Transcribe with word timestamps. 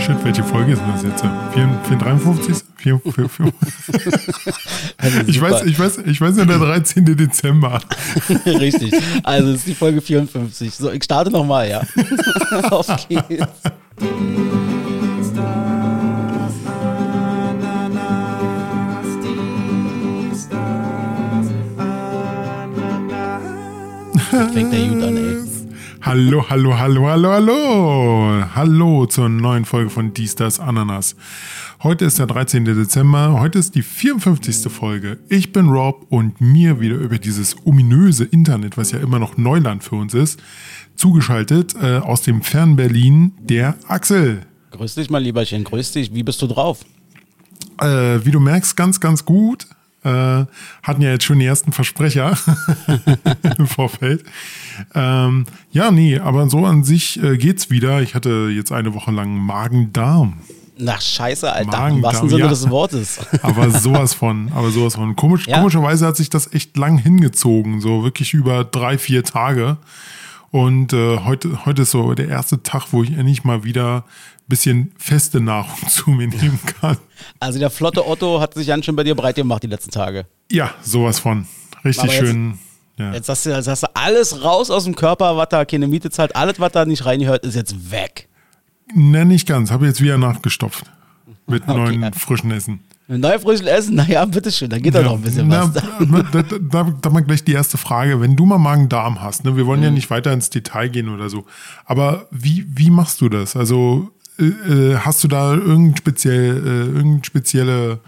Shit, 0.00 0.24
welche 0.24 0.42
Folge 0.42 0.72
ist 0.72 0.80
denn 0.80 0.92
das 0.92 1.02
jetzt? 1.02 1.24
453? 1.52 2.56
4, 2.76 3.00
4, 3.14 3.28
4. 3.28 3.52
ich, 5.26 5.40
weiß, 5.40 5.64
ich, 5.64 5.78
weiß, 5.78 5.98
ich 6.06 6.20
weiß 6.20 6.38
ja 6.38 6.46
der 6.46 6.58
13. 6.58 7.04
Dezember. 7.04 7.80
Richtig. 8.46 8.94
Also 9.22 9.50
es 9.50 9.58
ist 9.58 9.66
die 9.66 9.74
Folge 9.74 10.00
54. 10.00 10.74
So, 10.74 10.90
ich 10.90 11.04
starte 11.04 11.30
nochmal, 11.30 11.68
ja. 11.68 11.82
Auf 12.70 12.86
geht's. 13.08 13.46
Das 24.32 24.52
fängt 24.52 24.72
der 24.72 24.86
gut 24.86 25.02
an, 25.02 25.16
ey. 25.16 25.39
Hallo, 26.02 26.48
hallo, 26.48 26.78
hallo, 26.78 27.06
hallo, 27.06 27.30
hallo. 27.30 28.44
Hallo 28.54 29.04
zur 29.04 29.28
neuen 29.28 29.66
Folge 29.66 29.90
von 29.90 30.14
Dies, 30.14 30.34
das 30.34 30.58
Ananas. 30.58 31.14
Heute 31.82 32.06
ist 32.06 32.18
der 32.18 32.26
13. 32.26 32.64
Dezember. 32.64 33.38
Heute 33.38 33.58
ist 33.58 33.74
die 33.74 33.82
54. 33.82 34.72
Folge. 34.72 35.18
Ich 35.28 35.52
bin 35.52 35.68
Rob 35.68 36.06
und 36.08 36.40
mir 36.40 36.80
wieder 36.80 36.96
über 36.96 37.18
dieses 37.18 37.54
ominöse 37.66 38.24
Internet, 38.24 38.78
was 38.78 38.92
ja 38.92 38.98
immer 38.98 39.18
noch 39.18 39.36
Neuland 39.36 39.84
für 39.84 39.96
uns 39.96 40.14
ist, 40.14 40.40
zugeschaltet 40.96 41.74
äh, 41.80 41.98
aus 41.98 42.22
dem 42.22 42.40
fernen 42.40 42.76
Berlin 42.76 43.32
der 43.38 43.76
Axel. 43.86 44.46
Grüß 44.70 44.94
dich, 44.94 45.10
mein 45.10 45.22
Lieberchen. 45.22 45.64
Grüß 45.64 45.92
dich. 45.92 46.14
Wie 46.14 46.22
bist 46.22 46.40
du 46.40 46.46
drauf? 46.46 46.80
Äh, 47.78 48.24
wie 48.24 48.30
du 48.30 48.40
merkst, 48.40 48.74
ganz, 48.74 49.00
ganz 49.00 49.26
gut. 49.26 49.66
Äh, 50.02 50.46
hatten 50.82 51.02
ja 51.02 51.10
jetzt 51.10 51.24
schon 51.24 51.38
die 51.38 51.44
ersten 51.44 51.72
Versprecher 51.72 52.38
im 53.58 53.66
Vorfeld. 53.66 54.24
Ähm, 54.94 55.44
ja, 55.72 55.90
nee, 55.90 56.18
aber 56.18 56.48
so 56.48 56.64
an 56.64 56.84
sich 56.84 57.22
äh, 57.22 57.36
geht's 57.36 57.68
wieder. 57.68 58.00
Ich 58.00 58.14
hatte 58.14 58.50
jetzt 58.50 58.72
eine 58.72 58.94
Woche 58.94 59.10
lang 59.10 59.36
Magen-Darm. 59.36 60.38
Na 60.78 60.98
scheiße, 60.98 61.52
Alter. 61.52 61.70
Magen, 61.70 62.02
Was 62.02 62.20
Sinne 62.20 62.38
ja. 62.38 62.48
des 62.48 62.70
Wortes. 62.70 63.18
aber 63.42 63.70
sowas 63.70 64.14
von, 64.14 64.50
aber 64.54 64.70
sowas 64.70 64.94
von. 64.94 65.14
Komisch, 65.14 65.46
ja. 65.46 65.58
Komischerweise 65.58 66.06
hat 66.06 66.16
sich 66.16 66.30
das 66.30 66.52
echt 66.54 66.76
lang 66.76 66.96
hingezogen, 66.96 67.80
so 67.80 68.02
wirklich 68.02 68.32
über 68.32 68.64
drei, 68.64 68.96
vier 68.96 69.22
Tage. 69.22 69.76
Und 70.50 70.92
äh, 70.92 71.18
heute, 71.18 71.64
heute 71.66 71.82
ist 71.82 71.90
so 71.90 72.14
der 72.14 72.28
erste 72.28 72.62
Tag, 72.62 72.86
wo 72.92 73.02
ich 73.02 73.12
endlich 73.12 73.44
mal 73.44 73.62
wieder 73.62 74.04
bisschen 74.50 74.92
feste 74.98 75.40
Nahrung 75.40 75.76
zu 75.88 76.10
mir 76.10 76.28
nehmen 76.28 76.60
kann. 76.80 76.98
Also 77.38 77.58
der 77.58 77.70
flotte 77.70 78.06
Otto 78.06 78.40
hat 78.40 78.52
sich 78.52 78.66
ganz 78.66 78.84
schön 78.84 78.96
bei 78.96 79.04
dir 79.04 79.14
breit 79.14 79.36
gemacht 79.36 79.62
die 79.62 79.68
letzten 79.68 79.90
Tage. 79.90 80.26
Ja, 80.52 80.74
sowas 80.82 81.18
von. 81.18 81.46
Richtig 81.82 82.12
schön. 82.12 82.58
Ja. 82.98 83.14
Jetzt, 83.14 83.30
hast 83.30 83.46
du, 83.46 83.50
jetzt 83.50 83.66
hast 83.66 83.82
du 83.82 83.86
alles 83.94 84.44
raus 84.44 84.70
aus 84.70 84.84
dem 84.84 84.94
Körper, 84.94 85.34
was 85.34 85.48
da 85.48 85.64
keine 85.64 85.88
Miete 85.88 86.10
zahlt. 86.10 86.36
Alles, 86.36 86.60
was 86.60 86.72
da 86.72 86.84
nicht 86.84 87.06
reingehört, 87.06 87.46
ist 87.46 87.54
jetzt 87.54 87.90
weg. 87.90 88.28
Ne, 88.94 89.24
nicht 89.24 89.48
ganz. 89.48 89.70
Habe 89.70 89.86
jetzt 89.86 90.02
wieder 90.02 90.18
nachgestopft. 90.18 90.84
Mit 91.46 91.62
okay, 91.62 91.96
neuen 91.96 92.12
frischen 92.12 92.50
Essen. 92.50 92.80
Mit 93.08 93.22
neuen 93.22 93.40
frischen 93.40 93.66
Essen? 93.66 93.94
Naja, 93.96 94.24
bitteschön, 94.24 94.68
da 94.70 94.78
geht 94.78 94.94
ja, 94.94 95.02
doch 95.02 95.14
ein 95.14 95.22
bisschen 95.22 95.48
na, 95.48 95.72
was. 95.74 95.82
Da, 96.32 96.42
da, 96.42 96.58
da, 96.60 96.94
da 97.00 97.10
mal 97.10 97.20
gleich 97.22 97.42
die 97.42 97.52
erste 97.52 97.78
Frage. 97.78 98.20
Wenn 98.20 98.36
du 98.36 98.46
mal 98.46 98.58
Magen-Darm 98.58 99.20
hast, 99.20 99.44
ne, 99.44 99.56
wir 99.56 99.66
wollen 99.66 99.80
mhm. 99.80 99.84
ja 99.84 99.90
nicht 99.90 100.10
weiter 100.10 100.32
ins 100.32 100.50
Detail 100.50 100.88
gehen 100.88 101.08
oder 101.08 101.28
so, 101.28 101.46
aber 101.84 102.28
wie, 102.30 102.66
wie 102.68 102.90
machst 102.90 103.20
du 103.20 103.28
das? 103.28 103.56
Also 103.56 104.10
äh, 104.40 104.92
äh, 104.92 104.96
hast 104.96 105.22
du 105.22 105.28
da 105.28 105.54
irgendein 105.54 105.96
speziell, 105.96 106.56
äh, 106.56 106.86
irgendeine 106.86 107.24
spezielle 107.24 108.00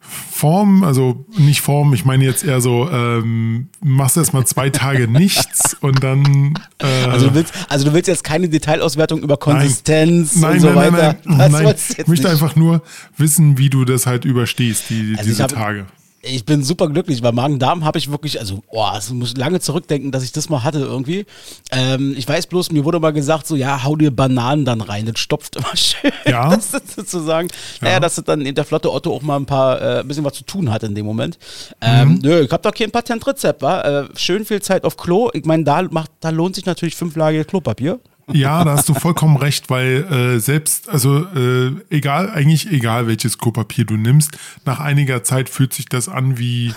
Form, 0.00 0.82
also 0.84 1.26
nicht 1.36 1.60
Form, 1.60 1.92
ich 1.92 2.04
meine 2.04 2.24
jetzt 2.24 2.44
eher 2.44 2.60
so, 2.60 2.90
ähm, 2.90 3.68
machst 3.80 4.16
erstmal 4.16 4.46
zwei 4.46 4.70
Tage 4.70 5.06
nichts 5.10 5.76
und 5.80 6.02
dann. 6.02 6.54
Äh, 6.78 6.86
also, 7.10 7.28
du 7.28 7.34
willst, 7.34 7.52
also 7.68 7.84
du 7.84 7.92
willst 7.92 8.08
jetzt 8.08 8.24
keine 8.24 8.48
Detailauswertung 8.48 9.22
über 9.22 9.36
Konsistenz 9.36 10.36
nein, 10.36 10.52
und 10.52 10.62
nein, 10.62 10.72
so 10.72 10.74
weiter. 10.74 11.16
Nein, 11.24 11.52
nein, 11.52 11.52
nein. 11.52 11.74
Ich 11.96 12.06
möchte 12.06 12.24
nicht. 12.24 12.26
einfach 12.26 12.56
nur 12.56 12.82
wissen, 13.16 13.58
wie 13.58 13.70
du 13.70 13.84
das 13.84 14.06
halt 14.06 14.24
überstehst, 14.24 14.90
die, 14.90 15.14
also 15.16 15.28
diese 15.28 15.42
hab, 15.42 15.50
Tage 15.50 15.86
ich 16.22 16.44
bin 16.44 16.62
super 16.62 16.88
glücklich, 16.88 17.22
weil 17.22 17.32
Magen-Darm 17.32 17.84
habe 17.84 17.98
ich 17.98 18.10
wirklich, 18.10 18.38
also, 18.38 18.62
boah, 18.70 18.94
es 18.96 19.10
muss 19.10 19.36
lange 19.36 19.60
zurückdenken, 19.60 20.12
dass 20.12 20.22
ich 20.22 20.32
das 20.32 20.50
mal 20.50 20.62
hatte 20.62 20.80
irgendwie. 20.80 21.24
Ähm, 21.70 22.14
ich 22.16 22.28
weiß 22.28 22.46
bloß, 22.46 22.72
mir 22.72 22.84
wurde 22.84 23.00
mal 23.00 23.12
gesagt, 23.12 23.46
so, 23.46 23.56
ja, 23.56 23.84
hau 23.84 23.96
dir 23.96 24.10
Bananen 24.10 24.64
dann 24.64 24.82
rein, 24.82 25.06
das 25.06 25.18
stopft 25.18 25.56
immer 25.56 25.74
schön. 25.76 26.12
Ja. 26.26 26.50
Das 26.60 26.74
ist 26.74 26.94
sozusagen, 26.94 27.48
ja. 27.80 27.86
naja, 27.86 28.00
dass 28.00 28.16
dann 28.16 28.42
in 28.42 28.54
der 28.54 28.64
Flotte 28.64 28.92
Otto 28.92 29.14
auch 29.14 29.22
mal 29.22 29.36
ein 29.36 29.46
paar, 29.46 29.80
äh, 29.80 30.00
ein 30.00 30.08
bisschen 30.08 30.24
was 30.24 30.34
zu 30.34 30.44
tun 30.44 30.70
hat 30.70 30.82
in 30.82 30.94
dem 30.94 31.06
Moment. 31.06 31.38
Ähm, 31.80 32.14
mhm. 32.14 32.18
Nö, 32.22 32.40
ich 32.42 32.50
habe 32.50 32.62
doch 32.62 32.74
kein 32.74 32.90
Patentrezept, 32.90 33.62
war. 33.62 33.84
Äh, 33.84 34.08
schön 34.16 34.44
viel 34.44 34.60
Zeit 34.60 34.84
auf 34.84 34.96
Klo. 34.96 35.30
Ich 35.32 35.44
meine, 35.46 35.64
da, 35.64 35.82
da 36.20 36.30
lohnt 36.30 36.56
sich 36.56 36.66
natürlich 36.66 36.96
fünf 36.96 37.16
Lage 37.16 37.44
Klopapier. 37.44 37.98
Ja, 38.32 38.64
da 38.64 38.72
hast 38.72 38.88
du 38.88 38.94
vollkommen 38.94 39.36
recht, 39.36 39.70
weil 39.70 40.04
äh, 40.04 40.40
selbst, 40.40 40.88
also 40.88 41.26
äh, 41.26 41.72
egal, 41.90 42.30
eigentlich 42.30 42.70
egal, 42.70 43.06
welches 43.06 43.38
Klopapier 43.38 43.84
du 43.84 43.96
nimmst, 43.96 44.36
nach 44.64 44.80
einiger 44.80 45.22
Zeit 45.22 45.48
fühlt 45.48 45.72
sich 45.72 45.86
das 45.86 46.08
an 46.08 46.38
wie 46.38 46.72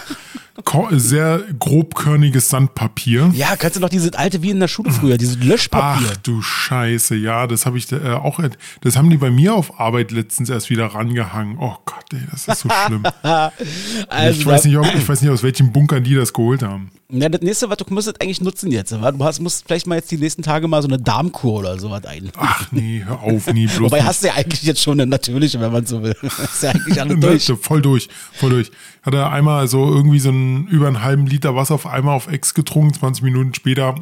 sehr 0.92 1.42
grobkörniges 1.60 2.50
Sandpapier. 2.50 3.32
Ja, 3.34 3.56
kannst 3.56 3.78
du 3.78 3.82
noch 3.82 3.90
diese 3.90 4.18
alte 4.18 4.44
wie 4.44 4.52
in 4.52 4.60
der 4.60 4.68
Schule 4.68 4.92
früher, 4.92 5.18
dieses 5.18 5.38
Löschpapier. 5.44 6.10
Ach 6.12 6.18
du 6.18 6.42
Scheiße, 6.42 7.16
ja, 7.16 7.48
das 7.48 7.66
habe 7.66 7.78
ich 7.78 7.92
äh, 7.92 8.12
auch, 8.12 8.40
das 8.82 8.96
haben 8.96 9.10
die 9.10 9.18
bei 9.18 9.32
mir 9.32 9.56
auf 9.56 9.80
Arbeit 9.80 10.12
letztens 10.12 10.50
erst 10.50 10.70
wieder 10.70 10.88
rangehangen. 10.88 11.58
Oh 11.60 11.76
Gott, 11.86 12.06
ey, 12.14 12.22
das 12.30 12.48
ist 12.48 12.60
so 12.60 12.70
schlimm. 12.70 13.04
also, 13.24 14.40
ich, 14.40 14.46
weiß 14.46 14.66
nicht, 14.66 14.78
ob, 14.78 14.86
ich 14.94 15.08
weiß 15.08 15.22
nicht, 15.22 15.32
aus 15.32 15.42
welchem 15.42 15.72
Bunker 15.72 16.00
die 16.00 16.14
das 16.14 16.34
geholt 16.34 16.62
haben. 16.62 16.92
Ja, 17.16 17.30
das 17.30 17.42
nächste, 17.42 17.70
was 17.70 17.78
du 17.78 17.86
müsstest 17.94 18.20
eigentlich 18.22 18.42
nutzen 18.42 18.72
jetzt. 18.72 18.92
Du 18.92 19.24
hast, 19.24 19.40
musst 19.40 19.66
vielleicht 19.68 19.86
mal 19.86 19.96
jetzt 19.96 20.10
die 20.10 20.18
nächsten 20.18 20.42
Tage 20.42 20.68
mal 20.68 20.82
so 20.82 20.88
eine 20.88 20.98
Darmkur 20.98 21.60
oder 21.60 21.80
sowas 21.80 22.06
ein. 22.06 22.32
Ach 22.38 22.72
nee, 22.72 23.04
hör 23.06 23.22
auf, 23.22 23.54
nie 23.54 23.68
bloß. 23.68 23.82
Wobei 23.82 23.98
nicht. 23.98 24.08
hast 24.08 24.24
du 24.24 24.28
ja 24.28 24.34
eigentlich 24.34 24.64
jetzt 24.64 24.82
schon 24.82 25.00
eine 25.00 25.06
natürliche, 25.06 25.60
wenn 25.60 25.72
man 25.72 25.86
so 25.86 26.02
will. 26.02 26.16
ist 26.24 26.64
ja 26.64 26.72
eigentlich 26.72 27.00
alle 27.00 27.16
durch. 27.16 27.46
voll 27.62 27.84
durch, 27.84 28.10
voll 28.34 28.50
durch. 28.50 28.72
Hat 29.04 29.14
er 29.14 29.32
einmal 29.32 29.68
so 29.68 29.94
irgendwie 29.94 30.20
so 30.20 30.30
einen 30.30 30.66
über 30.68 30.88
einen 30.88 31.04
halben 31.04 31.28
Liter 31.28 31.56
Wasser 31.56 31.76
auf 31.76 31.86
einmal 31.86 32.16
auf 32.16 32.28
Ex 32.28 32.56
getrunken, 32.56 32.96
20 32.96 33.24
Minuten 33.24 33.54
später. 33.54 33.94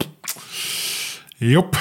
Jupp, 1.39 1.77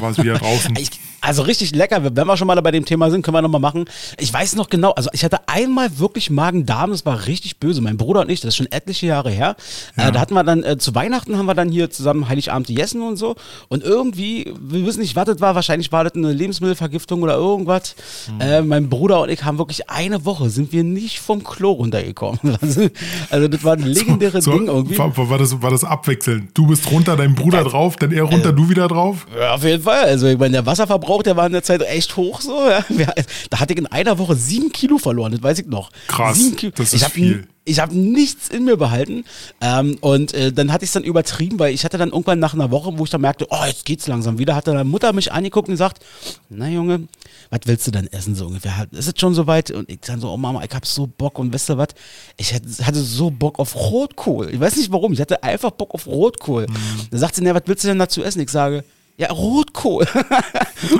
war 0.00 0.10
es 0.10 0.18
wieder 0.18 0.34
draußen. 0.34 0.74
Ich, 0.84 0.90
also 1.24 1.42
richtig 1.42 1.74
lecker. 1.74 2.02
Wenn 2.14 2.26
wir 2.26 2.36
schon 2.36 2.46
mal 2.46 2.60
bei 2.60 2.70
dem 2.70 2.84
Thema 2.84 3.10
sind, 3.10 3.22
können 3.22 3.34
wir 3.34 3.42
nochmal 3.42 3.60
machen. 3.60 3.86
Ich 4.18 4.32
weiß 4.32 4.56
noch 4.56 4.68
genau, 4.68 4.90
also 4.92 5.08
ich 5.12 5.24
hatte 5.24 5.48
einmal 5.48 5.98
wirklich 5.98 6.30
Magen-Darm, 6.30 6.90
das 6.90 7.06
war 7.06 7.26
richtig 7.26 7.58
böse. 7.58 7.80
Mein 7.80 7.96
Bruder 7.96 8.20
und 8.20 8.30
ich, 8.30 8.40
das 8.40 8.48
ist 8.48 8.56
schon 8.56 8.70
etliche 8.70 9.06
Jahre 9.06 9.30
her. 9.30 9.56
Äh, 9.96 10.02
ja. 10.02 10.08
Äh, 10.08 10.12
da 10.12 10.20
hatten 10.20 10.34
wir 10.34 10.44
dann, 10.44 10.62
äh, 10.62 10.76
zu 10.76 10.94
Weihnachten 10.94 11.38
haben 11.38 11.46
wir 11.46 11.54
dann 11.54 11.70
hier 11.70 11.90
zusammen 11.90 12.28
Heiligabend 12.28 12.66
gegessen 12.66 13.02
und 13.02 13.16
so. 13.16 13.36
Und 13.68 13.82
irgendwie, 13.82 14.52
wir 14.60 14.84
wissen 14.84 15.00
nicht, 15.00 15.16
was 15.16 15.24
das 15.24 15.40
war, 15.40 15.54
wahrscheinlich 15.54 15.92
war 15.92 16.04
das 16.04 16.14
eine 16.14 16.32
Lebensmittelvergiftung 16.32 17.22
oder 17.22 17.36
irgendwas. 17.36 17.96
Mhm. 18.30 18.40
Äh, 18.40 18.62
mein 18.62 18.88
Bruder 18.90 19.22
und 19.22 19.30
ich 19.30 19.44
haben 19.44 19.58
wirklich 19.58 19.88
eine 19.88 20.24
Woche, 20.26 20.50
sind 20.50 20.72
wir 20.72 20.84
nicht 20.84 21.20
vom 21.20 21.42
Klo 21.42 21.72
runtergekommen. 21.72 22.40
Also, 22.64 22.88
also 23.30 23.48
das 23.48 23.62
war 23.62 23.74
ein 23.74 23.82
legendäres 23.82 24.44
so, 24.44 24.52
so, 24.52 24.58
Ding 24.58 24.68
irgendwie. 24.68 24.96
War, 24.96 25.16
war, 25.16 25.38
das, 25.38 25.60
war 25.60 25.70
das 25.70 25.84
abwechselnd? 25.84 26.50
Du 26.54 26.66
bist 26.66 26.90
runter, 26.90 27.14
dein 27.16 27.34
Bruder 27.34 27.58
ja. 27.58 27.64
drauf, 27.64 27.96
dann 27.96 28.10
er 28.10 28.22
runter, 28.22 28.52
du 28.52 28.70
wieder 28.70 28.88
drauf? 28.88 29.26
Ja, 29.38 29.54
auf 29.54 29.64
jeden 29.64 29.82
Fall. 29.82 30.04
Also 30.04 30.28
ich 30.28 30.38
meine, 30.38 30.52
der 30.52 30.66
Wasserverbrauch 30.66 31.13
Verbrauch, 31.14 31.22
der 31.22 31.36
war 31.36 31.46
in 31.46 31.52
der 31.52 31.62
Zeit 31.62 31.82
echt 31.82 32.16
hoch 32.16 32.40
so. 32.40 32.68
Ja. 32.68 33.12
Da 33.50 33.60
hatte 33.60 33.72
ich 33.72 33.78
in 33.78 33.86
einer 33.86 34.18
Woche 34.18 34.34
sieben 34.34 34.72
Kilo 34.72 34.98
verloren, 34.98 35.32
das 35.32 35.42
weiß 35.42 35.58
ich 35.60 35.66
noch. 35.66 35.90
Krass, 36.08 36.38
das 36.74 36.92
ist 36.92 37.02
ich 37.02 37.08
viel. 37.08 37.46
Ich 37.66 37.80
habe 37.80 37.96
nichts 37.96 38.48
in 38.48 38.64
mir 38.64 38.76
behalten 38.76 39.24
ähm, 39.62 39.96
und 40.02 40.34
äh, 40.34 40.52
dann 40.52 40.70
hatte 40.70 40.84
ich 40.84 40.90
es 40.90 40.92
dann 40.92 41.02
übertrieben, 41.02 41.58
weil 41.58 41.72
ich 41.72 41.84
hatte 41.84 41.96
dann 41.96 42.10
irgendwann 42.10 42.38
nach 42.38 42.52
einer 42.52 42.70
Woche, 42.70 42.98
wo 42.98 43.04
ich 43.04 43.10
dann 43.10 43.22
merkte, 43.22 43.46
oh, 43.48 43.64
jetzt 43.66 43.86
geht's 43.86 44.06
langsam 44.06 44.38
wieder, 44.38 44.54
hat 44.54 44.66
dann 44.66 44.86
Mutter 44.86 45.14
mich 45.14 45.32
angeguckt 45.32 45.68
und 45.68 45.72
gesagt, 45.72 46.04
na 46.50 46.68
Junge, 46.68 47.08
was 47.48 47.60
willst 47.64 47.86
du 47.86 47.90
denn 47.90 48.06
essen 48.12 48.34
so 48.34 48.48
ungefähr? 48.48 48.86
Ist 48.90 49.08
es 49.08 49.14
schon 49.18 49.34
soweit? 49.34 49.70
Und 49.70 49.88
ich 49.88 50.00
dann 50.00 50.20
so, 50.20 50.30
oh 50.30 50.36
Mama, 50.36 50.62
ich 50.62 50.74
hab 50.74 50.84
so 50.84 51.06
Bock 51.06 51.38
und 51.38 51.54
weißt 51.54 51.70
du 51.70 51.78
was? 51.78 51.88
Ich 52.36 52.52
hatte 52.52 52.98
so 52.98 53.30
Bock 53.30 53.58
auf 53.58 53.74
Rotkohl. 53.74 54.50
Ich 54.52 54.60
weiß 54.60 54.76
nicht 54.76 54.92
warum, 54.92 55.14
ich 55.14 55.20
hatte 55.20 55.42
einfach 55.42 55.70
Bock 55.70 55.94
auf 55.94 56.06
Rotkohl. 56.06 56.66
Mhm. 56.66 57.08
Da 57.12 57.18
sagt 57.18 57.34
sie, 57.34 57.42
na, 57.42 57.54
was 57.54 57.62
willst 57.64 57.84
du 57.84 57.88
denn 57.88 57.98
dazu 57.98 58.22
essen? 58.22 58.40
Ich 58.40 58.50
sage, 58.50 58.84
ja, 59.16 59.30
Rotkohl. 59.30 60.06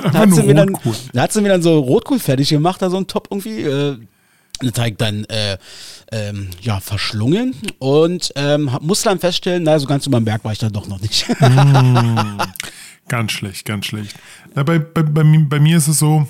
da, 0.03 0.13
hat 0.13 0.33
sie 0.33 0.43
mir 0.43 0.55
dann, 0.55 0.77
da 1.13 1.23
hat 1.23 1.33
sie 1.33 1.41
mir 1.41 1.49
dann 1.49 1.61
so 1.61 1.79
Rotkohl 1.79 2.19
fertig 2.19 2.49
gemacht, 2.49 2.81
da 2.81 2.89
so 2.89 2.97
ein 2.97 3.07
Top 3.07 3.27
irgendwie. 3.31 3.61
Äh, 3.61 3.97
den 4.61 4.73
Teig 4.73 4.97
dann 4.97 5.25
äh, 5.25 5.57
ähm, 6.11 6.49
ja, 6.61 6.79
verschlungen 6.79 7.53
und 7.79 8.31
ähm, 8.35 8.69
musste 8.81 9.09
dann 9.09 9.19
feststellen, 9.19 9.63
naja, 9.63 9.79
so 9.79 9.87
ganz 9.87 10.07
über 10.07 10.19
den 10.19 10.25
Berg 10.25 10.43
war 10.45 10.51
ich 10.51 10.59
dann 10.59 10.71
doch 10.71 10.87
noch 10.87 11.01
nicht. 11.01 11.27
mm, 11.27 12.37
ganz 13.09 13.31
schlecht, 13.33 13.65
ganz 13.65 13.85
schlecht. 13.85 14.15
Na, 14.53 14.63
bei, 14.63 14.79
bei, 14.79 15.03
bei, 15.03 15.23
bei, 15.23 15.59
mir 15.59 15.77
ist 15.77 15.87
es 15.87 15.99
so, 15.99 16.27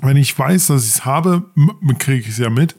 wenn 0.00 0.16
ich 0.16 0.38
weiß, 0.38 0.68
dass 0.68 0.84
ich 0.84 0.94
es 0.94 1.04
habe, 1.04 1.44
kriege 1.98 2.20
ich 2.20 2.28
es 2.28 2.38
ja 2.38 2.48
mit. 2.48 2.76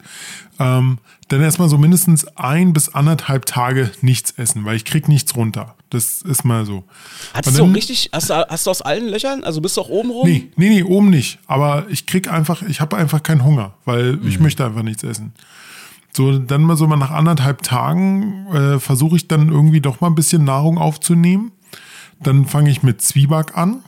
Ähm, 0.60 0.98
dann 1.28 1.42
erstmal 1.42 1.70
so 1.70 1.78
mindestens 1.78 2.26
ein 2.36 2.74
bis 2.74 2.90
anderthalb 2.90 3.46
Tage 3.46 3.92
nichts 4.02 4.32
essen, 4.32 4.66
weil 4.66 4.76
ich 4.76 4.86
kriege 4.86 5.10
nichts 5.12 5.36
runter. 5.36 5.76
Das 5.92 6.22
ist 6.22 6.46
mal 6.46 6.66
so. 6.66 6.86
Hattest 7.34 7.60
dann, 7.60 7.68
du 7.68 7.74
richtig, 7.76 8.10
hast 8.14 8.30
du, 8.30 8.34
hast 8.34 8.66
du 8.66 8.72
aus 8.72 8.82
allen 8.82 9.10
Löchern? 9.10 9.44
Also 9.44 9.60
bist 9.60 9.76
du 9.76 9.82
auch 9.82 9.90
oben 9.90 10.10
rum? 10.10 10.26
Nee, 10.26 10.50
nee, 10.56 10.70
nee, 10.70 10.84
oben 10.84 11.10
nicht. 11.10 11.40
Aber 11.48 11.86
ich 11.90 12.06
krieg 12.06 12.32
einfach, 12.32 12.62
ich 12.62 12.80
habe 12.80 12.96
einfach 12.96 13.22
keinen 13.22 13.44
Hunger, 13.44 13.74
weil 13.84 14.14
mhm. 14.14 14.28
ich 14.28 14.40
möchte 14.40 14.66
einfach 14.66 14.84
nichts 14.84 15.04
essen. 15.04 15.34
So, 16.14 16.40
dann 16.40 16.64
mal 16.64 16.78
so 16.78 16.88
mal 16.88 16.96
nach 16.96 17.12
anderthalb 17.12 17.62
Tagen 17.62 18.48
äh, 18.54 18.80
versuche 18.80 19.18
ich 19.18 19.28
dann 19.28 19.50
irgendwie 19.50 19.82
doch 19.82 20.00
mal 20.00 20.08
ein 20.08 20.16
bisschen 20.16 20.46
Nahrung 20.46 20.78
aufzunehmen. 20.78 21.52
Dann 22.22 22.46
fange 22.46 22.70
ich 22.70 22.84
mit 22.84 23.02
Zwieback 23.02 23.58
an. 23.58 23.84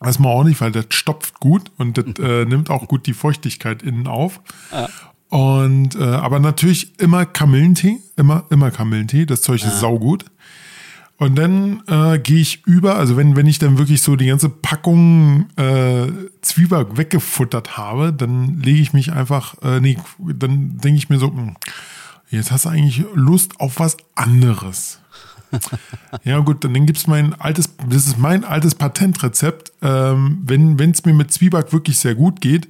Erstmal 0.00 0.32
auch 0.32 0.44
nicht, 0.44 0.60
weil 0.60 0.70
das 0.70 0.86
stopft 0.90 1.40
gut 1.40 1.72
und 1.76 1.98
das 1.98 2.04
äh, 2.20 2.44
nimmt 2.44 2.70
auch 2.70 2.86
gut 2.86 3.06
die 3.06 3.14
Feuchtigkeit 3.14 3.82
innen 3.82 4.06
auf. 4.06 4.40
Ja. 4.70 4.88
Und 5.28 5.94
äh, 5.96 6.04
aber 6.04 6.38
natürlich 6.38 6.98
immer 7.00 7.26
Kamillentee, 7.26 7.98
immer, 8.16 8.44
immer 8.50 8.70
Kamillentee, 8.70 9.26
das 9.26 9.42
Zeug 9.42 9.62
ist 9.62 9.80
saugut. 9.80 10.24
Und 11.18 11.34
dann 11.34 11.82
äh, 11.88 12.20
gehe 12.20 12.40
ich 12.40 12.64
über, 12.64 12.94
also 12.94 13.16
wenn, 13.16 13.34
wenn 13.34 13.46
ich 13.46 13.58
dann 13.58 13.76
wirklich 13.76 14.02
so 14.02 14.14
die 14.14 14.26
ganze 14.26 14.48
Packung 14.48 15.48
äh, 15.56 16.06
Zwieback 16.42 16.96
weggefuttert 16.96 17.76
habe, 17.76 18.12
dann 18.12 18.60
lege 18.60 18.80
ich 18.80 18.92
mich 18.92 19.12
einfach, 19.12 19.60
äh, 19.62 19.80
nee, 19.80 19.98
dann 20.18 20.78
denke 20.78 20.96
ich 20.96 21.08
mir 21.08 21.18
so, 21.18 21.26
hm, 21.26 21.56
jetzt 22.30 22.52
hast 22.52 22.66
du 22.66 22.68
eigentlich 22.68 23.04
Lust 23.14 23.58
auf 23.58 23.80
was 23.80 23.96
anderes. 24.14 25.00
Ja 26.24 26.38
gut, 26.40 26.64
dann 26.64 26.86
gibt 26.86 26.98
es 26.98 27.06
mein 27.06 27.34
altes, 27.40 27.70
das 27.88 28.06
ist 28.06 28.18
mein 28.18 28.44
altes 28.44 28.74
Patentrezept. 28.74 29.72
Ähm, 29.82 30.42
wenn 30.44 30.90
es 30.90 31.04
mir 31.04 31.14
mit 31.14 31.32
Zwieback 31.32 31.72
wirklich 31.72 31.98
sehr 31.98 32.14
gut 32.14 32.40
geht, 32.40 32.68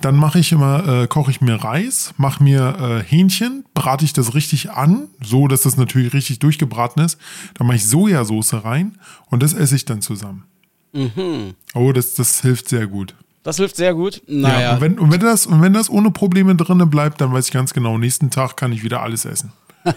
dann 0.00 0.16
mache 0.16 0.38
ich 0.38 0.52
immer, 0.52 0.86
äh, 0.86 1.06
koche 1.06 1.30
ich 1.30 1.40
mir 1.40 1.56
Reis, 1.56 2.14
mache 2.16 2.42
mir 2.42 2.76
äh, 2.80 3.04
Hähnchen, 3.04 3.64
brate 3.74 4.04
ich 4.04 4.12
das 4.12 4.34
richtig 4.34 4.70
an, 4.70 5.08
so 5.22 5.48
dass 5.48 5.62
das 5.62 5.76
natürlich 5.76 6.12
richtig 6.12 6.38
durchgebraten 6.38 7.02
ist. 7.04 7.18
Dann 7.54 7.66
mache 7.66 7.76
ich 7.76 7.86
Sojasauce 7.86 8.64
rein 8.64 8.98
und 9.30 9.42
das 9.42 9.52
esse 9.52 9.76
ich 9.76 9.84
dann 9.84 10.02
zusammen. 10.02 10.44
Oh, 11.74 11.92
das, 11.92 12.14
das 12.14 12.40
hilft 12.40 12.68
sehr 12.68 12.86
gut. 12.86 13.14
Das 13.42 13.56
hilft 13.56 13.76
sehr 13.76 13.94
gut. 13.94 14.22
Ja, 14.26 14.48
Naja, 14.48 14.74
und, 14.74 14.80
wenn, 14.80 14.98
und, 14.98 15.12
wenn 15.12 15.20
das, 15.20 15.46
und 15.46 15.62
wenn 15.62 15.72
das 15.72 15.88
ohne 15.88 16.10
Probleme 16.10 16.54
drinne 16.54 16.86
bleibt, 16.86 17.20
dann 17.20 17.32
weiß 17.32 17.46
ich 17.46 17.52
ganz 17.52 17.72
genau, 17.72 17.96
nächsten 17.96 18.30
Tag 18.30 18.56
kann 18.56 18.72
ich 18.72 18.82
wieder 18.82 19.02
alles 19.02 19.24
essen. 19.24 19.52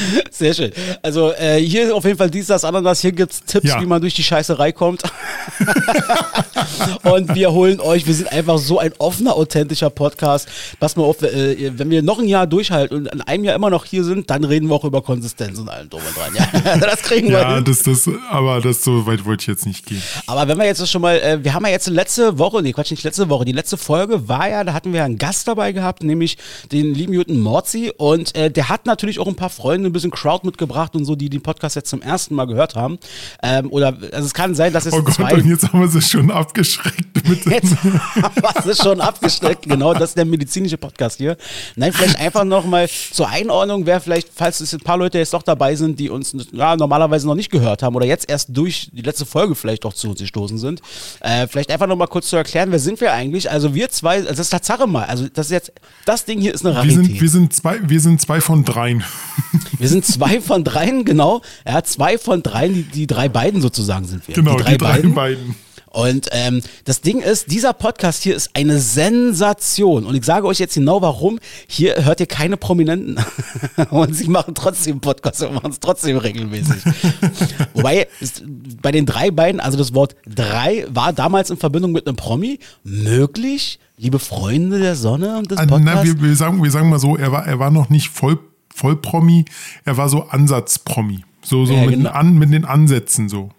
sehr 0.30 0.54
schön. 0.54 0.72
Also 1.02 1.32
äh, 1.32 1.56
hier 1.58 1.94
auf 1.94 2.04
jeden 2.04 2.18
Fall 2.18 2.30
dies, 2.30 2.46
das, 2.46 2.64
Ananas. 2.64 3.00
Hier 3.00 3.12
gibt 3.12 3.32
es 3.32 3.44
Tipps, 3.44 3.68
Ja. 3.68 3.80
wie 3.80 3.86
man 3.86 4.00
durch 4.00 4.14
die 4.14 4.22
Scheißerei 4.22 4.72
kommt. 4.72 5.02
Und 7.04 7.34
wir 7.34 7.52
holen 7.52 7.80
euch, 7.80 8.06
wir 8.06 8.14
sind 8.14 8.30
einfach 8.32 8.58
so 8.58 8.78
ein 8.78 8.92
offener, 8.98 9.34
authentischer 9.36 9.90
Podcast. 9.90 10.48
Pass 10.80 10.96
mal 10.96 11.04
auf, 11.04 11.22
äh, 11.22 11.76
wenn 11.78 11.90
wir 11.90 12.02
noch 12.02 12.18
ein 12.18 12.28
Jahr 12.28 12.46
durchhalten 12.46 12.96
und 12.96 13.06
in 13.06 13.20
einem 13.20 13.44
Jahr 13.44 13.54
immer 13.54 13.70
noch 13.70 13.84
hier 13.84 14.04
sind, 14.04 14.30
dann 14.30 14.44
reden 14.44 14.68
wir 14.68 14.74
auch 14.74 14.84
über 14.84 15.02
Konsistenz 15.02 15.58
und 15.58 15.68
allem 15.68 15.88
drum 15.90 16.00
und 16.06 16.16
dran. 16.16 16.32
Ja, 16.64 16.76
das 16.80 17.02
kriegen 17.02 17.28
wir 17.28 17.40
Ja, 17.40 17.54
hin. 17.56 17.64
das, 17.64 17.82
das, 17.82 18.08
aber 18.30 18.60
das 18.60 18.82
so 18.84 19.06
weit 19.06 19.24
wollte 19.24 19.42
ich 19.42 19.48
jetzt 19.48 19.66
nicht 19.66 19.86
gehen. 19.86 20.02
Aber 20.26 20.48
wenn 20.48 20.58
wir 20.58 20.66
jetzt 20.66 20.86
schon 20.88 21.02
mal, 21.02 21.16
äh, 21.18 21.42
wir 21.42 21.54
haben 21.54 21.64
ja 21.64 21.70
jetzt 21.72 21.88
letzte 21.88 22.38
Woche, 22.38 22.62
nee, 22.62 22.72
Quatsch, 22.72 22.90
nicht 22.90 23.04
letzte 23.04 23.28
Woche, 23.28 23.44
die 23.44 23.52
letzte 23.52 23.76
Folge 23.76 24.28
war 24.28 24.48
ja, 24.48 24.64
da 24.64 24.72
hatten 24.72 24.92
wir 24.92 25.04
einen 25.04 25.18
Gast 25.18 25.48
dabei 25.48 25.72
gehabt, 25.72 26.02
nämlich 26.02 26.36
den 26.70 26.94
lieben 26.94 27.12
Juten 27.12 27.40
Morzi 27.40 27.92
und 27.96 28.34
äh, 28.36 28.50
der 28.50 28.68
hat 28.68 28.86
natürlich 28.86 29.18
auch 29.18 29.26
ein 29.26 29.36
paar 29.36 29.50
Freunde, 29.50 29.81
ein 29.86 29.92
bisschen 29.92 30.10
Crowd 30.10 30.46
mitgebracht 30.46 30.94
und 30.94 31.04
so, 31.04 31.16
die 31.16 31.28
den 31.28 31.42
Podcast 31.42 31.76
jetzt 31.76 31.88
zum 31.88 32.02
ersten 32.02 32.34
Mal 32.34 32.46
gehört 32.46 32.74
haben. 32.74 32.98
Ähm, 33.42 33.70
oder, 33.70 33.96
also 34.12 34.26
es 34.26 34.34
kann 34.34 34.54
sein, 34.54 34.72
dass 34.72 34.86
es 34.86 34.92
Oh 34.92 35.02
Gott, 35.02 35.14
zwei... 35.14 35.34
und 35.34 35.46
jetzt 35.46 35.72
haben 35.72 35.80
wir 35.80 35.88
sie 35.88 36.02
schon 36.02 36.30
abgeschreckt 36.30 37.28
mit 37.28 37.44
Jetzt 37.46 37.76
haben 37.82 38.00
wir 38.64 38.72
es 38.72 38.78
schon 38.78 39.00
abgesteckt. 39.00 39.68
Genau, 39.68 39.94
das 39.94 40.10
ist 40.10 40.16
der 40.16 40.24
medizinische 40.24 40.76
Podcast 40.76 41.18
hier. 41.18 41.36
Nein, 41.76 41.92
vielleicht 41.92 42.18
einfach 42.18 42.44
nochmal 42.44 42.88
zur 42.88 43.28
Einordnung, 43.28 43.86
wer 43.86 44.00
vielleicht, 44.00 44.28
falls 44.34 44.60
es 44.60 44.72
ein 44.72 44.80
paar 44.80 44.96
Leute 44.96 45.18
jetzt 45.18 45.32
doch 45.34 45.42
dabei 45.42 45.76
sind, 45.76 45.98
die 45.98 46.10
uns 46.10 46.34
ja, 46.52 46.76
normalerweise 46.76 47.26
noch 47.26 47.34
nicht 47.34 47.50
gehört 47.50 47.82
haben 47.82 47.94
oder 47.94 48.06
jetzt 48.06 48.28
erst 48.28 48.48
durch 48.56 48.90
die 48.92 49.02
letzte 49.02 49.26
Folge 49.26 49.54
vielleicht 49.54 49.84
doch 49.84 49.92
zu 49.92 50.08
uns 50.08 50.20
gestoßen 50.20 50.58
sind, 50.58 50.80
äh, 51.20 51.46
vielleicht 51.46 51.70
einfach 51.70 51.86
nochmal 51.86 52.08
kurz 52.08 52.28
zu 52.28 52.36
erklären, 52.36 52.70
wer 52.70 52.78
sind 52.78 53.00
wir 53.00 53.12
eigentlich? 53.12 53.50
Also 53.50 53.74
wir 53.74 53.88
zwei, 53.90 54.16
also 54.16 54.28
das 54.28 54.40
ist 54.40 54.50
Tatsache 54.50 54.86
mal, 54.86 55.04
also 55.04 55.28
das 55.32 55.46
ist 55.46 55.52
jetzt, 55.52 55.72
das 56.04 56.24
Ding 56.24 56.40
hier 56.40 56.54
ist 56.54 56.64
eine 56.64 56.74
wir 56.74 56.80
Rarität. 56.80 57.06
sind, 57.06 57.20
wir, 57.20 57.28
sind 57.28 57.52
zwei, 57.54 57.80
wir 57.88 58.00
sind 58.00 58.20
zwei 58.20 58.40
von 58.40 58.64
dreien. 58.64 59.04
Wir 59.78 59.88
sind 59.88 60.04
zwei 60.04 60.40
von 60.40 60.64
dreien, 60.64 61.04
genau. 61.04 61.42
Ja, 61.66 61.82
zwei 61.82 62.18
von 62.18 62.42
dreien, 62.42 62.74
die, 62.74 62.82
die 62.82 63.06
drei 63.06 63.28
beiden 63.28 63.60
sozusagen 63.60 64.06
sind 64.06 64.26
wir. 64.26 64.34
Genau, 64.34 64.56
die 64.56 64.76
drei 64.76 65.02
beiden. 65.02 65.54
Und 65.92 66.28
ähm, 66.32 66.62
das 66.84 67.02
Ding 67.02 67.20
ist, 67.20 67.50
dieser 67.50 67.74
Podcast 67.74 68.22
hier 68.22 68.34
ist 68.34 68.50
eine 68.54 68.78
Sensation. 68.78 70.06
Und 70.06 70.14
ich 70.14 70.24
sage 70.24 70.46
euch 70.46 70.58
jetzt 70.58 70.74
genau 70.74 71.02
warum. 71.02 71.38
Hier 71.66 72.02
hört 72.04 72.18
ihr 72.20 72.26
keine 72.26 72.56
Prominenten. 72.56 73.22
und 73.90 74.14
sie 74.14 74.28
machen 74.28 74.54
trotzdem 74.54 75.00
Podcasts 75.00 75.42
und 75.42 75.52
machen 75.54 75.70
es 75.70 75.80
trotzdem 75.80 76.16
regelmäßig. 76.16 76.82
Wobei, 77.74 78.08
ist, 78.20 78.42
bei 78.80 78.90
den 78.90 79.04
drei 79.04 79.30
beiden, 79.30 79.60
also 79.60 79.76
das 79.76 79.92
Wort 79.92 80.16
drei 80.26 80.86
war 80.88 81.12
damals 81.12 81.50
in 81.50 81.58
Verbindung 81.58 81.92
mit 81.92 82.06
einem 82.06 82.16
Promi 82.16 82.58
möglich. 82.84 83.78
Liebe 83.98 84.18
Freunde 84.18 84.78
der 84.78 84.96
Sonne 84.96 85.36
und 85.36 85.50
des 85.50 85.58
Ah, 85.58 85.66
Podcasts. 85.66 85.84
Na, 85.84 86.04
wir, 86.04 86.22
wir, 86.22 86.36
sagen, 86.36 86.62
wir 86.62 86.70
sagen 86.70 86.88
mal 86.88 86.98
so, 86.98 87.16
er 87.16 87.32
war, 87.32 87.46
er 87.46 87.58
war 87.58 87.70
noch 87.70 87.90
nicht 87.90 88.08
voll, 88.08 88.38
voll 88.74 88.96
Promi, 88.96 89.44
er 89.84 89.96
war 89.96 90.08
so 90.08 90.24
Ansatz-Promi. 90.28 91.24
So, 91.44 91.64
so 91.66 91.74
Ja, 91.74 91.80
mit, 91.82 91.90
genau. 91.90 92.08
den 92.10 92.16
An, 92.16 92.34
mit 92.38 92.52
den 92.52 92.64
Ansätzen 92.64 93.28
so. 93.28 93.50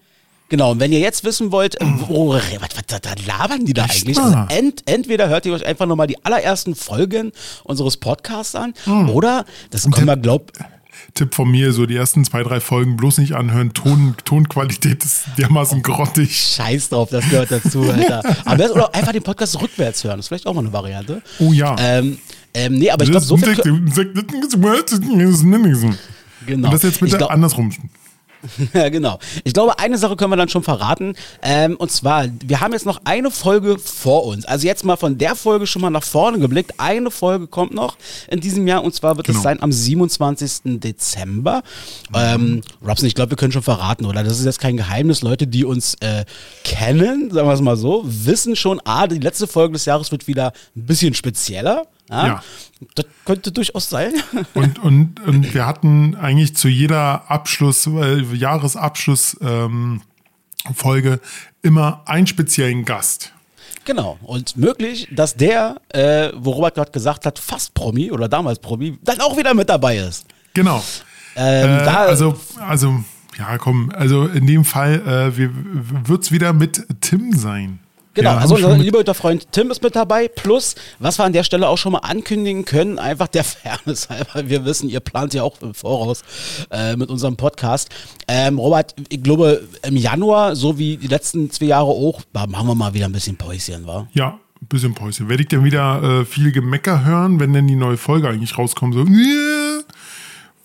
Genau, 0.50 0.72
und 0.72 0.80
wenn 0.80 0.92
ihr 0.92 1.00
jetzt 1.00 1.24
wissen 1.24 1.52
wollt, 1.52 1.80
äh, 1.80 1.84
wo, 2.06 2.30
was, 2.34 2.42
was, 2.60 3.00
was 3.02 3.26
labern 3.26 3.64
die 3.64 3.72
da 3.72 3.86
Echt 3.86 4.02
eigentlich? 4.04 4.16
mal? 4.18 4.34
Also 4.48 4.54
ent, 4.54 4.82
entweder 4.86 5.28
hört 5.28 5.46
ihr 5.46 5.54
euch 5.54 5.64
einfach 5.64 5.86
nochmal 5.86 6.06
die 6.06 6.22
allerersten 6.24 6.74
Folgen 6.74 7.32
unseres 7.64 7.96
Podcasts 7.96 8.54
an 8.54 8.74
Hm. 8.84 9.08
oder, 9.10 9.46
das 9.70 9.90
können 9.90 10.06
wir, 10.06 10.16
glaub, 10.16 10.52
Tipp 11.14 11.34
von 11.34 11.50
mir, 11.50 11.72
so 11.72 11.86
die 11.86 11.96
ersten 11.96 12.24
zwei, 12.24 12.42
drei 12.42 12.60
Folgen 12.60 12.96
bloß 12.96 13.18
nicht 13.18 13.32
anhören. 13.32 13.72
Ton, 13.74 14.16
Tonqualität 14.24 15.04
ist 15.04 15.24
dermaßen 15.38 15.82
grottig. 15.82 16.36
scheiß 16.56 16.88
drauf, 16.90 17.08
das 17.10 17.28
gehört 17.28 17.50
dazu, 17.50 17.82
Alter. 17.90 18.22
Aber 18.44 18.56
das, 18.56 18.70
oder 18.70 18.94
einfach 18.94 19.12
den 19.12 19.22
Podcast 19.22 19.60
rückwärts 19.60 20.04
hören, 20.04 20.16
das 20.18 20.26
ist 20.26 20.28
vielleicht 20.28 20.46
auch 20.46 20.54
mal 20.54 20.60
eine 20.60 20.72
Variante. 20.72 21.22
Oh 21.40 21.52
ja. 21.52 21.74
Ähm, 21.78 22.18
ähm, 22.54 22.74
nee, 22.78 22.90
aber 22.90 23.04
ich 23.04 23.10
glaube, 23.10 23.26
so 23.26 23.36
viel. 23.36 23.60
Und 23.60 23.96
Genau. 26.46 26.70
das 26.70 26.82
jetzt 26.82 27.00
bitte 27.00 27.16
glaub- 27.18 27.30
andersrum. 27.30 27.72
Ja, 28.74 28.90
genau. 28.90 29.18
Ich 29.44 29.54
glaube, 29.54 29.78
eine 29.78 29.96
Sache 29.96 30.16
können 30.16 30.30
wir 30.32 30.36
dann 30.36 30.50
schon 30.50 30.62
verraten. 30.62 31.14
Ähm, 31.40 31.76
und 31.76 31.90
zwar, 31.90 32.26
wir 32.44 32.60
haben 32.60 32.74
jetzt 32.74 32.84
noch 32.84 33.00
eine 33.06 33.30
Folge 33.30 33.78
vor 33.78 34.26
uns. 34.26 34.44
Also 34.44 34.66
jetzt 34.66 34.84
mal 34.84 34.96
von 34.96 35.16
der 35.16 35.34
Folge 35.34 35.66
schon 35.66 35.80
mal 35.80 35.88
nach 35.88 36.02
vorne 36.02 36.38
geblickt. 36.38 36.74
Eine 36.76 37.10
Folge 37.10 37.46
kommt 37.46 37.72
noch 37.72 37.96
in 38.28 38.40
diesem 38.40 38.66
Jahr 38.66 38.84
und 38.84 38.94
zwar 38.94 39.16
wird 39.16 39.30
es 39.30 39.36
Genau. 39.36 39.42
sein 39.44 39.62
am 39.62 39.72
27. 39.72 40.78
Dezember. 40.78 41.62
Ähm, 42.14 42.60
Robson, 42.86 43.06
ich 43.06 43.14
glaube, 43.14 43.30
wir 43.30 43.36
können 43.38 43.52
schon 43.52 43.62
verraten, 43.62 44.04
oder? 44.04 44.22
Das 44.22 44.38
ist 44.38 44.44
jetzt 44.44 44.60
kein 44.60 44.76
Geheimnis. 44.76 45.22
Leute, 45.22 45.46
die 45.46 45.64
uns 45.64 45.94
äh, 46.00 46.26
kennen, 46.64 47.30
sagen 47.30 47.48
wir 47.48 47.54
es 47.54 47.62
mal 47.62 47.78
so, 47.78 48.02
wissen 48.04 48.56
schon, 48.56 48.78
ah, 48.84 49.06
die 49.06 49.20
letzte 49.20 49.46
Folge 49.46 49.72
des 49.72 49.86
Jahres 49.86 50.12
wird 50.12 50.26
wieder 50.26 50.52
ein 50.76 50.84
bisschen 50.84 51.14
spezieller. 51.14 51.86
Ja. 52.10 52.26
Ja. 52.26 52.42
Das 52.94 53.06
könnte 53.24 53.50
durchaus 53.52 53.88
sein. 53.88 54.12
Und, 54.54 54.78
und, 54.78 55.20
und 55.20 55.54
wir 55.54 55.66
hatten 55.66 56.14
eigentlich 56.16 56.54
zu 56.54 56.68
jeder 56.68 57.30
Abschluss, 57.30 57.86
äh, 57.86 58.20
Jahresabschluss 58.20 59.38
ähm, 59.40 60.02
Folge 60.74 61.20
immer 61.62 62.02
einen 62.06 62.26
speziellen 62.26 62.84
Gast. 62.84 63.32
Genau. 63.84 64.18
Und 64.22 64.56
möglich, 64.56 65.08
dass 65.12 65.36
der, 65.36 65.76
äh, 65.90 66.30
wo 66.36 66.50
Robert 66.52 66.74
gerade 66.74 66.90
gesagt 66.90 67.26
hat, 67.26 67.38
fast 67.38 67.74
Promi 67.74 68.10
oder 68.10 68.28
damals 68.28 68.58
Promi, 68.58 68.98
dann 69.02 69.20
auch 69.20 69.36
wieder 69.36 69.54
mit 69.54 69.68
dabei 69.68 69.96
ist. 69.98 70.26
Genau. 70.54 70.82
Ähm, 71.36 71.80
Äh, 71.80 71.88
also, 71.88 72.38
also, 72.60 73.02
ja, 73.38 73.58
komm, 73.58 73.90
also 73.94 74.26
in 74.26 74.46
dem 74.46 74.64
Fall 74.64 75.00
äh, 75.06 75.36
wird 76.06 76.22
es 76.22 76.32
wieder 76.32 76.52
mit 76.52 76.86
Tim 77.00 77.32
sein. 77.32 77.80
Genau, 78.14 78.30
Ja, 78.30 78.38
also 78.38 78.54
unser 78.54 78.76
lieber 78.76 78.98
guter 78.98 79.14
Freund 79.14 79.50
Tim 79.52 79.70
ist 79.70 79.82
mit 79.82 79.94
dabei. 79.94 80.28
Plus, 80.28 80.74
was 80.98 81.18
wir 81.18 81.24
an 81.24 81.32
der 81.32 81.44
Stelle 81.44 81.68
auch 81.68 81.78
schon 81.78 81.92
mal 81.92 81.98
ankündigen 81.98 82.64
können, 82.64 82.98
einfach 82.98 83.28
der 83.28 83.44
Fairness 83.44 84.08
halber. 84.08 84.48
Wir 84.48 84.64
wissen, 84.64 84.88
ihr 84.88 85.00
plant 85.00 85.34
ja 85.34 85.42
auch 85.42 85.60
im 85.60 85.74
Voraus 85.74 86.22
äh, 86.70 86.96
mit 86.96 87.10
unserem 87.10 87.36
Podcast. 87.36 87.90
Ähm, 88.28 88.58
Robert, 88.58 88.94
ich 89.08 89.22
glaube, 89.22 89.62
im 89.82 89.96
Januar, 89.96 90.56
so 90.56 90.78
wie 90.78 90.96
die 90.96 91.08
letzten 91.08 91.50
zwei 91.50 91.66
Jahre 91.66 91.88
auch, 91.88 92.22
machen 92.32 92.66
wir 92.66 92.74
mal 92.74 92.94
wieder 92.94 93.06
ein 93.06 93.12
bisschen 93.12 93.36
Päuschen, 93.36 93.86
wa? 93.86 94.06
Ja, 94.12 94.38
ein 94.62 94.68
bisschen 94.68 94.94
Päuschen. 94.94 95.28
Werde 95.28 95.42
ich 95.42 95.48
dann 95.48 95.64
wieder 95.64 96.02
äh, 96.02 96.24
viel 96.24 96.52
Gemecker 96.52 97.04
hören, 97.04 97.40
wenn 97.40 97.52
denn 97.52 97.66
die 97.66 97.76
neue 97.76 97.96
Folge 97.96 98.28
eigentlich 98.28 98.56
rauskommt? 98.56 98.94
So, 98.94 99.04
yeah, 99.04 99.82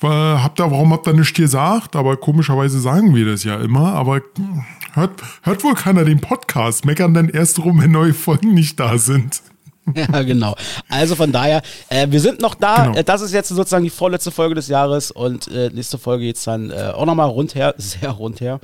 äh, 0.01 0.07
habt 0.07 0.59
ihr, 0.59 0.71
warum 0.71 0.93
habt 0.93 1.07
ihr 1.07 1.13
nichts 1.13 1.33
gesagt? 1.33 1.95
Aber 1.95 2.15
komischerweise 2.17 2.79
sagen 2.79 3.13
wir 3.13 3.25
das 3.25 3.43
ja 3.43 3.59
immer. 3.59 3.93
Aber 3.93 4.21
hm, 4.37 4.63
hört, 4.93 5.21
hört 5.43 5.63
wohl 5.63 5.73
keiner 5.75 6.05
den 6.05 6.19
Podcast. 6.21 6.85
Meckern 6.85 7.13
dann 7.13 7.29
erst 7.29 7.59
rum, 7.59 7.81
wenn 7.81 7.91
neue 7.91 8.13
Folgen 8.13 8.53
nicht 8.53 8.79
da 8.79 8.97
sind. 8.97 9.41
Ja, 9.95 10.21
genau. 10.21 10.55
Also 10.87 11.15
von 11.15 11.31
daher, 11.31 11.63
äh, 11.89 12.05
wir 12.11 12.19
sind 12.21 12.41
noch 12.41 12.53
da. 12.53 12.85
Genau. 12.85 12.97
Äh, 12.97 13.03
Das 13.03 13.21
ist 13.21 13.33
jetzt 13.33 13.49
sozusagen 13.49 13.83
die 13.83 13.89
vorletzte 13.89 14.29
Folge 14.29 14.53
des 14.53 14.67
Jahres 14.67 15.09
und 15.09 15.47
äh, 15.47 15.71
nächste 15.73 15.97
Folge 15.97 16.25
geht's 16.25 16.43
dann 16.43 16.69
äh, 16.69 16.91
auch 16.93 17.05
nochmal 17.07 17.27
rundher, 17.29 17.73
sehr 17.79 18.11
rundher. 18.11 18.59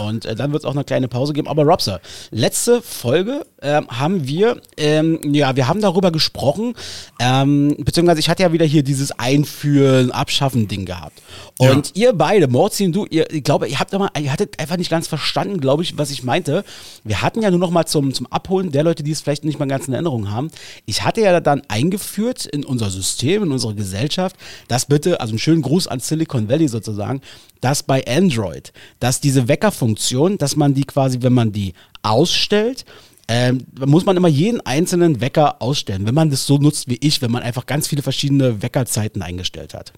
Und 0.00 0.24
äh, 0.24 0.34
dann 0.34 0.52
wird 0.52 0.62
es 0.62 0.66
auch 0.66 0.74
eine 0.74 0.84
kleine 0.84 1.08
Pause 1.08 1.32
geben. 1.32 1.48
Aber 1.48 1.64
Robster, 1.64 2.00
letzte 2.30 2.80
Folge 2.82 3.46
ähm, 3.62 3.86
haben 3.88 4.26
wir, 4.26 4.60
ähm, 4.76 5.20
ja, 5.34 5.54
wir 5.56 5.68
haben 5.68 5.80
darüber 5.80 6.10
gesprochen, 6.10 6.74
ähm, 7.18 7.76
beziehungsweise 7.78 8.20
ich 8.20 8.28
hatte 8.28 8.42
ja 8.42 8.52
wieder 8.52 8.64
hier 8.64 8.82
dieses 8.82 9.12
Einführen, 9.12 10.10
Abschaffen 10.10 10.68
Ding 10.68 10.86
gehabt. 10.86 11.20
Und 11.58 11.92
ihr 11.94 12.14
beide, 12.14 12.48
Morzi 12.48 12.86
und 12.86 12.92
du, 12.92 13.06
ihr, 13.10 13.30
ich 13.30 13.44
glaube, 13.44 13.68
ihr 13.68 13.78
habt 13.78 13.92
immer, 13.92 14.10
ihr 14.18 14.32
hattet 14.32 14.58
einfach 14.58 14.78
nicht 14.78 14.90
ganz 14.90 15.06
verstanden, 15.06 15.60
glaube 15.60 15.82
ich, 15.82 15.98
was 15.98 16.10
ich 16.10 16.22
meinte. 16.22 16.64
Wir 17.04 17.20
hatten 17.20 17.42
ja 17.42 17.50
nur 17.50 17.60
noch 17.60 17.70
mal 17.70 17.84
zum, 17.84 18.14
zum 18.14 18.26
Abholen 18.28 18.72
der 18.72 18.82
Leute, 18.82 19.02
die 19.02 19.10
es 19.10 19.20
vielleicht 19.20 19.44
nicht 19.44 19.58
mal 19.58 19.68
ganz 19.68 19.86
in 19.86 19.92
Erinnerung 19.92 20.30
haben. 20.30 20.50
ich 20.86 21.02
hatte 21.02 21.20
ja 21.20 21.40
dann 21.40 21.62
eingeführt 21.68 22.46
in 22.46 22.64
unser 22.64 22.90
System, 22.90 23.42
in 23.42 23.52
unsere 23.52 23.74
Gesellschaft, 23.74 24.36
dass 24.68 24.86
bitte, 24.86 25.20
also 25.20 25.32
einen 25.32 25.38
schönen 25.38 25.62
Gruß 25.62 25.86
an 25.86 26.00
Silicon 26.00 26.48
Valley 26.48 26.68
sozusagen, 26.68 27.20
dass 27.60 27.82
bei 27.82 28.06
Android, 28.06 28.72
dass 29.00 29.20
diese 29.20 29.48
Weckerfunktion, 29.48 29.89
dass 30.38 30.56
man 30.56 30.74
die 30.74 30.84
quasi, 30.84 31.18
wenn 31.22 31.32
man 31.32 31.52
die 31.52 31.74
ausstellt, 32.02 32.84
ähm, 33.28 33.64
muss 33.86 34.04
man 34.04 34.16
immer 34.16 34.28
jeden 34.28 34.60
einzelnen 34.62 35.20
Wecker 35.20 35.62
ausstellen, 35.62 36.04
wenn 36.06 36.14
man 36.14 36.30
das 36.30 36.46
so 36.46 36.58
nutzt 36.58 36.88
wie 36.88 36.98
ich, 37.00 37.22
wenn 37.22 37.30
man 37.30 37.42
einfach 37.42 37.66
ganz 37.66 37.86
viele 37.86 38.02
verschiedene 38.02 38.60
Weckerzeiten 38.62 39.22
eingestellt 39.22 39.72
hat. 39.72 39.92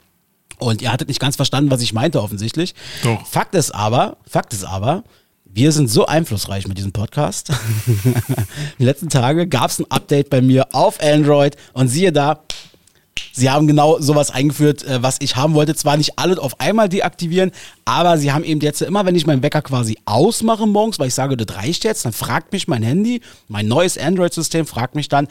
Und 0.59 0.83
ihr 0.83 0.93
hattet 0.93 1.09
nicht 1.09 1.21
ganz 1.21 1.37
verstanden, 1.37 1.71
was 1.71 1.81
ich 1.81 1.93
meinte, 1.93 2.23
offensichtlich. 2.23 2.75
Doch. 3.03 3.27
Fakt 3.27 3.55
ist 3.55 3.75
aber, 3.75 4.19
Fakt 4.29 4.53
ist 4.53 4.65
aber, 4.65 5.03
wir 5.45 5.73
sind 5.73 5.89
so 5.89 6.07
einflussreich 6.07 6.67
mit 6.69 6.79
diesem 6.79 6.93
Podcast. 6.93 7.53
Die 8.79 8.85
letzten 8.85 9.09
Tage 9.09 9.47
gab 9.47 9.71
es 9.71 9.79
ein 9.79 9.91
Update 9.91 10.31
bei 10.31 10.41
mir 10.41 10.69
auf 10.73 11.03
Android 11.03 11.57
und 11.73 11.89
siehe 11.89 12.13
da, 12.13 12.43
Sie 13.33 13.51
haben 13.51 13.67
genau 13.67 13.99
sowas 13.99 14.31
eingeführt, 14.31 14.85
äh, 14.85 15.03
was 15.03 15.17
ich 15.21 15.37
haben 15.37 15.55
wollte. 15.55 15.75
Zwar 15.75 15.97
nicht 15.97 16.19
alle 16.19 16.39
auf 16.39 16.61
einmal 16.61 16.89
deaktivieren, 16.89 17.51
aber 17.85 18.19
sie 18.19 18.33
haben 18.33 18.45
eben 18.45 18.61
jetzt 18.61 18.83
immer, 18.83 19.05
wenn 19.07 19.15
ich 19.15 19.27
meinen 19.27 19.43
Wecker 19.43 19.63
quasi 19.63 19.99
ausmache 20.05 20.67
morgens, 20.67 20.99
weil 20.99 21.09
ich 21.09 21.15
sage, 21.15 21.37
das 21.37 21.57
reicht 21.57 21.85
jetzt, 21.85 22.05
dann 22.05 22.13
fragt 22.13 22.53
mich 22.53 22.69
mein 22.69 22.83
Handy, 22.83 23.21
mein 23.49 23.69
neues 23.69 23.99
Android-System 23.99 24.67
fragt 24.67 24.95
mich 24.95 25.09
dann, 25.09 25.29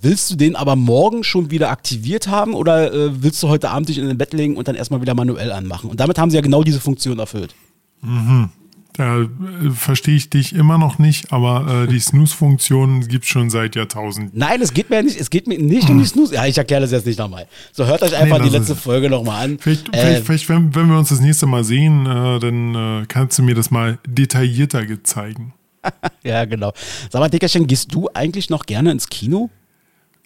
willst 0.00 0.30
du 0.30 0.36
den 0.36 0.56
aber 0.56 0.76
morgen 0.76 1.24
schon 1.24 1.50
wieder 1.50 1.70
aktiviert 1.70 2.28
haben 2.28 2.54
oder 2.54 2.92
äh, 2.92 3.22
willst 3.22 3.42
du 3.42 3.48
heute 3.48 3.70
Abend 3.70 3.88
dich 3.88 3.98
in 3.98 4.06
den 4.06 4.18
Bett 4.18 4.32
legen 4.32 4.56
und 4.56 4.68
dann 4.68 4.74
erstmal 4.74 5.00
wieder 5.00 5.14
manuell 5.14 5.52
anmachen? 5.52 5.90
Und 5.90 6.00
damit 6.00 6.18
haben 6.18 6.30
sie 6.30 6.36
ja 6.36 6.42
genau 6.42 6.62
diese 6.62 6.80
Funktion 6.80 7.18
erfüllt. 7.18 7.54
Da 8.02 8.59
äh, 9.00 9.70
verstehe 9.70 10.14
ich 10.16 10.30
dich 10.30 10.54
immer 10.54 10.78
noch 10.78 10.98
nicht, 10.98 11.32
aber 11.32 11.84
äh, 11.84 11.86
die 11.88 11.98
Snooze-Funktion 11.98 13.08
gibt 13.08 13.24
es 13.24 13.30
schon 13.30 13.50
seit 13.50 13.74
Jahrtausenden. 13.74 14.38
Nein, 14.38 14.60
es 14.62 14.72
geht 14.74 14.90
mir 14.90 15.02
nicht, 15.02 15.18
es 15.18 15.30
geht 15.30 15.46
mir 15.46 15.58
nicht 15.58 15.88
um 15.90 15.98
die 15.98 16.04
Snooze. 16.04 16.34
Ja, 16.34 16.46
ich 16.46 16.56
erkläre 16.58 16.82
das 16.82 16.90
jetzt 16.92 17.06
nicht 17.06 17.18
nochmal. 17.18 17.46
So, 17.72 17.86
hört 17.86 18.02
euch 18.02 18.14
einfach 18.16 18.38
Nee, 18.38 18.44
die 18.44 18.50
letzte. 18.50 18.76
Folge 18.76 19.08
nochmal 19.10 19.44
an. 19.46 19.58
Vielleicht, 19.58 19.88
Äh, 19.88 19.98
vielleicht, 20.00 20.26
vielleicht 20.26 20.48
wenn, 20.50 20.74
wenn 20.74 20.88
wir 20.88 20.98
uns 20.98 21.08
das 21.08 21.20
nächste 21.20 21.46
Mal 21.46 21.64
sehen, 21.64 22.06
äh, 22.06 22.38
dann 22.38 22.74
äh, 23.02 23.06
kannst 23.08 23.38
du 23.38 23.42
mir 23.42 23.54
das 23.54 23.70
mal 23.70 23.98
detaillierter 24.06 24.84
ge- 24.86 25.02
zeigen. 25.02 25.54
ja, 26.22 26.44
genau. 26.44 26.72
Sag 27.10 27.20
mal, 27.20 27.28
Dickerchen, 27.28 27.66
gehst 27.66 27.94
du 27.94 28.08
eigentlich 28.14 28.50
noch 28.50 28.66
gerne 28.66 28.90
ins 28.92 29.08
Kino? 29.08 29.48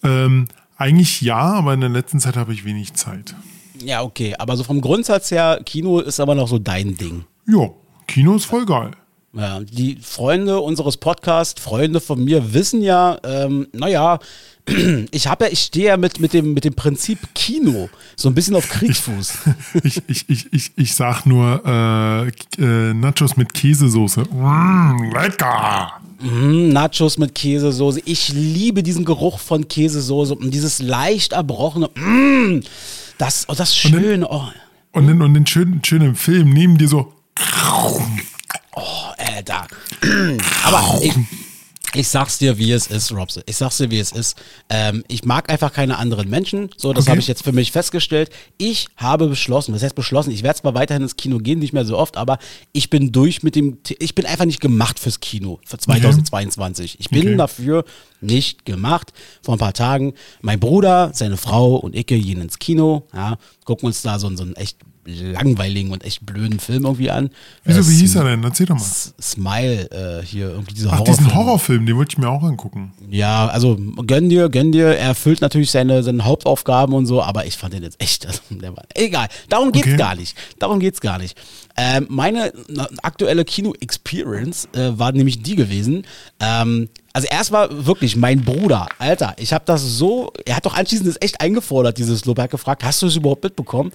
Ähm, 0.03 0.47
eigentlich 0.77 1.21
ja, 1.21 1.37
aber 1.37 1.73
in 1.73 1.79
der 1.81 1.89
letzten 1.89 2.19
Zeit 2.19 2.35
habe 2.35 2.51
ich 2.53 2.65
wenig 2.65 2.93
Zeit. 2.93 3.33
Ja, 3.83 4.01
okay. 4.03 4.35
Aber 4.37 4.57
so 4.57 4.63
vom 4.63 4.81
Grundsatz 4.81 5.31
her, 5.31 5.59
Kino 5.65 5.99
ist 5.99 6.19
aber 6.19 6.35
noch 6.35 6.47
so 6.47 6.59
dein 6.59 6.95
Ding. 6.97 7.23
Ja, 7.47 7.69
Kino 8.07 8.35
ist 8.35 8.45
voll 8.45 8.65
geil. 8.65 8.91
Ja, 9.33 9.59
die 9.59 9.97
Freunde 10.01 10.61
unseres 10.61 10.95
Podcasts, 10.95 11.61
Freunde 11.61 11.99
von 11.99 12.23
mir, 12.23 12.53
wissen 12.53 12.81
ja, 12.81 13.17
ähm, 13.25 13.67
naja, 13.73 14.19
ich 15.11 15.27
habe 15.27 15.45
ja, 15.45 15.51
ich 15.51 15.59
stehe 15.59 15.87
ja 15.87 15.97
mit, 15.97 16.21
mit, 16.21 16.31
dem, 16.31 16.53
mit 16.53 16.63
dem 16.63 16.73
Prinzip 16.73 17.19
Kino 17.35 17.89
so 18.15 18.29
ein 18.29 18.35
bisschen 18.35 18.55
auf 18.55 18.69
Kriegsfuß. 18.69 19.37
Ich, 19.83 20.01
ich, 20.07 20.29
ich, 20.29 20.53
ich, 20.53 20.71
ich 20.77 20.95
sag 20.95 21.25
nur 21.25 21.61
äh, 21.65 22.27
äh, 22.61 22.93
Nachos 22.93 23.35
mit 23.35 23.53
Käsesoße. 23.53 24.23
Mmh, 24.31 25.11
lecker! 25.13 25.91
Mm, 26.21 26.69
Nachos 26.69 27.17
mit 27.17 27.35
Käsesoße. 27.35 28.01
Ich 28.05 28.29
liebe 28.29 28.83
diesen 28.83 29.03
Geruch 29.03 29.39
von 29.39 29.67
Käsesoße 29.67 30.33
und 30.33 30.51
dieses 30.51 30.81
leicht 30.81 31.33
erbrochene. 31.33 31.89
Mm, 31.95 32.61
das, 33.17 33.45
oh, 33.49 33.53
das 33.53 33.75
Schöne. 33.75 34.27
Oh, 34.29 34.47
Und 34.93 35.21
und 35.21 35.33
den 35.33 35.45
schönen, 35.45 35.83
schönen 35.83 36.15
Film 36.15 36.51
neben 36.51 36.77
dir 36.77 36.87
so. 36.87 37.11
Alter. 39.17 39.67
Aber 40.65 40.99
ich, 41.01 41.13
ich 41.93 42.07
sag's 42.09 42.37
dir, 42.37 42.57
wie 42.57 42.71
es 42.71 42.87
ist, 42.87 43.11
Robson. 43.13 43.43
Ich 43.45 43.55
sag's 43.57 43.77
dir, 43.77 43.89
wie 43.89 43.99
es 43.99 44.11
ist. 44.11 44.37
Ähm, 44.69 45.03
ich 45.07 45.23
mag 45.23 45.49
einfach 45.49 45.71
keine 45.71 45.97
anderen 45.97 46.29
Menschen. 46.29 46.69
So, 46.77 46.91
das 46.93 47.03
Okay. 47.05 47.11
habe 47.11 47.19
ich 47.21 47.27
jetzt 47.27 47.43
für 47.43 47.53
mich 47.53 47.71
festgestellt. 47.71 48.29
Ich 48.57 48.87
habe 48.97 49.27
beschlossen, 49.27 49.73
was 49.73 49.81
heißt 49.81 49.95
beschlossen? 49.95 50.31
Ich 50.31 50.43
werde 50.43 50.59
zwar 50.59 50.73
weiterhin 50.73 51.03
ins 51.03 51.15
Kino 51.15 51.37
gehen, 51.37 51.59
nicht 51.59 51.73
mehr 51.73 51.85
so 51.85 51.97
oft, 51.97 52.17
aber 52.17 52.37
ich 52.73 52.89
bin 52.89 53.11
durch 53.11 53.43
mit 53.43 53.55
dem. 53.55 53.81
T- 53.83 53.95
Ich 53.99 54.13
bin 54.15 54.25
einfach 54.25 54.45
nicht 54.45 54.59
gemacht 54.61 54.99
fürs 54.99 55.19
Kino 55.21 55.59
für 55.65 55.77
2022. 55.77 56.99
Ich 56.99 57.09
bin 57.09 57.21
Okay. 57.27 57.37
dafür 57.37 57.85
nicht 58.21 58.65
gemacht. 58.65 59.13
Vor 59.41 59.55
ein 59.55 59.59
paar 59.59 59.73
Tagen, 59.73 60.13
mein 60.41 60.59
Bruder, 60.59 61.11
seine 61.13 61.37
Frau 61.37 61.75
und 61.75 61.95
ich 61.95 62.05
gehen 62.07 62.41
ins 62.41 62.59
Kino, 62.59 63.07
ja, 63.13 63.37
gucken 63.63 63.87
uns 63.87 64.01
da 64.01 64.19
so, 64.19 64.33
so 64.35 64.43
einen 64.43 64.55
echt 64.55 64.77
langweiligen 65.05 65.91
und 65.91 66.03
echt 66.03 66.25
blöden 66.25 66.59
Film 66.59 66.85
irgendwie 66.85 67.11
an. 67.11 67.29
Wieso, 67.63 67.81
Äh, 67.81 67.87
wie 67.89 67.95
hieß 67.97 68.15
er 68.15 68.23
denn? 68.25 68.43
Erzähl 68.43 68.65
doch 68.65 68.75
mal. 68.75 68.81
S- 68.81 69.13
Smile, 69.21 69.89
äh, 70.21 70.25
hier 70.25 70.49
irgendwie 70.49 70.73
dieser 70.73 70.89
Ach, 70.93 70.99
Horrorfilm. 70.99 71.17
diesen 71.17 71.35
Horrorfilm, 71.35 71.85
den 71.85 71.95
wollte 71.95 72.13
ich 72.13 72.17
mir 72.17 72.29
auch 72.29 72.43
angucken. 72.43 72.93
Ja, 73.09 73.47
also 73.47 73.77
gönn 74.07 74.29
dir, 74.29 74.49
gönn 74.49 74.71
dir. 74.71 74.87
Er 74.87 75.09
erfüllt 75.09 75.41
natürlich 75.41 75.71
seine, 75.71 76.01
seine 76.03 76.25
Hauptaufgaben 76.25 76.95
und 76.95 77.05
so, 77.05 77.21
aber 77.21 77.45
ich 77.45 77.55
fand 77.57 77.73
den 77.73 77.83
jetzt 77.83 78.01
echt, 78.01 78.25
also, 78.25 78.39
der 78.49 78.75
war, 78.75 78.83
egal. 78.95 79.27
Darum 79.49 79.71
geht's 79.71 79.87
Okay. 79.87 79.97
gar 79.97 80.15
nicht. 80.15 80.35
Darum 80.59 80.79
geht's 80.79 81.01
gar 81.01 81.17
nicht. 81.19 81.37
Ähm, 81.77 82.07
meine 82.09 82.53
aktuelle 83.03 83.43
Kino-Experience 83.43 84.69
äh, 84.73 84.97
war 84.97 85.11
nämlich 85.11 85.41
die 85.41 85.55
gewesen. 85.55 86.05
Ähm, 86.39 86.89
also 87.11 87.27
erst 87.29 87.51
war 87.51 87.85
wirklich 87.85 88.15
mein 88.15 88.43
Bruder, 88.43 88.87
Alter, 88.97 89.35
ich 89.37 89.53
habe 89.53 89.63
das 89.65 89.81
so, 89.81 90.31
er 90.45 90.57
hat 90.57 90.65
doch 90.65 90.75
anschließend 90.75 91.07
das 91.07 91.21
echt 91.21 91.41
eingefordert, 91.41 91.97
dieses 91.97 92.25
Lob. 92.25 92.37
Er 92.37 92.45
hat 92.45 92.51
gefragt, 92.51 92.83
hast 92.83 93.01
du 93.01 93.07
es 93.07 93.15
überhaupt 93.15 93.43
mitbekommen? 93.43 93.91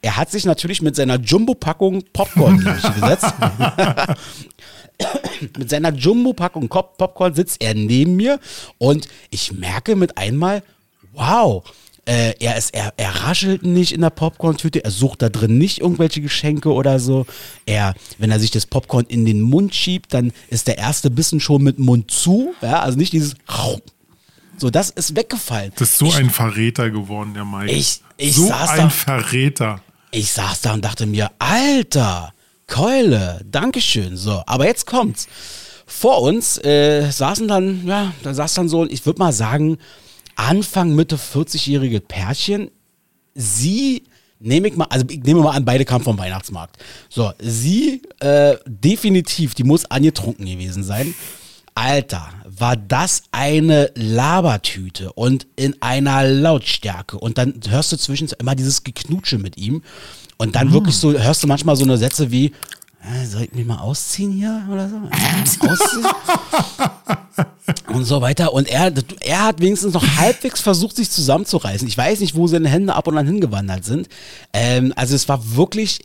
Er 0.00 0.16
hat 0.16 0.30
sich 0.30 0.44
natürlich 0.44 0.82
mit 0.82 0.96
seiner 0.96 1.18
Jumbo-Packung 1.18 2.02
Popcorn 2.12 2.58
gesetzt. 2.58 3.26
mit 5.58 5.70
seiner 5.70 5.92
Jumbo-Packung 5.92 6.68
Pop 6.68 6.96
Popcorn 6.96 7.34
sitzt 7.34 7.62
er 7.62 7.74
neben 7.74 8.16
mir 8.16 8.38
und 8.78 9.08
ich 9.30 9.52
merke 9.52 9.96
mit 9.96 10.18
einmal, 10.18 10.62
wow, 11.12 11.62
äh, 12.04 12.34
er, 12.40 12.56
ist, 12.56 12.74
er, 12.74 12.92
er 12.96 13.10
raschelt 13.24 13.64
nicht 13.64 13.92
in 13.92 14.00
der 14.00 14.10
Popcorn-Tüte, 14.10 14.84
er 14.84 14.90
sucht 14.90 15.22
da 15.22 15.28
drin 15.28 15.56
nicht 15.58 15.78
irgendwelche 15.80 16.20
Geschenke 16.20 16.72
oder 16.72 16.98
so. 16.98 17.26
Er, 17.66 17.94
wenn 18.18 18.30
er 18.30 18.40
sich 18.40 18.50
das 18.50 18.66
Popcorn 18.66 19.04
in 19.06 19.24
den 19.24 19.40
Mund 19.40 19.74
schiebt, 19.74 20.12
dann 20.12 20.32
ist 20.50 20.66
der 20.66 20.78
erste 20.78 21.10
Bissen 21.10 21.38
schon 21.40 21.62
mit 21.62 21.78
Mund 21.78 22.10
zu, 22.10 22.54
ja, 22.60 22.80
also 22.80 22.98
nicht 22.98 23.12
dieses 23.12 23.34
so, 24.58 24.70
das 24.70 24.90
ist 24.90 25.16
weggefallen. 25.16 25.72
Das 25.76 25.90
ist 25.92 25.98
so 25.98 26.06
ich, 26.06 26.16
ein 26.16 26.30
Verräter 26.30 26.90
geworden, 26.90 27.34
der 27.34 27.44
Mike. 27.44 27.72
Ich- 27.72 28.00
ich 28.16 28.36
so 28.36 28.46
saß 28.46 28.70
ein 28.70 28.76
da- 28.78 28.90
Verräter. 28.90 29.80
ich 30.12 30.30
saß 30.30 30.60
da 30.60 30.74
und 30.74 30.84
dachte 30.84 31.06
mir, 31.06 31.30
Alter, 31.38 32.32
Keule, 32.68 33.40
Dankeschön. 33.50 34.16
So, 34.16 34.42
aber 34.46 34.66
jetzt 34.66 34.86
kommt's. 34.86 35.26
Vor 35.86 36.22
uns 36.22 36.58
äh, 36.64 37.10
saßen 37.10 37.48
dann, 37.48 37.86
ja, 37.86 38.12
da 38.22 38.32
saß 38.34 38.54
dann 38.54 38.68
so, 38.68 38.84
ich 38.86 39.04
würde 39.04 39.18
mal 39.18 39.32
sagen, 39.32 39.78
Anfang, 40.36 40.94
Mitte 40.94 41.16
40-jährige 41.16 42.00
Pärchen. 42.00 42.70
Sie, 43.34 44.04
nehme 44.38 44.68
ich 44.68 44.76
mal, 44.76 44.86
also 44.90 45.06
ich 45.08 45.22
nehme 45.22 45.40
mal 45.40 45.52
an, 45.52 45.64
beide 45.64 45.84
kamen 45.84 46.04
vom 46.04 46.18
Weihnachtsmarkt. 46.18 46.76
So, 47.08 47.32
sie, 47.38 48.02
äh, 48.20 48.56
definitiv, 48.66 49.54
die 49.54 49.64
muss 49.64 49.84
angetrunken 49.86 50.46
gewesen 50.46 50.84
sein. 50.84 51.14
Alter, 51.74 52.28
war 52.44 52.76
das 52.76 53.22
eine 53.32 53.90
Labertüte 53.94 55.12
und 55.12 55.46
in 55.56 55.80
einer 55.80 56.24
Lautstärke. 56.28 57.18
Und 57.18 57.38
dann 57.38 57.54
hörst 57.68 57.92
du 57.92 57.96
zwischendurch 57.96 58.38
immer 58.40 58.54
dieses 58.54 58.84
Geknutsche 58.84 59.38
mit 59.38 59.56
ihm. 59.56 59.82
Und 60.36 60.54
dann 60.54 60.72
wirklich 60.72 60.96
so, 60.96 61.12
hörst 61.12 61.42
du 61.42 61.46
manchmal 61.46 61.76
so 61.76 61.84
eine 61.84 61.96
Sätze 61.96 62.30
wie, 62.30 62.52
soll 63.26 63.42
ich 63.42 63.52
mich 63.52 63.66
mal 63.66 63.78
ausziehen 63.78 64.32
hier 64.32 64.66
oder 64.70 64.88
so? 64.88 64.96
Ausziehen? 65.68 66.06
und 67.88 68.04
so 68.04 68.20
weiter. 68.20 68.52
Und 68.52 68.68
er, 68.68 68.92
er 69.20 69.44
hat 69.44 69.60
wenigstens 69.60 69.94
noch 69.94 70.06
halbwegs 70.16 70.60
versucht, 70.60 70.96
sich 70.96 71.10
zusammenzureißen. 71.10 71.86
Ich 71.88 71.96
weiß 71.96 72.20
nicht, 72.20 72.34
wo 72.34 72.46
seine 72.46 72.68
Hände 72.68 72.94
ab 72.94 73.06
und 73.08 73.18
an 73.18 73.26
hingewandert 73.26 73.84
sind. 73.84 74.08
Ähm, 74.52 74.92
also 74.96 75.14
es 75.14 75.28
war 75.28 75.56
wirklich 75.56 76.00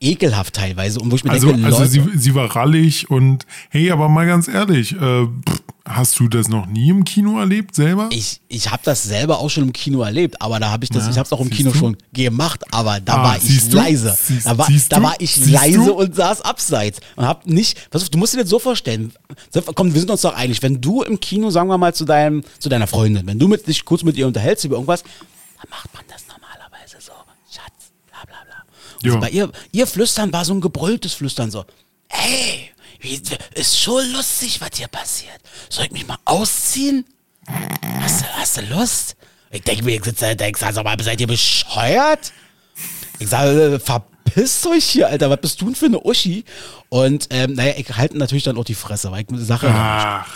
ekelhaft 0.00 0.54
teilweise. 0.54 1.00
Und 1.00 1.10
wo 1.10 1.16
ich 1.16 1.24
mir 1.24 1.30
Also, 1.30 1.48
denke, 1.48 1.66
also 1.66 1.78
Leute, 1.80 1.90
sie, 1.90 2.18
sie 2.18 2.34
war 2.34 2.54
rallig 2.56 3.10
und 3.10 3.46
hey, 3.68 3.90
aber 3.90 4.08
mal 4.08 4.26
ganz 4.26 4.48
ehrlich, 4.48 4.92
äh, 4.92 5.26
pff, 5.26 5.62
hast 5.96 6.18
du 6.18 6.28
das 6.28 6.48
noch 6.48 6.66
nie 6.66 6.88
im 6.90 7.04
Kino 7.04 7.38
erlebt 7.38 7.74
selber? 7.74 8.08
ich, 8.10 8.40
ich 8.48 8.70
habe 8.70 8.82
das 8.84 9.02
selber 9.02 9.38
auch 9.40 9.48
schon 9.50 9.64
im 9.64 9.72
Kino 9.72 10.02
erlebt, 10.02 10.40
aber 10.40 10.60
da 10.60 10.70
habe 10.70 10.84
ich 10.84 10.90
das, 10.90 11.04
Ja, 11.04 11.10
ich 11.10 11.18
habe 11.18 11.26
es 11.26 11.32
auch 11.32 11.40
im 11.40 11.50
Kino 11.50 11.70
du? 11.72 11.78
schon 11.78 11.96
gemacht, 12.12 12.62
aber 12.72 13.00
da 13.00 13.14
Ah, 13.16 13.22
war 13.24 13.36
ich 13.36 13.68
du? 13.68 13.76
leise. 13.76 14.16
Siehst- 14.20 14.46
da 14.46 14.56
war, 14.58 14.68
da 14.88 14.96
du? 14.96 15.02
war 15.02 15.14
ich 15.18 15.34
Siehst 15.34 15.50
leise 15.50 15.92
und 15.92 16.14
saß 16.14 16.40
abseits 16.42 17.00
und 17.16 17.26
hab 17.26 17.46
nicht, 17.46 17.90
pass 17.90 18.02
auf, 18.02 18.08
du 18.08 18.18
musst 18.18 18.34
dir 18.34 18.38
das 18.40 18.48
so 18.50 18.58
vorstellen. 18.58 19.12
Komm, 19.74 19.92
wir 19.92 20.00
sind 20.00 20.10
uns 20.10 20.22
doch 20.22 20.34
einig, 20.34 20.62
wenn 20.62 20.80
du 20.80 21.02
im 21.02 21.18
Kino, 21.20 21.50
sagen 21.50 21.68
wir 21.68 21.78
mal, 21.78 21.94
zu 21.94 22.04
deinem, 22.04 22.42
zu 22.58 22.68
deiner 22.68 22.86
Freundin, 22.86 23.26
wenn 23.26 23.38
du 23.38 23.48
mit, 23.48 23.66
dich 23.66 23.84
kurz 23.84 24.02
mit 24.02 24.16
ihr 24.16 24.26
unterhältst 24.26 24.64
über 24.64 24.76
irgendwas, 24.76 25.02
dann 25.02 25.70
macht 25.70 25.92
man 25.94 26.02
das 26.08 26.22
normalerweise 26.28 26.96
so, 27.04 27.12
Schatz, 27.50 27.90
bla 28.08 28.18
bla 28.26 28.36
bla. 28.46 28.64
Und 29.02 29.06
Ja. 29.06 29.12
so 29.12 29.20
bei 29.20 29.30
ihr, 29.30 29.50
ihr 29.72 29.86
Flüstern 29.86 30.32
war 30.32 30.44
so 30.44 30.54
ein 30.54 30.60
gebrülltes 30.60 31.12
Flüstern 31.14 31.50
so, 31.50 31.64
ey, 32.08 32.70
wie, 33.00 33.20
ist 33.54 33.78
schon 33.78 34.10
lustig, 34.12 34.60
was 34.60 34.70
hier 34.76 34.88
passiert. 34.88 35.40
Soll 35.68 35.86
ich 35.86 35.92
mich 35.92 36.06
mal 36.06 36.18
ausziehen? 36.24 37.04
Hast 38.00 38.22
du, 38.22 38.26
hast 38.36 38.56
du 38.58 38.60
Lust? 38.62 39.16
Ich 39.50 39.62
denke 39.62 39.84
mir, 39.84 39.96
ich 39.96 40.04
sitze 40.04 40.26
da, 40.26 40.34
denk, 40.34 40.58
sag 40.58 40.74
mal, 40.84 40.96
seid 41.00 41.20
ihr 41.20 41.26
bescheuert? 41.26 42.32
Ich 43.18 43.28
sage, 43.28 43.74
äh, 43.74 43.78
verpisst 43.80 44.66
euch 44.66 44.84
hier, 44.84 45.08
Alter, 45.08 45.28
was 45.30 45.40
bist 45.40 45.60
du 45.60 45.66
denn 45.66 45.74
für 45.74 45.86
eine 45.86 46.00
Uschi? 46.00 46.44
Und 46.88 47.26
ähm, 47.30 47.54
naja, 47.54 47.74
ich 47.76 47.96
halte 47.96 48.16
natürlich 48.16 48.44
dann 48.44 48.56
auch 48.56 48.64
die 48.64 48.74
Fresse, 48.74 49.10
weil 49.10 49.22
ich 49.22 49.26
die 49.26 49.38
Sache 49.38 49.68
Ach, 49.70 50.26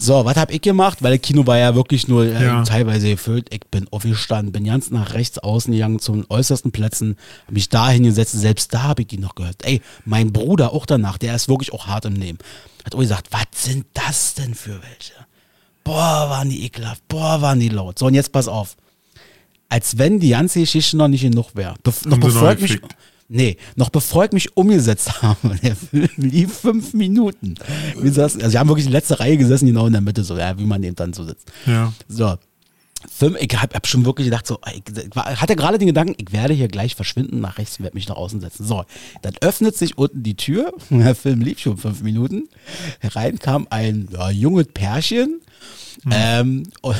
So, 0.00 0.24
was 0.24 0.36
habe 0.36 0.52
ich 0.52 0.60
gemacht? 0.62 1.02
Weil 1.02 1.18
das 1.18 1.26
Kino 1.26 1.44
war 1.46 1.58
ja 1.58 1.74
wirklich 1.74 2.06
nur 2.06 2.24
äh, 2.24 2.44
Ja. 2.44 2.62
teilweise 2.62 3.08
gefüllt. 3.10 3.52
Ich 3.52 3.62
bin 3.68 3.88
aufgestanden, 3.90 4.52
bin 4.52 4.64
ganz 4.64 4.90
nach 4.90 5.12
rechts 5.14 5.38
außen 5.38 5.72
gegangen, 5.72 5.98
zu 5.98 6.12
den 6.12 6.24
äußersten 6.28 6.70
Plätzen, 6.70 7.16
habe 7.44 7.54
mich 7.54 7.68
da 7.68 7.90
hingesetzt. 7.90 8.32
Selbst 8.32 8.72
da 8.72 8.84
habe 8.84 9.02
ich 9.02 9.08
die 9.08 9.18
noch 9.18 9.34
gehört. 9.34 9.64
Ey, 9.64 9.82
mein 10.04 10.32
Bruder 10.32 10.72
auch 10.72 10.86
danach, 10.86 11.18
der 11.18 11.34
ist 11.34 11.48
wirklich 11.48 11.72
auch 11.72 11.88
hart 11.88 12.04
im 12.04 12.12
Nehmen. 12.12 12.38
Hat 12.84 12.94
auch 12.94 13.00
gesagt, 13.00 13.26
was 13.32 13.64
sind 13.64 13.86
das 13.92 14.34
denn 14.34 14.54
für 14.54 14.80
welche? 14.82 15.14
Boah, 15.82 16.30
waren 16.30 16.48
die 16.48 16.64
ekelhaft. 16.64 17.02
Boah, 17.08 17.42
waren 17.42 17.58
die 17.58 17.68
laut. 17.68 17.98
So, 17.98 18.06
und 18.06 18.14
jetzt 18.14 18.30
pass 18.30 18.46
auf. 18.46 18.76
Als 19.68 19.98
wenn 19.98 20.20
die 20.20 20.30
ganze 20.30 20.60
Geschichte 20.60 20.96
noch 20.96 21.08
nicht 21.08 21.22
genug 21.22 21.54
wäre. 21.54 21.74
Bef 21.82 22.04
noch 22.06 22.18
ich 22.18 22.60
mich, 22.60 22.70
gefickt? 22.70 22.96
Nee, 23.28 23.56
noch 23.76 23.90
bevor 23.90 24.24
ich 24.24 24.32
mich 24.32 24.56
umgesetzt 24.56 25.22
habe, 25.22 25.56
der 25.62 25.76
Film 25.76 26.08
lief 26.16 26.58
fünf 26.58 26.94
Minuten. 26.94 27.54
Wir 28.00 28.12
saßen, 28.12 28.42
also 28.42 28.52
wir 28.52 28.60
haben 28.60 28.68
wirklich 28.68 28.86
in 28.86 28.92
letzter 28.92 29.20
Reihe 29.20 29.36
gesessen, 29.36 29.66
genau 29.66 29.86
in 29.86 29.92
der 29.92 30.02
Mitte, 30.02 30.24
so, 30.24 30.36
ja, 30.36 30.58
wie 30.58 30.64
man 30.64 30.82
eben 30.82 30.96
dann 30.96 31.12
so 31.12 31.24
sitzt. 31.24 31.50
Ja. 31.66 31.92
So. 32.08 32.36
Fünf, 33.08 33.36
ich 33.38 33.56
habe 33.56 33.76
hab 33.76 33.86
schon 33.86 34.04
wirklich 34.04 34.24
gedacht, 34.24 34.44
so, 34.44 34.58
ich 34.74 34.82
ich 34.96 35.16
hatte 35.16 35.54
gerade 35.54 35.78
den 35.78 35.86
Gedanken, 35.86 36.16
ich 36.18 36.32
werde 36.32 36.52
hier 36.52 36.66
gleich 36.66 36.96
verschwinden 36.96 37.40
nach 37.40 37.58
rechts, 37.58 37.78
werde 37.78 37.94
mich 37.94 38.08
nach 38.08 38.16
außen 38.16 38.40
setzen. 38.40 38.66
So, 38.66 38.84
dann 39.22 39.34
öffnet 39.40 39.76
sich 39.76 39.96
unten 39.96 40.24
die 40.24 40.34
Tür, 40.34 40.72
der 40.90 41.14
Film 41.14 41.40
lief 41.40 41.60
schon 41.60 41.76
fünf 41.76 42.02
Minuten, 42.02 42.48
herein 42.98 43.38
kam 43.38 43.68
ein 43.70 44.08
ja, 44.12 44.30
junges 44.30 44.66
Pärchen, 44.74 45.40
ähm, 46.10 46.64
und 46.82 46.96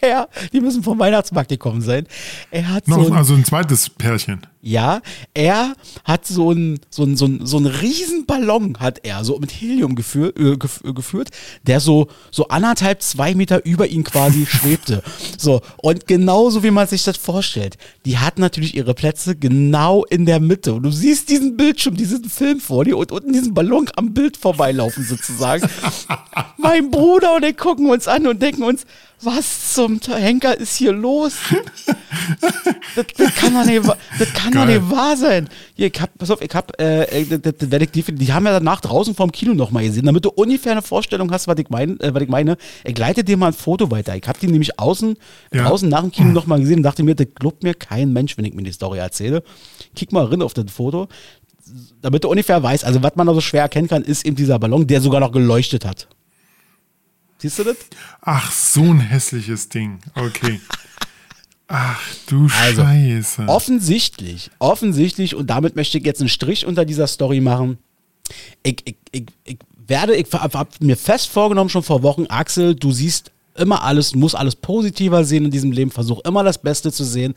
er, 0.00 0.28
die 0.52 0.60
müssen 0.60 0.82
vom 0.82 0.98
Weihnachtsmarkt 0.98 1.48
gekommen 1.48 1.80
sein, 1.80 2.06
er 2.50 2.68
hat 2.68 2.86
Noch, 2.86 3.02
so 3.02 3.06
ein, 3.06 3.12
also 3.14 3.34
ein 3.34 3.46
zweites 3.46 3.88
Pärchen. 3.88 4.42
Ja, 4.64 5.02
er 5.34 5.74
hat 6.04 6.26
so 6.26 6.50
einen 6.50 6.80
so 6.90 7.04
so 7.14 7.26
einen- 7.26 7.46
so 7.46 7.58
einen 7.58 7.66
riesen 7.66 8.24
Ballon 8.24 8.76
hat 8.80 9.00
er 9.04 9.22
so 9.24 9.38
mit 9.38 9.52
Helium 9.52 9.94
geführ, 9.94 10.32
äh, 10.38 10.52
äh, 10.52 10.92
geführt, 10.92 11.28
der 11.66 11.80
so 11.80 12.08
so 12.30 12.48
anderthalb 12.48 13.02
zwei 13.02 13.34
Meter 13.34 13.64
über 13.66 13.86
ihn 13.86 14.04
quasi 14.04 14.46
schwebte. 14.50 15.02
So 15.36 15.60
und 15.76 16.06
genauso 16.06 16.62
wie 16.62 16.70
man 16.70 16.88
sich 16.88 17.04
das 17.04 17.18
vorstellt, 17.18 17.76
die 18.06 18.16
hat 18.18 18.38
natürlich 18.38 18.74
ihre 18.74 18.94
Plätze 18.94 19.36
genau 19.36 20.04
in 20.06 20.24
der 20.24 20.40
Mitte 20.40 20.72
und 20.72 20.82
du 20.84 20.90
siehst 20.90 21.28
diesen 21.28 21.56
Bildschirm, 21.58 21.94
diesen 21.96 22.24
Film 22.24 22.58
vor 22.60 22.86
dir 22.86 22.96
und 22.96 23.12
unten 23.12 23.32
diesen 23.34 23.52
Ballon 23.52 23.90
am 23.96 24.14
Bild 24.14 24.38
vorbeilaufen 24.38 25.04
sozusagen. 25.04 25.68
mein 26.56 26.90
Bruder 26.90 27.36
und 27.36 27.44
ich 27.44 27.58
gucken 27.58 27.90
uns 27.90 28.08
an 28.08 28.26
und 28.26 28.40
denken 28.40 28.62
uns, 28.62 28.84
was 29.20 29.74
zum 29.74 30.00
Henker 30.06 30.58
ist 30.58 30.76
hier 30.76 30.92
los? 30.92 31.34
das, 32.96 33.06
das 33.16 33.34
kann 33.34 33.54
doch 33.54 33.64
nicht, 33.64 33.82
das 34.18 34.32
kann 34.34 34.52
doch 34.54 34.66
Geil. 34.66 34.80
nicht 34.80 34.90
wahr 34.90 35.16
sein. 35.16 35.48
Hier, 35.74 35.88
ich 35.94 36.00
hab, 36.00 36.16
pass 36.18 36.30
auf, 36.30 36.40
ich 36.40 36.54
hab, 36.54 36.80
äh, 36.80 37.04
äh, 37.22 37.38
das, 37.38 37.54
das 37.58 37.70
werd 37.70 37.82
ich 37.82 37.90
defin- 37.90 38.16
die 38.16 38.32
haben 38.32 38.46
ja 38.46 38.52
danach 38.52 38.80
draußen 38.80 39.14
vorm 39.14 39.30
Kino 39.32 39.54
nochmal 39.54 39.84
gesehen, 39.84 40.06
damit 40.06 40.24
du 40.24 40.30
ungefähr 40.30 40.72
eine 40.72 40.82
Vorstellung 40.82 41.30
hast, 41.32 41.46
was 41.48 41.58
ich, 41.58 41.68
mein, 41.70 42.00
äh, 42.00 42.14
was 42.14 42.22
ich 42.22 42.28
meine. 42.28 42.56
Ich 42.84 42.96
leite 42.98 43.24
dir 43.24 43.36
mal 43.36 43.48
ein 43.48 43.52
Foto 43.52 43.90
weiter. 43.90 44.16
Ich 44.16 44.22
hab 44.26 44.38
die 44.40 44.46
nämlich 44.48 44.78
außen, 44.78 45.16
Ja. 45.52 45.64
draußen 45.68 45.88
nach 45.88 46.00
dem 46.00 46.10
Kino 46.10 46.30
nochmal 46.30 46.60
gesehen 46.60 46.78
und 46.78 46.82
dachte 46.84 47.02
mir, 47.02 47.14
das 47.14 47.26
glaubt 47.34 47.62
mir 47.62 47.74
kein 47.74 48.12
Mensch, 48.12 48.36
wenn 48.38 48.44
ich 48.44 48.54
mir 48.54 48.62
die 48.62 48.72
Story 48.72 48.98
erzähle. 48.98 49.42
Kick 49.94 50.12
mal 50.12 50.24
rein 50.24 50.42
auf 50.42 50.54
das 50.54 50.64
Foto, 50.72 51.08
damit 52.02 52.24
du 52.24 52.28
ungefähr 52.28 52.62
weißt, 52.62 52.84
also 52.84 53.02
was 53.02 53.16
man 53.16 53.26
da 53.26 53.34
so 53.34 53.40
schwer 53.40 53.62
erkennen 53.62 53.88
kann, 53.88 54.02
ist 54.02 54.26
eben 54.26 54.36
dieser 54.36 54.58
Ballon, 54.58 54.86
der 54.86 55.00
sogar 55.00 55.20
noch 55.20 55.32
geleuchtet 55.32 55.84
hat. 55.84 56.08
Siehst 57.38 57.58
du 57.58 57.64
das? 57.64 57.76
Ach, 58.22 58.50
so 58.52 58.82
ein 58.82 59.00
hässliches 59.00 59.68
Ding. 59.68 59.98
Okay. 60.14 60.60
Ach 61.68 62.00
du 62.26 62.48
Also, 62.60 62.82
Scheiße. 62.82 63.44
Offensichtlich, 63.46 64.50
offensichtlich, 64.58 65.34
und 65.34 65.48
damit 65.48 65.76
möchte 65.76 65.98
ich 65.98 66.04
jetzt 66.04 66.20
einen 66.20 66.28
Strich 66.28 66.66
unter 66.66 66.84
dieser 66.84 67.06
Story 67.06 67.40
machen. 67.40 67.78
Ich, 68.62 68.82
ich, 68.84 68.96
ich, 69.12 69.24
ich 69.44 69.58
werde, 69.86 70.14
ich 70.14 70.26
habe 70.32 70.58
hab 70.58 70.80
mir 70.80 70.96
fest 70.96 71.28
vorgenommen, 71.28 71.70
schon 71.70 71.82
vor 71.82 72.02
Wochen, 72.02 72.26
Axel, 72.26 72.74
du 72.74 72.92
siehst 72.92 73.30
immer 73.56 73.82
alles, 73.82 74.14
musst 74.14 74.36
alles 74.36 74.56
positiver 74.56 75.24
sehen 75.24 75.44
in 75.46 75.50
diesem 75.50 75.72
Leben, 75.72 75.90
versuch 75.90 76.20
immer 76.24 76.42
das 76.42 76.58
Beste 76.58 76.92
zu 76.92 77.04
sehen. 77.04 77.34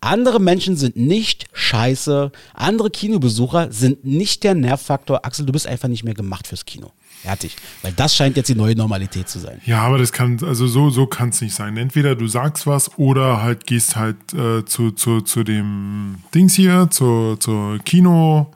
Andere 0.00 0.40
Menschen 0.40 0.76
sind 0.76 0.96
nicht 0.96 1.46
scheiße, 1.52 2.32
andere 2.54 2.90
Kinobesucher 2.90 3.70
sind 3.70 4.04
nicht 4.04 4.42
der 4.42 4.54
Nervfaktor. 4.54 5.24
Axel, 5.24 5.46
du 5.46 5.52
bist 5.52 5.66
einfach 5.66 5.88
nicht 5.88 6.02
mehr 6.02 6.14
gemacht 6.14 6.48
fürs 6.48 6.64
Kino. 6.64 6.90
Fertig. 7.22 7.56
Weil 7.82 7.92
das 7.92 8.16
scheint 8.16 8.36
jetzt 8.36 8.48
die 8.48 8.54
neue 8.54 8.74
Normalität 8.74 9.28
zu 9.28 9.38
sein. 9.38 9.60
Ja, 9.64 9.82
aber 9.82 9.98
das 9.98 10.12
kann, 10.12 10.38
also 10.44 10.66
so, 10.66 10.90
so 10.90 11.06
kann 11.06 11.28
es 11.28 11.40
nicht 11.40 11.54
sein. 11.54 11.76
Entweder 11.76 12.16
du 12.16 12.26
sagst 12.26 12.66
was 12.66 12.90
oder 12.98 13.42
halt 13.42 13.66
gehst 13.66 13.94
halt 13.96 14.16
äh, 14.34 14.64
zu, 14.64 14.90
zu, 14.90 15.20
zu 15.20 15.44
dem 15.44 16.16
Dings 16.34 16.54
hier, 16.54 16.88
zur, 16.90 17.38
zur 17.38 17.78
Kino. 17.80 18.50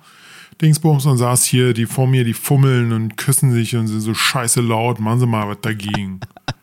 Dingsbums 0.61 1.05
und 1.05 1.19
sagst 1.19 1.45
hier, 1.45 1.75
die 1.75 1.85
vor 1.85 2.07
mir, 2.07 2.25
die 2.25 2.33
fummeln 2.33 2.93
und 2.93 3.17
küssen 3.19 3.53
sich 3.53 3.77
und 3.77 3.88
sind 3.88 4.01
so 4.01 4.14
scheiße 4.14 4.62
laut, 4.62 4.99
machen 5.01 5.21
sie 5.21 5.27
mal 5.27 5.47
was 5.49 5.59
dagegen. 5.61 6.19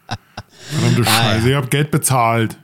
Verdammte 0.71 1.05
Scheiße, 1.05 1.49
ich 1.49 1.55
hab 1.55 1.69
Geld 1.69 1.91
bezahlt. 1.91 2.57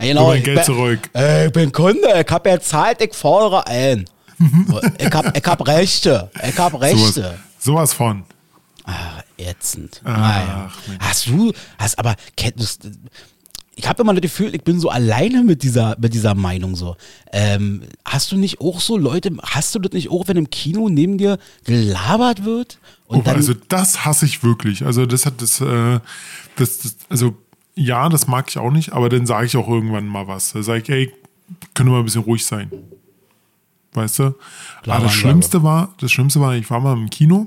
Ja, 0.00 0.06
Gib 0.12 0.22
mein 0.22 0.42
Geld 0.44 0.56
bin- 0.58 0.64
zurück. 0.64 1.10
Äh, 1.16 1.46
ich 1.46 1.52
bin 1.52 1.72
Kunde, 1.72 2.24
ich 2.24 2.32
hab 2.32 2.46
ja 2.46 2.60
zahlt, 2.60 3.02
ich 3.02 3.12
fordere 3.14 3.66
ein. 3.66 4.04
ich, 4.98 5.10
hab, 5.12 5.36
ich 5.36 5.44
hab 5.44 5.66
Rechte, 5.66 6.30
ich 6.48 6.56
hab 6.56 6.70
Sowas, 6.72 6.82
Rechte. 7.16 7.38
sowas 7.58 7.92
von. 7.92 8.22
Ach, 8.90 9.22
ätzend. 9.36 10.00
Ach. 10.04 10.74
Mensch. 10.88 11.00
Hast 11.00 11.26
du, 11.26 11.52
hast 11.78 11.98
aber, 11.98 12.16
kennst 12.36 12.88
ich 13.76 13.86
habe 13.86 14.02
immer 14.02 14.14
das 14.14 14.22
Gefühl, 14.22 14.54
ich 14.54 14.64
bin 14.64 14.80
so 14.80 14.88
alleine 14.88 15.44
mit 15.44 15.62
dieser, 15.62 15.94
mit 16.00 16.12
dieser 16.12 16.34
Meinung 16.34 16.74
so. 16.74 16.96
Ähm, 17.32 17.82
hast 18.04 18.32
du 18.32 18.36
nicht 18.36 18.60
auch 18.60 18.80
so 18.80 18.96
Leute, 18.96 19.30
hast 19.42 19.74
du 19.74 19.78
das 19.78 19.92
nicht 19.92 20.10
auch, 20.10 20.26
wenn 20.26 20.36
im 20.36 20.50
Kino 20.50 20.88
neben 20.88 21.16
dir 21.16 21.38
gelabert 21.64 22.44
wird? 22.44 22.78
Und 23.06 23.18
Oh, 23.18 23.22
dann, 23.22 23.36
also 23.36 23.54
das 23.68 24.04
hasse 24.04 24.24
ich 24.24 24.42
wirklich. 24.42 24.84
Also 24.84 25.06
das 25.06 25.26
hat 25.26 25.40
das, 25.40 25.60
äh, 25.60 26.00
das, 26.56 26.78
das 26.78 26.96
also 27.08 27.36
ja, 27.76 28.08
das 28.08 28.26
mag 28.26 28.48
ich 28.48 28.58
auch 28.58 28.72
nicht, 28.72 28.94
aber 28.94 29.08
dann 29.10 29.26
sage 29.26 29.46
ich 29.46 29.56
auch 29.56 29.68
irgendwann 29.68 30.08
mal 30.08 30.26
was. 30.26 30.54
Da 30.54 30.62
sage 30.62 30.80
ich, 30.82 30.88
ey, 30.88 31.14
können 31.74 31.90
wir 31.90 31.92
mal 31.92 31.98
ein 32.00 32.04
bisschen 32.06 32.22
ruhig 32.22 32.44
sein. 32.44 32.72
Weißt 33.92 34.18
du? 34.18 34.34
aber 34.86 35.04
das. 35.04 35.12
Schlimmste 35.14 35.62
war, 35.62 35.94
das 36.00 36.10
Schlimmste 36.10 36.40
war, 36.40 36.56
ich 36.56 36.68
war 36.68 36.80
mal 36.80 36.94
im 36.94 37.10
Kino 37.10 37.46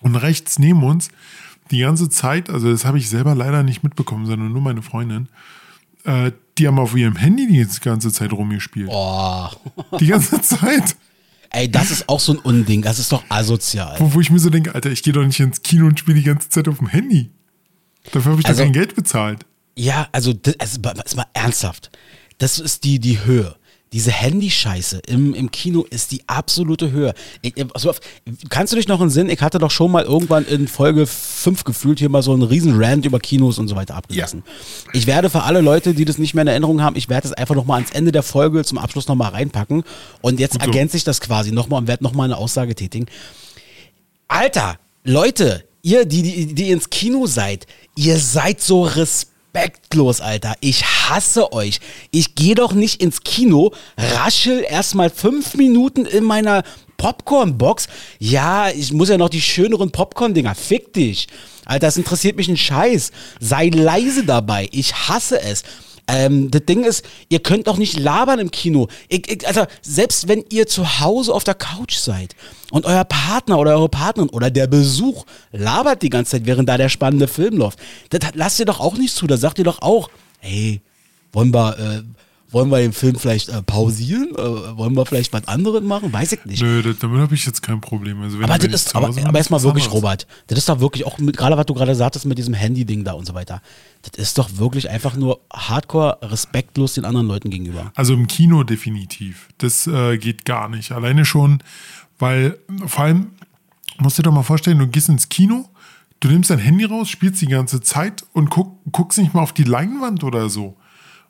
und 0.00 0.16
rechts 0.16 0.58
neben 0.58 0.82
uns 0.82 1.08
die 1.70 1.80
ganze 1.80 2.08
Zeit, 2.08 2.48
also 2.50 2.70
das 2.70 2.84
habe 2.84 2.98
ich 2.98 3.08
selber 3.08 3.34
leider 3.34 3.62
nicht 3.62 3.82
mitbekommen, 3.82 4.24
sondern 4.26 4.52
nur 4.52 4.62
meine 4.62 4.80
Freundin, 4.82 5.28
äh, 6.04 6.32
die 6.56 6.66
haben 6.66 6.78
auf 6.78 6.96
ihrem 6.96 7.16
Handy 7.16 7.46
die 7.46 7.80
ganze 7.80 8.10
Zeit 8.12 8.32
rumgespielt. 8.32 8.88
oh, 8.90 9.48
Die 10.00 10.06
ganze 10.06 10.40
Zeit. 10.42 10.96
ey, 11.50 11.70
das 11.70 11.90
ist 11.90 12.08
auch 12.08 12.20
so 12.20 12.32
ein 12.32 12.38
Unding, 12.38 12.82
das 12.82 12.98
ist 12.98 13.12
doch 13.12 13.22
asozial. 13.28 13.96
Wo, 13.98 14.14
wo 14.14 14.20
ich 14.20 14.30
mir 14.30 14.38
so 14.38 14.48
denke, 14.50 14.74
Alter, 14.74 14.90
ich 14.90 15.02
gehe 15.02 15.12
doch 15.12 15.24
nicht 15.24 15.38
ins 15.40 15.62
Kino 15.62 15.86
und 15.86 15.98
spiele 15.98 16.16
die 16.18 16.24
ganze 16.24 16.48
Zeit 16.48 16.68
auf 16.68 16.78
dem 16.78 16.88
Handy. 16.88 17.30
Dafür 18.12 18.32
habe 18.32 18.40
ich 18.40 18.46
Also- 18.46 18.60
doch 18.60 18.64
kein 18.66 18.72
Geld 18.72 18.94
bezahlt. 18.94 19.44
Ja, 19.76 20.08
also, 20.10 20.32
das, 20.32 20.58
also 20.58 20.80
mal 20.80 21.26
ernsthaft. 21.34 21.90
Das 22.38 22.58
ist 22.58 22.82
die, 22.84 22.98
die 22.98 23.24
Höhe. 23.24 23.54
Diese 23.92 24.10
Handyscheiße 24.10 25.00
im, 25.06 25.34
im 25.34 25.50
Kino 25.50 25.86
ist 25.88 26.12
die 26.12 26.22
absolute 26.26 26.90
Höhe. 26.90 27.14
Ich, 27.40 27.54
also, 27.72 27.94
kannst 28.50 28.72
du 28.72 28.76
dich 28.76 28.86
noch 28.86 29.00
einen 29.00 29.08
Sinn? 29.08 29.30
Ich 29.30 29.40
hatte 29.40 29.58
doch 29.58 29.70
schon 29.70 29.90
mal 29.90 30.04
irgendwann 30.04 30.44
in 30.44 30.68
Folge 30.68 31.06
5 31.06 31.64
gefühlt 31.64 31.98
hier 31.98 32.10
mal 32.10 32.22
so 32.22 32.32
einen 32.32 32.42
riesen 32.42 32.74
Rant 32.76 33.06
über 33.06 33.18
Kinos 33.18 33.58
und 33.58 33.68
so 33.68 33.76
weiter 33.76 33.94
abgelassen. 33.94 34.42
Ich 34.92 35.06
werde 35.06 35.30
für 35.30 35.42
alle 35.42 35.62
Leute, 35.62 35.94
die 35.94 36.04
das 36.04 36.18
nicht 36.18 36.34
mehr 36.34 36.42
in 36.42 36.48
Erinnerung 36.48 36.82
haben, 36.82 36.96
ich 36.96 37.08
werde 37.08 37.28
es 37.28 37.32
einfach 37.32 37.54
nochmal 37.54 37.80
ans 37.80 37.92
Ende 37.92 38.12
der 38.12 38.22
Folge 38.22 38.62
zum 38.64 38.76
Abschluss 38.76 39.08
nochmal 39.08 39.30
reinpacken. 39.30 39.84
Und 40.20 40.38
jetzt 40.38 40.52
Gut 40.52 40.62
so. 40.62 40.66
ergänze 40.68 40.98
ich 40.98 41.04
das 41.04 41.20
quasi 41.20 41.50
nochmal 41.50 41.80
und 41.80 41.88
werde 41.88 42.04
nochmal 42.04 42.26
eine 42.26 42.36
Aussage 42.36 42.74
tätigen. 42.74 43.06
Alter, 44.28 44.78
Leute, 45.04 45.64
ihr, 45.80 46.04
die, 46.04 46.22
die, 46.22 46.54
die 46.54 46.70
ins 46.70 46.90
Kino 46.90 47.26
seid, 47.26 47.66
ihr 47.96 48.18
seid 48.18 48.60
so 48.60 48.82
respektlos, 49.58 50.20
Alter. 50.20 50.54
Ich 50.60 50.84
hasse 50.84 51.52
euch. 51.52 51.80
Ich 52.10 52.34
gehe 52.34 52.54
doch 52.54 52.72
nicht 52.72 53.02
ins 53.02 53.22
Kino, 53.22 53.72
raschel 53.96 54.64
erstmal 54.68 55.10
fünf 55.10 55.54
Minuten 55.54 56.06
in 56.06 56.24
meiner 56.24 56.62
Popcorn-Box. 56.96 57.88
Ja, 58.18 58.70
ich 58.70 58.92
muss 58.92 59.08
ja 59.08 59.18
noch 59.18 59.28
die 59.28 59.40
schöneren 59.40 59.90
Popcorn-Dinger. 59.90 60.54
Fick 60.54 60.92
dich. 60.92 61.28
Alter, 61.64 61.86
das 61.86 61.96
interessiert 61.96 62.36
mich 62.36 62.48
ein 62.48 62.56
Scheiß. 62.56 63.12
Sei 63.40 63.68
leise 63.68 64.24
dabei. 64.24 64.68
Ich 64.72 64.94
hasse 64.94 65.40
es. 65.40 65.62
Ähm, 66.08 66.50
das 66.50 66.64
Ding 66.64 66.84
ist, 66.84 67.04
ihr 67.28 67.40
könnt 67.40 67.66
doch 67.66 67.76
nicht 67.76 67.98
labern 67.98 68.38
im 68.38 68.50
Kino. 68.50 68.88
Ich, 69.08 69.30
ich, 69.30 69.46
also, 69.46 69.66
selbst 69.82 70.26
wenn 70.26 70.42
ihr 70.50 70.66
zu 70.66 71.00
Hause 71.00 71.34
auf 71.34 71.44
der 71.44 71.54
Couch 71.54 71.96
seid 71.96 72.34
und 72.70 72.86
euer 72.86 73.04
Partner 73.04 73.58
oder 73.58 73.72
eure 73.72 73.90
Partnerin 73.90 74.30
oder 74.30 74.50
der 74.50 74.66
Besuch 74.66 75.26
labert 75.52 76.02
die 76.02 76.08
ganze 76.08 76.32
Zeit, 76.32 76.46
während 76.46 76.68
da 76.68 76.78
der 76.78 76.88
spannende 76.88 77.28
Film 77.28 77.58
läuft, 77.58 77.78
das 78.08 78.20
lasst 78.34 78.58
ihr 78.58 78.64
doch 78.64 78.80
auch 78.80 78.96
nicht 78.96 79.14
zu. 79.14 79.26
Da 79.26 79.36
sagt 79.36 79.58
ihr 79.58 79.64
doch 79.64 79.82
auch, 79.82 80.08
hey, 80.38 80.80
wollen 81.32 81.52
wir, 81.52 81.78
äh, 81.78 82.02
wollen 82.50 82.70
wir 82.70 82.78
den 82.78 82.94
Film 82.94 83.16
vielleicht 83.16 83.50
äh, 83.50 83.62
pausieren? 83.62 84.30
Äh, 84.34 84.78
wollen 84.78 84.96
wir 84.96 85.04
vielleicht 85.04 85.34
was 85.34 85.46
anderes 85.46 85.82
machen? 85.82 86.10
Weiß 86.10 86.32
ich 86.32 86.42
nicht. 86.46 86.62
Nö, 86.62 86.82
das, 86.82 86.98
damit 87.00 87.20
habe 87.20 87.34
ich 87.34 87.44
jetzt 87.44 87.62
kein 87.62 87.82
Problem. 87.82 88.22
Also 88.22 88.38
Aber 88.38 88.58
das 88.58 88.72
ist, 88.72 88.96
aber, 88.96 89.08
aber 89.08 89.38
erstmal 89.38 89.62
wirklich. 89.62 89.90
Robert, 89.90 90.26
das 90.46 90.58
ist 90.58 90.68
doch 90.70 90.80
wirklich 90.80 91.04
auch 91.04 91.18
gerade 91.18 91.58
was 91.58 91.66
du 91.66 91.74
gerade 91.74 91.94
sagtest 91.94 92.24
mit 92.24 92.38
diesem 92.38 92.54
Handy-Ding 92.54 93.04
da 93.04 93.12
und 93.12 93.26
so 93.26 93.34
weiter. 93.34 93.60
Das 94.02 94.12
ist 94.16 94.38
doch 94.38 94.56
wirklich 94.56 94.90
einfach 94.90 95.16
nur 95.16 95.40
hardcore 95.52 96.18
respektlos 96.22 96.94
den 96.94 97.04
anderen 97.04 97.26
Leuten 97.26 97.50
gegenüber. 97.50 97.92
Also 97.94 98.14
im 98.14 98.26
Kino 98.26 98.62
definitiv. 98.62 99.48
Das 99.58 99.86
äh, 99.86 100.18
geht 100.18 100.44
gar 100.44 100.68
nicht. 100.68 100.92
Alleine 100.92 101.24
schon, 101.24 101.62
weil 102.18 102.58
vor 102.86 103.04
allem, 103.04 103.32
musst 103.98 104.18
du 104.18 104.22
dir 104.22 104.28
doch 104.28 104.34
mal 104.34 104.42
vorstellen, 104.42 104.78
du 104.78 104.86
gehst 104.86 105.08
ins 105.08 105.28
Kino, 105.28 105.68
du 106.20 106.28
nimmst 106.28 106.50
dein 106.50 106.58
Handy 106.58 106.84
raus, 106.84 107.08
spielst 107.08 107.42
die 107.42 107.48
ganze 107.48 107.80
Zeit 107.80 108.24
und 108.32 108.50
guck, 108.50 108.78
guckst 108.92 109.18
nicht 109.18 109.34
mal 109.34 109.42
auf 109.42 109.52
die 109.52 109.64
Leinwand 109.64 110.22
oder 110.24 110.48
so. 110.48 110.76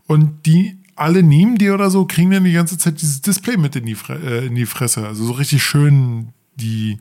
Und 0.07 0.47
die 0.47 0.79
alle 0.95 1.23
neben 1.23 1.59
dir 1.59 1.75
oder 1.75 1.91
so 1.91 2.07
kriegen 2.07 2.31
dann 2.31 2.45
die 2.45 2.53
ganze 2.53 2.77
Zeit 2.77 3.01
dieses 3.01 3.21
Display 3.21 3.57
mit 3.57 3.77
in 3.77 3.87
die, 3.87 3.97
äh, 4.09 4.47
in 4.47 4.55
die 4.55 4.67
Fresse. 4.67 5.07
Also 5.07 5.25
so 5.25 5.33
richtig 5.33 5.63
schön 5.63 6.33
die. 6.57 6.99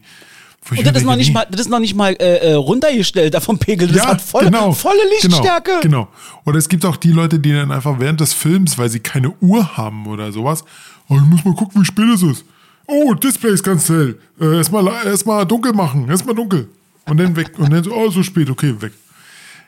Und 0.70 0.86
das 0.86 0.98
ist, 0.98 1.04
noch 1.04 1.16
nicht 1.16 1.34
mal, 1.34 1.48
das 1.50 1.62
ist 1.62 1.70
noch 1.70 1.80
nicht 1.80 1.96
mal 1.96 2.14
äh, 2.20 2.52
äh 2.52 2.54
runtergestellt 2.54 3.34
da 3.34 3.40
vom 3.40 3.58
Pegel. 3.58 3.88
Das 3.88 3.98
ja, 3.98 4.08
hat 4.08 4.22
voll, 4.22 4.46
genau, 4.46 4.72
volle 4.74 5.00
Lichtstärke. 5.12 5.80
Genau, 5.82 6.06
genau. 6.06 6.08
Oder 6.46 6.58
es 6.58 6.68
gibt 6.68 6.86
auch 6.86 6.98
die 6.98 7.12
Leute, 7.12 7.40
die 7.40 7.54
dann 7.54 7.72
einfach 7.72 8.00
während 8.00 8.20
des 8.20 8.34
Films, 8.34 8.78
weil 8.78 8.90
sie 8.90 9.00
keine 9.00 9.34
Uhr 9.42 9.78
haben 9.78 10.08
oder 10.08 10.32
sowas, 10.32 10.64
oh, 11.10 11.16
ich 11.16 11.22
muss 11.22 11.46
mal 11.46 11.56
gucken, 11.56 11.82
wie 11.82 11.86
spät 11.86 12.10
es 12.14 12.24
ist. 12.24 12.46
Oh, 12.88 13.14
Display 13.14 13.52
ist 13.52 13.64
ganz 13.64 13.90
hell. 13.90 14.18
Äh, 14.40 14.58
erstmal 14.58 14.88
erst 15.06 15.26
mal 15.26 15.46
dunkel 15.46 15.74
machen. 15.74 16.10
Erstmal 16.10 16.36
dunkel. 16.36 16.70
Und 17.06 17.18
dann 17.18 17.36
weg. 17.36 17.52
Und 17.58 17.72
dann 17.72 17.84
so, 17.84 17.94
oh, 17.94 18.10
so 18.10 18.24
spät, 18.24 18.50
okay, 18.50 18.74
weg. 18.82 18.94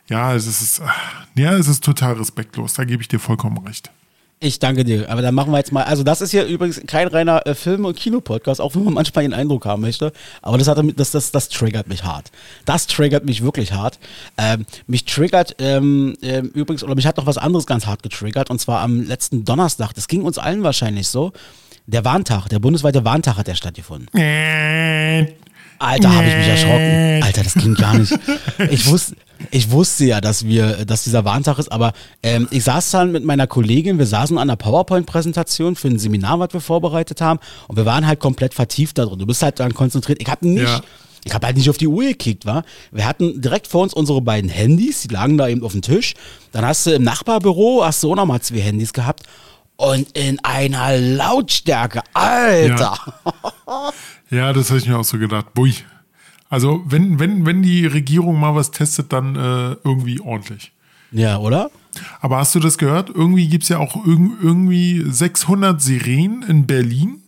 Ja, 0.08 0.34
es 0.34 0.48
ist, 0.48 0.82
ja, 1.36 1.54
es 1.54 1.68
ist 1.68 1.84
total 1.84 2.14
respektlos. 2.14 2.74
Da 2.74 2.84
gebe 2.84 3.02
ich 3.02 3.08
dir 3.08 3.20
vollkommen 3.20 3.58
recht. 3.66 3.92
Ich 4.42 4.60
danke 4.60 4.86
dir. 4.86 5.10
Aber 5.10 5.22
dann 5.22 5.36
machen 5.36 5.52
wir 5.52 5.58
jetzt 5.58 5.74
mal. 5.74 5.84
Also, 5.84 6.04
das 6.04 6.22
ist 6.22 6.32
hier 6.32 6.46
übrigens 6.46 6.82
kein 6.88 7.08
reiner 7.08 7.46
äh, 7.46 7.54
Film- 7.54 7.84
und 7.84 7.98
Kinopodcast, 7.98 8.62
auch 8.62 8.74
wenn 8.74 8.86
man 8.86 8.94
manchmal 8.94 9.24
den 9.24 9.34
Eindruck 9.34 9.66
haben 9.66 9.82
möchte. 9.82 10.14
Aber 10.42 10.58
das, 10.58 10.70
hat, 10.70 10.80
das, 10.96 11.12
das, 11.12 11.32
das 11.32 11.50
triggert 11.50 11.88
mich 11.88 12.06
hart. 12.06 12.32
Das 12.64 12.88
triggert 12.88 13.26
mich 13.26 13.44
wirklich 13.44 13.74
hart. 13.74 14.00
Ähm, 14.38 14.66
mich 14.88 15.04
triggert 15.04 15.56
ähm, 15.60 16.16
äh, 16.22 16.40
übrigens, 16.40 16.86
oder 16.86 16.96
mich 16.96 17.06
hat 17.06 17.18
noch 17.18 17.26
was 17.26 17.38
anderes 17.38 17.66
ganz 17.66 17.86
hart 17.86 18.02
getriggert. 18.02 18.50
Und 18.50 18.60
zwar 18.60 18.80
am 18.80 19.02
letzten 19.04 19.44
Donnerstag. 19.44 19.92
Das 19.94 20.08
ging 20.08 20.22
uns 20.22 20.38
allen 20.38 20.64
wahrscheinlich 20.64 21.10
so. 21.10 21.34
Der 21.86 22.06
Warntag, 22.06 22.48
der 22.48 22.60
bundesweite 22.60 23.04
Warntag 23.04 23.36
hat 23.38 23.48
ja 23.50 23.56
stattgefunden. 23.56 24.08
Alter, 25.80 26.14
habe 26.14 26.28
ich 26.28 26.36
mich 26.36 26.48
erschrocken. 26.48 27.24
Alter, 27.24 27.44
das 27.44 27.54
ging 27.54 27.74
gar 27.74 27.98
nicht. 27.98 28.14
Ich 28.70 28.86
wusste, 28.88 29.16
ich 29.52 29.72
wusste 29.72 30.06
ja, 30.06 30.22
dass 30.22 30.46
wir, 30.46 30.86
dass 30.86 31.06
dieser 31.06 31.24
Warntag 31.24 31.58
ist, 31.58 31.72
aber 31.72 31.94
ähm, 32.22 32.48
ich 32.52 32.66
saß 32.66 32.92
dann 32.92 33.12
mit 33.12 33.24
meiner 33.24 33.48
Kollegin, 33.48 33.98
wir 33.98 34.06
saßen 34.06 34.38
an 34.38 34.50
einer 34.50 34.58
PowerPoint-Präsentation 34.58 35.76
für 35.76 35.88
ein 35.88 35.98
Seminar, 35.98 36.40
was 36.40 36.54
wir 36.54 36.62
vorbereitet 36.62 37.22
haben, 37.22 37.40
und 37.68 37.78
wir 37.78 37.86
waren 37.86 38.06
halt 38.06 38.20
komplett 38.20 38.54
vertieft 38.54 38.98
da 38.98 39.06
drin. 39.06 39.20
Du 39.20 39.26
bist 39.26 39.42
halt 39.42 39.60
dann 39.60 39.74
konzentriert. 39.74 40.22
Ich 40.22 40.28
habe 40.28 40.48
nicht. 40.48 40.64
Ja. 40.64 40.82
Ich 41.26 41.34
habe 41.34 41.48
halt 41.48 41.58
nicht 41.58 41.70
auf 41.70 41.78
die 41.78 41.88
Uhr 41.88 42.04
gekickt, 42.04 42.46
war. 42.46 42.64
Wir 42.94 43.06
hatten 43.06 43.42
direkt 43.42 43.68
vor 43.68 43.84
uns 43.84 43.94
unsere 43.94 44.22
beiden 44.22 44.50
Handys, 44.50 45.02
die 45.02 45.14
lagen 45.14 45.38
da 45.38 45.50
eben 45.50 45.64
auf 45.64 45.74
dem 45.74 45.82
Tisch. 45.82 46.14
Dann 46.54 46.66
hast 46.66 46.86
du 46.86 46.92
im 46.92 47.04
Nachbarbüro 47.04 47.84
hast 47.84 48.02
du 48.04 48.12
auch 48.12 48.16
nochmal 48.16 48.40
zwei 48.40 48.62
Handys 48.62 48.94
gehabt 48.94 49.24
und 49.80 50.12
in 50.18 50.44
einer 50.44 50.98
Lautstärke, 50.98 52.02
Alter. 52.14 52.98
Ja, 53.66 53.92
ja 54.30 54.54
das 54.54 54.70
habe 54.70 54.80
ich 54.80 54.88
mir 54.88 54.98
auch 54.98 55.06
so 55.06 55.18
gedacht. 55.18 55.54
Bui. 55.54 55.74
Also, 56.50 56.84
wenn, 56.86 57.18
wenn, 57.20 57.46
wenn 57.46 57.64
die 57.64 57.86
Regierung 57.86 58.40
mal 58.40 58.56
was 58.56 58.72
testet, 58.72 59.14
dann 59.14 59.36
äh, 59.36 59.78
irgendwie 59.86 60.20
ordentlich. 60.20 60.74
Ja, 61.12 61.38
oder? 61.38 61.72
Aber 62.20 62.38
hast 62.38 62.56
du 62.56 62.60
das 62.60 62.78
gehört? 62.78 63.10
Irgendwie 63.10 63.48
gibt 63.48 63.64
es 63.64 63.70
ja 63.70 63.78
auch 63.78 64.06
irgendwie 64.06 65.06
600 65.08 65.82
Sirenen 65.82 66.44
in 66.44 66.68
Berlin, 66.68 67.24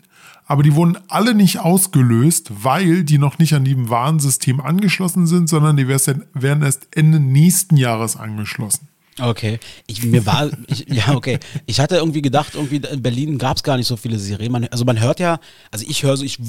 aber 0.46 0.62
die 0.62 0.76
wurden 0.76 0.98
alle 1.08 1.34
nicht 1.34 1.60
ausgelöst, 1.60 2.52
weil 2.64 3.06
die 3.06 3.18
noch 3.18 3.40
nicht 3.40 3.54
an 3.54 3.64
dem 3.64 3.90
Warnsystem 3.90 4.60
angeschlossen 4.60 5.26
sind, 5.26 5.48
sondern 5.48 5.78
die 5.78 5.88
werden 5.88 6.64
erst 6.64 6.90
Ende 6.92 7.22
nächsten 7.22 7.78
Jahres 7.78 8.18
angeschlossen. 8.18 8.91
Okay, 9.22 9.60
ich, 9.88 10.04
mir 10.04 10.26
war, 10.26 10.50
ich, 10.68 10.86
ja 10.90 11.14
okay, 11.16 11.40
ich 11.66 11.80
hatte 11.80 11.98
irgendwie 11.98 12.22
gedacht, 12.22 12.56
irgendwie 12.56 12.78
in 12.78 13.02
Berlin 13.02 13.38
gab 13.38 13.58
es 13.58 13.64
gar 13.64 13.78
nicht 13.78 13.88
so 13.88 13.98
viele 13.98 14.18
Serien. 14.18 14.52
Man, 14.52 14.68
also 14.70 14.84
man 14.86 15.00
hört 15.00 15.20
ja, 15.20 15.40
also 15.72 15.86
ich 15.88 16.04
höre 16.04 16.18
so, 16.18 16.24
ich, 16.24 16.40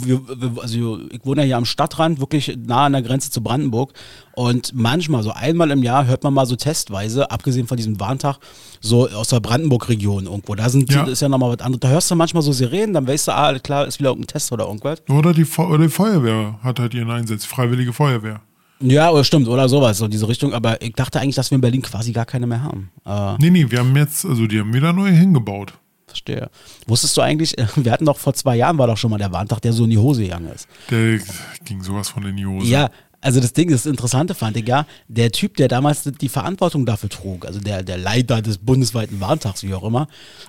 also 0.61 1.01
ich 1.11 1.25
wohne 1.25 1.43
ja 1.43 1.47
hier 1.47 1.57
am 1.59 1.65
Stadtrand, 1.65 2.21
wirklich 2.21 2.57
nah 2.67 2.87
an 2.87 2.93
der 2.93 3.03
Grenze 3.03 3.31
zu 3.31 3.43
Brandenburg 3.43 3.93
und 4.35 4.73
manchmal, 4.75 5.23
so 5.23 5.33
einmal 5.33 5.71
im 5.71 5.83
Jahr 5.83 6.07
hört 6.07 6.25
man 6.25 6.33
mal 6.33 6.47
so 6.47 6.57
testweise, 6.57 7.31
abgesehen 7.31 7.67
von 7.67 7.77
diesem 7.77 8.01
Warntag, 8.01 8.39
so 8.81 9.09
aus 9.09 9.29
der 9.29 9.41
Brandenburg-Region 9.41 10.25
irgendwo. 10.25 10.55
Da 10.55 10.69
sind, 10.69 10.91
ja. 10.93 11.05
ist 11.05 11.21
ja 11.21 11.29
nochmal 11.29 11.53
was 11.53 11.65
anderes. 11.65 11.81
Da 11.81 11.89
hörst 11.89 12.11
du 12.11 12.15
manchmal 12.15 12.43
so 12.43 12.53
Sirenen, 12.53 12.95
dann 12.95 13.07
weißt 13.07 13.29
du, 13.29 13.33
ah, 13.33 13.59
klar, 13.59 13.87
ist 13.87 13.99
wieder 13.99 14.11
irgendein 14.11 14.29
Test 14.29 14.51
oder 14.53 14.67
irgendwas. 14.67 15.03
Oder 15.09 15.35
die, 15.35 15.45
oder 15.45 15.85
die 15.85 15.89
Feuerwehr 15.91 16.59
hat 16.63 16.79
halt 16.79 16.95
ihren 16.95 17.11
Einsatz, 17.11 17.45
Freiwillige 17.45 17.93
Feuerwehr. 17.93 18.41
Ja, 18.83 19.11
oder 19.11 19.25
stimmt, 19.25 19.49
oder 19.49 19.69
sowas, 19.69 19.99
so 19.99 20.09
diese 20.09 20.29
Richtung. 20.29 20.53
Aber 20.53 20.81
ich 20.83 20.93
dachte 20.95 21.21
eigentlich, 21.21 21.37
dass 21.37 21.51
wir 21.51 21.57
in 21.57 21.61
Berlin 21.61 21.83
quasi 21.83 22.13
gar 22.13 22.27
keine 22.27 22.47
mehr 22.47 22.63
haben. 22.63 22.91
Äh, 23.07 23.37
nee, 23.39 23.51
nee, 23.51 23.71
wir 23.71 23.79
haben 23.79 23.97
jetzt, 23.97 24.25
also 24.25 24.47
die 24.47 24.59
haben 24.59 24.73
wieder 24.75 24.93
neue 24.93 25.13
hingebaut. 25.13 25.75
Verstehe. 26.07 26.51
Wusstest 26.87 27.17
du 27.17 27.23
eigentlich, 27.23 27.55
wir 27.77 27.93
hatten 27.93 28.05
doch 28.05 28.19
vor 28.19 28.35
zwei 28.35 28.57
Jahren 28.57 28.77
war 28.79 28.87
doch 28.87 28.97
schon 28.97 29.11
mal 29.11 29.19
der 29.19 29.33
Warntag, 29.33 29.61
der 29.61 29.73
so 29.73 29.85
in 29.85 29.91
die 29.91 29.99
Hose 29.99 30.23
gegangen 30.23 30.51
ist. 30.55 30.69
Der 30.91 31.19
ging 31.65 31.83
sowas 31.83 32.09
von 32.09 32.25
in 32.27 32.37
die 32.37 32.47
Hose. 32.47 32.67
Ja, 32.67 32.91
also 33.23 33.41
das 33.41 33.53
Ding, 33.53 33.71
das 33.71 33.87
Interessante 33.87 34.35
fand 34.35 34.57
ich 34.57 34.67
ja, 34.67 34.85
der 35.07 35.31
Typ, 35.31 35.57
der 35.57 35.69
damals 35.69 36.03
die 36.03 36.29
Verantwortung 36.29 36.85
dafür 36.85 37.09
trug, 37.09 37.47
also 37.47 37.61
der, 37.61 37.85
der 37.85 37.97
Leiter 37.97 38.43
des 38.43 38.59
bundesweiten 38.59 39.21
Warntags, 39.21 39.63
wie 39.63 39.73
auch 39.75 39.85
immer, 39.85 40.09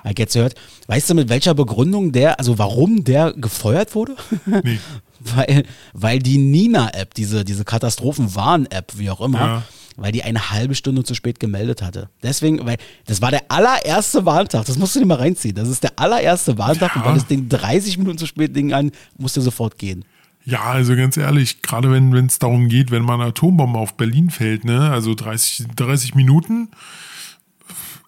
ich 0.10 0.17
jetzt 0.17 0.34
gehört, 0.34 0.56
weißt 0.88 1.12
du 1.12 1.13
mit 1.13 1.30
welcher 1.30 1.54
Begründung 1.54 2.12
der, 2.12 2.39
also 2.39 2.58
warum 2.58 3.04
der 3.04 3.34
gefeuert 3.34 3.93
wurde? 3.96 4.15
Nee. 4.63 4.80
weil, 5.36 5.64
weil 5.94 6.20
die 6.20 6.38
Nina-App, 6.38 7.14
diese, 7.14 7.44
diese 7.44 7.66
Katastrophenwarn-App, 7.66 8.94
wie 8.98 9.10
auch 9.10 9.22
immer, 9.22 9.40
ja. 9.40 9.64
weil 9.96 10.12
die 10.12 10.24
eine 10.24 10.52
halbe 10.52 10.76
Stunde 10.76 11.04
zu 11.04 11.16
spät 11.16 11.40
gemeldet 11.40 11.82
hatte. 11.82 12.10
Deswegen, 12.22 12.66
weil 12.66 12.78
das 13.06 13.22
war 13.22 13.32
der 13.32 13.44
allererste 13.50 14.26
Warntag, 14.26 14.66
das 14.66 14.78
musst 14.78 14.96
du 14.96 15.00
dir 15.00 15.06
mal 15.06 15.18
reinziehen. 15.18 15.56
Das 15.56 15.68
ist 15.70 15.84
der 15.84 15.94
allererste 15.98 16.58
Warntag 16.58 16.96
ja. 16.96 17.02
und 17.02 17.08
weil 17.08 17.16
das 17.16 17.28
Ding 17.28 17.50
30 17.50 17.98
Minuten 17.98 18.18
zu 18.18 18.26
spät 18.26 18.56
Ding 18.56 18.74
an, 18.74 18.92
musste 19.18 19.42
sofort 19.42 19.78
gehen. 19.78 20.06
Ja, 20.46 20.64
also 20.64 20.96
ganz 20.96 21.16
ehrlich, 21.16 21.62
gerade 21.62 21.90
wenn 21.90 22.14
es 22.26 22.38
darum 22.38 22.68
geht, 22.68 22.92
wenn 22.92 23.04
mal 23.04 23.14
eine 23.14 23.26
Atombombe 23.26 23.80
auf 23.80 23.96
Berlin 23.96 24.30
fällt, 24.30 24.66
ne, 24.66 24.92
also 24.92 25.16
30, 25.16 25.68
30 25.76 26.16
Minuten, 26.16 26.70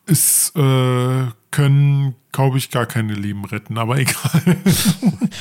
ist, 0.05 0.53
äh, 0.55 1.25
können, 1.55 2.15
glaube 2.33 2.57
ich, 2.57 2.69
gar 2.69 2.85
keine 2.85 3.13
Leben 3.13 3.45
retten, 3.45 3.77
aber 3.77 3.97
egal. 3.99 4.57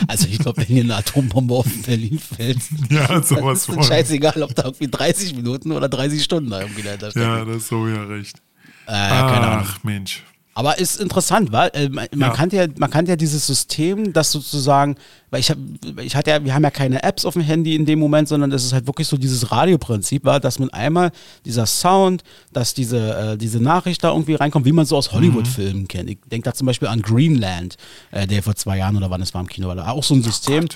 Also 0.06 0.28
ich 0.28 0.38
glaube, 0.38 0.58
wenn 0.58 0.66
hier 0.66 0.84
eine 0.84 0.96
Atombombe 0.96 1.54
auf 1.54 1.66
Berlin 1.84 2.20
fällt, 2.20 2.60
ja, 2.88 3.20
sowas 3.20 3.68
ist 3.68 3.84
scheißegal, 3.84 4.40
ob 4.44 4.54
da 4.54 4.64
irgendwie 4.66 4.88
30 4.88 5.34
Minuten 5.34 5.72
oder 5.72 5.88
30 5.88 6.22
Stunden 6.22 6.50
da 6.50 6.60
irgendwie 6.60 6.82
dahinter 6.82 7.10
steht. 7.10 7.22
Ja, 7.22 7.44
das 7.44 7.56
ist 7.56 7.68
so 7.68 7.88
ja 7.88 8.04
recht. 8.04 8.38
Äh, 8.86 8.92
Ach, 8.92 9.82
Mensch. 9.82 10.22
Aber 10.56 10.78
ist 10.78 11.00
interessant, 11.00 11.50
weil 11.50 11.70
äh, 11.74 11.88
man, 11.88 12.06
ja. 12.16 12.30
kann 12.30 12.48
ja, 12.50 12.66
man 12.78 12.88
kann 12.88 13.06
ja 13.06 13.16
dieses 13.16 13.44
System, 13.46 14.12
das 14.12 14.30
sozusagen, 14.30 14.94
weil 15.30 15.40
ich 15.40 15.50
habe, 15.50 15.60
ich 16.00 16.14
hatte 16.14 16.30
ja, 16.30 16.44
wir 16.44 16.54
haben 16.54 16.62
ja 16.62 16.70
keine 16.70 17.02
Apps 17.02 17.24
auf 17.24 17.34
dem 17.34 17.42
Handy 17.42 17.74
in 17.74 17.86
dem 17.86 17.98
Moment, 17.98 18.28
sondern 18.28 18.52
es 18.52 18.64
ist 18.64 18.72
halt 18.72 18.86
wirklich 18.86 19.08
so 19.08 19.16
dieses 19.16 19.50
Radioprinzip, 19.50 20.24
war, 20.24 20.38
dass 20.38 20.60
man 20.60 20.70
einmal 20.70 21.10
dieser 21.44 21.66
Sound, 21.66 22.22
dass 22.52 22.72
diese, 22.72 23.32
äh, 23.32 23.36
diese 23.36 23.60
Nachricht 23.60 24.04
da 24.04 24.12
irgendwie 24.12 24.34
reinkommt, 24.34 24.64
wie 24.64 24.72
man 24.72 24.86
so 24.86 24.96
aus 24.96 25.10
Hollywood-Filmen 25.10 25.82
mhm. 25.82 25.88
kennt. 25.88 26.08
Ich 26.08 26.18
denke 26.30 26.44
da 26.44 26.54
zum 26.54 26.68
Beispiel 26.68 26.86
an 26.86 27.02
Greenland, 27.02 27.76
äh, 28.12 28.28
der 28.28 28.44
vor 28.44 28.54
zwei 28.54 28.78
Jahren 28.78 28.96
oder 28.96 29.10
wann 29.10 29.22
es 29.22 29.34
war 29.34 29.40
im 29.40 29.48
Kino 29.48 29.66
war, 29.66 29.90
auch 29.90 30.04
so 30.04 30.14
ein 30.14 30.22
System. 30.22 30.68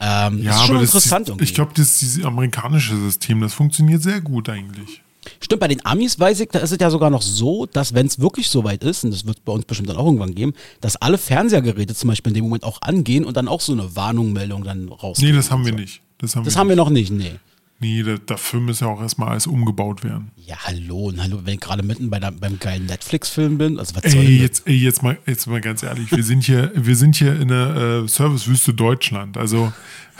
Ähm, 0.00 0.42
ja, 0.42 0.52
ist 0.52 0.66
schon 0.66 0.76
aber 0.76 0.84
interessant 0.84 1.28
das, 1.28 1.36
ich 1.40 1.54
glaube, 1.54 1.72
dieses 1.74 2.22
amerikanische 2.22 2.96
System, 2.96 3.40
das 3.40 3.54
funktioniert 3.54 4.02
sehr 4.02 4.20
gut 4.20 4.48
eigentlich. 4.48 5.02
Stimmt, 5.40 5.60
bei 5.60 5.68
den 5.68 5.84
Amis 5.84 6.18
weiß 6.18 6.40
ich, 6.40 6.48
da 6.48 6.58
ist 6.60 6.72
es 6.72 6.78
ja 6.80 6.90
sogar 6.90 7.10
noch 7.10 7.22
so, 7.22 7.66
dass 7.66 7.94
wenn 7.94 8.06
es 8.06 8.18
wirklich 8.18 8.48
so 8.48 8.64
weit 8.64 8.82
ist, 8.84 9.04
und 9.04 9.12
das 9.12 9.26
wird 9.26 9.44
bei 9.44 9.52
uns 9.52 9.64
bestimmt 9.64 9.88
dann 9.88 9.96
auch 9.96 10.06
irgendwann 10.06 10.34
geben, 10.34 10.54
dass 10.80 10.96
alle 10.96 11.18
Fernsehgeräte 11.18 11.94
zum 11.94 12.08
Beispiel 12.08 12.30
in 12.30 12.34
dem 12.34 12.44
Moment 12.44 12.64
auch 12.64 12.80
angehen 12.82 13.24
und 13.24 13.36
dann 13.36 13.48
auch 13.48 13.60
so 13.60 13.72
eine 13.72 13.94
Warnungmeldung 13.96 14.64
dann 14.64 14.88
rausgehen. 14.88 15.30
Nee, 15.30 15.36
das 15.36 15.50
haben 15.50 15.64
wir 15.64 15.72
so. 15.72 15.78
nicht. 15.78 16.02
Das 16.18 16.34
haben, 16.34 16.44
das 16.44 16.54
wir, 16.54 16.60
haben 16.60 16.68
wir 16.68 16.76
noch 16.76 16.90
nicht, 16.90 17.10
nee. 17.10 17.32
Nee, 17.80 18.02
der, 18.02 18.18
dafür 18.18 18.60
muss 18.60 18.80
ja 18.80 18.88
auch 18.88 19.00
erstmal 19.00 19.28
alles 19.28 19.46
umgebaut 19.46 20.02
werden. 20.02 20.32
Ja, 20.36 20.56
hallo, 20.64 21.12
hallo, 21.16 21.40
wenn 21.44 21.54
ich 21.54 21.60
gerade 21.60 21.84
mitten 21.84 22.10
bei 22.10 22.18
der, 22.18 22.32
beim 22.32 22.58
geilen 22.58 22.86
Netflix-Film 22.86 23.56
bin. 23.56 23.78
Also 23.78 23.94
was 23.94 24.02
ey, 24.02 24.40
jetzt, 24.40 24.66
ey, 24.66 24.74
jetzt 24.74 25.04
mal, 25.04 25.16
jetzt 25.26 25.46
mal 25.46 25.60
ganz 25.60 25.84
ehrlich, 25.84 26.10
wir 26.10 26.24
sind 26.24 26.42
hier, 26.42 26.72
wir 26.74 26.96
sind 26.96 27.14
hier 27.14 27.38
in 27.40 27.48
der 27.48 28.02
äh, 28.04 28.08
Servicewüste 28.08 28.74
Deutschland. 28.74 29.36
Also 29.36 29.72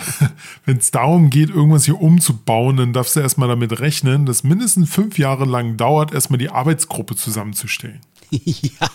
wenn 0.67 0.77
es 0.77 0.93
darum 0.93 1.31
geht, 1.31 1.51
irgendwas 1.51 1.85
hier 1.85 2.01
umzubauen, 2.01 2.77
dann 2.77 2.93
darfst 2.93 3.17
du 3.17 3.21
erstmal 3.21 3.49
damit 3.49 3.81
rechnen, 3.81 4.25
dass 4.25 4.45
mindestens 4.45 4.89
fünf 4.89 5.19
Jahre 5.19 5.45
lang 5.45 5.77
dauert, 5.77 6.15
erstmal 6.15 6.39
die 6.39 6.51
Arbeitsgruppe 6.51 7.17
zusammenzustellen. 7.17 8.01
ja, 8.31 8.89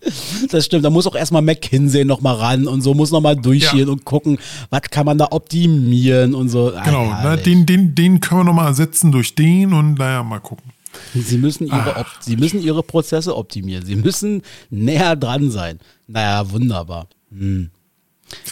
das 0.50 0.64
stimmt. 0.64 0.84
Da 0.84 0.90
muss 0.90 1.06
auch 1.06 1.14
erstmal 1.14 1.42
McKinsey 1.42 2.04
nochmal 2.04 2.36
ran 2.36 2.66
und 2.66 2.82
so, 2.82 2.94
muss 2.94 3.10
nochmal 3.10 3.36
durchgehen 3.36 3.86
ja. 3.86 3.92
und 3.92 4.04
gucken, 4.04 4.38
was 4.70 4.82
kann 4.82 5.06
man 5.06 5.18
da 5.18 5.28
optimieren 5.30 6.34
und 6.34 6.48
so. 6.48 6.72
Genau, 6.84 7.06
na, 7.06 7.36
den, 7.36 7.66
den, 7.66 7.94
den 7.94 8.20
können 8.20 8.40
wir 8.40 8.44
nochmal 8.44 8.66
ersetzen 8.66 9.12
durch 9.12 9.34
den 9.34 9.72
und 9.72 9.98
naja, 9.98 10.22
mal 10.22 10.40
gucken. 10.40 10.72
Sie 11.14 11.38
müssen, 11.38 11.66
ihre, 11.66 12.06
Sie 12.20 12.36
müssen 12.36 12.60
ihre 12.62 12.82
Prozesse 12.82 13.36
optimieren. 13.36 13.84
Sie 13.84 13.96
müssen 13.96 14.42
näher 14.70 15.16
dran 15.16 15.50
sein. 15.50 15.78
Naja, 16.06 16.50
wunderbar. 16.50 17.08
Hm. 17.30 17.70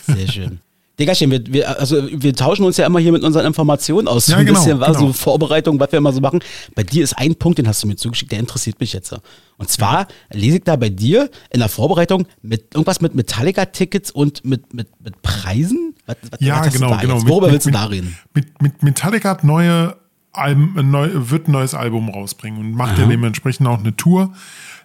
Sehr 0.07 0.29
schön. 0.29 0.61
Diggerchen, 0.99 1.31
wir, 1.31 1.47
wir, 1.47 1.79
also 1.79 2.09
wir 2.11 2.35
tauschen 2.35 2.65
uns 2.65 2.79
ja 2.79 2.87
immer 2.87 2.99
hier 2.99 3.13
mit 3.13 3.23
unseren 3.23 3.45
Informationen 3.45 4.09
aus. 4.09 4.27
So 4.27 4.33
ja, 4.33 4.39
ein 4.39 4.47
genau, 4.47 4.59
bisschen, 4.59 4.81
genau. 4.81 4.93
so 4.95 5.13
Vorbereitung, 5.13 5.79
was 5.79 5.93
wir 5.93 5.99
immer 5.99 6.13
so 6.13 6.21
machen. 6.21 6.41
Bei 6.75 6.85
dir 6.85 7.05
ist 7.05 7.19
ein 7.19 7.35
Punkt, 7.35 7.59
den 7.59 7.69
hast 7.69 7.83
du 7.83 7.87
mir 7.87 7.97
zugeschickt, 7.97 8.33
der 8.33 8.39
interessiert 8.39 8.81
mich 8.81 8.95
jetzt. 8.95 9.15
Und 9.59 9.69
zwar 9.69 10.01
ja. 10.01 10.07
lese 10.33 10.57
ich 10.57 10.65
da 10.65 10.77
bei 10.77 10.89
dir 10.89 11.31
in 11.51 11.61
der 11.61 11.69
Vorbereitung 11.69 12.27
mit 12.41 12.75
irgendwas 12.75 13.03
mit 13.03 13.15
Metallica-Tickets 13.15 14.11
und 14.11 14.45
mit, 14.45 14.73
mit, 14.73 14.89
mit 15.03 15.21
Preisen? 15.21 15.95
Was, 16.07 16.17
was, 16.31 16.41
ja, 16.41 16.65
was 16.65 16.73
genau, 16.73 16.97
genau. 16.97 17.27
Worüber 17.27 17.47
mit, 17.49 17.55
willst 17.55 17.67
du 17.67 17.73
da 17.73 17.85
reden? 17.85 18.17
Mit, 18.33 18.63
mit 18.63 18.83
Metallica 18.83 19.31
hat 19.31 19.45
neue 19.45 19.97
Album, 20.33 20.79
ein 20.79 20.91
neu, 20.91 21.11
wird 21.13 21.49
ein 21.49 21.53
neues 21.53 21.75
Album 21.75 22.09
rausbringen 22.09 22.61
und 22.61 22.73
macht 22.73 22.99
ja 22.99 23.07
dementsprechend 23.07 23.67
auch 23.67 23.79
eine 23.79 23.97
Tour. 23.97 24.33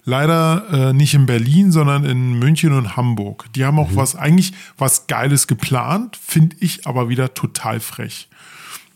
Leider 0.04 0.66
äh, 0.72 0.94
nicht 0.94 1.14
in 1.14 1.28
Berlin, 1.28 1.72
sondern 1.72 2.06
in 2.06 2.34
München 2.40 2.74
und 2.74 2.96
Hamburg. 2.98 3.46
Die 3.54 3.66
haben 3.66 3.78
auch 3.78 3.92
was, 3.94 4.16
eigentlich 4.16 4.54
was 4.78 5.08
Geiles 5.08 5.48
geplant, 5.48 6.18
finde 6.18 6.56
ich 6.60 6.88
aber 6.88 7.08
wieder 7.10 7.34
total 7.34 7.80
frech. 7.80 8.28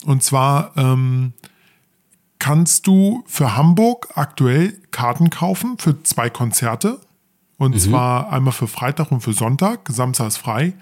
Und 0.03 0.23
zwar 0.23 0.71
ähm, 0.75 1.33
kannst 2.39 2.87
du 2.87 3.23
für 3.27 3.55
Hamburg 3.55 4.09
aktuell 4.15 4.79
Karten 4.91 5.29
kaufen 5.29 5.77
für 5.77 6.01
zwei 6.03 6.29
Konzerte. 6.29 6.99
Und 7.57 7.79
zwar 7.79 8.33
einmal 8.33 8.51
für 8.51 8.67
Freitag 8.67 9.11
und 9.11 9.21
für 9.21 9.31
Sonntag. 9.31 9.87
Samstag 9.89 10.27
ist 10.27 10.37
frei. 10.37 10.73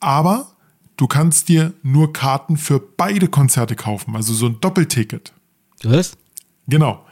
Aber 0.00 0.48
du 0.96 1.06
kannst 1.06 1.48
dir 1.48 1.72
nur 1.82 2.12
Karten 2.12 2.56
für 2.56 2.80
beide 2.80 3.28
Konzerte 3.28 3.76
kaufen. 3.76 4.16
Also 4.16 4.34
so 4.34 4.46
ein 4.46 4.60
Doppelticket. 4.60 5.32
Was? 5.84 6.16
Genau. 6.66 7.06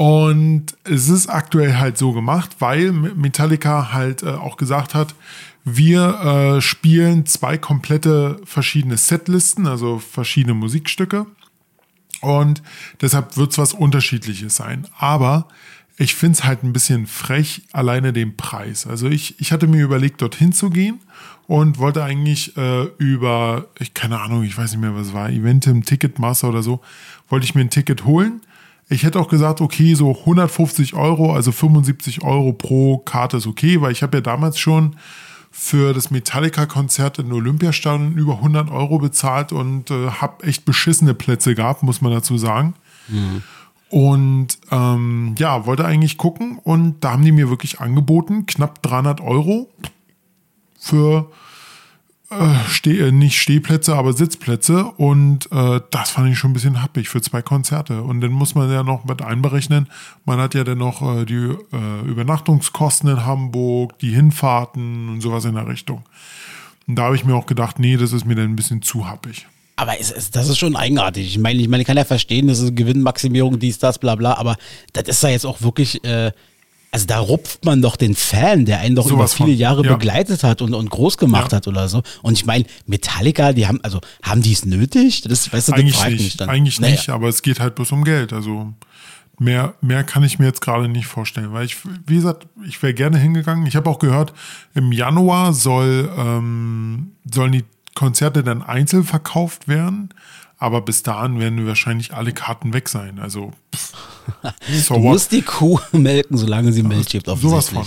Und 0.00 0.78
es 0.84 1.10
ist 1.10 1.26
aktuell 1.26 1.76
halt 1.76 1.98
so 1.98 2.14
gemacht, 2.14 2.56
weil 2.58 2.90
Metallica 2.90 3.92
halt 3.92 4.22
äh, 4.22 4.30
auch 4.30 4.56
gesagt 4.56 4.94
hat, 4.94 5.14
wir 5.62 6.54
äh, 6.56 6.60
spielen 6.62 7.26
zwei 7.26 7.58
komplette 7.58 8.40
verschiedene 8.46 8.96
Setlisten, 8.96 9.66
also 9.66 9.98
verschiedene 9.98 10.54
Musikstücke. 10.54 11.26
Und 12.22 12.62
deshalb 13.02 13.36
wird 13.36 13.52
es 13.52 13.58
was 13.58 13.74
Unterschiedliches 13.74 14.56
sein. 14.56 14.86
Aber 14.96 15.48
ich 15.98 16.14
finde 16.14 16.38
es 16.38 16.44
halt 16.44 16.64
ein 16.64 16.72
bisschen 16.72 17.06
frech, 17.06 17.64
alleine 17.72 18.14
den 18.14 18.38
Preis. 18.38 18.86
Also 18.86 19.06
ich, 19.06 19.38
ich 19.38 19.52
hatte 19.52 19.66
mir 19.66 19.84
überlegt, 19.84 20.22
dorthin 20.22 20.54
zu 20.54 20.70
gehen 20.70 21.00
und 21.46 21.76
wollte 21.76 22.02
eigentlich 22.02 22.56
äh, 22.56 22.84
über, 22.96 23.66
ich 23.78 23.92
keine 23.92 24.18
Ahnung, 24.22 24.44
ich 24.44 24.56
weiß 24.56 24.70
nicht 24.70 24.80
mehr, 24.80 24.94
was 24.94 25.08
es 25.08 25.12
war, 25.12 25.28
Eventim, 25.28 25.84
Ticketmaster 25.84 26.48
oder 26.48 26.62
so, 26.62 26.80
wollte 27.28 27.44
ich 27.44 27.54
mir 27.54 27.60
ein 27.60 27.68
Ticket 27.68 28.06
holen. 28.06 28.40
Ich 28.90 29.04
hätte 29.04 29.20
auch 29.20 29.28
gesagt, 29.28 29.60
okay, 29.60 29.94
so 29.94 30.10
150 30.10 30.94
Euro, 30.94 31.32
also 31.32 31.52
75 31.52 32.22
Euro 32.22 32.52
pro 32.52 32.98
Karte 32.98 33.36
ist 33.36 33.46
okay, 33.46 33.80
weil 33.80 33.92
ich 33.92 34.02
habe 34.02 34.16
ja 34.16 34.20
damals 34.20 34.58
schon 34.58 34.96
für 35.52 35.94
das 35.94 36.10
Metallica-Konzert 36.10 37.20
in 37.20 37.32
Olympiastadion 37.32 38.16
über 38.16 38.34
100 38.34 38.70
Euro 38.70 38.98
bezahlt 38.98 39.52
und 39.52 39.90
äh, 39.90 40.10
habe 40.10 40.44
echt 40.44 40.64
beschissene 40.64 41.14
Plätze 41.14 41.54
gehabt, 41.54 41.84
muss 41.84 42.00
man 42.00 42.12
dazu 42.12 42.36
sagen. 42.36 42.74
Und 43.90 44.58
ähm, 44.70 45.34
ja, 45.38 45.66
wollte 45.66 45.84
eigentlich 45.84 46.16
gucken 46.16 46.58
und 46.62 47.00
da 47.00 47.12
haben 47.12 47.24
die 47.24 47.32
mir 47.32 47.48
wirklich 47.48 47.80
angeboten, 47.80 48.46
knapp 48.46 48.82
300 48.82 49.20
Euro 49.20 49.68
für 50.78 51.30
Steh, 52.68 52.98
äh, 53.00 53.10
nicht 53.10 53.40
Stehplätze, 53.40 53.96
aber 53.96 54.12
Sitzplätze. 54.12 54.84
Und 54.84 55.50
äh, 55.50 55.80
das 55.90 56.10
fand 56.10 56.30
ich 56.30 56.38
schon 56.38 56.50
ein 56.50 56.54
bisschen 56.54 56.80
happig 56.80 57.08
für 57.08 57.20
zwei 57.20 57.42
Konzerte. 57.42 58.02
Und 58.02 58.20
dann 58.20 58.30
muss 58.30 58.54
man 58.54 58.70
ja 58.70 58.84
noch 58.84 59.04
mit 59.04 59.20
einberechnen, 59.20 59.88
man 60.24 60.38
hat 60.38 60.54
ja 60.54 60.62
dann 60.62 60.78
noch 60.78 61.02
äh, 61.02 61.24
die 61.24 61.34
äh, 61.72 62.08
Übernachtungskosten 62.08 63.10
in 63.10 63.26
Hamburg, 63.26 63.98
die 63.98 64.10
Hinfahrten 64.10 65.08
und 65.08 65.20
sowas 65.20 65.44
in 65.44 65.56
der 65.56 65.66
Richtung. 65.66 66.04
Und 66.86 66.96
da 66.96 67.04
habe 67.04 67.16
ich 67.16 67.24
mir 67.24 67.34
auch 67.34 67.46
gedacht, 67.46 67.80
nee, 67.80 67.96
das 67.96 68.12
ist 68.12 68.24
mir 68.24 68.36
dann 68.36 68.46
ein 68.46 68.56
bisschen 68.56 68.80
zu 68.82 69.08
happig. 69.08 69.46
Aber 69.74 69.98
es, 69.98 70.12
es, 70.12 70.30
das 70.30 70.48
ist 70.48 70.58
schon 70.58 70.76
eigenartig. 70.76 71.26
Ich 71.26 71.38
meine, 71.38 71.60
ich 71.60 71.68
meine, 71.68 71.80
ich 71.80 71.86
kann 71.86 71.96
ja 71.96 72.04
verstehen, 72.04 72.46
das 72.46 72.60
ist 72.60 72.76
Gewinnmaximierung, 72.76 73.58
dies, 73.58 73.78
das, 73.78 73.98
bla 73.98 74.14
bla, 74.14 74.34
aber 74.34 74.56
das 74.92 75.08
ist 75.08 75.22
ja 75.22 75.30
jetzt 75.30 75.46
auch 75.46 75.62
wirklich, 75.62 76.04
äh, 76.04 76.32
also 76.92 77.06
da 77.06 77.20
rupft 77.20 77.64
man 77.64 77.82
doch 77.82 77.96
den 77.96 78.14
Fan, 78.16 78.64
der 78.64 78.80
einen 78.80 78.96
doch 78.96 79.06
Sowas 79.08 79.34
über 79.34 79.44
viele 79.46 79.56
von, 79.56 79.60
Jahre 79.60 79.84
ja. 79.84 79.94
begleitet 79.94 80.42
hat 80.42 80.60
und, 80.60 80.74
und 80.74 80.90
groß 80.90 81.18
gemacht 81.18 81.52
Ja. 81.52 81.56
hat 81.58 81.68
oder 81.68 81.88
so. 81.88 82.02
Und 82.22 82.32
ich 82.34 82.46
meine, 82.46 82.64
Metallica, 82.86 83.52
die 83.52 83.66
haben, 83.66 83.78
also 83.82 84.00
haben 84.22 84.42
die 84.42 84.52
es 84.52 84.64
nötig? 84.64 85.22
Das, 85.22 85.52
weißt 85.52 85.68
du, 85.68 85.72
Eigentlich 85.74 85.96
fragt 85.96 86.10
mich 86.12 86.20
nicht, 86.20 86.40
dann. 86.40 86.48
eigentlich 86.48 86.80
Naja. 86.80 86.92
nicht, 86.94 87.08
aber 87.10 87.28
es 87.28 87.42
geht 87.42 87.60
halt 87.60 87.76
bloß 87.76 87.92
um 87.92 88.02
Geld. 88.04 88.32
Also 88.32 88.72
mehr, 89.38 89.74
mehr 89.80 90.02
kann 90.04 90.24
ich 90.24 90.38
mir 90.40 90.46
jetzt 90.46 90.60
gerade 90.60 90.88
nicht 90.88 91.06
vorstellen, 91.06 91.52
weil 91.52 91.64
ich, 91.64 91.76
wie 92.06 92.16
gesagt, 92.16 92.46
ich 92.66 92.82
wäre 92.82 92.92
gerne 92.92 93.18
hingegangen. 93.18 93.66
Ich 93.66 93.76
habe 93.76 93.88
auch 93.88 93.98
gehört, 94.00 94.32
im 94.74 94.90
Januar 94.90 95.52
soll, 95.52 96.10
ähm, 96.18 97.12
sollen 97.32 97.52
die 97.52 97.64
Konzerte 97.94 98.42
dann 98.42 98.62
einzeln 98.62 99.04
verkauft 99.04 99.68
werden, 99.68 100.10
aber 100.60 100.82
bis 100.82 101.02
dahin 101.02 101.40
werden 101.40 101.66
wahrscheinlich 101.66 102.14
alle 102.14 102.32
Karten 102.32 102.72
weg 102.74 102.88
sein. 102.88 103.18
Also 103.18 103.52
pff, 103.74 103.92
so 104.84 104.94
Du 104.94 105.02
what? 105.02 105.12
musst 105.12 105.32
die 105.32 105.42
Kuh 105.42 105.80
melken, 105.92 106.36
solange 106.36 106.72
sie 106.72 106.84
Milch 106.84 107.08
gibt, 107.08 107.26
Sowas 107.26 107.70
von. 107.70 107.86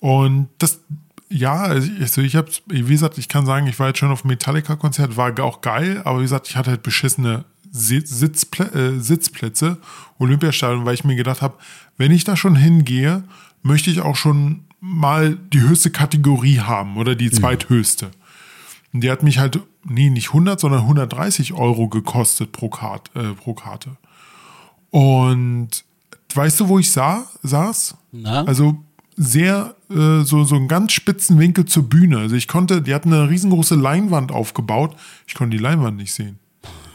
Und 0.00 0.48
das, 0.58 0.80
ja, 1.28 1.54
also 1.62 1.86
ich, 1.92 2.00
also 2.00 2.38
habe, 2.38 2.50
wie 2.66 2.82
gesagt, 2.82 3.18
ich 3.18 3.28
kann 3.28 3.44
sagen, 3.44 3.66
ich 3.66 3.78
war 3.78 3.88
jetzt 3.88 3.98
schon 3.98 4.10
auf 4.10 4.24
Metallica-Konzert, 4.24 5.16
war 5.16 5.38
auch 5.40 5.60
geil, 5.60 6.00
aber 6.04 6.18
wie 6.18 6.22
gesagt, 6.22 6.48
ich 6.48 6.56
hatte 6.56 6.70
halt 6.70 6.82
beschissene 6.82 7.44
Sitz, 7.70 8.10
Sitzplä 8.10 8.64
äh, 8.64 8.98
Sitzplätze, 8.98 9.76
Olympiastadion, 10.18 10.86
weil 10.86 10.94
ich 10.94 11.04
mir 11.04 11.16
gedacht 11.16 11.42
habe, 11.42 11.58
wenn 11.98 12.10
ich 12.10 12.24
da 12.24 12.36
schon 12.36 12.56
hingehe, 12.56 13.22
möchte 13.62 13.90
ich 13.90 14.00
auch 14.00 14.16
schon 14.16 14.64
mal 14.80 15.36
die 15.52 15.60
höchste 15.60 15.90
Kategorie 15.90 16.60
haben 16.60 16.96
oder 16.96 17.14
die 17.14 17.30
zweithöchste. 17.30 18.10
Und 18.92 19.02
die 19.02 19.10
hat 19.10 19.22
mich 19.22 19.38
halt, 19.38 19.60
nee, 19.84 20.10
nicht 20.10 20.28
100, 20.28 20.58
sondern 20.58 20.80
130 20.80 21.52
Euro 21.52 21.88
gekostet 21.88 22.52
pro, 22.52 22.68
Kart, 22.68 23.10
äh, 23.14 23.34
pro 23.34 23.54
Karte. 23.54 23.96
Und 24.90 25.84
weißt 26.34 26.60
du, 26.60 26.68
wo 26.68 26.78
ich 26.78 26.90
sah, 26.90 27.26
saß? 27.42 27.96
Na? 28.12 28.44
Also 28.44 28.82
sehr, 29.16 29.74
äh, 29.90 30.22
so, 30.22 30.44
so 30.44 30.54
einen 30.54 30.68
ganz 30.68 30.92
spitzen 30.92 31.38
Winkel 31.38 31.66
zur 31.66 31.88
Bühne. 31.88 32.18
Also 32.18 32.36
ich 32.36 32.48
konnte, 32.48 32.80
die 32.80 32.94
hatten 32.94 33.12
eine 33.12 33.28
riesengroße 33.28 33.74
Leinwand 33.74 34.32
aufgebaut. 34.32 34.96
Ich 35.26 35.34
konnte 35.34 35.56
die 35.56 35.62
Leinwand 35.62 35.96
nicht 35.96 36.12
sehen. 36.12 36.38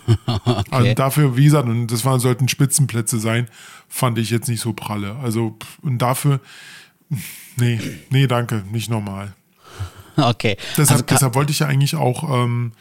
Also 0.70 0.94
dafür, 0.96 1.38
wie 1.38 1.46
gesagt, 1.46 1.68
und 1.68 1.88
das 1.88 2.04
waren, 2.04 2.20
sollten 2.20 2.50
Spitzenplätze 2.50 3.20
sein, 3.20 3.48
fand 3.88 4.18
ich 4.18 4.32
jetzt 4.32 4.50
nicht 4.50 4.60
so 4.60 4.74
pralle. 4.74 5.16
Also, 5.24 5.58
und 5.82 6.00
dafür, 6.00 6.42
nee, 7.56 7.80
nee, 8.10 8.28
danke, 8.28 8.64
nicht 8.72 8.90
normal. 8.90 9.34
Okay. 10.24 10.58
Deshalb, 10.78 10.92
also, 10.92 11.06
deshalb 11.10 11.36
wollte 11.36 11.52
ich 11.52 11.60
ja 11.60 11.68
eigentlich 11.68 11.96
auch 11.96 12.44
ähm, 12.44 12.74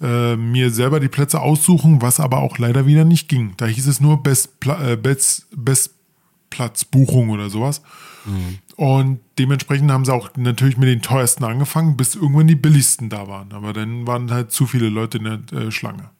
äh, 0.00 0.36
mir 0.36 0.70
selber 0.70 1.00
die 1.00 1.08
Plätze 1.08 1.40
aussuchen, 1.40 2.02
was 2.02 2.20
aber 2.20 2.38
auch 2.38 2.58
leider 2.58 2.86
wieder 2.86 3.04
nicht 3.04 3.28
ging. 3.28 3.54
Da 3.56 3.66
hieß 3.66 3.86
es 3.86 4.00
nur 4.00 4.22
Best, 4.22 4.60
Pla 4.60 4.92
äh, 4.92 4.96
Best, 4.96 5.46
Bestplatzbuchung 5.54 7.30
oder 7.30 7.50
sowas. 7.50 7.82
Mhm. 8.24 8.58
Und 8.76 9.20
dementsprechend 9.38 9.90
haben 9.90 10.04
sie 10.04 10.12
auch 10.12 10.30
natürlich 10.36 10.76
mit 10.76 10.88
den 10.88 11.02
teuersten 11.02 11.44
angefangen, 11.44 11.96
bis 11.96 12.14
irgendwann 12.14 12.46
die 12.46 12.56
billigsten 12.56 13.10
da 13.10 13.28
waren. 13.28 13.52
Aber 13.52 13.72
dann 13.72 14.06
waren 14.06 14.30
halt 14.30 14.52
zu 14.52 14.66
viele 14.66 14.88
Leute 14.88 15.18
in 15.18 15.24
der 15.24 15.60
äh, 15.60 15.70
Schlange. 15.70 16.10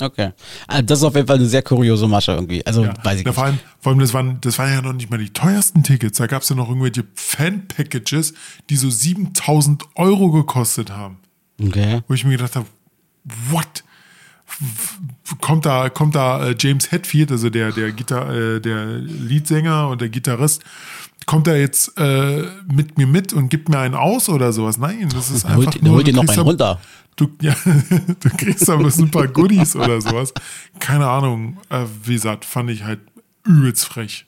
Okay. 0.00 0.30
Also 0.66 0.82
das 0.82 0.98
ist 1.00 1.04
auf 1.04 1.14
jeden 1.14 1.26
Fall 1.26 1.36
eine 1.36 1.46
sehr 1.46 1.62
kuriose 1.62 2.06
Masche 2.08 2.32
irgendwie. 2.32 2.64
Also, 2.66 2.84
Ja. 2.84 2.94
weiß 3.04 3.20
ich 3.20 3.26
Ja, 3.26 3.32
vor, 3.32 3.44
allem, 3.44 3.58
vor 3.80 3.90
allem, 3.92 3.98
das 4.00 4.14
waren, 4.14 4.38
das 4.40 4.58
waren 4.58 4.72
ja 4.72 4.80
noch 4.82 4.92
nicht 4.92 5.10
mal 5.10 5.18
die 5.18 5.30
teuersten 5.30 5.82
Tickets. 5.82 6.18
Da 6.18 6.26
gab 6.26 6.42
es 6.42 6.48
ja 6.48 6.56
noch 6.56 6.68
irgendwelche 6.68 7.04
Fan-Packages, 7.14 8.34
die 8.70 8.76
so 8.76 8.90
7000 8.90 9.84
Euro 9.96 10.30
gekostet 10.30 10.90
haben. 10.90 11.18
Okay. 11.62 12.00
wo 12.08 12.14
ich 12.14 12.24
mir 12.24 12.32
gedacht 12.36 12.56
habe, 12.56 12.66
what? 13.50 13.84
Kommt 15.40 15.64
da, 15.64 15.88
kommt 15.88 16.14
da 16.14 16.48
äh, 16.48 16.54
James 16.58 16.90
Hetfield, 16.92 17.30
also 17.30 17.48
der, 17.50 17.72
der 17.72 17.92
Gitar, 17.92 18.30
äh, 18.34 18.60
der 18.60 18.84
Leadsänger 18.98 19.88
und 19.88 20.00
der 20.00 20.08
Gitarrist, 20.08 20.62
kommt 21.24 21.46
er 21.46 21.58
jetzt 21.58 21.96
äh, 21.98 22.42
mit 22.70 22.98
mir 22.98 23.06
mit 23.06 23.32
und 23.32 23.48
gibt 23.48 23.68
mir 23.68 23.78
einen 23.78 23.94
aus 23.94 24.28
oder 24.28 24.52
sowas? 24.52 24.76
Nein, 24.76 25.08
das 25.14 25.30
ist 25.30 25.44
holt- 25.48 25.58
einfach 25.58 25.72
der 25.72 25.82
nur. 25.84 25.92
holt 25.94 26.06
dir 26.06 26.12
noch 26.14 26.28
einen 26.28 26.40
runter. 26.40 26.80
Du, 27.16 27.28
ja, 27.42 27.54
du 28.20 28.30
kriegst 28.36 28.66
bloß 28.66 28.98
ein 28.98 29.10
paar 29.10 29.28
Goodies 29.28 29.76
oder 29.76 30.00
sowas. 30.00 30.32
Keine 30.78 31.08
Ahnung. 31.08 31.58
Äh, 31.68 31.84
wie 32.04 32.14
gesagt, 32.14 32.44
fand 32.44 32.70
ich 32.70 32.84
halt 32.84 33.00
übelst 33.44 33.84
frech. 33.84 34.26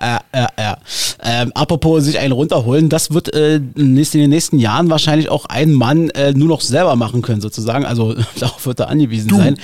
Ja, 0.00 0.20
ja, 0.34 0.48
ja. 0.58 0.78
Ähm, 1.22 1.52
apropos 1.54 2.04
sich 2.04 2.18
einen 2.18 2.32
runterholen, 2.32 2.88
das 2.88 3.12
wird 3.12 3.32
äh, 3.32 3.56
in 3.56 3.94
den 3.94 4.30
nächsten 4.30 4.58
Jahren 4.58 4.90
wahrscheinlich 4.90 5.28
auch 5.28 5.46
ein 5.46 5.72
Mann 5.72 6.10
äh, 6.10 6.32
nur 6.32 6.48
noch 6.48 6.60
selber 6.60 6.96
machen 6.96 7.22
können, 7.22 7.40
sozusagen. 7.40 7.84
Also 7.84 8.14
darauf 8.40 8.66
wird 8.66 8.80
er 8.80 8.88
angewiesen 8.88 9.28
Du. 9.28 9.36
sein. 9.36 9.56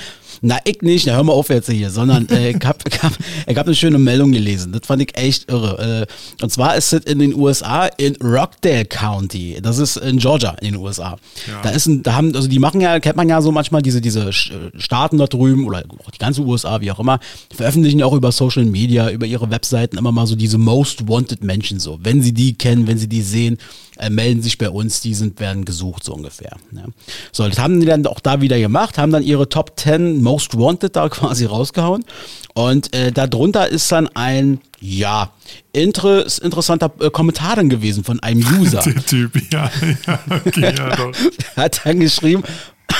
Na, 0.43 0.57
ich 0.65 0.81
nicht, 0.81 1.05
na 1.05 1.13
hör 1.13 1.23
mal 1.23 1.33
auf 1.33 1.49
jetzt 1.49 1.69
hier, 1.69 1.91
sondern 1.91 2.27
äh, 2.29 2.49
ich 2.49 2.65
habe 2.65 2.79
ich 2.91 3.03
hab, 3.03 3.13
ich 3.45 3.55
hab 3.57 3.67
eine 3.67 3.75
schöne 3.75 3.99
Meldung 3.99 4.31
gelesen. 4.31 4.71
Das 4.71 4.81
fand 4.87 5.01
ich 5.03 5.15
echt 5.15 5.51
irre. 5.51 6.07
Äh, 6.09 6.43
und 6.43 6.49
zwar 6.51 6.75
ist 6.75 6.91
es 6.93 7.03
in 7.05 7.19
den 7.19 7.35
USA 7.35 7.85
in 7.85 8.15
Rockdale 8.15 8.85
County. 8.85 9.59
Das 9.61 9.77
ist 9.77 9.97
in 9.97 10.17
Georgia 10.17 10.55
in 10.61 10.71
den 10.73 10.75
USA. 10.77 11.17
Ja. 11.47 11.61
Da 11.61 11.69
ist 11.69 11.85
ein, 11.85 12.01
da 12.01 12.15
haben, 12.15 12.35
also 12.35 12.47
die 12.47 12.57
machen 12.57 12.81
ja, 12.81 12.99
kennt 12.99 13.17
man 13.17 13.29
ja 13.29 13.39
so 13.41 13.51
manchmal 13.51 13.83
diese, 13.83 14.01
diese 14.01 14.29
Sch- 14.29 14.51
Staaten 14.79 15.19
dort 15.19 15.33
drüben 15.33 15.67
oder 15.67 15.83
auch 16.05 16.09
die 16.09 16.17
ganze 16.17 16.41
USA, 16.41 16.81
wie 16.81 16.91
auch 16.91 16.99
immer, 16.99 17.19
veröffentlichen 17.55 17.99
ja 17.99 18.07
auch 18.07 18.13
über 18.13 18.31
Social 18.31 18.65
Media, 18.65 19.11
über 19.11 19.27
ihre 19.27 19.51
Webseiten 19.51 19.97
immer 19.97 20.11
mal 20.11 20.25
so 20.25 20.35
diese 20.35 20.57
Most 20.57 21.07
Wanted 21.07 21.43
Menschen 21.43 21.79
so. 21.79 21.99
Wenn 22.01 22.23
sie 22.23 22.33
die 22.33 22.55
kennen, 22.55 22.87
wenn 22.87 22.97
sie 22.97 23.07
die 23.07 23.21
sehen, 23.21 23.57
äh, 23.99 24.09
melden 24.09 24.41
sich 24.41 24.57
bei 24.57 24.69
uns, 24.71 25.01
die 25.01 25.13
sind, 25.13 25.39
werden 25.39 25.65
gesucht, 25.65 26.03
so 26.03 26.15
ungefähr. 26.15 26.57
Ja. 26.71 26.85
So, 27.31 27.47
das 27.47 27.59
haben 27.59 27.79
die 27.79 27.85
dann 27.85 28.07
auch 28.07 28.19
da 28.21 28.41
wieder 28.41 28.57
gemacht, 28.57 28.97
haben 28.97 29.11
dann 29.11 29.21
ihre 29.21 29.47
Top 29.49 29.73
10 29.79 30.23
Most 30.23 30.30
Wanted 30.39 30.95
da 30.95 31.09
quasi 31.09 31.45
rausgehauen. 31.45 32.05
Und 32.53 32.93
äh, 32.93 33.11
darunter 33.11 33.67
ist 33.67 33.91
dann 33.91 34.09
ein, 34.09 34.59
ja, 34.79 35.31
inter 35.73 36.25
interessanter 36.41 36.91
äh, 36.99 37.09
Kommentar 37.09 37.55
dann 37.55 37.69
gewesen 37.69 38.03
von 38.03 38.19
einem 38.19 38.45
User. 38.59 38.81
Der 38.85 39.05
Typ, 39.05 39.51
ja, 39.51 39.71
ja, 40.05 40.19
okay, 40.29 40.73
ja, 40.77 40.95
doch. 40.95 41.11
Er 41.55 41.63
hat 41.63 41.85
dann 41.85 41.99
geschrieben, 41.99 42.43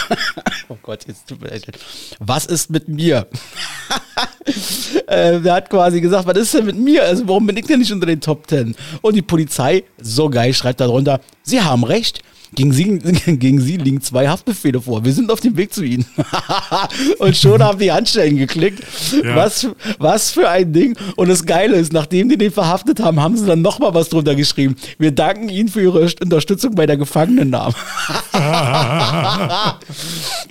oh 0.70 0.78
Gott, 0.82 1.06
jetzt 1.08 1.28
tut 1.28 1.42
mir 1.42 1.50
leid. 1.50 1.66
Was 2.20 2.46
ist 2.46 2.70
mit 2.70 2.88
mir? 2.88 3.28
äh, 5.08 5.40
der 5.40 5.54
hat 5.54 5.70
quasi 5.70 6.02
gesagt, 6.02 6.28
was 6.28 6.38
ist 6.38 6.54
denn 6.54 6.66
mit 6.66 6.78
mir? 6.78 7.04
Also 7.04 7.28
warum 7.28 7.46
bin 7.46 7.58
ich 7.58 7.66
denn 7.66 7.80
nicht 7.80 7.92
unter 7.92 8.06
den 8.06 8.22
Top 8.22 8.48
Ten? 8.48 8.76
Und 9.02 9.16
die 9.16 9.22
Polizei, 9.22 9.84
so 10.02 10.30
geil, 10.30 10.54
schreibt 10.54 10.80
darunter, 10.80 11.20
sie 11.44 11.62
haben 11.62 11.84
recht. 11.84 12.22
Gegen 12.54 12.74
sie, 12.74 12.98
gegen 13.38 13.62
sie 13.62 13.78
liegen 13.78 14.02
zwei 14.02 14.28
Haftbefehle 14.28 14.82
vor. 14.82 15.06
Wir 15.06 15.14
sind 15.14 15.32
auf 15.32 15.40
dem 15.40 15.56
Weg 15.56 15.74
zu 15.74 15.84
ihnen. 15.84 16.06
und 17.20 17.38
schon 17.38 17.64
haben 17.64 17.80
die 17.80 17.92
Handstellen 17.92 18.36
geklickt. 18.38 18.84
Ja. 19.24 19.36
Was, 19.38 19.68
was 20.00 20.32
für 20.32 20.50
ein 20.50 20.74
Ding. 20.74 20.98
Und 21.16 21.30
das 21.30 21.46
Geile 21.46 21.78
ist, 21.78 21.94
nachdem 21.94 22.28
die 22.28 22.38
den 22.38 22.52
verhaftet 22.52 23.00
haben, 23.00 23.22
haben 23.22 23.38
sie 23.38 23.46
dann 23.46 23.62
nochmal 23.62 23.94
was 23.94 24.10
drunter 24.10 24.36
geschrieben. 24.36 24.76
Wir 24.98 25.12
danken 25.12 25.48
Ihnen 25.48 25.70
für 25.70 25.82
Ihre 25.82 26.10
Unterstützung 26.22 26.76
bei 26.76 26.86
der 26.86 26.98
Gefangenennahme. 26.98 27.74
naja, 28.34 29.78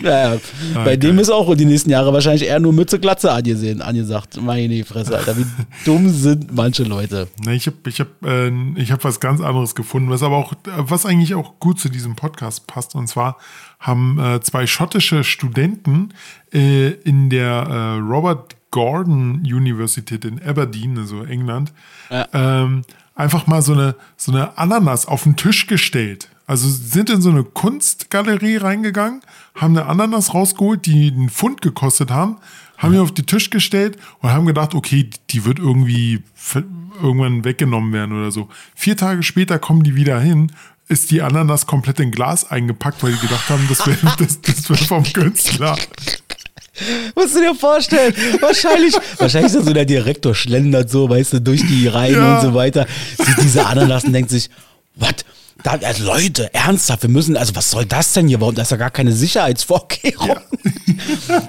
ah, 0.03 0.85
bei 0.85 0.97
dem 0.97 1.19
ist 1.19 1.31
auch 1.31 1.55
die 1.55 1.67
nächsten 1.67 1.91
Jahre 1.91 2.13
wahrscheinlich 2.13 2.49
eher 2.49 2.61
nur 2.61 2.73
Mütze 2.73 2.99
Glatze 2.99 3.31
angesehen, 3.31 3.83
angesagt. 3.83 4.41
Meine 4.41 4.85
Fresse, 4.85 5.19
Alter. 5.19 5.37
Wie 5.37 5.45
dumm 5.85 6.09
sind 6.11 6.55
manche 6.55 6.85
Leute. 6.85 7.29
ich 7.51 7.67
habe 7.67 7.77
ich 7.87 8.01
hab, 8.01 8.09
äh, 8.25 8.51
hab 8.87 9.05
was 9.05 9.21
ganz 9.21 9.43
anderes 9.43 9.75
gefunden, 9.75 10.09
was 10.09 10.23
aber 10.23 10.39
auch, 10.39 10.55
was 10.65 11.05
eigentlich 11.05 11.35
auch 11.35 11.59
gut 11.59 11.79
zu 11.79 11.90
diesem 11.91 12.17
Podcast 12.17 12.67
passt. 12.67 12.95
Und 12.95 13.07
zwar 13.09 13.37
haben 13.79 14.19
äh, 14.19 14.41
zwei 14.41 14.67
schottische 14.67 15.25
Studenten 15.25 16.15
äh, 16.53 16.91
in 16.91 17.31
der 17.31 17.51
äh, 17.51 17.99
Robert 18.01 18.57
Gordon 18.71 19.41
Universität 19.41 20.25
in 20.25 20.43
Aberdeen, 20.43 20.99
also 20.99 21.25
England, 21.25 21.73
ja. 22.09 22.27
ähm, 22.33 22.83
einfach 23.15 23.47
mal 23.47 23.63
so 23.63 23.73
eine, 23.73 23.97
so 24.17 24.33
eine 24.33 24.57
Ananas 24.57 25.07
auf 25.07 25.25
den 25.25 25.37
Tisch 25.37 25.67
gestellt. 25.67 26.29
Also 26.47 26.69
sind 26.69 27.11
in 27.11 27.21
so 27.21 27.31
eine 27.31 27.45
Kunstgalerie 27.45 28.57
reingegangen, 28.57 29.21
haben 29.55 29.77
eine 29.77 29.87
Ananas 29.87 30.35
rausgeholt, 30.35 30.85
die 30.85 31.13
einen 31.13 31.29
Pfund 31.29 31.63
gekostet 31.63 32.11
haben, 32.11 32.39
haben 32.77 32.93
die 32.93 32.99
auf 32.99 33.13
den 33.13 33.27
Tisch 33.27 33.51
gestellt 33.51 33.99
und 34.21 34.31
haben 34.31 34.47
gedacht, 34.47 34.75
okay, 34.75 35.09
die 35.31 35.45
wird 35.45 35.59
irgendwie 35.59 36.25
irgendwann 37.01 37.45
weggenommen 37.45 37.93
werden 37.93 38.19
oder 38.19 38.33
so. 38.33 38.49
Vier 38.75 38.97
Tage 38.97 39.23
später 39.23 39.59
kommen 39.59 39.85
die 39.85 39.95
wieder 39.95 40.19
hin 40.19 40.51
ist 40.91 41.11
die 41.13 41.23
Ananas 41.23 41.67
komplett 41.67 42.01
in 42.01 42.11
Glas 42.11 42.51
eingepackt, 42.51 43.03
weil 43.03 43.13
die 43.13 43.21
gedacht 43.21 43.49
haben, 43.49 43.65
das 43.69 43.87
wäre 43.87 43.99
das, 44.19 44.41
das 44.41 44.69
wär 44.69 44.77
vom 44.77 45.05
Künstler. 45.05 45.77
Musst 47.15 47.37
du 47.37 47.41
dir 47.41 47.55
vorstellen, 47.55 48.15
wahrscheinlich, 48.41 48.95
wahrscheinlich 49.19 49.55
ist 49.55 49.65
so 49.65 49.73
der 49.73 49.85
Direktor 49.85 50.35
schlendert 50.35 50.91
so, 50.91 51.09
weißt 51.09 51.35
du, 51.35 51.41
durch 51.41 51.61
die 51.67 51.87
Reihen 51.87 52.17
ja. 52.17 52.37
und 52.37 52.43
so 52.43 52.55
weiter, 52.55 52.87
sieht 53.19 53.37
diese 53.43 53.67
Ananas 53.67 54.05
und 54.05 54.13
denkt 54.13 54.31
sich, 54.31 54.51
was? 54.97 55.15
Da, 55.63 55.73
also 55.73 56.05
Leute, 56.05 56.53
ernsthaft, 56.55 57.03
wir 57.03 57.11
müssen, 57.11 57.37
also 57.37 57.55
was 57.55 57.71
soll 57.71 57.85
das 57.85 58.15
denn 58.15 58.29
hier? 58.29 58.41
Warum? 58.41 58.55
Da 58.55 58.63
ist 58.63 58.71
ja 58.71 58.79
gar 58.79 58.91
keine 58.91 59.13
Sicherheitsvorkehrung. 59.13 60.39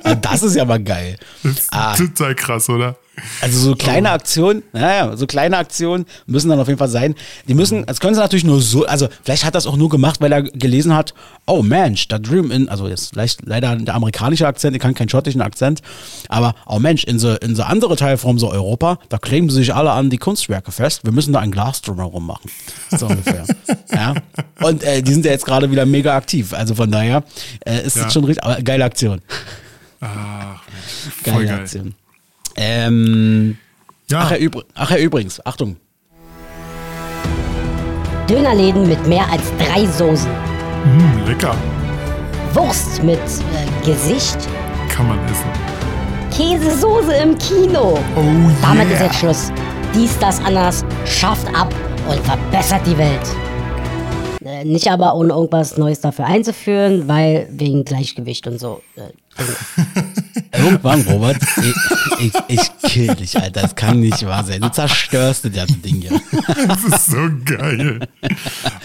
Ja. 0.04 0.16
das 0.22 0.44
ist 0.44 0.56
ja 0.56 0.66
mal 0.66 0.84
geil. 0.84 1.16
Das 1.44 1.54
ist 1.54 1.68
ah. 1.72 1.96
total 1.96 2.36
krass, 2.36 2.68
oder? 2.70 2.98
Also 3.42 3.60
so 3.60 3.76
kleine 3.76 4.10
oh. 4.10 4.14
Aktionen, 4.14 4.64
naja, 4.74 5.16
so 5.16 5.26
kleine 5.28 5.58
Aktionen 5.58 6.06
müssen 6.26 6.50
dann 6.50 6.60
auf 6.60 6.68
jeden 6.68 6.80
Fall 6.80 6.90
sein. 6.90 7.16
Die 7.48 7.54
müssen, 7.54 7.86
das 7.86 8.00
können 8.00 8.16
sie 8.16 8.22
natürlich 8.22 8.44
nur 8.44 8.62
so, 8.62 8.86
also 8.86 9.08
vielleicht 9.24 9.46
hat 9.46 9.56
das 9.56 9.68
auch 9.68 9.78
nur 9.78 9.90
gemacht, 9.90 10.22
weil 10.22 10.32
er 10.32 10.44
gelesen 10.44 10.96
hat, 10.96 11.14
oh 11.48 11.62
Mensch, 11.62 12.08
da 12.08 12.20
drüben 12.20 12.52
in, 12.52 12.70
also 12.70 12.88
jetzt 12.88 13.10
vielleicht 13.10 13.46
leider 13.46 13.76
der 13.76 13.96
amerikanische 13.96 14.48
Akzent, 14.48 14.76
ich 14.76 14.82
kann 14.82 14.94
keinen 14.94 15.10
schottischen 15.10 15.42
Akzent, 15.42 15.82
aber 16.30 16.56
oh 16.66 16.80
Mensch, 16.80 17.04
in 17.04 17.20
so, 17.20 17.36
in 17.36 17.56
so 17.56 17.64
andere 17.64 17.96
Teile 17.96 18.18
von 18.18 18.38
so 18.38 18.52
Europa, 18.52 19.00
da 19.10 19.18
kleben 19.18 19.50
sie 19.50 19.58
sich 19.58 19.74
alle 19.74 19.92
an 19.92 20.10
die 20.10 20.18
Kunstwerke 20.18 20.72
fest, 20.72 21.04
wir 21.04 21.12
müssen 21.12 21.34
da 21.34 21.40
ein 21.40 21.52
Glas 21.52 21.82
drumherum 21.82 22.26
machen. 22.26 22.50
So 22.92 23.08
ungefähr. 23.08 23.46
ja. 23.94 24.14
Und 24.62 24.84
äh, 24.84 25.02
die 25.02 25.14
sind 25.14 25.26
ja 25.26 25.32
jetzt 25.32 25.46
gerade 25.46 25.72
wieder 25.72 25.86
mega 25.86 26.16
aktiv, 26.16 26.54
also 26.54 26.76
von 26.76 26.92
daher 26.92 27.24
äh, 27.66 27.86
ist 27.86 27.98
ja. 27.98 28.10
schon 28.10 28.24
richtig, 28.24 28.44
aber 28.44 28.62
geile 28.62 28.86
Aktion. 28.86 29.22
Ach, 30.00 30.62
Mensch, 30.68 31.16
voll 31.24 31.34
geile 31.34 31.46
geil. 31.46 31.60
Aktion. 31.60 31.96
Ähm, 32.56 33.58
ja. 34.10 34.20
Ach 34.24 34.32
ja, 34.32 34.50
ach 34.76 34.92
ja, 34.92 34.98
übrigens, 34.98 35.46
Achtung. 35.46 35.78
Dönerläden 38.30 38.88
mit 38.88 39.06
mehr 39.08 39.30
als 39.30 39.44
drei 39.58 39.86
Soßen. 39.86 40.32
Mmh, 40.32 41.28
lecker. 41.28 41.56
Wurst 42.54 43.04
mit 43.04 43.20
äh, 43.20 43.86
Gesicht. 43.86 44.38
Kann 44.90 45.08
man 45.08 45.20
essen. 45.26 45.50
Käsesoße 46.32 47.14
im 47.16 47.38
Kino. 47.38 48.00
Oh 48.16 48.52
Damit 48.62 48.88
yeah. 48.88 48.96
ist 48.96 49.02
jetzt 49.02 49.16
Schluss. 49.16 49.52
Dies, 49.94 50.18
das, 50.20 50.40
anders 50.44 50.86
schafft 51.06 51.48
ab 51.56 51.74
und 52.10 52.20
verbessert 52.22 52.82
die 52.86 52.98
Welt. 52.98 53.22
Äh, 54.44 54.66
nicht 54.66 54.90
aber 54.90 55.16
ohne 55.16 55.34
irgendwas 55.34 55.78
Neues 55.78 56.02
dafür 56.02 56.26
einzuführen, 56.26 57.08
weil 57.08 57.48
wegen 57.52 57.86
Gleichgewicht 57.86 58.48
und 58.48 58.60
so. 58.60 58.82
Äh, 58.96 59.12
Irgendwann, 60.54 61.02
Robert, 61.02 61.38
ich, 62.20 62.26
ich, 62.26 62.34
ich 62.48 62.90
kill 62.90 63.16
dich, 63.16 63.38
Alter. 63.38 63.62
Das 63.62 63.76
kann 63.76 64.00
nicht 64.00 64.26
wahr 64.26 64.44
sein. 64.44 64.62
Du 64.62 64.70
zerstörst 64.70 65.46
das 65.46 65.68
Ding 65.84 66.02
hier. 66.02 66.22
Das 66.68 66.84
ist 66.84 67.06
so 67.08 67.30
geil. 67.46 68.00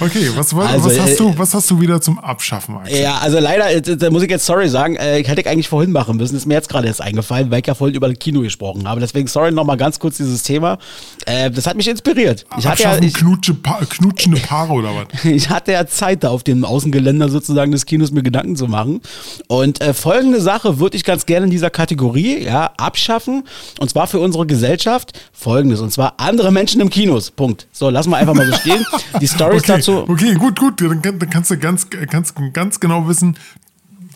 Okay, 0.01 0.31
was, 0.37 0.55
was, 0.55 0.71
also, 0.71 0.87
was, 0.87 1.01
hast, 1.01 1.11
äh, 1.11 1.17
du, 1.17 1.39
was 1.39 1.55
hast 1.55 1.71
du 1.71 1.81
wieder 1.81 2.01
zum 2.01 2.19
Abschaffen, 2.19 2.77
Axel? 2.77 3.01
Ja, 3.01 3.19
also 3.19 3.39
leider, 3.41 3.81
da 3.81 4.11
muss 4.11 4.23
ich 4.23 4.31
jetzt 4.31 4.47
sorry 4.47 4.69
sagen, 4.69 4.97
äh, 4.97 5.25
hätte 5.25 5.41
ich 5.41 5.49
eigentlich 5.49 5.69
vorhin 5.69 5.93
machen 5.93 6.17
müssen. 6.17 6.37
Ist 6.37 6.47
mir 6.47 6.55
jetzt 6.55 6.69
gerade 6.69 6.87
erst 6.87 7.03
eingefallen, 7.03 7.51
weil 7.51 7.61
ich 7.61 7.67
ja 7.67 7.75
vorhin 7.75 7.97
über 7.97 8.09
das 8.09 8.19
Kino 8.19 8.41
gesprochen 8.41 8.89
habe. 8.89 9.01
Deswegen 9.01 9.27
sorry 9.27 9.51
nochmal 9.51 9.77
ganz 9.77 9.99
kurz 9.99 10.17
dieses 10.17 10.43
Thema. 10.43 10.79
Äh, 11.27 11.51
das 11.51 11.67
hat 11.67 11.77
mich 11.77 11.89
inspiriert. 11.89 12.47
Ich 12.59 12.67
hatte 12.67 12.83
ja, 12.83 12.99
ich, 12.99 13.15
Knutsche, 13.15 13.55
pa 13.55 13.81
knutschende 13.89 14.41
Paare 14.41 14.73
oder 14.73 14.91
was? 14.95 15.25
ich 15.25 15.51
hatte 15.51 15.73
ja 15.73 15.87
Zeit 15.87 16.25
da 16.25 16.31
auf 16.31 16.45
dem 16.45 16.65
Außengeländer 16.65 17.29
sozusagen 17.29 17.73
des 17.73 17.87
Kinos 17.87 18.13
mir 18.13 18.23
Gedanken 18.23 18.57
zu 18.57 18.67
machen. 18.67 19.01
Und 19.49 19.81
äh, 19.81 19.93
folgende 19.93 20.41
Sache 20.47 20.79
würde 20.79 20.97
ich 20.97 21.03
ganz 21.03 21.27
gerne 21.27 21.47
in 21.47 21.51
dieser 21.51 21.71
Kategorie 21.71 22.45
ja, 22.45 22.71
abschaffen. 22.77 23.43
Und 23.81 23.91
zwar 23.91 24.07
für 24.07 24.21
unsere 24.21 24.47
Gesellschaft 24.47 25.19
folgendes. 25.33 25.81
Und 25.81 25.93
zwar 25.93 26.15
andere 26.19 26.53
Menschen 26.53 26.81
im 26.81 26.89
Kinos. 26.89 27.33
Punkt. 27.33 27.67
So, 27.73 27.91
lassen 27.91 28.11
wir 28.11 28.17
einfach 28.17 28.35
mal 28.35 28.47
so 28.47 28.55
stehen. 28.55 28.87
Die 29.21 29.27
Stories 29.27 29.63
okay, 29.63 29.73
dazu. 29.73 30.09
Okay, 30.09 30.35
gut, 30.35 30.59
gut. 30.59 30.81
Dann, 30.81 31.03
dann 31.03 31.19
kannst 31.31 31.51
du 31.51 31.59
ganz, 31.59 31.91
ganz, 31.91 32.33
ganz 32.53 32.79
genau 32.79 33.09
wissen, 33.09 33.37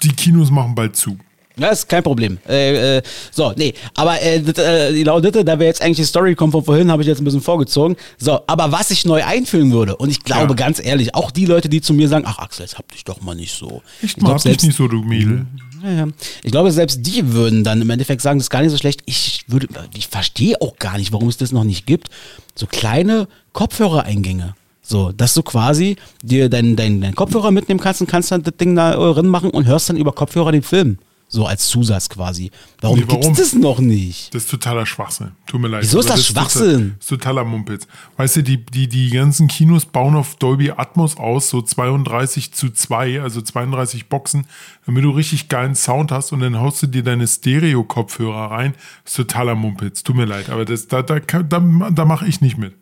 die 0.04 0.12
Kinos 0.12 0.50
machen 0.50 0.76
bald 0.76 0.94
zu. 0.94 1.18
Ja, 1.56 1.68
ist 1.68 1.88
kein 1.88 2.02
Problem. 2.02 2.38
Äh, 2.48 2.98
äh, 2.98 3.02
so, 3.30 3.52
nee, 3.56 3.74
aber 3.94 4.20
äh, 4.22 4.36
äh, 4.38 5.02
laut 5.02 5.24
Ditte, 5.24 5.44
da 5.44 5.58
wäre 5.58 5.66
jetzt 5.68 5.82
eigentlich 5.82 5.98
die 5.98 6.04
Story 6.04 6.34
kommt 6.34 6.52
von 6.52 6.64
vorhin, 6.64 6.90
habe 6.90 7.02
ich 7.02 7.08
jetzt 7.08 7.20
ein 7.20 7.24
bisschen 7.24 7.42
vorgezogen. 7.42 7.96
So, 8.18 8.40
aber 8.46 8.72
was 8.72 8.90
ich 8.90 9.04
neu 9.04 9.22
einführen 9.22 9.70
würde, 9.72 9.96
und 9.96 10.08
ich 10.08 10.22
glaube 10.22 10.50
ja. 10.50 10.54
ganz 10.54 10.82
ehrlich, 10.82 11.14
auch 11.14 11.30
die 11.30 11.44
Leute, 11.44 11.68
die 11.68 11.82
zu 11.82 11.92
mir 11.92 12.08
sagen, 12.08 12.24
ach 12.26 12.38
Axel, 12.38 12.64
jetzt 12.64 12.78
hab 12.78 12.90
dich 12.92 13.04
doch 13.04 13.20
mal 13.20 13.34
nicht 13.34 13.52
so. 13.52 13.82
Ich, 14.00 14.16
ich 14.16 14.22
mag 14.22 14.40
dich 14.40 14.62
nicht 14.62 14.76
so, 14.76 14.88
du 14.88 15.02
Mädel. 15.02 15.46
Ja, 15.82 15.90
ja. 15.90 16.08
Ich 16.42 16.50
glaube, 16.50 16.72
selbst 16.72 17.06
die 17.06 17.32
würden 17.32 17.64
dann 17.64 17.80
im 17.80 17.90
Endeffekt 17.90 18.22
sagen, 18.22 18.38
das 18.38 18.46
ist 18.46 18.50
gar 18.50 18.62
nicht 18.62 18.70
so 18.70 18.76
schlecht. 18.76 19.02
Ich 19.06 19.44
würde, 19.46 19.68
ich 19.96 20.08
verstehe 20.08 20.60
auch 20.60 20.76
gar 20.76 20.98
nicht, 20.98 21.12
warum 21.12 21.28
es 21.28 21.36
das 21.36 21.52
noch 21.52 21.64
nicht 21.64 21.86
gibt. 21.86 22.08
So 22.54 22.66
kleine 22.66 23.28
Kopfhörereingänge. 23.52 24.54
So, 24.82 25.12
dass 25.12 25.34
du 25.34 25.42
quasi 25.42 25.96
dir 26.22 26.48
deinen 26.48 26.74
dein, 26.74 27.00
dein 27.00 27.14
Kopfhörer 27.14 27.50
mitnehmen 27.50 27.80
kannst 27.80 28.00
und 28.00 28.08
kannst 28.08 28.32
dann 28.32 28.42
das 28.42 28.56
Ding 28.56 28.74
da 28.74 28.94
drin 29.12 29.28
machen 29.28 29.50
und 29.50 29.66
hörst 29.66 29.88
dann 29.88 29.96
über 29.96 30.12
Kopfhörer 30.12 30.52
den 30.52 30.62
Film. 30.62 30.98
So 31.32 31.46
als 31.46 31.68
Zusatz 31.68 32.08
quasi. 32.08 32.50
Warum, 32.80 32.98
nee, 32.98 33.04
warum? 33.06 33.20
gibt's 33.20 33.38
das 33.38 33.52
noch 33.54 33.78
nicht? 33.78 34.34
Das 34.34 34.42
ist 34.42 34.50
totaler 34.50 34.84
Schwachsinn. 34.84 35.30
Tut 35.46 35.60
mir 35.60 35.68
leid. 35.68 35.84
Wieso 35.84 36.00
ist 36.00 36.08
das, 36.08 36.16
das 36.16 36.26
Schwachsinn? 36.26 36.96
Das 36.98 37.04
ist 37.04 37.08
totaler 37.08 37.44
Mumpitz. 37.44 37.86
Weißt 38.16 38.34
du, 38.34 38.42
die, 38.42 38.56
die, 38.66 38.88
die 38.88 39.10
ganzen 39.10 39.46
Kinos 39.46 39.86
bauen 39.86 40.16
auf 40.16 40.34
Dolby 40.34 40.72
Atmos 40.72 41.16
aus, 41.16 41.48
so 41.48 41.62
32 41.62 42.50
zu 42.52 42.70
2, 42.70 43.22
also 43.22 43.40
32 43.40 44.08
Boxen, 44.08 44.46
damit 44.86 45.04
du 45.04 45.10
richtig 45.10 45.48
geilen 45.48 45.76
Sound 45.76 46.10
hast 46.10 46.32
und 46.32 46.40
dann 46.40 46.58
haust 46.58 46.82
du 46.82 46.88
dir 46.88 47.04
deine 47.04 47.28
Stereo-Kopfhörer 47.28 48.50
rein. 48.50 48.74
Das 49.04 49.12
ist 49.12 49.16
totaler 49.16 49.54
Mumpitz. 49.54 50.02
Tut 50.02 50.16
mir 50.16 50.24
leid, 50.24 50.50
aber 50.50 50.64
das, 50.64 50.88
da, 50.88 51.02
da, 51.02 51.20
da, 51.20 51.42
da 51.42 52.04
mache 52.04 52.26
ich 52.26 52.40
nicht 52.40 52.58
mit. 52.58 52.74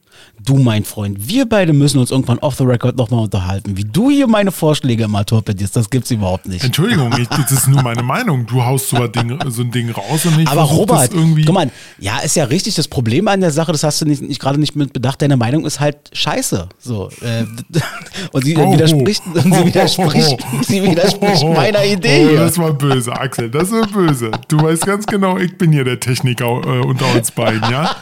Du, 0.45 0.57
mein 0.57 0.85
Freund, 0.85 1.29
wir 1.29 1.49
beide 1.49 1.73
müssen 1.73 1.99
uns 1.99 2.11
irgendwann 2.11 2.39
off 2.39 2.55
the 2.55 2.65
record 2.65 2.97
nochmal 2.97 3.25
unterhalten. 3.25 3.77
Wie 3.77 3.85
du 3.85 4.09
hier 4.09 4.29
meine 4.29 4.53
Vorschläge 4.53 5.05
immer 5.05 5.27
torpedierst, 5.27 5.75
das 5.75 5.91
gibt's 5.91 6.11
überhaupt 6.11 6.47
nicht. 6.47 6.65
Entschuldigung, 6.65 7.13
ich, 7.19 7.29
das 7.29 7.51
ist 7.51 7.69
nur 7.69 7.83
meine 7.83 8.03
Meinung. 8.03 8.47
Du 8.47 8.65
haust 8.65 8.89
so 8.89 8.97
ein 8.97 9.13
Ding, 9.13 9.39
so 9.49 9.63
ein 9.63 9.71
Ding 9.71 9.91
raus 9.91 10.25
und 10.27 10.39
ich 10.39 10.49
Aber 10.49 10.63
Robert, 10.63 11.13
irgendwie. 11.13 11.45
Guck 11.45 11.55
mal, 11.55 11.71
ja, 11.99 12.19
ist 12.19 12.37
ja 12.37 12.45
richtig. 12.45 12.77
Das 12.77 12.87
Problem 12.87 13.27
an 13.27 13.41
der 13.41 13.51
Sache, 13.51 13.73
das 13.73 13.83
hast 13.83 14.01
du 14.01 14.07
nicht, 14.07 14.23
nicht 14.23 14.41
gerade 14.41 14.61
nicht 14.61 14.77
mit 14.77 14.93
bedacht. 14.93 15.21
Deine 15.21 15.37
Meinung 15.37 15.67
ist 15.67 15.81
halt 15.81 15.97
scheiße. 16.13 16.69
So. 16.79 17.11
Äh, 17.21 17.45
und 18.33 18.45
sie 18.45 18.57
oh, 18.57 18.73
widerspricht, 18.73 19.23
oh, 19.27 19.39
und 19.39 19.55
sie 19.55 19.66
widerspricht, 19.66 20.39
oh, 20.41 20.62
sie 20.62 20.83
widerspricht 20.83 21.45
meiner 21.45 21.85
Idee. 21.85 22.29
Oh, 22.33 22.37
das 22.37 22.57
war 22.59 22.73
böse, 22.73 23.12
Axel. 23.12 23.51
Das 23.51 23.73
war 23.73 23.87
böse. 23.87 24.31
Du 24.47 24.62
weißt 24.62 24.87
ganz 24.87 25.05
genau, 25.07 25.37
ich 25.37 25.59
bin 25.59 25.73
hier 25.73 25.85
der 25.85 25.99
Techniker 25.99 26.47
äh, 26.47 26.81
unter 26.87 27.12
uns 27.14 27.33
beiden, 27.33 27.71
ja? 27.71 27.97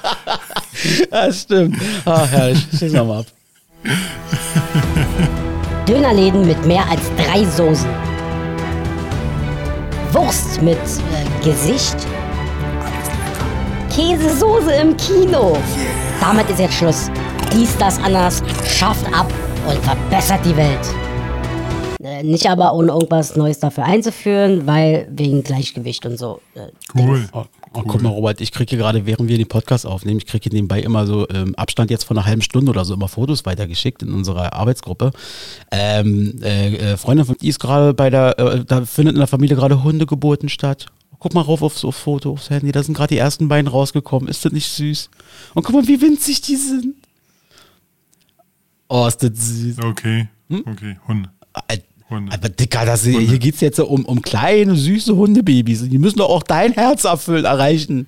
Ja, 1.10 1.32
stimmt. 1.32 1.76
Ach, 2.06 2.30
herrlich. 2.30 2.66
Schick 2.78 2.92
mal 2.92 3.18
ab. 3.20 3.26
Dönerläden 5.88 6.46
mit 6.46 6.64
mehr 6.66 6.84
als 6.88 7.00
drei 7.16 7.44
Soßen. 7.44 7.88
Wurst 10.12 10.62
mit 10.62 10.78
äh, 10.78 11.44
Gesicht. 11.44 11.96
Käsesoße 13.94 14.72
im 14.72 14.96
Kino. 14.96 15.56
Damit 16.20 16.48
ist 16.50 16.60
jetzt 16.60 16.74
Schluss. 16.74 17.10
Dies, 17.52 17.76
das, 17.78 17.98
anders 18.02 18.42
schafft 18.68 19.06
ab 19.12 19.30
und 19.68 19.78
verbessert 19.84 20.40
die 20.44 20.56
Welt. 20.56 20.78
Äh, 22.02 22.22
nicht 22.22 22.48
aber 22.48 22.72
ohne 22.74 22.92
irgendwas 22.92 23.36
Neues 23.36 23.58
dafür 23.58 23.84
einzuführen, 23.84 24.66
weil 24.66 25.08
wegen 25.10 25.42
Gleichgewicht 25.42 26.04
und 26.06 26.18
so. 26.18 26.40
Äh, 26.54 26.68
Cool. 26.96 27.26
Oh, 27.32 27.44
oh, 27.76 27.82
guck 27.86 28.02
mal, 28.02 28.08
Robert, 28.08 28.40
ich 28.40 28.52
kriege 28.52 28.70
hier 28.70 28.78
gerade, 28.78 29.06
während 29.06 29.28
wir 29.28 29.36
den 29.36 29.48
Podcast 29.48 29.86
aufnehmen, 29.86 30.18
ich 30.18 30.26
kriege 30.26 30.44
hier 30.44 30.52
nebenbei 30.52 30.80
immer 30.80 31.06
so 31.06 31.28
ähm, 31.28 31.54
Abstand 31.54 31.90
jetzt 31.90 32.04
von 32.04 32.16
einer 32.16 32.26
halben 32.26 32.42
Stunde 32.42 32.70
oder 32.70 32.84
so 32.84 32.94
immer 32.94 33.08
Fotos 33.08 33.44
weitergeschickt 33.44 34.02
in 34.02 34.12
unserer 34.12 34.52
Arbeitsgruppe. 34.52 35.10
Ähm, 35.70 36.40
äh, 36.42 36.74
äh, 36.74 36.96
Freundin 36.96 37.26
von 37.26 37.36
die 37.40 37.48
ist 37.48 37.60
gerade 37.60 37.94
bei 37.94 38.10
der, 38.10 38.38
äh, 38.38 38.64
da 38.64 38.84
findet 38.84 39.14
in 39.14 39.20
der 39.20 39.26
Familie 39.26 39.56
gerade 39.56 39.82
Hundegeburten 39.82 40.48
statt. 40.48 40.86
Guck 41.18 41.34
mal 41.34 41.40
rauf 41.40 41.62
aufs, 41.62 41.84
aufs 41.84 41.98
Foto, 41.98 42.32
aufs 42.32 42.50
Handy, 42.50 42.72
da 42.72 42.82
sind 42.82 42.94
gerade 42.94 43.14
die 43.14 43.18
ersten 43.18 43.48
beiden 43.48 43.68
rausgekommen. 43.68 44.28
Ist 44.28 44.44
das 44.44 44.52
nicht 44.52 44.68
süß? 44.68 45.10
Und 45.54 45.62
guck 45.62 45.74
mal, 45.74 45.88
wie 45.88 46.00
winzig 46.00 46.40
die 46.42 46.56
sind. 46.56 46.94
Oh, 48.88 49.06
ist 49.06 49.22
das 49.22 49.30
süß. 49.34 49.78
Okay. 49.82 50.28
Hm? 50.48 50.64
Okay, 50.66 50.96
Hunde. 51.08 51.30
Hunde. 52.08 52.32
Aber 52.32 52.48
Dicker, 52.48 52.84
das, 52.84 53.02
hier 53.04 53.38
geht 53.38 53.56
es 53.56 53.60
jetzt 53.60 53.80
um, 53.80 54.04
um 54.04 54.22
kleine, 54.22 54.76
süße 54.76 55.16
Hundebabys. 55.16 55.88
Die 55.88 55.98
müssen 55.98 56.18
doch 56.18 56.28
auch 56.28 56.42
dein 56.42 56.72
Herz 56.72 57.04
erfüllen, 57.04 57.44
erreichen. 57.44 58.06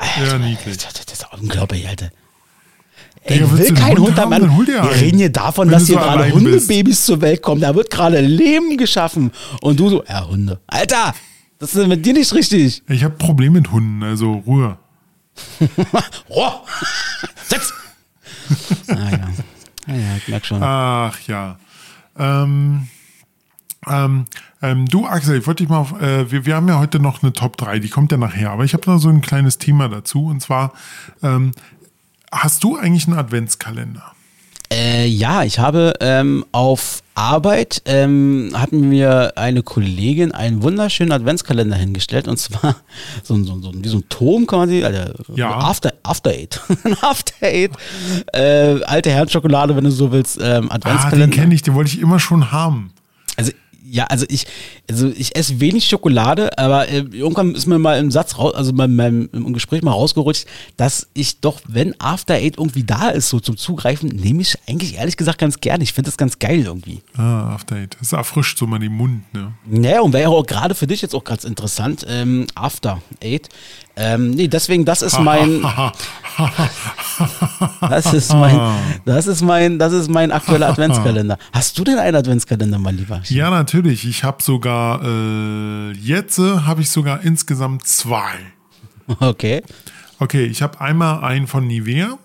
Ja, 0.00 0.38
niedlich. 0.38 0.76
Das, 0.78 0.92
das 0.92 1.12
ist 1.12 1.26
unglaublich, 1.40 1.86
Alter. 1.88 2.10
Ey, 3.22 3.40
willst 3.40 3.70
will 3.70 3.74
kein 3.74 3.96
Hund 3.96 4.08
Hund 4.08 4.18
haben, 4.18 4.30
dann 4.32 4.56
hol 4.56 4.66
Wir 4.66 5.00
reden 5.00 5.18
hier 5.18 5.32
davon, 5.32 5.70
dass 5.70 5.86
hier 5.86 5.94
so 5.94 6.00
gerade 6.00 6.24
allein 6.24 6.44
bist. 6.44 6.68
Hundebabys 6.68 7.04
zur 7.06 7.20
Welt 7.22 7.40
kommen. 7.40 7.60
Da 7.60 7.74
wird 7.74 7.90
gerade 7.90 8.20
Leben 8.20 8.76
geschaffen. 8.76 9.30
Und 9.62 9.80
du 9.80 9.88
so, 9.88 10.04
ja, 10.06 10.26
Hunde. 10.26 10.60
Alter, 10.66 11.14
das 11.58 11.74
ist 11.74 11.86
mit 11.86 12.04
dir 12.04 12.12
nicht 12.12 12.34
richtig. 12.34 12.82
Ich 12.88 13.02
habe 13.02 13.16
Probleme 13.16 13.60
mit 13.60 13.72
Hunden, 13.72 14.02
also 14.02 14.42
Ruhe. 14.46 14.78
Oh, 16.28 16.50
Sitz! 17.48 17.72
ah, 18.88 19.10
ja. 19.10 19.28
Ja, 19.86 19.94
ja, 19.94 20.16
ich 20.16 20.28
merk 20.28 20.46
schon. 20.46 20.62
Ach 20.62 21.18
ja. 21.26 21.58
Ähm, 22.18 22.88
ähm, 23.86 24.24
ähm, 24.62 24.86
du, 24.86 25.06
Axel, 25.06 25.38
ich 25.38 25.46
wollte 25.46 25.62
dich 25.62 25.70
mal 25.70 25.78
auf, 25.78 26.00
äh, 26.00 26.30
wir, 26.30 26.46
wir 26.46 26.56
haben 26.56 26.68
ja 26.68 26.78
heute 26.78 27.00
noch 27.00 27.22
eine 27.22 27.32
Top 27.32 27.56
3, 27.56 27.80
die 27.80 27.90
kommt 27.90 28.12
ja 28.12 28.18
nachher, 28.18 28.50
aber 28.50 28.64
ich 28.64 28.72
habe 28.72 28.90
noch 28.90 28.98
so 28.98 29.08
ein 29.08 29.20
kleines 29.20 29.58
Thema 29.58 29.88
dazu 29.88 30.26
und 30.26 30.40
zwar, 30.40 30.72
ähm, 31.22 31.52
hast 32.32 32.64
du 32.64 32.76
eigentlich 32.76 33.06
einen 33.06 33.18
Adventskalender? 33.18 34.13
Äh, 34.72 35.06
ja, 35.06 35.44
ich 35.44 35.58
habe 35.58 35.92
ähm, 36.00 36.44
auf 36.52 37.02
Arbeit 37.14 37.82
ähm, 37.84 38.50
hat 38.54 38.72
mir 38.72 39.34
eine 39.36 39.62
Kollegin 39.62 40.32
einen 40.32 40.62
wunderschönen 40.62 41.12
Adventskalender 41.12 41.76
hingestellt 41.76 42.26
und 42.26 42.38
zwar 42.38 42.74
so, 43.22 43.34
ein- 43.34 43.44
so, 43.44 43.60
so 43.60 43.72
wie 43.74 43.88
so 43.88 43.98
ein 43.98 44.08
Turm 44.08 44.46
quasi, 44.46 44.82
also 44.82 44.98
Ja. 45.36 45.50
After, 45.58 45.92
After 46.02 46.30
Eight, 46.30 46.60
Ein 46.84 46.96
After 47.02 47.46
Eight, 47.46 47.70
äh, 48.32 48.82
alte 48.84 49.10
Herrenschokolade, 49.10 49.76
wenn 49.76 49.84
du 49.84 49.90
so 49.92 50.10
willst, 50.10 50.38
ähm, 50.42 50.66
Ah, 50.70 50.78
den 50.78 50.86
Adventskalender. 50.90 51.36
kenne 51.36 51.54
ich, 51.54 51.62
den 51.62 51.74
wollte 51.74 51.90
ich 51.90 52.00
immer 52.00 52.18
schon 52.18 52.50
haben. 52.50 52.90
Ja, 53.86 54.04
also 54.04 54.24
ich, 54.30 54.46
also 54.90 55.12
ich 55.14 55.36
esse 55.36 55.60
wenig 55.60 55.86
Schokolade, 55.86 56.56
aber 56.58 56.88
äh, 56.88 57.04
irgendwann 57.12 57.54
ist 57.54 57.66
mir 57.66 57.78
mal 57.78 57.98
im 57.98 58.10
Satz 58.10 58.38
raus, 58.38 58.54
also 58.54 58.72
bei 58.72 58.88
meinem 58.88 59.28
im 59.32 59.52
Gespräch 59.52 59.82
mal 59.82 59.90
rausgerutscht, 59.90 60.46
dass 60.78 61.08
ich 61.12 61.40
doch, 61.40 61.60
wenn 61.68 61.94
After 62.00 62.34
Eight 62.34 62.56
irgendwie 62.56 62.84
da 62.84 63.10
ist, 63.10 63.28
so 63.28 63.40
zum 63.40 63.58
Zugreifen, 63.58 64.08
nehme 64.08 64.40
ich 64.40 64.56
eigentlich 64.66 64.96
ehrlich 64.96 65.18
gesagt 65.18 65.38
ganz 65.38 65.60
gerne. 65.60 65.84
Ich 65.84 65.92
finde 65.92 66.08
das 66.08 66.16
ganz 66.16 66.38
geil 66.38 66.62
irgendwie. 66.64 67.02
Ah, 67.14 67.52
After 67.54 67.76
Eight. 67.76 67.98
Das 68.00 68.12
erfrischt 68.12 68.58
so 68.58 68.66
mal 68.66 68.78
den 68.78 68.92
Mund, 68.92 69.22
ne? 69.34 69.52
Naja, 69.66 70.00
und 70.00 70.14
wäre 70.14 70.30
auch 70.30 70.46
gerade 70.46 70.74
für 70.74 70.86
dich 70.86 71.02
jetzt 71.02 71.14
auch 71.14 71.24
ganz 71.24 71.44
interessant, 71.44 72.06
ähm, 72.08 72.46
After 72.54 73.02
Eight. 73.22 73.50
Ähm, 73.96 74.30
nee, 74.30 74.48
deswegen, 74.48 74.84
das 74.84 75.02
ist 75.02 75.20
mein, 75.20 75.62
das 77.80 78.12
ist 78.12 78.32
mein, 78.32 78.60
das 79.04 79.26
ist 79.28 79.42
mein, 79.42 79.78
das 79.78 79.92
ist 79.92 80.10
mein 80.10 80.32
aktueller 80.32 80.68
Adventskalender. 80.68 81.38
Hast 81.52 81.78
du 81.78 81.84
denn 81.84 81.98
einen 81.98 82.16
Adventskalender, 82.16 82.78
mein 82.80 82.96
Lieber? 82.96 83.20
Ja, 83.26 83.50
natürlich. 83.50 83.73
Ich 83.74 84.22
habe 84.22 84.42
sogar, 84.42 85.02
äh, 85.04 85.92
jetzt 85.92 86.38
äh, 86.38 86.58
habe 86.60 86.82
ich 86.82 86.90
sogar 86.90 87.22
insgesamt 87.24 87.86
zwei. 87.86 88.34
Okay. 89.20 89.62
Okay, 90.18 90.44
ich 90.44 90.62
habe 90.62 90.80
einmal 90.80 91.24
einen 91.24 91.46
von 91.46 91.66
Nivea. 91.66 92.18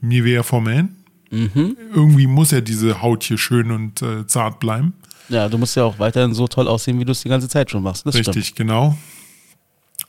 Nivea 0.00 0.42
for 0.42 0.60
Men. 0.60 0.96
Irgendwie 1.30 2.26
muss 2.26 2.50
ja 2.50 2.60
diese 2.60 3.02
Haut 3.02 3.24
hier 3.24 3.38
schön 3.38 3.70
und 3.70 4.02
äh, 4.02 4.26
zart 4.26 4.60
bleiben. 4.60 4.92
Ja, 5.28 5.48
du 5.48 5.58
musst 5.58 5.76
ja 5.76 5.84
auch 5.84 5.98
weiterhin 5.98 6.34
so 6.34 6.46
toll 6.46 6.68
aussehen, 6.68 7.00
wie 7.00 7.04
du 7.04 7.12
es 7.12 7.22
die 7.22 7.28
ganze 7.28 7.48
Zeit 7.48 7.70
schon 7.70 7.82
machst. 7.82 8.04
Das 8.06 8.14
Richtig, 8.14 8.54
genau. 8.54 8.96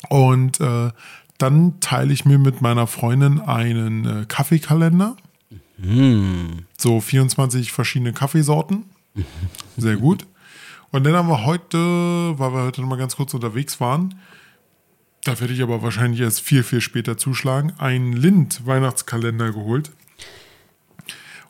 Und 0.10 0.60
äh, 0.60 0.92
dann 1.38 1.80
teile 1.80 2.14
ich 2.14 2.26
mir 2.26 2.38
mit 2.38 2.62
meiner 2.62 2.88
Freundin 2.88 3.40
einen 3.40 4.06
äh, 4.06 4.26
Kaffeekalender. 4.28 5.16
So 6.78 7.02
24 7.02 7.72
verschiedene 7.72 8.14
Kaffeesorten. 8.14 8.84
Sehr 9.78 9.98
gut. 9.98 10.26
Und 10.92 11.04
dann 11.06 11.16
haben 11.16 11.28
wir 11.28 11.46
heute, 11.46 11.78
weil 11.78 12.54
wir 12.54 12.64
heute 12.64 12.82
noch 12.82 12.90
mal 12.90 12.98
ganz 12.98 13.16
kurz 13.16 13.34
unterwegs 13.34 13.80
waren, 13.80 14.20
da 15.24 15.40
werde 15.40 15.54
ich 15.54 15.62
aber 15.64 15.82
wahrscheinlich 15.82 16.20
erst 16.22 16.42
viel, 16.42 16.64
viel 16.64 16.82
später 16.82 17.18
zuschlagen, 17.18 17.74
einen 17.78 18.14
Lind-Weihnachtskalender 18.14 19.52
geholt. 19.54 19.92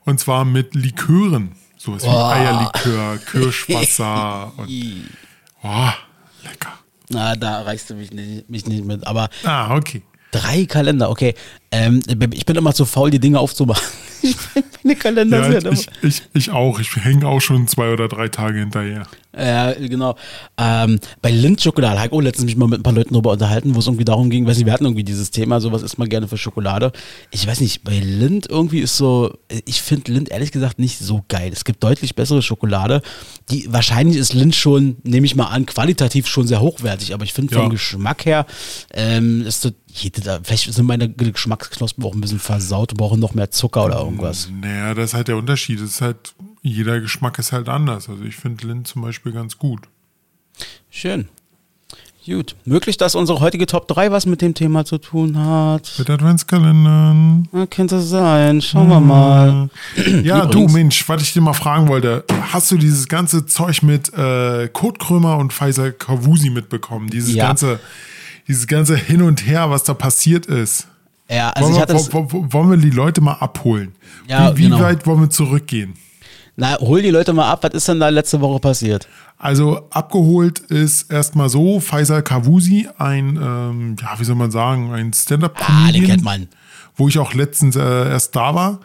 Und 0.06 0.20
zwar 0.20 0.46
mit 0.46 0.76
Likören. 0.76 1.56
Sowas 1.78 2.04
wie 2.04 2.08
Eierlikör, 2.08 3.18
Kirschwasser 3.26 4.54
und. 4.58 4.70
Oh, 5.64 5.90
lecker. 6.44 6.74
Na, 7.10 7.36
da 7.36 7.60
erreichst 7.60 7.90
du 7.90 7.96
mich 7.96 8.12
nicht, 8.12 8.50
mich 8.50 8.66
nicht 8.66 8.86
mit. 8.86 9.06
Aber 9.06 9.30
Ah, 9.44 9.76
okay. 9.76 10.02
Drei 10.34 10.66
Kalender, 10.66 11.10
okay. 11.10 11.34
Ähm, 11.72 12.02
ich 12.34 12.46
bin 12.46 12.56
immer 12.56 12.74
zu 12.74 12.86
faul, 12.86 13.10
die 13.12 13.20
Dinge 13.20 13.40
aufzumachen. 13.40 13.84
Ich 14.26 14.38
bin 14.54 14.64
meine 14.84 14.96
Kalender 14.96 15.52
Ja, 15.52 15.60
sind 15.60 15.74
ich, 15.74 15.88
ich, 16.02 16.22
ich 16.34 16.50
auch. 16.50 16.80
Ich 16.80 16.96
hänge 16.96 17.28
auch 17.28 17.42
schon 17.42 17.68
zwei 17.68 17.92
oder 17.92 18.08
drei 18.08 18.30
Tage 18.30 18.60
hinterher. 18.60 19.06
Ja, 19.38 19.74
genau. 19.74 20.16
Ähm, 20.58 20.98
bei 21.22 21.30
Lindt-Schokolade 21.30 21.98
habe 21.98 22.08
ich 22.08 22.14
auch 22.14 22.22
letztens 22.22 22.46
mich 22.46 22.56
mal 22.56 22.70
mit 22.70 22.80
ein 22.80 22.84
paar 22.84 22.94
Leuten 22.94 23.14
darüber 23.16 23.32
unterhalten, 23.34 23.76
wo 23.76 23.80
es 23.80 23.88
irgendwie 23.88 24.06
darum 24.06 24.30
ging, 24.30 24.48
weiß 24.48 24.56
nicht, 24.56 24.66
wir 24.66 24.72
hatten 24.72 24.86
irgendwie 24.86 25.04
dieses 25.04 25.32
Thema, 25.32 25.60
so 25.60 25.74
was 25.74 25.82
isst 25.82 25.98
man 25.98 26.08
gerne 26.08 26.30
für 26.30 26.38
Schokolade. 26.38 26.94
Ich 27.32 27.46
weiß 27.46 27.60
nicht, 27.60 27.84
bei 27.84 28.00
Lind 28.00 28.48
irgendwie 28.50 28.80
ist 28.80 28.96
so, 28.96 29.34
ich 29.66 29.82
finde 29.82 30.14
Lind 30.14 30.30
ehrlich 30.32 30.54
gesagt 30.54 30.80
nicht 30.80 31.00
so 31.00 31.26
geil. 31.28 31.50
Es 31.52 31.66
gibt 31.66 31.84
deutlich 31.84 32.16
bessere 32.16 32.42
Schokolade. 32.42 33.02
Die, 33.50 33.68
wahrscheinlich 33.74 34.16
ist 34.16 34.32
Lind 34.34 34.56
schon, 34.56 34.96
nehme 35.04 35.26
ich 35.26 35.36
mal 35.36 35.48
an, 35.48 35.66
qualitativ 35.66 36.28
schon 36.28 36.48
sehr 36.48 36.62
hochwertig, 36.62 37.14
aber 37.14 37.26
ich 37.26 37.34
finde 37.34 37.56
Ja. 37.56 37.60
vom 37.62 37.72
Geschmack 37.72 38.26
her, 38.26 38.46
ähm, 38.94 39.42
ist 39.46 39.66
das, 39.66 39.74
jede 39.94 40.22
da, 40.22 40.40
vielleicht 40.44 40.74
sind 40.74 40.86
meine 40.86 41.08
Geschmacksknospen 41.10 42.04
auch 42.04 42.14
ein 42.16 42.22
bisschen 42.22 42.40
versaut 42.40 42.92
und 42.92 42.98
brauchen 42.98 43.20
noch 43.20 43.34
mehr 43.36 43.52
Zucker 43.52 43.86
oder 43.86 44.00
irgendwas. 44.00 44.50
Naja, 44.52 44.94
das 44.94 45.12
ist 45.12 45.14
halt 45.14 45.28
der 45.28 45.38
Unterschied. 45.38 45.80
Das 45.80 45.90
ist 45.90 46.02
halt, 46.02 46.34
jeder 46.64 47.00
Geschmack 47.00 47.38
ist 47.40 47.52
halt 47.52 47.70
anders. 47.70 48.10
Also 48.10 48.24
ich 48.24 48.36
finde 48.36 48.66
Lind 48.68 48.88
zum 48.88 49.02
Beispiel 49.04 49.32
ganz 49.32 49.58
gut. 49.58 49.82
Schön. 50.90 51.28
Gut. 52.26 52.56
Möglich, 52.64 52.96
dass 52.96 53.16
unsere 53.16 53.42
heutige 53.42 53.66
Top 53.66 53.88
3 53.90 54.10
was 54.12 54.26
mit 54.26 54.42
dem 54.42 54.54
Thema 54.54 54.86
zu 54.86 54.98
tun 54.98 55.38
hat. 55.38 55.94
Mit 56.00 56.10
Adventskalendern. 56.10 57.50
Na, 57.52 57.66
könnte 57.66 58.00
sein. 58.02 58.62
Schauen 58.62 58.88
wir 58.88 59.00
mal. 59.02 59.70
Ja, 60.24 60.46
du 60.46 60.68
Mensch, 60.70 61.08
was 61.10 61.22
ich 61.22 61.34
dir 61.34 61.42
mal 61.42 61.54
fragen 61.54 61.90
wollte. 61.90 62.24
Hast 62.52 62.72
du 62.72 62.78
dieses 62.78 63.10
ganze 63.10 63.46
Zeug 63.46 63.84
mit 63.84 64.14
äh, 64.14 64.70
Kurt 64.70 65.00
Krömer 65.00 65.38
und 65.38 65.52
Pfizer 65.52 65.92
Kavusi 65.92 66.50
mitbekommen? 66.50 67.10
Dieses 67.10 67.34
Ja. 67.34 67.48
ganze, 67.48 67.80
dieses 68.48 68.68
ganze 68.68 68.96
Hin 68.96 69.22
und 69.22 69.46
Her, 69.48 69.70
was 69.70 69.84
da 69.84 69.94
passiert 69.94 70.46
ist. 70.46 70.88
Ja, 71.30 71.50
also 71.52 71.62
wollen, 71.62 71.72
ich 71.72 71.78
wir, 71.78 71.82
hatte 71.82 71.94
das, 71.94 72.14
wo- 72.14 72.32
wo- 72.32 72.46
wollen 72.54 72.70
wir 72.72 72.78
die 72.78 72.90
Leute 72.90 73.22
mal 73.22 73.34
abholen? 73.34 73.94
Ja, 74.28 74.54
wie 74.56 74.60
wie 74.60 74.64
genau. 74.64 74.80
weit 74.82 75.06
wollen 75.08 75.22
wir 75.22 75.30
zurückgehen? 75.30 75.94
na, 76.56 76.78
hol 76.80 77.02
die 77.02 77.10
Leute 77.10 77.34
mal 77.34 77.50
ab. 77.50 77.64
Was 77.64 77.74
ist 77.74 77.88
denn 77.88 78.00
da 78.00 78.10
letzte 78.10 78.40
Woche 78.40 78.60
passiert? 78.60 79.08
Also 79.40 79.88
abgeholt 79.90 80.60
ist 80.60 81.12
erstmal 81.12 81.50
so 81.50 81.80
Faisal 81.80 82.22
Kavusi, 82.22 82.88
ein, 83.00 83.38
ähm, 83.42 83.96
ja, 84.00 84.20
wie 84.20 84.24
soll 84.24 84.36
man 84.36 84.52
sagen, 84.52 84.94
ein 84.94 85.10
Ah, 85.12 85.16
Stand-Up-Comedian, 85.16 85.94
den 85.94 86.06
kennt 86.06 86.24
man. 86.24 86.48
wo 86.96 87.08
ich 87.08 87.18
auch 87.18 87.34
letztens 87.34 87.76
äh, 87.76 87.82
erst 88.10 88.36
da 88.36 88.54
war. 88.54 88.80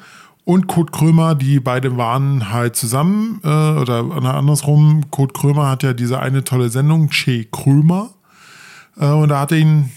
Und 0.44 0.66
Kurt 0.66 0.92
Krömer, 0.92 1.34
die 1.34 1.60
beide 1.60 1.98
waren 1.98 2.50
halt 2.50 2.74
zusammen, 2.74 3.38
äh, 3.44 3.48
oder 3.48 3.98
andersrum, 4.34 5.10
Kurt 5.10 5.34
Krömer 5.34 5.68
hat 5.68 5.82
ja 5.82 5.92
diese 5.92 6.20
eine 6.20 6.42
tolle 6.44 6.70
Sendung, 6.70 7.10
Che 7.10 7.48
Krömer. 7.52 8.10
Äh, 8.98 9.06
und 9.06 9.28
da 9.28 9.40
hat 9.40 9.52
ihn, 9.52 9.90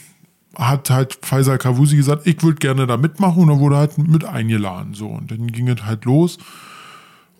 hat 0.55 0.89
halt 0.89 1.19
Faisal 1.21 1.57
Kavusi 1.57 1.95
gesagt, 1.95 2.27
ich 2.27 2.41
würde 2.43 2.57
gerne 2.57 2.87
da 2.87 2.97
mitmachen 2.97 3.43
und 3.43 3.49
dann 3.49 3.59
wurde 3.59 3.77
halt 3.77 3.97
mit 3.97 4.25
eingeladen. 4.25 4.93
So, 4.93 5.07
und 5.07 5.31
dann 5.31 5.47
ging 5.47 5.67
es 5.67 5.83
halt 5.83 6.05
los. 6.05 6.37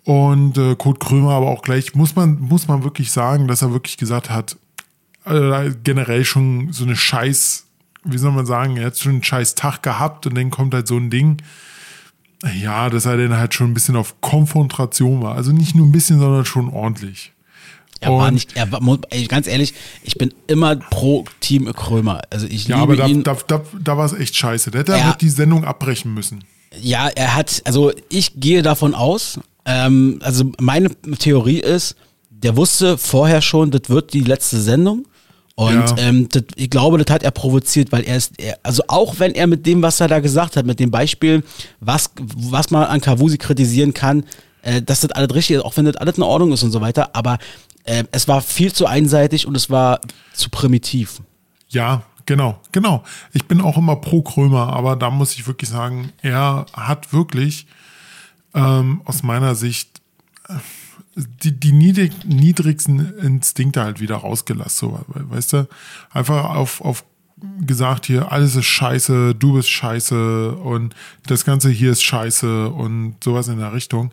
Und 0.04 0.58
äh, 0.58 0.74
Kurt 0.74 0.98
Krömer 0.98 1.32
aber 1.32 1.48
auch 1.48 1.62
gleich, 1.62 1.94
muss 1.94 2.16
man, 2.16 2.40
muss 2.40 2.66
man 2.66 2.82
wirklich 2.82 3.12
sagen, 3.12 3.46
dass 3.46 3.62
er 3.62 3.72
wirklich 3.72 3.96
gesagt 3.96 4.30
hat, 4.30 4.56
äh, 5.24 5.70
generell 5.84 6.24
schon 6.24 6.72
so 6.72 6.84
eine 6.84 6.96
Scheiß, 6.96 7.66
wie 8.04 8.18
soll 8.18 8.32
man 8.32 8.46
sagen, 8.46 8.76
er 8.76 8.86
hat 8.86 8.98
schon 8.98 9.12
einen 9.12 9.22
scheiß 9.22 9.54
Tag 9.54 9.82
gehabt 9.82 10.26
und 10.26 10.36
dann 10.36 10.50
kommt 10.50 10.74
halt 10.74 10.88
so 10.88 10.96
ein 10.96 11.10
Ding. 11.10 11.36
Ja, 12.60 12.90
dass 12.90 13.06
er 13.06 13.16
dann 13.16 13.36
halt 13.36 13.54
schon 13.54 13.70
ein 13.70 13.74
bisschen 13.74 13.94
auf 13.94 14.20
Konfrontation 14.20 15.22
war. 15.22 15.36
Also 15.36 15.52
nicht 15.52 15.76
nur 15.76 15.86
ein 15.86 15.92
bisschen, 15.92 16.18
sondern 16.18 16.44
schon 16.44 16.70
ordentlich. 16.70 17.32
Er 18.02 18.10
war 18.10 18.28
Und- 18.28 18.34
nicht, 18.34 18.56
er 18.56 18.70
war, 18.72 18.80
ganz 19.28 19.46
ehrlich, 19.46 19.74
ich 20.02 20.16
bin 20.16 20.34
immer 20.46 20.76
pro 20.76 21.24
Team 21.40 21.72
Krömer. 21.72 22.20
Also 22.30 22.46
ich 22.46 22.66
Ja, 22.68 22.76
liebe 22.80 22.92
aber 22.92 22.96
da, 22.96 23.06
ihn. 23.06 23.22
da, 23.22 23.36
da, 23.46 23.62
da 23.82 23.96
war 23.96 24.04
es 24.06 24.12
echt 24.12 24.36
scheiße. 24.36 24.70
Da 24.70 24.80
hätte 24.80 24.92
Ja. 24.92 25.16
die 25.20 25.28
Sendung 25.30 25.64
abbrechen 25.64 26.12
müssen. 26.12 26.44
Ja, 26.80 27.08
er 27.08 27.34
hat, 27.34 27.62
also 27.64 27.92
ich 28.08 28.38
gehe 28.40 28.62
davon 28.62 28.94
aus, 28.94 29.38
Ähm, 29.64 30.18
also 30.24 30.50
meine 30.60 30.90
Theorie 31.20 31.60
ist, 31.60 31.94
der 32.30 32.56
wusste 32.56 32.98
vorher 32.98 33.40
schon, 33.40 33.70
das 33.70 33.82
wird 33.86 34.12
die 34.12 34.22
letzte 34.22 34.60
Sendung. 34.60 35.06
Und 35.54 35.72
Ja. 35.74 35.94
ähm, 35.98 36.26
das, 36.32 36.42
ich 36.56 36.68
glaube, 36.68 36.98
das 36.98 37.14
hat 37.14 37.22
er 37.22 37.30
provoziert, 37.30 37.92
weil 37.92 38.02
er 38.02 38.16
ist, 38.16 38.32
er, 38.38 38.58
also 38.64 38.82
auch 38.88 39.20
wenn 39.20 39.32
er 39.36 39.46
mit 39.46 39.64
dem, 39.64 39.80
was 39.80 40.00
er 40.00 40.08
da 40.08 40.18
gesagt 40.18 40.56
hat, 40.56 40.66
mit 40.66 40.80
dem 40.80 40.90
Beispiel, 40.90 41.44
was, 41.78 42.10
was 42.18 42.72
man 42.72 42.86
an 42.86 43.00
Kavusi 43.00 43.38
kritisieren 43.38 43.94
kann, 43.94 44.24
äh, 44.62 44.82
dass 44.82 45.02
das 45.02 45.12
alles 45.12 45.32
richtig 45.32 45.58
ist, 45.58 45.64
auch 45.64 45.76
wenn 45.76 45.84
das 45.84 45.94
alles 45.94 46.16
in 46.16 46.24
Ordnung 46.24 46.50
ist 46.52 46.64
und 46.64 46.72
so 46.72 46.80
weiter, 46.80 47.10
aber 47.14 47.38
äh, 47.84 48.04
es 48.12 48.28
war 48.28 48.40
viel 48.40 48.72
zu 48.72 48.86
einseitig 48.86 49.46
und 49.46 49.56
es 49.56 49.70
war 49.70 50.00
zu 50.32 50.48
primitiv. 50.50 51.20
Ja, 51.68 52.02
genau, 52.26 52.60
genau. 52.72 53.02
Ich 53.32 53.46
bin 53.46 53.60
auch 53.60 53.76
immer 53.78 53.96
pro 53.96 54.22
Krömer, 54.22 54.72
aber 54.72 54.96
da 54.96 55.10
muss 55.10 55.34
ich 55.34 55.46
wirklich 55.46 55.70
sagen, 55.70 56.12
er 56.22 56.66
hat 56.72 57.12
wirklich 57.12 57.66
ähm, 58.54 59.02
aus 59.04 59.22
meiner 59.22 59.54
Sicht 59.54 60.00
äh, 60.48 60.54
die, 61.14 61.58
die 61.58 61.72
niedrig, 61.72 62.12
niedrigsten 62.24 63.18
Instinkte 63.18 63.82
halt 63.82 64.00
wieder 64.00 64.16
rausgelassen. 64.16 64.88
So, 64.90 65.00
we- 65.08 65.30
weißt 65.30 65.52
du, 65.54 65.68
einfach 66.10 66.44
auf, 66.54 66.80
auf 66.80 67.04
gesagt 67.60 68.06
hier, 68.06 68.30
alles 68.30 68.54
ist 68.54 68.66
scheiße, 68.66 69.34
du 69.34 69.54
bist 69.54 69.68
scheiße 69.68 70.52
und 70.52 70.94
das 71.26 71.44
Ganze 71.44 71.70
hier 71.70 71.90
ist 71.90 72.02
scheiße 72.04 72.68
und 72.68 73.16
sowas 73.22 73.48
in 73.48 73.58
der 73.58 73.72
Richtung. 73.72 74.12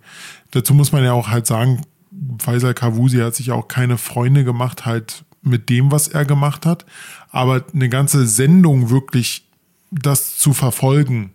Dazu 0.52 0.74
muss 0.74 0.92
man 0.92 1.04
ja 1.04 1.14
auch 1.14 1.28
halt 1.28 1.46
sagen, 1.46 1.84
Faisal 2.40 2.74
Kavusi 2.74 3.18
hat 3.18 3.36
sich 3.36 3.52
auch 3.52 3.68
keine 3.68 3.98
Freunde 3.98 4.44
gemacht, 4.44 4.86
halt 4.86 5.24
mit 5.42 5.70
dem, 5.70 5.92
was 5.92 6.08
er 6.08 6.26
gemacht 6.26 6.66
hat. 6.66 6.86
Aber 7.32 7.64
eine 7.74 7.90
ganze 7.90 8.26
Sendung 8.28 8.90
wirklich 8.90 9.46
das 9.92 10.38
zu 10.38 10.54
verfolgen, 10.54 11.32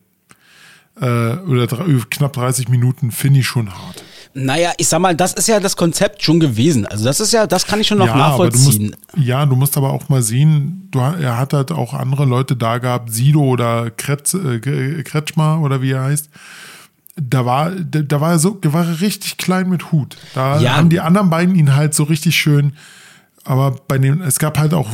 äh, 1.00 1.36
oder 1.36 1.66
knapp 2.10 2.32
30 2.34 2.68
Minuten, 2.68 3.10
finde 3.10 3.40
ich 3.40 3.46
schon 3.46 3.72
hart. 3.72 4.04
Naja, 4.36 4.72
ich 4.78 4.88
sag 4.88 4.98
mal, 4.98 5.14
das 5.14 5.32
ist 5.32 5.46
ja 5.46 5.60
das 5.60 5.76
Konzept 5.76 6.24
schon 6.24 6.40
gewesen. 6.40 6.86
Also 6.86 7.04
das 7.04 7.20
ist 7.20 7.32
ja, 7.32 7.46
das 7.46 7.66
kann 7.66 7.80
ich 7.80 7.86
schon 7.86 7.98
noch 7.98 8.08
aber 8.08 8.50
du 8.50 8.58
musst, 8.58 8.80
nachvollziehen. 8.80 8.96
ja, 9.16 9.46
du 9.46 9.54
musst 9.54 9.76
aber 9.76 9.92
auch 9.92 10.08
mal 10.08 10.22
sehen, 10.22 10.88
du, 10.90 10.98
er 10.98 11.38
hat 11.38 11.52
halt 11.52 11.70
auch 11.70 11.94
andere 11.94 12.24
Leute 12.24 12.56
da 12.56 12.78
gehabt, 12.78 13.12
Sido 13.12 13.42
oder 13.42 13.92
Kretz, 13.92 14.34
äh, 14.34 14.58
Kretschmer 15.04 15.60
oder 15.60 15.82
wie 15.82 15.92
er 15.92 16.02
heißt. 16.02 16.30
Da 17.16 17.46
war, 17.46 17.70
da, 17.70 18.20
war 18.20 18.32
er 18.32 18.38
so, 18.40 18.50
da 18.50 18.72
war 18.72 18.84
er 18.86 19.00
richtig 19.00 19.36
klein 19.36 19.68
mit 19.68 19.92
Hut. 19.92 20.16
Da 20.34 20.60
Ja. 20.60 20.76
haben 20.76 20.90
die 20.90 21.00
anderen 21.00 21.30
beiden 21.30 21.54
ihn 21.54 21.74
halt 21.76 21.94
so 21.94 22.02
richtig 22.04 22.36
schön. 22.36 22.72
Aber 23.44 23.72
bei 23.86 23.98
dem, 23.98 24.22
es 24.22 24.38
gab 24.38 24.58
halt 24.58 24.72
auch 24.74 24.88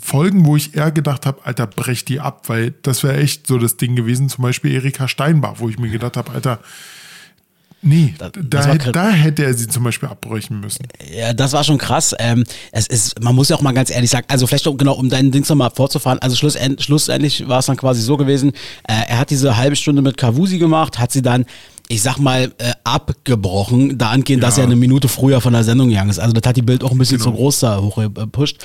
Folgen, 0.00 0.44
wo 0.44 0.56
ich 0.56 0.76
eher 0.76 0.92
gedacht 0.92 1.24
habe, 1.26 1.40
Alter, 1.44 1.66
brech 1.66 2.04
die 2.04 2.20
ab, 2.20 2.48
weil 2.48 2.72
das 2.82 3.02
wäre 3.02 3.16
echt 3.16 3.46
so 3.46 3.58
das 3.58 3.76
Ding 3.78 3.96
gewesen, 3.96 4.28
zum 4.28 4.42
Beispiel 4.42 4.72
Erika 4.72 5.08
Steinbach, 5.08 5.54
wo 5.58 5.68
ich 5.70 5.78
mir 5.78 5.88
gedacht 5.90 6.16
habe, 6.18 6.30
Alter, 6.32 6.60
nee, 7.84 8.14
Das- 8.18 8.32
da, 8.32 8.40
das 8.74 8.92
da 8.92 9.10
hätte 9.10 9.44
er 9.44 9.54
sie 9.54 9.68
zum 9.68 9.84
Beispiel 9.84 10.08
abbrechen 10.08 10.60
müssen. 10.60 10.86
Ja, 11.16 11.32
das 11.32 11.52
war 11.52 11.62
schon 11.64 11.78
krass. 11.78 12.14
Ähm, 12.18 12.44
es 12.72 12.86
ist, 12.86 13.22
man 13.22 13.34
muss 13.34 13.48
ja 13.48 13.56
auch 13.56 13.60
mal 13.62 13.72
ganz 13.72 13.90
ehrlich 13.90 14.10
sagen, 14.10 14.26
also 14.28 14.46
vielleicht 14.46 14.64
genau, 14.76 14.94
um 14.94 15.08
deinen 15.08 15.30
Dings 15.30 15.48
nochmal 15.48 15.70
vorzufahren, 15.70 16.18
also 16.20 16.34
schlussend, 16.36 16.82
schlussendlich 16.82 17.46
war 17.48 17.60
es 17.60 17.66
dann 17.66 17.76
quasi 17.76 18.02
so 18.02 18.16
gewesen, 18.16 18.50
äh, 18.88 18.94
er 19.08 19.18
hat 19.18 19.30
diese 19.30 19.56
halbe 19.56 19.76
Stunde 19.76 20.02
mit 20.02 20.16
Kavusi 20.16 20.58
gemacht, 20.58 20.98
hat 20.98 21.12
sie 21.12 21.22
dann, 21.22 21.44
ich 21.88 22.00
sag 22.02 22.18
mal, 22.18 22.52
äh, 22.58 22.72
abgebrochen, 22.84 23.98
da 23.98 24.10
angehend, 24.10 24.42
dass 24.42 24.56
Ja. 24.56 24.62
er 24.62 24.66
eine 24.66 24.76
Minute 24.76 25.08
früher 25.08 25.40
von 25.40 25.52
der 25.52 25.64
Sendung 25.64 25.88
gegangen 25.88 26.10
ist. 26.10 26.18
Also 26.18 26.32
das 26.32 26.48
hat 26.48 26.56
die 26.56 26.62
Bild 26.62 26.82
auch 26.82 26.92
ein 26.92 26.98
bisschen 26.98 27.18
Genau. 27.18 27.30
zu 27.30 27.36
groß 27.36 27.60
da 27.60 27.80
hochgepusht. 27.80 28.64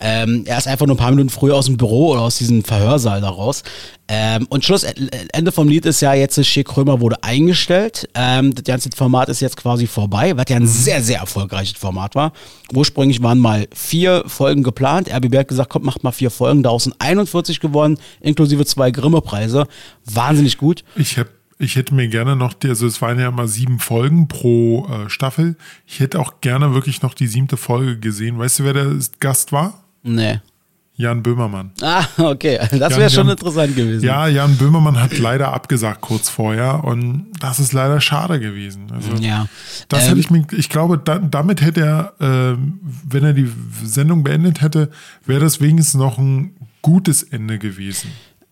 Ähm, 0.00 0.44
er 0.46 0.58
ist 0.58 0.68
einfach 0.68 0.86
nur 0.86 0.96
ein 0.96 0.98
paar 0.98 1.10
Minuten 1.10 1.30
früher 1.30 1.54
aus 1.54 1.66
dem 1.66 1.76
Büro 1.76 2.12
oder 2.12 2.22
aus 2.22 2.38
diesem 2.38 2.64
Verhörsaal 2.64 3.20
da 3.20 3.28
raus. 3.28 3.62
Ähm, 4.10 4.46
und 4.48 4.64
Schluss, 4.64 4.84
äh, 4.84 4.94
Ende 5.32 5.52
vom 5.52 5.68
Lied 5.68 5.84
ist 5.84 6.00
ja 6.00 6.14
jetzt, 6.14 6.42
Schick 6.46 6.68
Krömer 6.68 7.00
wurde 7.00 7.22
eingestellt. 7.22 8.08
Ähm, 8.14 8.54
das 8.54 8.64
ganze 8.64 8.88
Format 8.96 9.28
ist 9.28 9.40
jetzt 9.40 9.56
quasi 9.56 9.86
vorbei, 9.86 10.34
was 10.36 10.46
ja 10.48 10.56
ein 10.56 10.66
sehr, 10.66 11.02
sehr 11.02 11.20
erfolgreiches 11.20 11.76
Format 11.76 12.14
war. 12.14 12.32
Ursprünglich 12.72 13.22
waren 13.22 13.38
mal 13.38 13.68
vier 13.74 14.24
Folgen 14.26 14.62
geplant. 14.62 15.10
RBB 15.12 15.36
hat 15.36 15.48
gesagt, 15.48 15.70
kommt, 15.70 15.84
macht 15.84 16.04
mal 16.04 16.12
vier 16.12 16.30
Folgen. 16.30 16.62
Daraus 16.62 16.84
sind 16.84 16.96
41 16.98 17.60
gewonnen, 17.60 17.98
inklusive 18.20 18.64
zwei 18.64 18.90
Grimme-Preise. 18.90 19.66
Wahnsinnig 20.06 20.56
gut. 20.56 20.84
Ich 20.96 21.18
hab, 21.18 21.28
ich 21.58 21.76
hätte 21.76 21.94
mir 21.94 22.08
gerne 22.08 22.34
noch, 22.34 22.54
die, 22.54 22.68
also 22.68 22.86
es 22.86 23.02
waren 23.02 23.18
ja 23.18 23.28
immer 23.28 23.46
sieben 23.46 23.78
Folgen 23.78 24.26
pro 24.26 24.86
äh, 24.86 25.10
Staffel. 25.10 25.56
Ich 25.86 26.00
hätte 26.00 26.18
auch 26.18 26.40
gerne 26.40 26.72
wirklich 26.72 27.02
noch 27.02 27.12
die 27.12 27.26
siebte 27.26 27.58
Folge 27.58 27.98
gesehen. 27.98 28.38
Weißt 28.38 28.60
du, 28.60 28.64
wer 28.64 28.72
der 28.72 28.96
Gast 29.20 29.52
war? 29.52 29.84
Nee. 30.02 30.40
Jan 31.00 31.22
Böhmermann. 31.22 31.70
Ah, 31.80 32.04
okay. 32.18 32.58
Das 32.72 32.96
wäre 32.96 33.08
schon 33.08 33.28
Jan- 33.28 33.36
interessant 33.36 33.76
gewesen. 33.76 34.04
Ja, 34.04 34.26
Jan 34.26 34.56
Böhmermann 34.56 35.00
hat 35.00 35.16
leider 35.18 35.52
abgesagt 35.52 36.00
kurz 36.00 36.28
vorher 36.28 36.82
und 36.82 37.26
das 37.38 37.60
ist 37.60 37.72
leider 37.72 38.00
schade 38.00 38.40
gewesen. 38.40 38.90
Also, 38.92 39.12
Ja. 39.22 39.46
Das 39.88 40.02
Ähm, 40.02 40.08
hätte 40.08 40.20
ich 40.20 40.30
mir, 40.30 40.44
ich 40.50 40.68
glaube, 40.68 40.98
da, 40.98 41.20
damit 41.20 41.60
hätte 41.60 41.82
er, 41.82 42.14
ähm, 42.20 42.80
wenn 43.08 43.22
er 43.22 43.32
die 43.32 43.48
Sendung 43.84 44.24
beendet 44.24 44.60
hätte, 44.60 44.90
wäre 45.24 45.40
das 45.40 45.60
wenigstens 45.60 45.94
noch 46.00 46.18
ein 46.18 46.56
gutes 46.82 47.22
Ende 47.22 47.58
gewesen. 47.60 48.10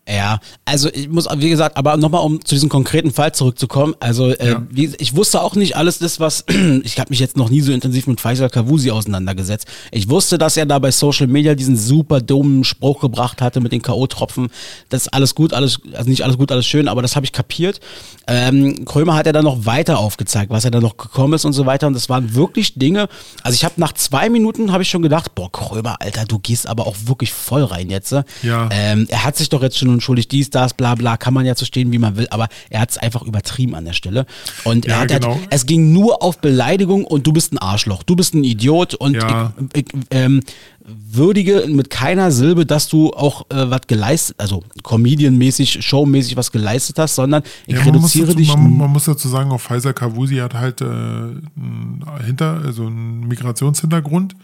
Ja, 0.09 0.39
also 0.63 0.89
ich 0.93 1.09
muss, 1.09 1.27
wie 1.37 1.49
gesagt, 1.49 1.75
aber 1.75 1.97
nochmal, 1.97 2.23
um 2.23 2.43
zu 2.43 2.55
diesem 2.55 2.69
konkreten 2.69 3.11
Fall 3.11 3.33
zurückzukommen, 3.33 3.93
also 3.99 4.29
äh, 4.29 4.51
Ja. 4.51 4.63
wie, 4.69 4.89
ich 4.99 5.15
wusste 5.17 5.41
auch 5.41 5.55
nicht 5.55 5.75
alles 5.75 5.99
das, 5.99 6.19
was, 6.21 6.45
ich 6.83 6.97
habe 6.99 7.09
mich 7.09 7.19
jetzt 7.19 7.35
noch 7.35 7.49
nie 7.49 7.59
so 7.59 7.73
intensiv 7.73 8.07
mit 8.07 8.21
Faisal 8.21 8.49
Kavusi 8.49 8.89
auseinandergesetzt. 8.91 9.67
Ich 9.91 10.07
wusste, 10.09 10.37
dass 10.37 10.55
er 10.55 10.65
da 10.65 10.79
bei 10.79 10.91
Social 10.91 11.27
Media 11.27 11.55
diesen 11.55 11.75
super 11.75 12.21
dummen 12.21 12.63
Spruch 12.63 13.01
gebracht 13.01 13.41
hatte 13.41 13.59
mit 13.59 13.73
den 13.73 13.81
K.O.-Tropfen. 13.81 14.49
Das 14.87 15.03
ist 15.03 15.07
alles 15.13 15.35
gut, 15.35 15.53
alles, 15.53 15.79
also 15.93 16.09
nicht 16.09 16.21
alles 16.23 16.37
gut, 16.37 16.51
alles 16.53 16.65
schön, 16.65 16.87
aber 16.87 17.01
das 17.01 17.15
habe 17.17 17.25
ich 17.25 17.33
kapiert. 17.33 17.81
Ähm, 18.27 18.85
Krömer 18.85 19.15
hat 19.15 19.27
er 19.27 19.33
dann 19.33 19.43
noch 19.45 19.65
weiter 19.65 19.99
aufgezeigt, 19.99 20.51
was 20.51 20.63
er 20.63 20.71
da 20.71 20.79
noch 20.79 20.95
gekommen 20.97 21.33
ist 21.33 21.43
und 21.45 21.53
so 21.53 21.65
weiter 21.65 21.87
und 21.87 21.93
das 21.93 22.07
waren 22.09 22.33
wirklich 22.33 22.75
Dinge, 22.75 23.07
also 23.43 23.55
ich 23.55 23.63
habe 23.65 23.75
nach 23.77 23.93
zwei 23.93 24.29
Minuten 24.29 24.71
habe 24.71 24.83
ich 24.83 24.89
schon 24.89 25.01
gedacht, 25.01 25.35
boah 25.35 25.51
Krömer, 25.51 26.01
Alter, 26.01 26.25
du 26.25 26.39
gehst 26.39 26.67
aber 26.67 26.87
auch 26.87 26.95
wirklich 27.05 27.31
voll 27.33 27.63
rein 27.63 27.89
jetzt. 27.89 28.11
ne? 28.11 28.25
Ja. 28.43 28.69
Ähm, 28.71 29.05
er 29.09 29.23
hat 29.23 29.35
sich 29.37 29.49
doch 29.49 29.61
jetzt 29.61 29.77
schon 29.77 29.96
entschuldigt, 29.97 30.31
dies, 30.31 30.49
das, 30.49 30.73
bla 30.73 30.95
bla, 30.95 31.17
kann 31.17 31.33
man 31.33 31.45
ja 31.45 31.55
so 31.55 31.65
stehen, 31.65 31.91
wie 31.91 31.97
man 31.99 32.15
will, 32.17 32.27
aber 32.29 32.47
er 32.69 32.79
hat 32.81 32.91
es 32.91 32.97
einfach 32.97 33.21
übertrieben 33.23 33.75
an 33.75 33.85
der 33.85 33.93
Stelle. 33.93 34.25
Und 34.63 34.85
er 34.85 34.95
Ja, 34.95 34.99
hat, 35.01 35.07
genau. 35.09 35.35
halt, 35.35 35.47
es 35.49 35.65
ging 35.65 35.91
nur 35.93 36.23
auf 36.23 36.39
Beleidigung 36.39 37.03
und 37.05 37.27
du 37.27 37.33
bist 37.33 37.51
ein 37.53 37.57
Arschloch, 37.57 38.03
du 38.03 38.15
bist 38.15 38.33
ein 38.33 38.43
Idiot 38.43 38.93
und 38.95 39.15
Ja. 39.15 39.53
ich, 39.73 39.85
ich 39.93 40.01
ähm, 40.11 40.41
würdige 40.89 41.65
mit 41.67 41.89
keiner 41.89 42.31
Silbe, 42.31 42.65
dass 42.65 42.87
du 42.87 43.11
auch 43.13 43.41
äh, 43.49 43.69
was 43.69 43.81
geleistet, 43.87 44.35
also 44.39 44.63
Comedian-mäßig, 44.83 45.83
Show-mäßig 45.83 46.37
was 46.37 46.51
geleistet 46.51 46.97
hast, 46.99 47.15
sondern 47.15 47.43
ich 47.65 47.75
Ja, 47.75 47.81
reduziere 47.83 48.27
dazu, 48.27 48.37
dich. 48.37 48.47
man, 48.47 48.77
man 48.77 48.91
muss 48.91 49.05
dazu 49.05 49.27
sagen, 49.27 49.51
auch 49.51 49.59
Faisal 49.61 49.93
Kavusi 49.93 50.37
hat 50.37 50.53
halt 50.53 50.81
äh, 50.81 50.85
einen 50.85 52.05
Hinter, 52.25 52.61
also 52.63 52.87
einen 52.87 53.27
Migrationshintergrund. 53.27 54.35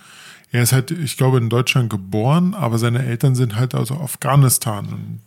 Er 0.52 0.64
ist 0.64 0.72
halt, 0.74 0.92
ich 0.92 1.18
glaube, 1.18 1.38
in 1.40 1.50
Deutschland 1.50 1.90
geboren, 1.90 2.54
aber 2.54 2.78
seine 2.78 3.04
Eltern 3.06 3.34
sind 3.36 3.56
halt 3.56 3.74
aus 3.74 3.92
Afghanistan. 3.92 4.86
Und 4.86 5.20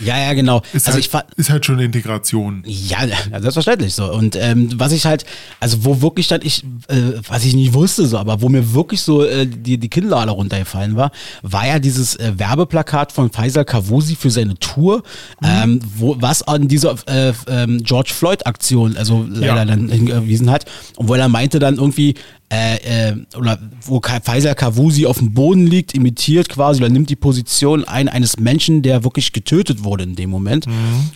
ja, 0.00 0.18
ja, 0.18 0.32
genau. 0.34 0.62
Ist, 0.72 0.86
also 0.88 0.98
halt, 1.12 1.26
ich 1.34 1.38
ist 1.38 1.50
halt 1.50 1.64
schon 1.66 1.78
Integration. 1.78 2.62
Ja, 2.66 3.04
ja, 3.04 3.16
selbstverständlich 3.40 3.94
so. 3.94 4.12
Und 4.12 4.36
ähm, 4.36 4.70
was 4.76 4.92
ich 4.92 5.06
halt, 5.06 5.24
also 5.60 5.84
wo 5.84 6.02
wirklich 6.02 6.28
dann 6.28 6.40
ich, 6.42 6.64
äh, 6.88 6.96
was 7.28 7.44
ich 7.44 7.54
nicht 7.54 7.72
wusste 7.72 8.06
so, 8.06 8.18
aber 8.18 8.42
wo 8.42 8.48
mir 8.48 8.74
wirklich 8.74 9.00
so 9.02 9.24
äh, 9.24 9.46
die, 9.46 9.78
die 9.78 9.88
Kinnlade 9.88 10.30
runtergefallen 10.30 10.96
war, 10.96 11.10
war 11.42 11.66
ja 11.66 11.78
dieses 11.78 12.16
äh, 12.16 12.32
Werbeplakat 12.36 13.12
von 13.12 13.30
Faisal 13.30 13.64
Kavusi 13.64 14.16
für 14.16 14.30
seine 14.30 14.58
Tour, 14.58 15.02
ähm, 15.42 15.80
wo 15.96 16.16
was 16.20 16.42
an 16.42 16.68
dieser 16.68 16.96
äh, 17.06 17.32
ähm, 17.48 17.82
George 17.82 18.12
Floyd 18.14 18.46
Aktion, 18.46 18.96
also 18.96 19.26
leider 19.28 19.56
Ja. 19.56 19.64
dann 19.64 19.88
hingewiesen 19.88 20.50
hat, 20.50 20.66
und 20.96 21.08
wo 21.08 21.14
er 21.14 21.28
meinte 21.28 21.58
dann 21.58 21.76
irgendwie, 21.76 22.14
äh, 22.52 23.10
äh, 23.10 23.16
oder 23.36 23.58
wo 23.82 24.00
Faisal 24.00 24.54
Kavusi 24.54 25.06
auf 25.06 25.18
dem 25.18 25.34
Boden 25.34 25.66
liegt, 25.66 25.94
imitiert 25.94 26.48
quasi 26.48 26.80
oder 26.80 26.88
nimmt 26.88 27.10
die 27.10 27.16
Position 27.16 27.84
ein 27.84 28.08
eines 28.08 28.38
Menschen, 28.38 28.82
der 28.82 29.02
wirklich 29.02 29.32
getötet 29.32 29.82
wurde 29.82 30.04
in 30.04 30.14
dem 30.14 30.30
Moment 30.30 30.66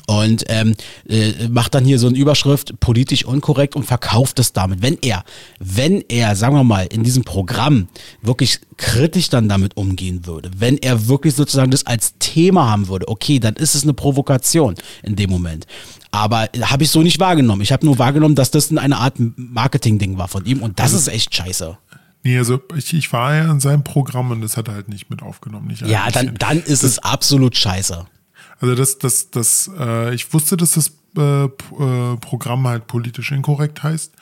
und 0.09 0.45
ähm, 0.49 0.74
äh, 1.09 1.49
macht 1.49 1.74
dann 1.74 1.85
hier 1.85 2.01
so 2.01 2.09
eine 2.09 2.18
Überschrift 2.18 2.81
politisch 2.81 3.24
unkorrekt 3.24 3.76
und 3.76 3.85
verkauft 3.85 4.41
es 4.41 4.53
damit. 4.53 4.83
Wenn 4.83 4.99
er, 5.03 5.24
wenn 5.61 6.03
er, 6.09 6.35
sagen 6.35 6.57
wir 6.57 6.64
mal, 6.64 6.87
in 6.87 7.05
diesem 7.05 7.22
Programm 7.22 7.87
wirklich 8.22 8.59
kritisch 8.76 9.28
dann 9.28 9.49
damit 9.49 9.76
umgehen 9.76 10.26
würde, 10.26 10.51
wenn 10.57 10.78
er 10.78 11.07
wirklich 11.07 11.35
sozusagen 11.35 11.70
das 11.70 11.87
als 11.87 12.14
Thema 12.18 12.68
haben 12.68 12.89
würde, 12.89 13.07
okay, 13.09 13.39
dann 13.39 13.55
ist 13.55 13.74
es 13.74 13.85
eine 13.85 13.95
Provokation 13.95 14.74
in 15.03 15.14
dem 15.16 15.31
Moment. 15.31 15.66
Aber 16.12 16.48
habe 16.62 16.82
ich 16.82 16.90
so 16.90 17.02
nicht 17.02 17.20
wahrgenommen. 17.20 17.62
Ich 17.62 17.72
habe 17.72 17.86
nur 17.86 17.98
wahrgenommen, 17.98 18.34
dass 18.34 18.50
das 18.50 18.76
eine 18.76 18.96
Art 18.96 19.14
Marketing-Ding 19.18 20.18
war 20.18 20.28
von 20.28 20.44
ihm 20.44 20.62
und 20.62 20.78
das 20.80 20.92
ist 20.92 21.08
echt 21.08 21.34
scheiße. 21.34 21.76
Nee, 22.22 22.36
also 22.36 22.61
ich, 22.76 22.92
ich 22.92 23.12
war 23.12 23.34
ja 23.34 23.50
in 23.50 23.61
seinem 23.61 23.82
Programm 23.82 24.30
und 24.30 24.42
das 24.42 24.56
hat 24.56 24.68
er 24.68 24.74
halt 24.74 24.88
nicht 24.88 25.08
mit 25.08 25.22
aufgenommen. 25.22 25.68
Nicht 25.68 25.82
Ja, 25.82 26.11
dann, 26.11 26.34
dann 26.34 26.58
ist 26.58 26.82
es 26.82 26.98
absolut 26.98 27.56
scheiße. 27.56 28.04
Also 28.61 28.74
das, 28.74 28.98
das, 28.98 29.30
das, 29.30 29.70
äh, 29.78 30.14
ich 30.14 30.32
wusste, 30.34 30.56
dass 30.56 30.72
das 30.72 30.92
äh, 31.16 31.44
äh, 31.44 31.48
Programm 32.20 32.66
halt 32.66 32.86
politisch 32.86 33.32
inkorrekt 33.32 33.82
heißt, 33.82 34.12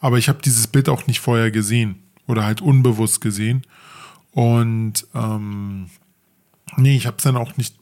aber 0.00 0.18
ich 0.18 0.28
habe 0.28 0.40
dieses 0.44 0.66
Bild 0.66 0.88
auch 0.88 1.06
nicht 1.06 1.20
vorher 1.20 1.50
gesehen 1.50 2.02
oder 2.26 2.44
halt 2.44 2.60
unbewusst 2.60 3.20
gesehen. 3.22 3.62
Und 4.32 5.06
ähm, 5.14 5.88
nee, 6.76 6.96
ich 6.96 7.06
habe 7.06 7.16
es 7.16 7.22
dann 7.22 7.36
auch 7.36 7.56
nicht, 7.56 7.76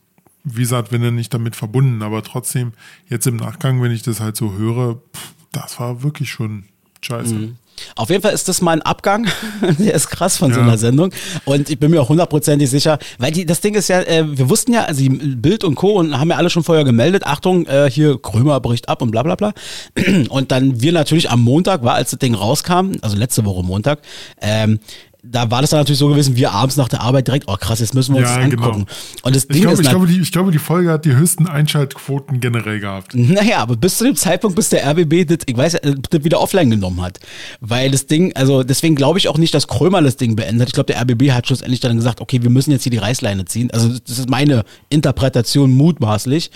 wie 0.44 0.62
gesagt, 0.62 0.92
wenn 0.92 1.02
er 1.02 1.10
nicht 1.10 1.32
damit 1.34 1.56
verbunden, 1.56 2.02
aber 2.02 2.22
trotzdem, 2.22 2.72
jetzt 3.08 3.26
im 3.26 3.36
Nachgang, 3.36 3.82
wenn 3.82 3.90
ich 3.92 4.02
das 4.02 4.20
halt 4.20 4.36
so 4.36 4.52
höre, 4.52 4.96
pff, 5.14 5.32
das 5.52 5.80
war 5.80 6.02
wirklich 6.02 6.30
schon 6.30 6.64
scheiße. 7.02 7.34
Mhm. 7.34 7.56
Auf 7.96 8.08
jeden 8.08 8.22
Fall 8.22 8.32
ist 8.32 8.46
das 8.48 8.60
mal 8.60 8.70
ein 8.70 8.82
Abgang. 8.82 9.26
Der 9.80 9.94
ist 9.94 10.08
krass 10.08 10.36
von 10.36 10.52
so 10.52 10.60
Ja. 10.60 10.64
einer 10.66 10.78
Sendung. 10.78 11.10
Und 11.44 11.68
ich 11.70 11.78
bin 11.78 11.90
mir 11.90 12.00
auch 12.00 12.08
hundertprozentig 12.08 12.70
sicher, 12.70 13.00
weil 13.18 13.32
die, 13.32 13.44
das 13.46 13.60
Ding 13.62 13.74
ist 13.74 13.88
ja, 13.88 14.00
äh, 14.02 14.24
wir 14.38 14.48
wussten 14.48 14.72
ja, 14.72 14.84
also 14.84 15.00
die 15.00 15.08
Bild 15.08 15.64
und 15.64 15.74
Co. 15.74 15.98
und 15.98 16.16
haben 16.16 16.30
ja 16.30 16.36
alle 16.36 16.50
schon 16.50 16.62
vorher 16.62 16.84
gemeldet, 16.84 17.24
Achtung, 17.26 17.66
äh, 17.66 17.90
hier 17.90 18.16
Krömer 18.22 18.60
bricht 18.60 18.88
ab 18.88 19.02
und 19.02 19.10
bla 19.10 19.24
bla 19.24 19.34
bla. 19.34 19.52
Und 20.28 20.52
dann 20.52 20.82
wir 20.82 20.92
natürlich 20.92 21.30
am 21.30 21.40
Montag, 21.42 21.82
war 21.82 21.94
als 21.94 22.10
das 22.10 22.20
Ding 22.20 22.34
rauskam, 22.34 22.92
also 23.02 23.16
letzte 23.16 23.44
Woche 23.44 23.64
Montag, 23.64 23.98
ähm, 24.40 24.78
da 25.26 25.50
war 25.50 25.60
das 25.62 25.70
dann 25.70 25.80
natürlich 25.80 25.98
so 25.98 26.08
gewesen, 26.08 26.36
wir 26.36 26.52
abends 26.52 26.76
nach 26.76 26.88
der 26.88 27.00
Arbeit 27.00 27.26
direkt, 27.26 27.48
oh 27.48 27.56
krass, 27.56 27.80
jetzt 27.80 27.94
müssen 27.94 28.14
wir 28.14 28.20
uns 28.20 28.30
Ja, 28.30 28.40
das 28.40 28.50
genau. 28.50 28.66
angucken. 28.66 28.86
Und 29.22 29.34
das 29.34 29.44
Ich 29.44 29.48
Ding 29.48 29.62
glaube, 29.62 29.74
ist 29.74 29.80
ich, 29.80 29.88
glaube, 29.88 30.06
die, 30.06 30.20
ich 30.20 30.32
glaube, 30.32 30.52
die 30.52 30.58
Folge 30.58 30.90
hat 30.90 31.04
die 31.04 31.14
höchsten 31.14 31.46
Einschaltquoten 31.48 32.40
generell 32.40 32.80
gehabt. 32.80 33.14
Naja, 33.14 33.58
aber 33.58 33.76
bis 33.76 33.98
zu 33.98 34.04
dem 34.04 34.16
Zeitpunkt, 34.16 34.56
bis 34.56 34.68
der 34.68 34.86
RBB 34.88 35.26
das, 35.26 35.38
ich 35.46 35.56
weiß, 35.56 35.74
äh, 35.74 35.94
das 36.10 36.24
wieder 36.24 36.40
offline 36.40 36.70
genommen 36.70 37.00
hat. 37.02 37.20
Weil 37.60 37.90
das 37.90 38.06
Ding, 38.06 38.34
also 38.36 38.62
deswegen 38.62 38.94
glaube 38.94 39.18
ich 39.18 39.28
auch 39.28 39.38
nicht, 39.38 39.54
dass 39.54 39.66
Krömer 39.66 40.02
das 40.02 40.16
Ding 40.16 40.36
beendet 40.36 40.62
hat. 40.62 40.68
Ich 40.68 40.74
glaube, 40.74 40.92
der 40.92 41.00
RBB 41.00 41.32
hat 41.32 41.46
schlussendlich 41.46 41.80
dann 41.80 41.96
gesagt, 41.96 42.20
okay, 42.20 42.42
wir 42.42 42.50
müssen 42.50 42.70
jetzt 42.70 42.82
hier 42.82 42.92
die 42.92 42.98
Reißleine 42.98 43.44
ziehen. 43.46 43.70
Also 43.70 43.88
das 43.88 44.18
ist 44.18 44.30
meine 44.30 44.64
Interpretation 44.90 45.72
mutmaßlich. 45.72 46.50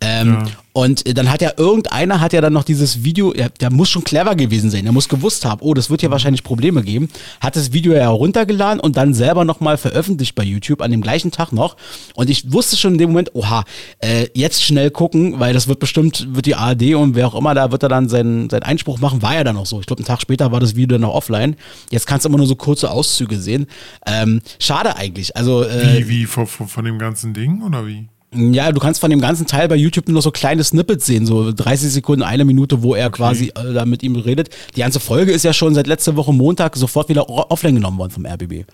Ähm, 0.00 0.28
Ja. 0.28 0.46
Und 0.78 1.08
äh, 1.08 1.14
dann 1.14 1.28
hat 1.28 1.42
ja 1.42 1.50
irgendeiner 1.56 2.20
hat 2.20 2.32
ja 2.32 2.40
dann 2.40 2.52
noch 2.52 2.62
dieses 2.62 3.02
Video, 3.02 3.32
der, 3.32 3.48
der 3.48 3.72
muss 3.72 3.90
schon 3.90 4.04
clever 4.04 4.36
gewesen 4.36 4.70
sein, 4.70 4.84
der 4.84 4.92
muss 4.92 5.08
gewusst 5.08 5.44
haben, 5.44 5.60
oh, 5.60 5.74
das 5.74 5.90
wird 5.90 6.02
hier 6.02 6.12
wahrscheinlich 6.12 6.44
Probleme 6.44 6.84
geben, 6.84 7.08
hat 7.40 7.56
das 7.56 7.72
Video 7.72 7.92
ja 7.94 8.08
runtergeladen 8.08 8.78
und 8.78 8.96
dann 8.96 9.12
selber 9.12 9.44
nochmal 9.44 9.76
veröffentlicht 9.76 10.36
bei 10.36 10.44
YouTube 10.44 10.80
an 10.80 10.92
dem 10.92 11.00
gleichen 11.00 11.32
Tag 11.32 11.50
noch. 11.52 11.76
Und 12.14 12.30
ich 12.30 12.52
wusste 12.52 12.76
schon 12.76 12.92
in 12.92 12.98
dem 12.98 13.10
Moment, 13.10 13.34
oha, 13.34 13.64
äh, 13.98 14.28
jetzt 14.34 14.62
schnell 14.62 14.92
gucken, 14.92 15.40
weil 15.40 15.52
das 15.52 15.66
wird 15.66 15.80
bestimmt, 15.80 16.28
wird 16.30 16.46
die 16.46 16.54
ARD 16.54 16.94
und 16.94 17.16
wer 17.16 17.26
auch 17.26 17.34
immer, 17.34 17.54
da 17.54 17.72
wird 17.72 17.82
er 17.82 17.88
dann 17.88 18.08
seinen, 18.08 18.48
seinen 18.48 18.62
Einspruch 18.62 19.00
machen, 19.00 19.20
war 19.20 19.34
ja 19.34 19.42
dann 19.42 19.56
auch 19.56 19.66
so. 19.66 19.80
Ich 19.80 19.86
glaube, 19.86 19.98
einen 20.00 20.06
Tag 20.06 20.20
später 20.20 20.52
war 20.52 20.60
das 20.60 20.76
Video 20.76 20.94
dann 20.94 21.00
noch 21.00 21.14
offline. 21.14 21.56
Jetzt 21.90 22.06
kannst 22.06 22.24
du 22.24 22.28
immer 22.28 22.38
nur 22.38 22.46
so 22.46 22.54
kurze 22.54 22.92
Auszüge 22.92 23.40
sehen. 23.40 23.66
Ähm, 24.06 24.42
schade 24.60 24.94
eigentlich. 24.96 25.36
Also 25.36 25.64
äh, 25.64 25.98
Wie, 25.98 26.08
wie 26.08 26.26
von, 26.26 26.46
von 26.46 26.84
dem 26.84 27.00
ganzen 27.00 27.34
Ding 27.34 27.62
oder 27.62 27.84
wie? 27.84 28.06
Ja, 28.34 28.72
du 28.72 28.80
kannst 28.80 29.00
von 29.00 29.10
dem 29.10 29.20
ganzen 29.20 29.46
Teil 29.46 29.68
bei 29.68 29.76
YouTube 29.76 30.08
nur 30.08 30.20
so 30.20 30.30
kleine 30.30 30.62
Snippets 30.62 31.06
sehen, 31.06 31.24
so 31.24 31.50
30 31.50 31.90
Sekunden, 31.90 32.22
eine 32.22 32.44
Minute, 32.44 32.82
wo 32.82 32.94
er 32.94 33.10
quasi 33.10 33.48
äh, 33.48 33.72
da 33.72 33.86
mit 33.86 34.02
ihm 34.02 34.16
redet. 34.16 34.50
Die 34.76 34.80
ganze 34.80 35.00
Folge 35.00 35.32
ist 35.32 35.44
ja 35.44 35.52
schon 35.52 35.74
seit 35.74 35.86
letzter 35.86 36.16
Woche 36.16 36.32
Montag 36.32 36.76
sofort 36.76 37.08
wieder 37.08 37.28
offline 37.28 37.76
genommen 37.76 37.98
worden 37.98 38.10
vom 38.10 38.26
RBB. 38.26 38.66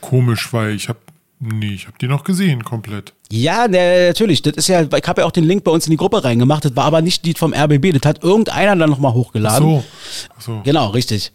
Komisch, 0.00 0.52
weil 0.52 0.74
ich 0.74 0.88
habe 0.88 0.98
nee, 1.38 1.74
ich 1.74 1.86
habe 1.86 1.96
die 2.00 2.08
noch 2.08 2.24
gesehen 2.24 2.64
komplett. 2.64 3.14
Ja, 3.30 3.68
ne, 3.68 4.08
natürlich. 4.08 4.42
Das 4.42 4.54
ist 4.56 4.68
ja, 4.68 4.82
ich 4.82 5.08
habe 5.08 5.20
ja 5.20 5.26
auch 5.26 5.32
den 5.32 5.44
Link 5.44 5.62
bei 5.62 5.70
uns 5.70 5.86
in 5.86 5.92
die 5.92 5.96
Gruppe 5.96 6.24
reingemacht. 6.24 6.64
Das 6.64 6.74
war 6.74 6.84
aber 6.84 7.00
nicht 7.00 7.24
die 7.24 7.34
vom 7.34 7.54
RBB. 7.54 7.92
Das 7.92 8.08
hat 8.08 8.24
irgendeiner 8.24 8.74
dann 8.74 8.90
nochmal 8.90 9.12
hochgeladen. 9.12 9.68
So, 9.68 9.84
Ach 10.36 10.40
so. 10.40 10.60
Genau, 10.64 10.88
richtig. 10.88 11.32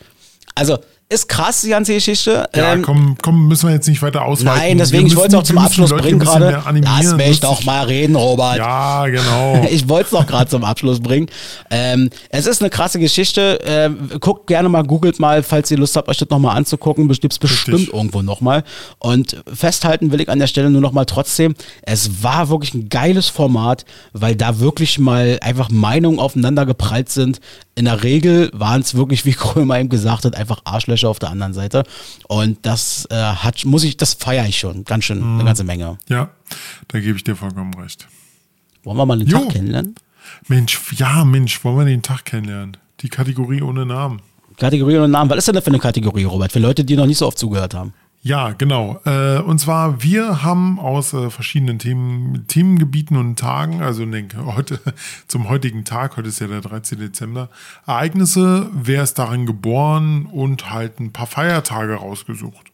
Also, 0.56 0.78
ist 1.14 1.30
krass, 1.30 1.62
die 1.62 1.70
ganze 1.70 1.94
Geschichte. 1.94 2.48
Ja, 2.56 2.74
Ähm, 2.74 2.82
komm, 2.82 3.16
komm, 3.22 3.48
müssen 3.48 3.68
wir 3.68 3.74
jetzt 3.74 3.88
nicht 3.88 4.02
weiter 4.02 4.24
ausweiten. 4.24 4.60
Nein, 4.60 4.78
deswegen, 4.78 5.08
ich 5.08 5.16
wollte 5.16 5.30
es 5.30 5.42
auch 5.42 5.44
zum 5.44 5.58
Abschluss 5.58 5.92
Leute 5.92 6.04
bringen 6.04 6.20
gerade. 6.20 6.62
mich 6.72 7.28
lustig. 7.28 7.40
doch 7.42 7.64
mal 7.64 7.86
reden, 7.86 8.16
Robert. 8.16 8.58
Ja, 8.58 9.06
genau. 9.08 9.68
Ich 9.74 9.90
wollte 9.90 10.06
es 10.06 10.12
doch 10.12 10.28
gerade 10.28 10.50
zum 10.50 10.64
Abschluss 10.64 11.00
bringen. 11.00 11.28
Ähm, 11.72 12.10
es 12.30 12.46
ist 12.46 12.62
eine 12.62 12.70
krasse 12.70 13.00
Geschichte. 13.00 13.60
Ähm, 13.66 14.10
guckt 14.20 14.48
gerne 14.48 14.70
mal, 14.70 14.84
googelt 14.84 15.20
mal, 15.20 15.42
falls 15.42 15.72
ihr 15.72 15.78
Lust 15.78 15.96
habt, 15.96 16.10
euch 16.10 16.18
das 16.18 16.30
nochmal 16.30 16.56
anzugucken. 16.58 17.08
Gibt 17.08 17.34
es 17.34 17.40
bestimmt 17.40 17.78
Richtig. 17.78 17.94
irgendwo 17.94 18.22
nochmal. 18.22 18.64
Und 19.00 19.42
festhalten 19.52 20.12
will 20.12 20.22
ich 20.22 20.30
an 20.30 20.40
der 20.40 20.48
Stelle 20.48 20.70
nur 20.70 20.82
nochmal 20.82 21.06
trotzdem, 21.06 21.56
es 21.84 22.24
war 22.24 22.50
wirklich 22.50 22.74
ein 22.74 22.90
geiles 22.90 23.30
Format, 23.30 23.86
weil 24.14 24.36
da 24.36 24.60
wirklich 24.60 25.00
mal 25.00 25.40
einfach 25.42 25.70
Meinungen 25.70 26.20
aufeinander 26.20 26.66
geprallt 26.66 27.10
sind. 27.10 27.40
In 27.76 27.86
der 27.86 28.04
Regel 28.04 28.52
waren 28.54 28.82
es 28.82 28.96
wirklich, 28.96 29.26
wie 29.26 29.34
Krömer 29.34 29.80
eben 29.80 29.90
gesagt 29.90 30.26
hat, 30.26 30.36
einfach 30.36 30.60
Arschlöcher 30.64 31.03
auf 31.10 31.20
der 31.20 31.30
anderen 31.30 31.54
Seite. 31.54 31.84
Und 32.28 32.58
das 32.66 33.08
äh, 33.10 33.16
hat, 33.16 33.66
muss 33.66 33.84
ich, 33.84 33.98
das 33.98 34.14
feiere 34.14 34.46
ich 34.48 34.58
schon. 34.58 34.84
Ganz 34.86 35.06
schön, 35.06 35.20
Mhm. 35.20 35.36
eine 35.36 35.46
ganze 35.46 35.64
Menge. 35.64 35.98
Ja, 36.10 36.30
da 36.90 37.00
gebe 37.00 37.18
ich 37.18 37.24
dir 37.24 37.36
vollkommen 37.36 37.74
recht. 37.76 38.08
Wollen 38.84 38.98
wir 38.98 39.06
mal 39.06 39.20
einen 39.20 39.28
Jo. 39.28 39.40
Tag 39.40 39.50
kennenlernen? 39.50 39.96
Mensch, 40.48 40.80
ja, 40.98 41.24
Mensch, 41.26 41.64
wollen 41.64 41.78
wir 41.78 41.86
den 41.86 42.02
Tag 42.02 42.26
kennenlernen? 42.26 42.78
Die 43.02 43.10
Kategorie 43.10 43.62
ohne 43.62 43.86
Namen. 43.86 44.22
Kategorie 44.58 44.98
und 44.98 45.12
Namen. 45.12 45.30
Was 45.30 45.40
ist 45.40 45.48
denn 45.48 45.56
das 45.56 45.64
für 45.64 45.70
eine 45.72 45.80
Kategorie, 45.80 46.24
Robert? 46.26 46.52
Für 46.52 46.60
Leute, 46.60 46.84
die 46.84 46.96
noch 46.96 47.06
nicht 47.08 47.18
so 47.18 47.28
oft 47.28 47.38
zugehört 47.38 47.74
haben. 47.74 47.94
Ja, 48.26 48.54
genau. 48.54 49.02
Äh, 49.04 49.40
und 49.40 49.60
zwar, 49.60 50.02
wir 50.02 50.44
haben 50.44 50.80
aus 50.80 51.12
äh, 51.12 51.30
verschiedenen 51.30 51.78
Themen, 51.78 52.48
Themengebieten 52.48 53.18
und 53.18 53.38
Tagen, 53.38 53.82
also 53.82 54.06
ne, 54.06 54.26
heute 54.46 54.80
zum 55.28 55.50
heutigen 55.50 55.84
Tag, 55.84 56.16
heute 56.16 56.30
ist 56.30 56.40
ja 56.40 56.48
der 56.48 56.62
13. 56.62 57.00
Dezember, 57.00 57.50
Ereignisse, 57.86 58.70
wer 58.72 59.04
ist 59.04 59.20
darin 59.20 59.46
geboren 59.46 60.26
und 60.26 60.72
halt 60.72 61.02
ein 61.02 61.12
paar 61.12 61.28
Feiertage 61.28 61.96
rausgesucht. 61.96 62.72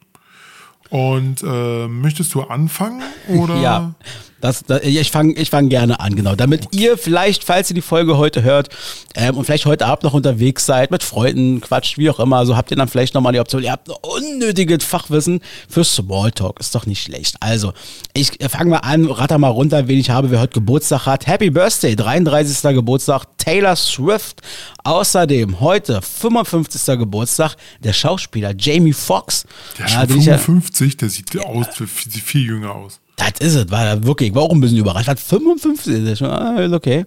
Und 0.92 1.44
äh, 1.44 1.88
möchtest 1.88 2.36
du 2.36 2.44
anfangen? 2.44 3.02
Oder? 3.28 3.56
Ja, 3.56 3.96
das, 4.42 4.64
das, 4.66 4.82
ich 4.84 5.12
fange 5.12 5.34
ich 5.34 5.50
fang 5.50 5.70
gerne 5.70 6.00
an, 6.00 6.16
genau. 6.16 6.36
Damit 6.36 6.68
ihr 6.76 6.98
vielleicht, 6.98 7.44
falls 7.44 7.70
ihr 7.70 7.74
die 7.76 7.82
Folge 7.82 8.18
heute 8.18 8.44
hört 8.44 8.70
ähm, 9.16 9.38
und 9.38 9.46
vielleicht 9.46 9.66
heute 9.66 9.86
Abend 9.86 10.04
noch 10.04 10.14
unterwegs 10.14 10.66
seid, 10.66 10.92
mit 10.92 11.04
Freunden, 11.04 11.62
quatscht, 11.62 11.98
wie 11.98 12.10
auch 12.10 12.20
immer, 12.20 12.46
so 12.46 12.56
habt 12.56 12.72
ihr 12.72 12.78
dann 12.78 12.88
vielleicht 12.88 13.14
nochmal 13.14 13.34
die 13.34 13.40
Option, 13.40 13.64
ihr 13.64 13.72
habt 13.72 13.90
unnötiges 13.90 14.84
Fachwissen 14.84 15.42
für 15.68 15.84
Smalltalk. 15.84 16.60
Ist 16.60 16.74
doch 16.76 16.86
nicht 16.86 17.02
schlecht. 17.04 17.36
Also, 17.40 17.74
ich 18.14 18.40
äh, 18.42 18.50
fange 18.50 18.72
mal 18.72 18.78
an, 18.78 19.06
ratter 19.06 19.38
mal 19.38 19.50
runter, 19.50 19.88
wen 19.88 20.00
ich 20.00 20.10
habe, 20.10 20.32
wer 20.32 20.40
heute 20.40 20.54
Geburtstag 20.54 21.06
hat. 21.06 21.28
Happy 21.28 21.50
Birthday, 21.50 21.96
33. 21.96 22.74
Geburtstag, 22.74 23.26
Taylor 23.38 23.76
Swift. 23.76 24.42
Außerdem 24.84 25.60
heute 25.60 26.02
55. 26.02 26.98
Geburtstag, 26.98 27.56
der 27.84 27.94
Schauspieler 27.94 28.54
Jamie 28.58 28.94
Foxx. 28.94 29.46
Der 29.78 29.86
ist 29.86 29.94
Ja, 29.94 30.08
schon 30.08 30.22
ja- 30.22 30.38
55, 30.38 30.98
der 30.98 31.10
sieht 31.10 31.38
aus, 31.40 31.68
sieht 31.78 32.24
viel 32.24 32.46
jünger 32.46 32.74
aus. 32.76 33.00
Das 33.20 33.34
ist 33.40 33.56
es, 33.56 33.70
war 33.70 33.84
da 33.84 34.04
wirklich, 34.06 34.30
ich 34.30 34.36
war 34.36 34.44
auch 34.44 34.52
ein 34.52 34.62
bisschen 34.62 34.78
überrascht. 34.78 35.10
Hat 35.10 35.20
55 35.20 36.06
ist 36.06 36.20
schon, 36.20 36.30
ah, 36.30 36.58
ist 36.62 36.72
okay. 36.72 37.06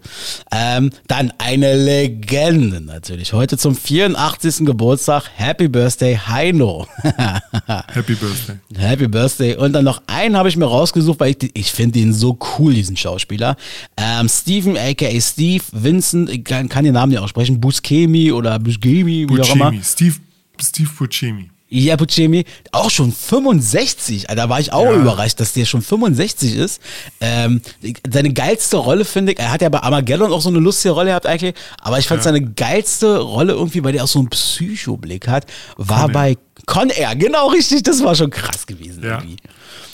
Ähm, 0.51 0.91
dann 1.09 1.33
eine 1.39 1.75
Legende 1.75 2.83
natürlich. 2.83 3.33
Heute 3.33 3.57
zum 3.57 3.75
84. 3.75 4.67
Geburtstag. 4.67 5.25
Happy 5.35 5.69
Birthday, 5.69 6.17
Heino. 6.17 6.87
Happy 7.03 8.15
Birthday. 8.15 8.57
Happy 8.77 9.09
Birthday. 9.09 9.57
Und 9.57 9.73
dann 9.73 9.85
noch 9.85 10.03
einen 10.07 10.37
habe 10.37 10.51
ich 10.51 10.57
mir 10.57 10.67
rausgesucht, 10.67 11.19
weil 11.19 11.35
ich, 11.41 11.51
ich 11.55 11.73
finde 11.73 11.99
ihn 11.99 12.13
so 12.13 12.39
cool, 12.59 12.75
diesen 12.75 12.97
Schauspieler. 12.97 13.57
Ähm, 13.97 14.29
Steven, 14.29 14.77
aka 14.77 15.19
Steve, 15.19 15.65
Vincent, 15.73 16.29
ich 16.29 16.45
kann, 16.45 16.69
kann 16.69 16.85
den 16.85 16.93
Namen 16.93 17.13
nicht 17.13 17.21
aussprechen, 17.21 17.59
Buscemi 17.59 18.33
oder 18.33 18.59
Buscemi, 18.59 19.27
wie 19.31 19.41
auch 19.41 19.55
immer. 19.55 19.73
Steve, 19.83 20.17
Steve 20.61 20.91
Buscemi. 20.99 21.52
Ja, 21.75 21.97
Buscemi, 21.97 22.45
auch 22.71 22.91
schon 22.91 23.13
65. 23.13 24.27
Da 24.29 24.49
war 24.51 24.61
ich 24.61 24.75
auch 24.75 24.85
Ja. 24.85 24.93
überrascht, 24.93 25.41
dass 25.41 25.55
der 25.55 25.65
schon 25.65 25.81
65 25.81 26.55
ist. 26.55 26.83
Ähm, 27.21 27.63
seine 28.11 28.31
geilste 28.33 28.77
Rolle 28.77 29.07
finde 29.07 29.33
ich, 29.33 29.39
er 29.39 29.51
hat 29.51 29.63
ja 29.63 29.71
bei 29.71 29.79
Armageddon 29.81 30.31
auch 30.33 30.43
so 30.43 30.51
eine 30.51 30.59
lustige 30.59 30.93
Rolle 30.93 31.09
gehabt 31.09 31.25
eigentlich, 31.27 31.55
aber 31.81 31.99
ich 31.99 32.07
fand 32.07 32.23
seine 32.23 32.43
geilste 32.43 33.21
Rolle 33.21 33.55
irgendwie, 33.55 33.83
weil 33.83 33.93
der 33.95 34.05
auch 34.05 34.09
so 34.09 34.19
einen 34.19 34.29
Psychoblick 34.29 35.29
hat, 35.29 35.47
war 35.79 36.01
Con 36.03 36.09
Air. 36.11 36.13
bei 36.13 36.37
Con 36.67 36.91
Air. 36.91 37.17
Genau 37.17 37.49
richtig, 37.49 37.83
das 37.85 38.05
war 38.05 38.15
schon 38.15 38.29
krass 38.31 38.67
gewesen 38.67 39.03
Ja. 39.03 39.19
irgendwie. 39.19 39.37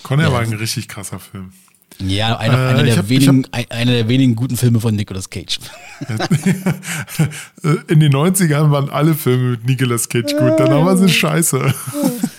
Conner 0.03 0.33
war 0.33 0.41
ein 0.41 0.53
richtig 0.55 0.89
krasser 0.89 1.21
Film. 1.21 1.53
Ja, 2.01 2.37
einer, 2.39 2.55
Äh, 2.55 2.69
einer, 2.69 2.85
ich 2.85 2.91
der 2.91 2.99
hab- 2.99 3.09
wenigen, 3.09 3.47
ein- 3.51 3.71
einer 3.71 3.93
der 3.93 4.09
wenigen 4.09 4.37
guten 4.37 4.57
Filme 4.57 4.79
von 4.81 4.95
Nicolas 4.95 5.29
Cage. 5.31 5.59
In 7.89 8.01
den 8.01 8.13
90ern 8.13 8.71
waren 8.71 8.89
alle 8.91 9.15
Filme 9.15 9.51
mit 9.53 9.67
Nicolas 9.67 10.09
Cage 10.09 10.33
gut, 10.37 10.53
danach 10.59 10.85
war 10.85 10.97
sie 10.97 11.09
scheiße. 11.09 11.75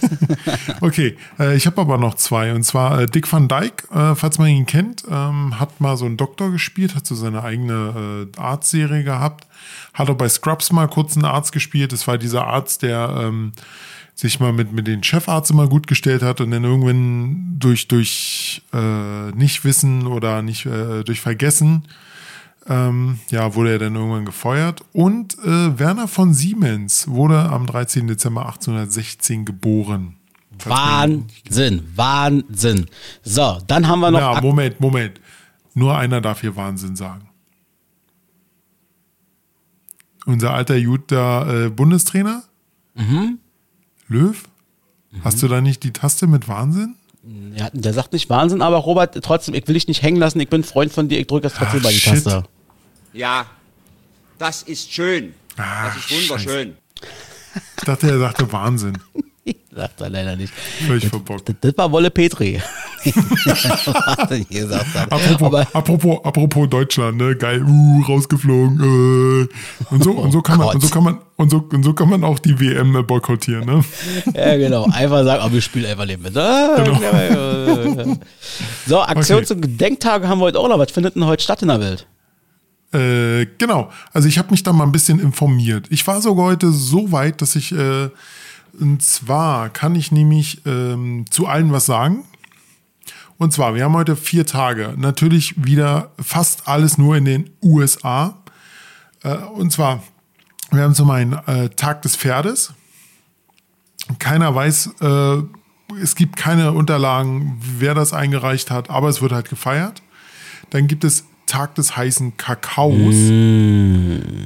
okay, 0.82 1.18
äh, 1.40 1.56
ich 1.56 1.66
habe 1.66 1.82
aber 1.82 1.98
noch 1.98 2.16
zwei. 2.16 2.54
Und 2.54 2.64
zwar 2.64 3.02
äh, 3.02 3.06
Dick 3.06 3.32
Van 3.32 3.48
Dyke, 3.48 3.84
äh, 3.94 4.16
falls 4.16 4.38
man 4.40 4.48
ihn 4.48 4.66
kennt, 4.66 5.04
ähm, 5.10 5.60
hat 5.60 5.82
mal 5.82 5.98
so 5.98 6.06
einen 6.06 6.18
Doktor 6.18 6.52
gespielt, 6.52 6.96
hat 6.96 7.06
so 7.06 7.16
seine 7.16 7.44
eigene 7.44 8.28
äh, 8.38 8.40
Arztserie 8.40 9.04
gehabt. 9.04 9.46
Hat 9.94 10.10
auch 10.10 10.16
bei 10.16 10.30
Scrubs 10.30 10.72
mal 10.72 10.88
kurz 10.88 11.16
einen 11.18 11.26
Arzt 11.26 11.52
gespielt. 11.52 11.92
Das 11.92 12.08
war 12.08 12.18
dieser 12.18 12.48
Arzt, 12.48 12.82
der 12.84 13.14
ähm, 13.20 13.52
sich 14.20 14.42
mal 14.42 14.52
mit, 14.52 14.74
mit 14.74 14.86
den 14.86 15.02
Chefarzt 15.02 15.50
immer 15.50 15.68
gut 15.68 15.88
gestellt 15.88 16.24
hat 16.24 16.42
und 16.42 16.52
dann 16.52 16.66
irgendwann 16.66 17.56
durch, 17.58 17.88
durch 17.88 18.62
äh, 18.74 19.32
Nichtwissen 19.32 20.08
oder 20.08 20.42
nicht 20.42 20.66
äh, 20.66 21.04
durch 21.06 21.22
Vergessen 21.22 21.84
ähm, 22.68 23.20
ja, 23.30 23.56
wurde 23.56 23.72
er 23.72 23.80
dann 23.80 23.96
irgendwann 23.96 24.26
gefeuert. 24.26 24.84
Und 24.92 25.40
äh, 25.40 25.80
Werner 25.80 26.10
von 26.10 26.34
Siemens 26.34 27.08
wurde 27.08 27.40
am 27.50 27.66
13. 27.66 28.08
Dezember 28.08 28.46
1816 28.48 29.46
geboren. 29.46 30.18
Wahnsinn, 30.66 31.88
Wahnsinn. 31.96 32.88
So, 33.24 33.60
dann 33.68 33.88
haben 33.88 34.02
wir 34.02 34.12
noch. 34.12 34.20
Ja, 34.20 34.42
Moment, 34.42 34.82
Moment. 34.82 35.22
Nur 35.74 35.98
einer 35.98 36.20
darf 36.20 36.42
hier 36.42 36.58
Wahnsinn 36.58 36.98
sagen. 36.98 37.30
Unser 40.26 40.54
alter 40.54 40.76
Juter 40.76 41.68
äh, 41.68 41.70
Bundestrainer? 41.70 42.44
Mhm. 42.96 43.40
Löw? 44.10 44.36
Hast 45.24 45.42
du 45.42 45.48
da 45.48 45.62
nicht 45.62 45.84
die 45.84 45.92
Taste 45.94 46.28
mit 46.28 46.48
Wahnsinn? 46.48 46.96
Ja, 47.56 47.70
der 47.74 47.94
sagt 47.94 48.14
nicht 48.14 48.30
Wahnsinn, 48.30 48.62
aber 48.62 48.78
Robert, 48.78 49.24
trotzdem, 49.24 49.54
ich 49.54 49.68
will 49.68 49.74
dich 49.74 49.88
nicht 49.88 50.02
hängen 50.02 50.18
lassen. 50.18 50.40
Ich 50.40 50.50
bin 50.50 50.64
Freund 50.64 50.92
von 50.92 51.10
dir, 51.10 51.20
ich 51.20 51.28
drücke 51.28 51.44
das 51.44 51.54
trotzdem 51.54 51.80
Ach, 51.80 51.84
bei 51.86 51.92
die 51.92 52.00
shit. 52.00 52.24
Taste. 52.24 52.44
Ja, 53.14 53.46
das 54.38 54.64
ist 54.64 54.92
schön. 54.92 55.34
Ah, 55.58 55.88
Das 55.88 55.98
ist 55.98 56.12
wunderschön. 56.12 56.78
Ich 57.78 57.84
dachte, 57.86 58.10
er 58.10 58.20
sagte 58.20 58.52
Wahnsinn. 58.52 58.98
Sagt 59.76 60.02
er 60.02 60.10
leider 60.10 60.36
nicht. 60.36 60.54
Völlig 60.86 61.08
verbockt. 61.08 61.50
Das, 61.50 61.56
das 61.62 61.78
war 61.78 61.92
Wolle 61.92 62.10
Petri. 62.12 62.62
Apropos, 65.10 65.66
apropos, 65.74 66.20
apropos 66.26 66.70
Deutschland, 66.70 67.18
ne? 67.18 67.36
Geil, 67.36 67.64
uh, 67.64 68.02
rausgeflogen. 68.02 68.80
Äh. 68.80 69.94
Und 69.94 70.04
so, 70.04 70.12
und 70.12 70.32
so 70.32 70.42
kann 70.42 70.58
man, 70.58 70.68
Gott. 70.68 70.76
und 70.76 70.82
so 70.82 70.90
kann 70.90 71.04
man, 71.04 71.18
und 71.38 71.50
so, 71.50 71.66
und 71.72 71.84
so 71.84 71.94
kann 71.94 72.10
man 72.10 72.24
auch 72.24 72.40
die 72.40 72.60
WM 72.60 73.06
boykottieren, 73.08 73.66
ne? 73.66 73.84
Ja, 74.34 74.58
genau. 74.58 74.86
Einfach 74.92 75.24
sagen, 75.24 75.42
aber 75.42 75.54
wir 75.54 75.62
spielen 75.62 75.86
einfach 75.86 76.06
nicht 76.06 76.22
mit. 76.22 76.36
Ah, 76.36 76.84
So, 78.86 79.02
Aktion 79.02 79.38
Okay. 79.38 79.46
zum 79.48 79.62
Gedenktage 79.62 80.28
haben 80.28 80.40
wir 80.40 80.46
heute 80.46 80.60
auch 80.60 80.68
noch. 80.68 80.80
Was 80.80 80.92
findet 80.92 81.16
denn 81.16 81.26
heute 81.26 81.44
statt 81.44 81.62
in 81.62 81.70
der 81.70 81.80
Welt? 81.80 82.06
Äh, 82.92 83.46
genau. 83.58 83.92
Also 84.14 84.28
ich 84.28 84.38
habe 84.40 84.50
mich 84.52 84.64
da 84.64 84.74
mal 84.74 84.84
ein 84.84 84.92
bisschen 84.92 85.20
informiert. 85.20 85.88
Ich 85.90 86.06
war 86.08 86.22
sogar 86.22 86.46
heute 86.48 86.72
so 86.72 87.12
weit, 87.12 87.42
dass 87.42 87.56
ich, 87.56 87.72
äh, 87.72 88.10
und 88.80 89.04
zwar 89.04 89.70
kann 89.70 89.96
ich 89.96 90.12
nämlich 90.12 90.66
ähm, 90.66 91.26
zu 91.30 91.48
allen 91.48 91.72
was 91.72 91.86
sagen. 91.86 92.24
Und 93.38 93.54
zwar, 93.54 93.74
wir 93.74 93.86
haben 93.86 93.96
heute 93.96 94.16
vier 94.16 94.46
Tage. 94.46 94.96
Natürlich 94.98 95.64
wieder 95.64 96.12
fast 96.22 96.68
alles 96.68 96.98
nur 96.98 97.16
in 97.16 97.26
den 97.26 97.50
USA. 97.64 98.38
Äh, 99.24 99.36
und 99.36 99.72
zwar, 99.72 100.04
wir 100.72 100.84
haben 100.84 100.94
zum 100.94 101.10
einen 101.10 101.34
äh, 101.34 101.70
Tag 101.70 102.02
des 102.02 102.16
Pferdes. 102.16 102.74
Keiner 104.20 104.54
weiß, 104.54 104.90
äh, 105.02 105.38
es 106.02 106.16
gibt 106.16 106.36
keine 106.36 106.74
Unterlagen, 106.74 107.60
wer 107.62 107.94
das 107.94 108.14
eingereicht 108.14 108.72
hat, 108.72 108.90
aber 108.90 109.10
es 109.10 109.22
wird 109.22 109.32
halt 109.32 109.50
gefeiert. 109.50 110.02
Dann 110.70 110.88
gibt 110.88 111.04
es 111.04 111.26
Tag 111.50 111.74
des 111.76 111.98
heißen 111.98 112.38
Kakaos. 112.38 113.16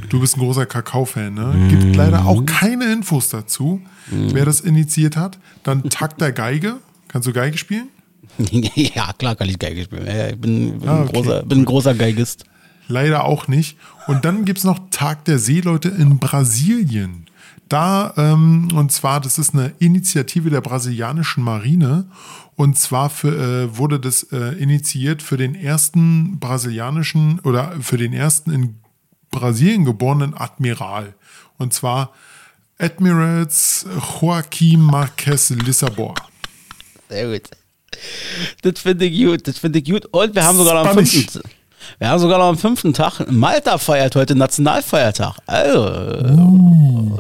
Du 0.10 0.20
bist 0.20 0.38
ein 0.38 0.40
großer 0.40 0.66
Kakao-Fan, 0.66 1.34
ne? 1.34 1.68
Gibt 1.70 1.96
leider 1.96 2.26
auch 2.26 2.46
keine 2.46 2.92
Infos 2.94 3.28
dazu, 3.30 3.82
wer 4.10 4.46
das 4.46 4.62
initiiert 4.62 5.18
hat. 5.18 5.38
Dann 5.64 5.90
Tag 5.90 6.18
der 6.18 6.32
Geige. 6.32 6.78
Kannst 7.10 7.28
du 7.28 7.34
Geige 7.34 7.58
spielen? 7.58 7.90
ja, 8.40 9.12
klar 9.18 9.36
kann 9.36 9.50
ich 9.50 9.60
Geige 9.60 9.84
spielen. 9.84 10.08
Ich 10.08 10.40
bin, 10.40 10.80
bin, 10.80 10.90
Ah, 10.90 10.96
ein, 10.96 11.02
okay. 11.04 11.14
großer, 11.14 11.44
bin 11.44 11.60
ein 11.60 11.66
großer 11.66 11.94
Geigist. 11.94 12.46
Leider 12.88 13.26
auch 13.26 13.48
nicht. 13.50 13.78
Und 14.08 14.24
dann 14.26 14.46
gibt 14.46 14.60
es 14.60 14.64
noch 14.64 14.80
Tag 14.90 15.26
der 15.26 15.40
Seeleute 15.40 15.90
in 15.90 16.20
Brasilien. 16.20 17.26
Da, 17.70 18.14
ähm, 18.18 18.70
und 18.76 18.92
zwar, 18.92 19.20
das 19.20 19.38
ist 19.38 19.54
eine 19.54 19.74
Initiative 19.80 20.50
der 20.50 20.62
brasilianischen 20.62 21.44
Marine. 21.44 22.06
Und 22.56 22.78
zwar 22.78 23.10
für, 23.10 23.36
äh, 23.36 23.78
wurde 23.78 24.00
das 24.00 24.24
äh, 24.32 24.56
initiiert 24.60 25.24
für 25.24 25.38
den 25.38 25.56
ersten 25.56 26.40
brasilianischen 26.40 27.40
oder 27.40 27.74
für 27.82 27.98
den 27.98 28.14
ersten 28.14 28.52
in 28.52 28.76
Brasilien 29.32 29.86
geborenen 29.86 30.36
Admiral. 30.36 31.16
Und 31.58 31.74
zwar 31.74 32.14
Admirals 32.78 33.86
Joaquim 34.22 34.82
Marques 34.82 35.50
Lissabon. 35.50 36.14
Sehr 37.10 37.32
gut. 37.32 37.50
Das 38.62 38.80
finde 38.80 39.06
ich 39.06 39.24
gut, 39.24 39.48
das 39.48 39.58
finde 39.58 39.80
ich 39.80 39.86
gut. 39.86 40.06
Und 40.08 40.36
wir 40.36 40.44
haben 40.44 40.58
sogar 40.58 40.84
noch 40.84 40.96
einen 40.96 41.06
15 41.06 41.42
wir 42.00 42.10
haben 42.10 42.20
sogar 42.20 42.38
noch 42.38 42.48
am 42.48 42.58
fünften 42.58 42.94
Tag, 42.94 43.32
Malta 43.32 43.78
feiert 43.78 44.16
heute 44.16 44.36
Nationalfeiertag. 44.36 45.38
Also, 45.46 45.86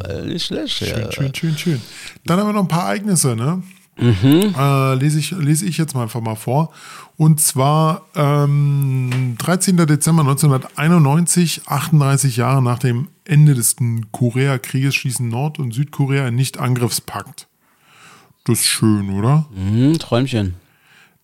äh, 0.07 0.25
nicht 0.25 0.45
schlecht. 0.45 0.81
ja. 0.81 0.87
Schön, 0.87 1.11
schön, 1.11 1.35
schön, 1.35 1.57
schön. 1.57 1.81
Dann 2.25 2.39
haben 2.39 2.47
wir 2.47 2.53
noch 2.53 2.61
ein 2.61 2.67
paar 2.67 2.83
Ereignisse, 2.83 3.35
ne? 3.35 3.61
Äh, 3.97 4.95
lese, 4.95 5.19
ich, 5.19 5.31
lese 5.31 5.65
ich 5.65 5.77
jetzt 5.77 5.93
mal 5.93 6.03
einfach 6.03 6.21
mal 6.21 6.35
vor. 6.35 6.71
Und 7.15 7.39
zwar 7.39 8.01
ähm, 8.15 9.35
13. 9.37 9.77
Dezember 9.77 10.23
1991, 10.23 11.61
38 11.67 12.37
Jahre 12.37 12.63
nach 12.63 12.79
dem 12.79 13.09
Ende 13.23 13.53
des 13.53 13.75
Koreakrieges, 14.11 14.95
schließen 14.95 15.29
Nord- 15.29 15.59
und 15.59 15.73
Südkorea 15.73 16.25
einen 16.25 16.37
Nicht-Angriffspakt. 16.37 17.47
Das 18.45 18.59
ist 18.59 18.65
schön, 18.65 19.11
oder? 19.11 19.45
Hm, 19.55 19.97
Träumchen. 19.99 20.55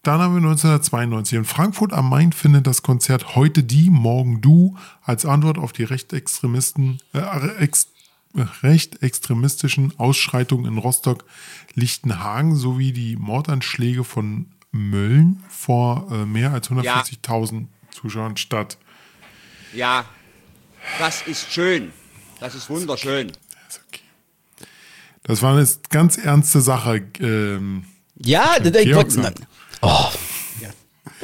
Dann 0.03 0.21
haben 0.21 0.33
wir 0.33 0.49
1992. 0.49 1.37
In 1.37 1.45
Frankfurt 1.45 1.91
am 1.91 2.09
Main 2.09 2.31
findet 2.31 2.67
das 2.67 2.83
Konzert 2.83 3.35
Heute 3.35 3.63
die, 3.63 3.89
Morgen 3.89 4.39
du 4.41 4.77
als 5.01 5.25
Antwort 5.25 5.57
auf 5.57 5.73
die 5.73 5.83
Rechtsextremisten, 5.83 7.01
äh, 7.13 7.19
ex, 7.59 7.89
äh, 8.35 8.45
rechtsextremistischen 8.63 9.93
Ausschreitungen 9.99 10.71
in 10.71 10.77
Rostock, 10.77 11.25
Lichtenhagen 11.73 12.55
sowie 12.55 12.93
die 12.93 13.17
Mordanschläge 13.17 14.05
von 14.05 14.47
Mölln 14.71 15.43
vor 15.49 16.07
äh, 16.11 16.25
mehr 16.25 16.53
als 16.53 16.69
140.000 16.69 17.65
Zuschauern 17.91 18.37
statt. 18.37 18.77
Ja, 19.73 20.05
das 20.97 21.23
ist 21.23 21.51
schön. 21.51 21.91
Das 22.39 22.55
ist 22.55 22.69
wunderschön. 22.69 23.29
Ist 23.67 23.81
okay. 23.87 24.01
Das 25.23 25.41
war 25.41 25.55
eine 25.57 25.67
ganz 25.89 26.17
ernste 26.17 26.61
Sache. 26.61 27.03
Ähm, 27.19 27.83
Ja, 28.15 28.59
das, 28.59 28.81
ich 28.81 28.91
Georg 29.81 29.91
wollte. 29.91 30.19
sagt. 30.61 30.79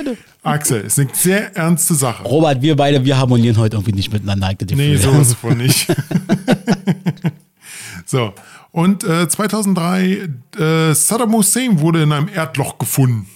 Oh, 0.07 0.15
Axel, 0.43 0.81
ist 0.81 0.99
eine 0.99 1.09
sehr 1.13 1.55
ernste 1.55 1.95
Sache. 1.95 2.23
Robert, 2.23 2.61
wir 2.61 2.75
beide, 2.75 3.03
wir 3.03 3.17
harmonieren 3.17 3.57
heute 3.57 3.77
irgendwie 3.77 3.93
nicht 3.93 4.13
miteinander. 4.13 4.49
Nee, 4.49 4.93
Gefühl. 4.93 4.97
sowas 4.97 5.33
von 5.33 5.57
nicht. 5.57 5.87
so, 8.05 8.33
und 8.71 9.03
äh, 9.03 9.27
2003, 9.27 10.29
äh, 10.57 10.93
Saddam 10.93 11.33
Hussein 11.33 11.79
wurde 11.79 12.03
in 12.03 12.11
einem 12.11 12.27
Erdloch 12.27 12.77
gefunden. 12.77 13.27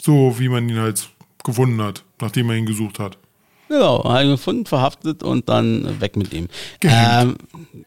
So 0.00 0.38
wie 0.38 0.48
man 0.48 0.68
ihn 0.68 0.78
halt 0.78 1.10
gefunden 1.44 1.82
hat, 1.82 2.04
nachdem 2.20 2.46
man 2.46 2.56
ihn 2.56 2.66
gesucht 2.66 2.98
hat. 2.98 3.18
Genau, 3.68 4.02
hat 4.04 4.24
ihn 4.24 4.30
gefunden, 4.30 4.64
verhaftet 4.64 5.22
und 5.22 5.48
dann 5.48 6.00
weg 6.00 6.16
mit 6.16 6.32
ihm. 6.32 6.48
Ähm, 6.82 7.36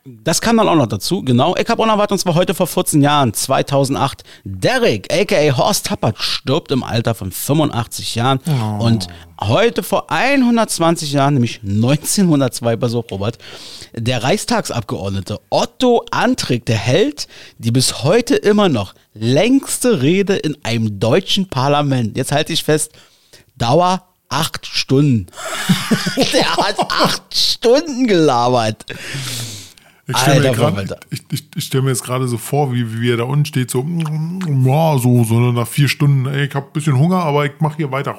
das 0.06 0.40
kam 0.40 0.58
dann 0.58 0.68
auch 0.68 0.76
noch 0.76 0.88
dazu, 0.88 1.24
genau. 1.24 1.56
Ich 1.56 1.68
habe 1.70 1.82
was, 1.82 2.12
und 2.12 2.18
zwar 2.20 2.36
heute 2.36 2.54
vor 2.54 2.68
14 2.68 3.02
Jahren, 3.02 3.34
2008. 3.34 4.24
Derek, 4.44 5.12
a.k.a. 5.12 5.58
Horst 5.58 5.88
Tappert, 5.88 6.20
stirbt 6.20 6.72
im 6.72 6.84
Alter 6.84 7.16
von 7.16 7.32
85 7.32 8.16
Jahren. 8.16 8.40
Und 8.80 9.08
heute 9.42 9.82
vor 9.82 10.12
120 10.12 11.12
Jahren, 11.14 11.34
nämlich 11.34 11.62
1902, 11.64 12.76
bei 12.76 12.88
so 12.88 13.00
Robert, 13.00 13.40
der 13.94 14.24
Reichstagsabgeordnete 14.24 15.40
Otto 15.50 16.06
Antrick, 16.12 16.66
der 16.66 16.78
hält 16.78 17.28
die 17.58 17.72
bis 17.72 18.04
heute 18.04 18.36
immer 18.36 18.70
noch 18.70 18.94
längste 19.14 20.02
Rede 20.02 20.36
in 20.36 20.58
einem 20.64 21.00
deutschen 21.00 21.48
Parlament. 21.48 22.16
Jetzt 22.16 22.32
halte 22.32 22.54
ich 22.54 22.64
fest, 22.64 22.92
Dauer 23.58 24.11
acht 24.32 24.66
Stunden. 24.66 25.28
Der 26.34 26.56
hat 26.58 26.80
acht 26.80 27.36
Stunden 27.36 28.08
gelabert. 28.08 28.86
Ich 30.08 30.18
stelle 30.18 30.52
mir, 30.52 30.56
grad- 30.58 31.06
ich, 31.10 31.22
ich, 31.32 31.44
ich 31.56 31.64
stell 31.64 31.82
mir 31.84 31.90
jetzt 31.90 32.04
gerade 32.04 32.28
so 32.28 32.38
vor, 32.38 32.74
wie, 32.74 33.00
wie 33.00 33.12
er 33.12 33.18
da 33.18 33.24
unten 33.24 33.46
steht, 33.46 33.72
so, 33.72 33.86
ja, 33.88 34.98
so, 34.98 35.24
sondern 35.24 35.54
nach 35.56 35.68
vier 35.68 35.88
Stunden, 35.88 36.26
ey, 36.26 36.48
ich 36.48 36.56
habe 36.56 36.66
ein 36.68 36.74
bisschen 36.74 36.98
Hunger, 36.98 37.24
aber 37.24 37.46
ich 37.46 37.54
mache 37.60 37.78
hier 37.78 37.92
weiter. 37.92 38.18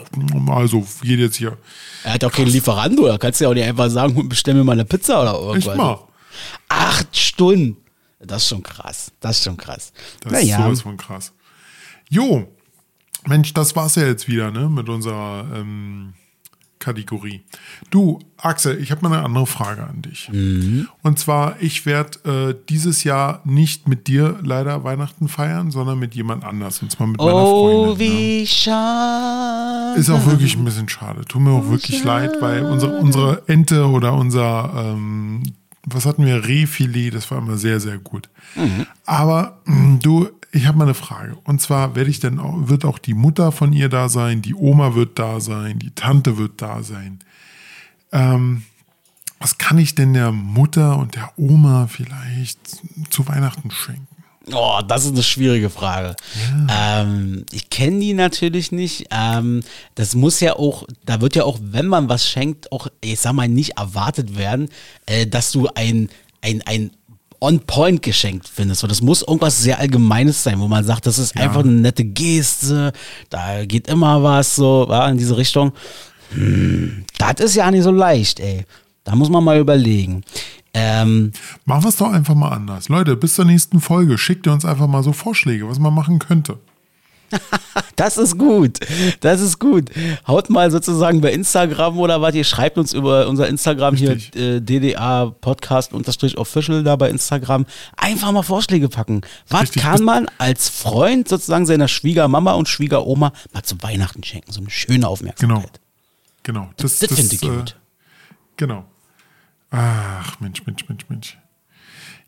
Also, 0.49 0.87
geht 1.03 1.19
jetzt 1.19 1.37
hier. 1.37 1.59
Er 2.05 2.15
hat 2.15 2.23
doch 2.23 2.33
keinen 2.33 2.47
Lieferando, 2.47 3.07
da 3.07 3.19
kannst 3.19 3.41
du 3.41 3.45
ja 3.45 3.51
auch 3.51 3.55
nicht 3.55 3.67
einfach 3.67 3.91
sagen, 3.91 4.27
bestell 4.29 4.55
mir 4.55 4.65
mal 4.65 4.73
eine 4.73 4.85
Pizza 4.87 5.21
oder 5.21 5.35
irgendwas. 5.35 5.77
mal. 5.77 5.99
Acht 6.69 7.15
Stunden. 7.17 7.77
Das 8.21 8.43
ist 8.43 8.49
schon 8.49 8.63
krass. 8.63 9.11
Das 9.21 9.39
ist 9.39 9.45
schon 9.45 9.57
krass. 9.57 9.93
Das 10.21 10.33
naja, 10.33 10.59
ist 10.59 10.65
sowas 10.65 10.81
von 10.83 10.97
krass. 10.97 11.33
Jo, 12.09 12.47
Mensch, 13.27 13.55
das 13.55 13.77
war's 13.77 13.95
ja 13.95 14.07
jetzt 14.07 14.29
wieder, 14.29 14.51
ne, 14.51 14.69
mit 14.69 14.89
unserer 14.89 15.47
ähm, 15.55 16.15
Kategorie. 16.83 17.43
Du, 17.91 18.19
Axel, 18.39 18.77
ich 18.83 18.91
habe 18.91 19.09
mal 19.09 19.17
eine 19.17 19.25
andere 19.25 19.47
Frage 19.47 19.85
an 19.85 20.03
dich. 20.03 20.29
Mhm. 20.33 20.89
Und 21.03 21.19
zwar, 21.19 21.55
ich 21.61 21.87
werde 21.87 22.51
äh, 22.51 22.57
dieses 22.69 23.05
Jahr 23.05 23.41
nicht 23.45 23.89
mit 23.89 24.09
dir 24.09 24.41
leider 24.43 24.83
Weihnachten 24.83 25.29
feiern, 25.29 25.71
sondern 25.71 26.01
mit 26.01 26.15
jemand 26.17 26.45
anders. 26.45 26.83
Und 26.83 26.91
zwar 26.91 27.07
mit 27.07 27.19
meiner 27.19 27.35
oh, 27.35 27.95
Freundin. 27.95 28.09
ne? 28.09 28.15
wie 28.15 28.47
schade. 28.49 30.01
Ist 30.01 30.11
auch 30.11 30.27
wirklich 30.27 30.57
ein 30.57 30.65
bisschen 30.65 30.89
schade. 30.89 31.25
Tut 31.25 31.41
mir 31.41 31.53
auch 31.53 31.71
wirklich 31.71 32.03
leid, 32.03 32.33
weil 32.41 32.65
unsere, 32.65 32.99
unsere 32.99 33.43
Ente 33.47 33.87
oder 33.87 34.15
unser, 34.15 34.73
ähm, 34.75 35.45
was 35.85 36.05
hatten 36.05 36.27
wir, 36.27 36.49
Rehfilet, 36.49 37.15
das 37.15 37.31
war 37.31 37.39
immer 37.39 37.59
sehr, 37.59 37.79
sehr 37.79 37.99
gut. 37.99 38.29
Aber 39.07 39.61
mh, 39.67 39.99
du, 40.03 40.29
ich 40.53 40.67
habe 40.67 40.79
mal 40.79 40.85
eine 40.85 40.95
Frage. 40.95 41.37
Und 41.45 41.61
zwar 41.61 41.97
werde 41.97 42.11
ich 42.11 42.21
dann 42.21 42.39
auch, 42.39 42.69
wird 42.69 42.85
auch 42.85 42.99
die 42.99 43.15
Mutter 43.15 43.53
von 43.53 43.73
ihr 43.73 43.89
da 43.89 44.09
sein, 44.09 44.43
die 44.43 44.55
Oma 44.55 44.95
wird 44.95 45.19
da 45.19 45.41
sein, 45.41 45.79
die 45.79 45.91
Tante 45.91 46.37
wird 46.37 46.61
da 46.61 46.83
sein. 46.83 47.21
Ähm, 48.13 48.63
was 49.41 49.59
kann 49.59 49.79
ich 49.79 49.95
denn 49.95 50.13
der 50.13 50.31
Mutter 50.31 50.99
und 50.99 51.17
der 51.17 51.33
Oma 51.37 51.89
vielleicht 51.89 52.61
zu 53.11 53.27
Weihnachten 53.27 53.71
schenken? 53.71 54.07
Oh, 54.53 54.81
das 54.87 55.05
ist 55.05 55.13
eine 55.13 55.23
schwierige 55.23 55.71
Frage. 55.71 56.17
Ähm, 56.69 57.47
ich 57.53 57.71
kenne 57.71 58.01
die 58.01 58.13
natürlich 58.13 58.73
nicht. 58.73 59.07
Ähm, 59.11 59.63
das 59.95 60.15
muss 60.15 60.41
ja 60.41 60.55
auch, 60.57 60.85
da 61.07 61.21
wird 61.21 61.37
ja 61.37 61.45
auch, 61.45 61.59
wenn 61.63 61.87
man 61.87 62.09
was 62.09 62.29
schenkt, 62.29 62.71
auch, 62.73 62.89
ich 63.01 63.21
sag 63.21 63.35
mal, 63.35 63.49
nicht 63.49 63.79
erwartet 63.79 64.37
werden, 64.37 64.69
äh, 65.07 65.27
dass 65.27 65.53
du 65.53 65.69
ein, 65.75 66.09
ein, 66.41 66.61
ein 66.67 66.91
On-Point 67.43 68.03
geschenkt 68.03 68.49
findest. 68.49 68.81
So, 68.81 68.87
das 68.87 69.03
muss 69.03 69.23
irgendwas 69.23 69.61
sehr 69.61 69.79
Allgemeines 69.79 70.43
sein, 70.43 70.61
wo 70.61 70.69
man 70.69 70.85
sagt, 70.85 71.07
das 71.07 71.19
ist 71.19 71.37
einfach 71.37 71.61
eine 71.61 71.73
nette 71.73 72.05
Geste, 72.05 72.93
da 73.31 73.65
geht 73.65 73.89
immer 73.89 74.23
was 74.23 74.55
so 74.55 74.87
ja, 74.89 75.09
in 75.09 75.19
diese 75.19 75.37
Richtung. 75.37 75.73
Hm, 76.35 77.05
das 77.19 77.41
ist 77.41 77.55
ja 77.57 77.71
nicht 77.71 77.83
so 77.83 77.91
leicht, 77.91 78.41
ey. 78.41 78.65
Da 79.05 79.17
muss 79.17 79.29
man 79.29 79.43
mal 79.43 79.59
überlegen. 79.59 80.23
Ähm, 80.75 81.33
Machen 81.65 81.85
wir 81.85 81.89
es 81.89 81.97
doch 81.97 82.13
einfach 82.13 82.35
mal 82.35 82.51
anders. 82.51 82.89
Leute, 82.89 83.17
bis 83.17 83.35
zur 83.35 83.45
nächsten 83.45 83.81
Folge 83.81 84.17
schickt 84.17 84.47
ihr 84.47 84.53
uns 84.53 84.65
einfach 84.65 84.87
mal 84.87 85.03
so 85.03 85.13
Vorschläge, 85.13 85.69
was 85.69 85.79
man 85.79 85.93
machen 85.93 86.19
könnte. 86.19 86.59
Das 87.97 88.17
ist 88.17 88.39
gut. 88.39 88.81
Das 89.21 89.41
ist 89.41 89.59
gut. 89.59 89.91
Haut 90.27 90.51
mal 90.51 90.71
sozusagen 90.71 91.21
bei 91.21 91.33
Instagram 91.33 91.99
oder 91.99 92.21
was, 92.21 92.35
ihr 92.35 92.45
schreibt 92.45 92.79
uns 92.79 92.93
über 92.93 93.29
unser 93.29 93.49
Instagram 93.49 93.95
Richtig. 93.95 94.31
hier, 94.35 94.57
äh, 94.57 94.61
DDA 94.61 95.27
Podcast 95.41 95.93
unterstrich 95.93 96.39
official 96.39 96.83
da 96.83 96.97
bei 96.97 97.11
Instagram. 97.11 97.67
Einfach 97.97 98.33
mal 98.33 98.43
Vorschläge 98.43 98.89
packen. 98.89 99.21
Was 99.49 99.63
Richtig. 99.63 99.83
kann 99.83 100.03
man 100.03 100.27
als 100.39 100.69
Freund 100.69 101.29
sozusagen 101.29 101.67
seiner 101.67 101.87
Schwiegermama 101.87 102.53
und 102.53 102.69
Schwiegeroma 102.69 103.33
mal 103.53 103.63
zu 103.63 103.81
Weihnachten 103.83 104.25
schenken? 104.25 104.51
So 104.53 104.61
eine 104.61 104.71
schöne 104.71 105.07
Aufmerksamkeit. 105.07 105.81
Genau. 106.43 106.71
Das, 106.77 106.99
Das 106.99 107.13
finde 107.13 107.35
ich 107.35 107.43
äh, 107.43 107.49
gut. 107.49 107.77
Genau. 108.57 108.85
Ach, 109.71 110.41
Mensch, 110.41 110.67
Mensch, 110.67 110.89
Mensch, 110.89 111.09
Mensch. 111.09 111.39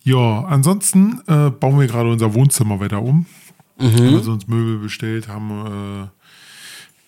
Ja, 0.02 0.44
ansonsten 0.44 1.22
äh, 1.26 1.50
bauen 1.50 1.80
wir 1.80 1.86
gerade 1.86 2.10
unser 2.10 2.34
Wohnzimmer 2.34 2.78
weiter 2.80 3.02
um. 3.02 3.26
Mhm. 3.78 3.84
Haben 3.84 4.24
wir 4.24 4.28
uns 4.28 4.46
Möbel 4.46 4.78
bestellt, 4.78 5.28
haben, 5.28 5.50
äh, 6.04 6.08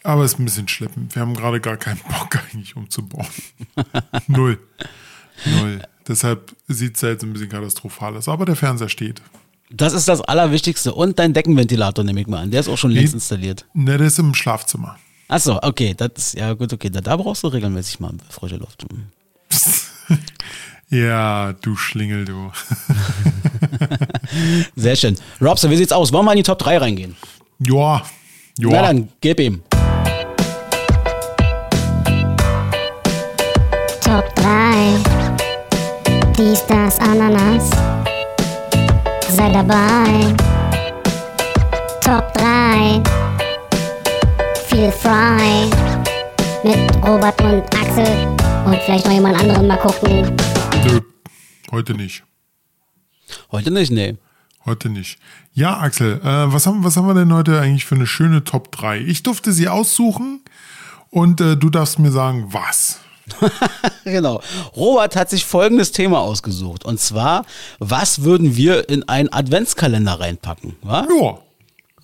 aber 0.03 0.25
es 0.25 0.35
ist 0.35 0.39
ein 0.39 0.45
bisschen 0.45 0.69
schleppend. 0.69 1.15
Wir 1.15 1.23
haben 1.23 1.35
gerade 1.35 1.61
gar 1.61 1.77
keinen 1.77 2.01
Bock 2.01 2.39
eigentlich 2.53 2.77
umzubauen. 2.77 3.27
Null. 4.27 4.59
Null. 5.45 5.83
Deshalb 6.07 6.55
sieht 6.69 6.97
es 6.97 7.03
jetzt 7.03 7.25
ein 7.25 7.33
bisschen 7.33 7.49
katastrophal 7.49 8.17
aus. 8.17 8.29
Aber 8.29 8.45
der 8.45 8.57
Fernseher 8.57 8.89
steht. 8.89 9.21
Das 9.71 9.93
ist 9.93 10.07
das 10.09 10.21
Allerwichtigste. 10.21 10.95
Und 10.95 11.19
dein 11.19 11.33
Deckenventilator 11.33 12.05
nehme 12.05 12.21
ich 12.21 12.29
mal 12.29 12.43
an. 12.43 12.51
Der 12.53 12.61
ist 12.61 12.69
auch 12.69 12.79
schon 12.79 12.93
längst 12.93 13.15
installiert. 13.15 13.67
Ne, 13.75 13.99
der 13.99 14.07
ist 14.07 14.19
im 14.21 14.33
Schlafzimmer. 14.35 14.97
Achso, 15.29 15.59
okay, 15.61 15.95
das 15.97 16.11
ist 16.17 16.35
ja 16.35 16.53
gut, 16.53 16.73
okay. 16.73 16.89
Da, 16.89 17.01
da 17.01 17.17
brauchst 17.17 17.43
du 17.43 17.49
regelmäßig 17.49 17.99
mal 17.99 18.13
frische 18.31 18.57
Luft. 18.57 18.87
Ja, 20.89 21.53
du 21.53 21.75
Schlingel, 21.75 22.25
du. 22.27 22.53
Sehr 24.77 24.97
schön. 24.97 25.17
Robson, 25.41 25.71
wie 25.71 25.77
sieht's 25.77 25.93
aus? 25.93 26.13
Wollen 26.13 26.25
wir 26.25 26.33
in 26.33 26.39
die 26.39 26.43
Top 26.43 26.59
3 26.59 26.79
reingehen? 26.79 27.17
Ja. 27.61 28.03
Na 28.59 28.71
Ja. 28.71 28.83
dann, 28.83 29.09
gib 29.21 29.41
ihm. 29.41 29.63
Top 34.03 34.35
3. 34.37 34.95
Dies, 36.39 36.65
das, 36.67 36.99
Ananas. 37.01 37.71
Sei 39.29 39.51
dabei. 39.51 40.35
Top 42.01 42.33
3. 42.35 43.03
Feel 44.69 44.93
frei. 44.93 45.69
Mit 46.63 46.79
Robert 47.07 47.41
und 47.43 47.63
Axel. 47.75 48.07
Und 48.65 48.77
vielleicht 48.85 49.05
noch 49.07 49.13
jemand 49.13 49.39
anderen 49.39 49.67
mal 49.67 49.77
gucken. 49.79 50.35
Nö. 50.85 51.01
Heute 51.73 51.95
nicht. 51.95 52.23
Heute 53.51 53.71
nicht, 53.71 53.91
nee. 53.91 54.17
Heute 54.65 54.89
nicht. 54.89 55.19
Ja, 55.55 55.79
Axel, 55.79 56.21
äh, 56.21 56.53
was, 56.53 56.67
haben, 56.67 56.83
was 56.83 56.97
haben 56.97 57.07
wir 57.07 57.15
denn 57.15 57.33
heute 57.33 57.61
eigentlich 57.61 57.85
für 57.85 57.95
eine 57.95 58.07
schöne 58.07 58.45
Top 58.45 58.73
3? 58.73 58.99
Ich 59.01 59.23
durfte 59.23 59.53
sie 59.53 59.69
aussuchen 59.69 60.41
und 61.11 61.41
äh, 61.41 61.57
du 61.57 61.71
darfst 61.71 61.99
mir 61.99 62.11
sagen, 62.11 62.49
was. 62.51 63.01
Genau. 64.05 64.41
Robert 64.77 65.17
hat 65.17 65.31
sich 65.31 65.45
folgendes 65.45 65.91
Thema 65.91 66.21
ausgesucht. 66.21 66.85
Und 66.85 67.01
zwar, 67.01 67.45
was 67.81 68.23
würden 68.23 68.55
wir 68.55 68.89
in 68.89 69.09
einen 69.09 69.33
Adventskalender 69.33 70.21
reinpacken? 70.21 70.77
Wa? 70.83 71.09
Ja. 71.21 71.39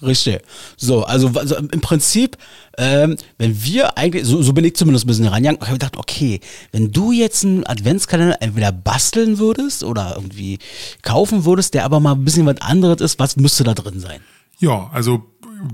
Richtig. 0.02 0.42
So, 0.76 1.04
also, 1.04 1.28
also 1.28 1.56
im 1.56 1.80
Prinzip, 1.80 2.36
ähm, 2.76 3.16
wenn 3.38 3.62
wir 3.62 3.96
eigentlich, 3.96 4.24
so, 4.24 4.42
so 4.42 4.52
bin 4.52 4.64
ich 4.64 4.74
zumindest 4.74 5.04
ein 5.04 5.08
bisschen 5.08 5.28
rangegangen, 5.28 5.60
habe 5.60 5.72
ich 5.72 5.78
gedacht, 5.78 5.96
okay, 5.96 6.40
wenn 6.72 6.90
du 6.90 7.12
jetzt 7.12 7.44
einen 7.44 7.64
Adventskalender 7.66 8.42
entweder 8.42 8.72
basteln 8.72 9.38
würdest 9.38 9.84
oder 9.84 10.14
irgendwie 10.16 10.58
kaufen 11.02 11.44
würdest, 11.44 11.74
der 11.74 11.84
aber 11.84 12.00
mal 12.00 12.12
ein 12.12 12.24
bisschen 12.24 12.46
was 12.46 12.60
anderes 12.60 13.00
ist, 13.00 13.18
was 13.18 13.36
müsste 13.36 13.62
da 13.64 13.74
drin 13.74 14.00
sein? 14.00 14.20
Ja, 14.58 14.90
also 14.92 15.24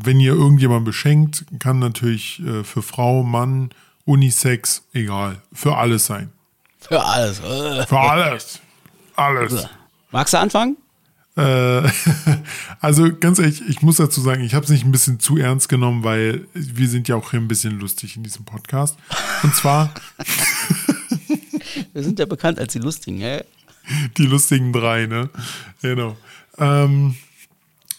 wenn 0.05 0.21
ihr 0.21 0.33
irgendjemand 0.33 0.85
beschenkt, 0.85 1.47
kann 1.59 1.79
natürlich 1.79 2.41
äh, 2.41 2.65
für 2.65 2.83
Frau, 2.83 3.23
Mann, 3.23 3.71
Unisex, 4.05 4.83
egal, 4.93 5.41
für 5.53 5.77
alles 5.77 6.07
sein. 6.07 6.31
Für 6.81 7.03
alles. 7.03 7.39
Für 7.89 7.99
alles. 7.99 8.61
Alles. 9.17 9.67
Magst 10.11 10.35
du 10.35 10.39
anfangen? 10.39 10.77
Äh, 11.39 11.89
also 12.81 13.09
ganz 13.19 13.39
ehrlich, 13.39 13.63
ich 13.69 13.81
muss 13.81 13.97
dazu 13.97 14.21
sagen, 14.21 14.43
ich 14.43 14.55
habe 14.55 14.65
es 14.65 14.71
nicht 14.71 14.85
ein 14.85 14.93
bisschen 14.93 15.21
zu 15.21 15.37
ernst 15.37 15.69
genommen, 15.69 16.03
weil 16.03 16.47
wir 16.53 16.89
sind 16.89 17.09
ja 17.09 17.17
auch 17.17 17.31
hier 17.31 17.41
ein 17.41 17.49
bisschen 17.49 17.79
lustig 17.79 18.17
in 18.17 18.25
diesem 18.25 18.45
Podcast. 18.45 18.97
Und 19.43 19.55
zwar 19.55 19.95
Wir 21.93 22.03
sind 22.03 22.19
ja 22.19 22.27
bekannt 22.27 22.59
als 22.59 22.73
die 22.73 22.79
Lustigen, 22.79 23.21
ey. 23.21 23.43
die 24.17 24.27
lustigen 24.27 24.73
drei, 24.73 25.07
ne? 25.07 25.31
Genau. 25.83 26.17
Ähm, 26.59 27.17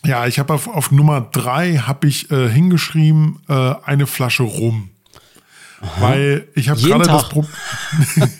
ja, 0.06 0.28
ich 0.28 0.40
habe 0.40 0.54
auf, 0.54 0.68
auf 0.68 0.92
Nummer 0.92 1.22
drei 1.22 1.78
habe 1.78 2.08
ich 2.08 2.32
äh, 2.32 2.50
hingeschrieben 2.50 3.40
äh, 3.48 3.74
eine 3.84 4.08
Flasche 4.08 4.44
Rum. 4.44 4.90
Weil 5.99 6.47
ich 6.55 6.69
habe 6.69 6.82
gerade 6.82 7.05
das? 7.05 7.30
Problem. 7.30 7.51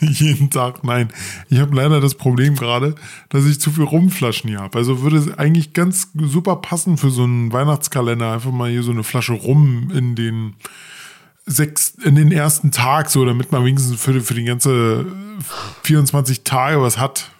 jeden 0.00 0.50
Tag, 0.50 0.84
nein. 0.84 1.08
Ich 1.48 1.58
habe 1.58 1.74
leider 1.74 2.00
das 2.00 2.14
Problem 2.14 2.54
gerade, 2.54 2.94
dass 3.30 3.46
ich 3.46 3.60
zu 3.60 3.70
viel 3.70 3.84
Rumflaschen 3.84 4.50
hier 4.50 4.60
habe. 4.60 4.76
Also 4.76 5.00
würde 5.00 5.16
es 5.16 5.38
eigentlich 5.38 5.72
ganz 5.72 6.08
super 6.14 6.56
passen 6.56 6.98
für 6.98 7.10
so 7.10 7.24
einen 7.24 7.52
Weihnachtskalender. 7.52 8.32
Einfach 8.32 8.52
mal 8.52 8.70
hier 8.70 8.82
so 8.82 8.90
eine 8.90 9.04
Flasche 9.04 9.32
Rum 9.32 9.90
in 9.94 10.16
den 10.16 10.54
sechs, 11.46 11.94
in 12.04 12.14
den 12.14 12.30
ersten 12.30 12.70
Tag, 12.70 13.10
so, 13.10 13.24
damit 13.24 13.52
man 13.52 13.64
wenigstens 13.64 14.00
für, 14.00 14.20
für 14.20 14.34
die 14.34 14.44
ganze 14.44 15.06
24 15.84 16.44
Tage 16.44 16.82
was 16.82 16.98
hat. 16.98 17.30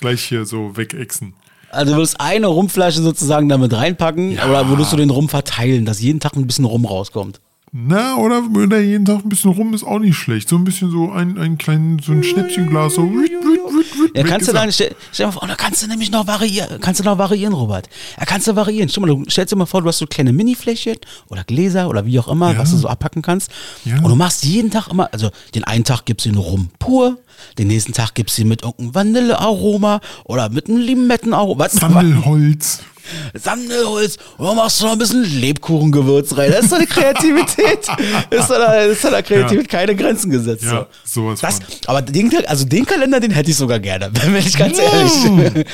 Gleich 0.00 0.24
hier 0.24 0.46
so 0.46 0.76
wegexen. 0.78 1.34
Also 1.70 1.94
würdest 1.94 2.18
eine 2.18 2.46
Rumflasche 2.46 3.02
sozusagen 3.02 3.48
damit 3.48 3.72
reinpacken, 3.74 4.38
oder 4.38 4.68
würdest 4.68 4.92
du 4.92 4.96
den 4.96 5.10
Rum 5.10 5.28
verteilen, 5.28 5.84
dass 5.84 6.00
jeden 6.00 6.18
Tag 6.18 6.34
ein 6.34 6.46
bisschen 6.46 6.64
Rum 6.64 6.84
rauskommt? 6.84 7.40
Na, 7.72 8.16
oder, 8.16 8.42
oder 8.52 8.80
jeden 8.80 9.04
Tag 9.04 9.24
ein 9.24 9.28
bisschen 9.28 9.52
rum 9.52 9.74
ist 9.74 9.84
auch 9.84 10.00
nicht 10.00 10.16
schlecht. 10.16 10.48
So 10.48 10.56
ein 10.56 10.64
bisschen 10.64 10.90
so 10.90 11.12
ein, 11.12 11.38
ein 11.38 11.56
kleines, 11.56 12.04
so 12.06 12.10
ein 12.10 12.24
Schnäppchenglas, 12.24 12.94
so. 12.94 13.02
Wüt, 13.08 13.30
wüt, 13.30 13.44
wüt, 13.44 13.96
wüt, 13.96 14.16
Ja, 14.16 14.24
kannst 14.24 14.48
du 14.48 14.52
er. 14.52 14.54
dann, 14.60 14.72
stell, 14.72 14.92
stell 15.12 15.26
mal 15.26 15.32
vor, 15.32 15.46
da 15.46 15.54
kannst 15.54 15.80
du 15.80 15.86
nämlich 15.86 16.10
noch 16.10 16.26
variieren, 16.26 16.80
kannst 16.80 16.98
du 16.98 17.04
noch 17.04 17.16
variieren, 17.16 17.52
Robert. 17.54 17.88
Ja, 18.18 18.26
kannst 18.26 18.48
du 18.48 18.56
variieren. 18.56 18.88
Stell, 18.88 19.02
mal, 19.02 19.06
du 19.14 19.24
stellst 19.30 19.52
dir 19.52 19.56
mal 19.56 19.66
vor, 19.66 19.82
du 19.82 19.88
hast 19.88 19.98
so 19.98 20.06
kleine 20.06 20.32
Minifläschchen 20.32 20.96
oder 21.28 21.44
Gläser 21.44 21.88
oder 21.88 22.04
wie 22.06 22.18
auch 22.18 22.26
immer, 22.26 22.52
Ja. 22.54 22.58
was 22.58 22.72
du 22.72 22.76
so 22.76 22.88
abpacken 22.88 23.22
kannst. 23.22 23.52
Ja. 23.84 23.98
Und 23.98 24.08
du 24.08 24.16
machst 24.16 24.42
jeden 24.44 24.72
Tag 24.72 24.88
immer, 24.88 25.08
also 25.12 25.30
den 25.54 25.62
einen 25.62 25.84
Tag 25.84 26.04
gibst 26.06 26.26
du 26.26 26.30
ihn 26.30 26.38
rum 26.38 26.70
pur, 26.80 27.18
den 27.58 27.68
nächsten 27.68 27.92
Tag 27.92 28.14
gibst 28.14 28.36
du 28.36 28.42
ihn 28.42 28.48
mit 28.48 28.62
irgendeinem 28.64 28.96
Vanillearoma 28.96 30.00
oder 30.24 30.48
mit 30.48 30.68
einem 30.68 30.78
Limettenaroma. 30.78 31.66
Was? 31.66 31.74
Sandelholz. 31.74 32.80
Sandelholz. 33.34 34.16
Und 34.36 34.46
dann 34.46 34.56
machst 34.56 34.80
du 34.80 34.84
noch 34.84 34.92
ein 34.92 34.98
bisschen 34.98 35.24
Lebkuchengewürz 35.24 36.36
rein. 36.36 36.50
Das 36.50 36.64
ist 36.64 36.72
doch 36.72 36.78
eine 36.78 36.86
Kreativität. 36.86 37.78
ist 38.30 38.50
doch 38.50 38.58
da, 38.58 38.80
ist 38.80 39.04
der 39.04 39.22
Kreativität 39.22 39.68
keine 39.68 39.96
Grenzen 39.96 40.30
gesetzt. 40.30 40.64
Ja, 40.64 40.86
so. 41.04 41.22
sowas 41.22 41.40
Das, 41.40 41.60
aber 41.86 42.02
den, 42.02 42.30
also 42.46 42.64
den 42.64 42.86
Kalender, 42.86 43.20
den 43.20 43.30
hätte 43.30 43.50
ich 43.50 43.56
sogar 43.56 43.78
gerne, 43.78 44.10
wenn 44.12 44.36
ich 44.36 44.56
ganz 44.56 44.78
ehrlich. 44.78 45.66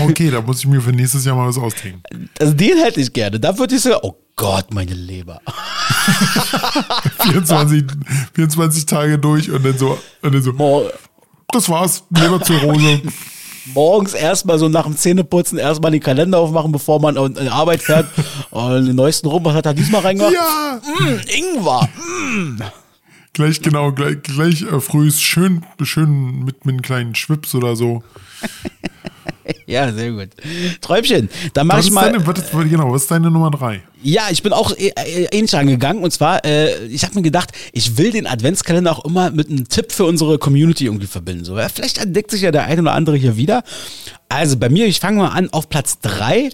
Okay, 0.00 0.30
da 0.30 0.40
muss 0.40 0.60
ich 0.60 0.66
mir 0.66 0.80
für 0.80 0.92
nächstes 0.92 1.24
Jahr 1.24 1.36
mal 1.36 1.48
was 1.48 1.58
ausdenken. 1.58 2.02
Also 2.38 2.52
den 2.52 2.78
hätte 2.78 3.00
ich 3.00 3.12
gerne. 3.12 3.40
Da 3.40 3.56
würde 3.58 3.74
ich 3.74 3.82
sogar, 3.82 4.04
oh 4.04 4.16
Gott, 4.36 4.72
meine 4.74 4.92
Leber. 4.92 5.40
24, 7.22 7.84
24 8.34 8.86
Tage 8.86 9.18
durch 9.18 9.50
und 9.50 9.64
dann 9.64 9.78
so, 9.78 9.98
und 10.22 10.34
dann 10.34 10.42
so 10.42 10.52
Mor 10.52 10.92
das 11.48 11.68
war's, 11.68 12.04
Leberzirrhose. 12.10 13.02
Morgens 13.74 14.14
erstmal 14.14 14.58
so 14.58 14.68
nach 14.68 14.84
dem 14.84 14.96
Zähneputzen 14.96 15.58
erstmal 15.58 15.90
den 15.90 16.00
Kalender 16.00 16.38
aufmachen, 16.38 16.72
bevor 16.72 17.00
man 17.00 17.16
in 17.16 17.34
die 17.34 17.48
Arbeit 17.48 17.82
fährt. 17.82 18.06
Und 18.50 18.86
den 18.86 18.96
neuesten 18.96 19.26
Rum, 19.28 19.44
was 19.44 19.54
hat 19.54 19.66
er 19.66 19.74
diesmal 19.74 20.02
reingemacht? 20.02 20.32
ja, 20.34 20.80
Mm, 21.00 21.18
Ingwer. 21.28 21.88
gleich 23.32 23.60
genau, 23.62 23.92
gleich, 23.92 24.22
gleich 24.22 24.62
äh, 24.62 24.80
früh 24.80 25.08
ist 25.08 25.22
schön, 25.22 25.64
schön 25.82 26.44
mit, 26.44 26.64
mit 26.64 26.74
einem 26.74 26.82
kleinen 26.82 27.14
Schwips 27.14 27.54
oder 27.54 27.76
so. 27.76 28.02
Ja, 29.66 29.92
sehr 29.92 30.12
gut. 30.12 30.28
Träumchen. 30.80 31.28
Dann 31.52 31.66
mache 31.66 31.78
Was 31.78 31.86
ich 31.86 31.92
mal. 31.92 32.12
deine, 32.12 32.24
was 32.24 32.38
ist, 32.38 32.52
genau, 32.52 32.92
was 32.92 33.02
ist 33.02 33.10
deine 33.10 33.30
Nummer 33.30 33.50
drei? 33.50 33.82
Ja, 34.00 34.28
ich 34.30 34.42
bin 34.42 34.52
auch 34.52 34.70
äh, 34.72 34.92
äh, 34.96 35.28
ähnlich 35.32 35.56
angegangen. 35.56 36.04
Und 36.04 36.12
zwar, 36.12 36.44
äh, 36.44 36.86
ich 36.86 37.02
habe 37.02 37.16
mir 37.16 37.22
gedacht, 37.22 37.50
ich 37.72 37.98
will 37.98 38.12
den 38.12 38.28
Adventskalender 38.28 38.92
auch 38.92 39.04
immer 39.04 39.30
mit 39.32 39.50
einem 39.50 39.68
Tipp 39.68 39.90
für 39.90 40.04
unsere 40.04 40.38
Community 40.38 40.84
irgendwie 40.84 41.08
verbinden. 41.08 41.44
So, 41.44 41.58
ja, 41.58 41.68
vielleicht 41.68 41.98
entdeckt 41.98 42.30
sich 42.30 42.42
ja 42.42 42.52
der 42.52 42.64
eine 42.64 42.80
oder 42.80 42.92
andere 42.92 43.16
hier 43.16 43.36
wieder. 43.36 43.64
Also 44.28 44.56
bei 44.56 44.68
mir, 44.68 44.86
ich 44.86 45.00
fange 45.00 45.18
mal 45.18 45.28
an 45.28 45.48
auf 45.52 45.68
Platz 45.68 45.98
drei. 46.00 46.50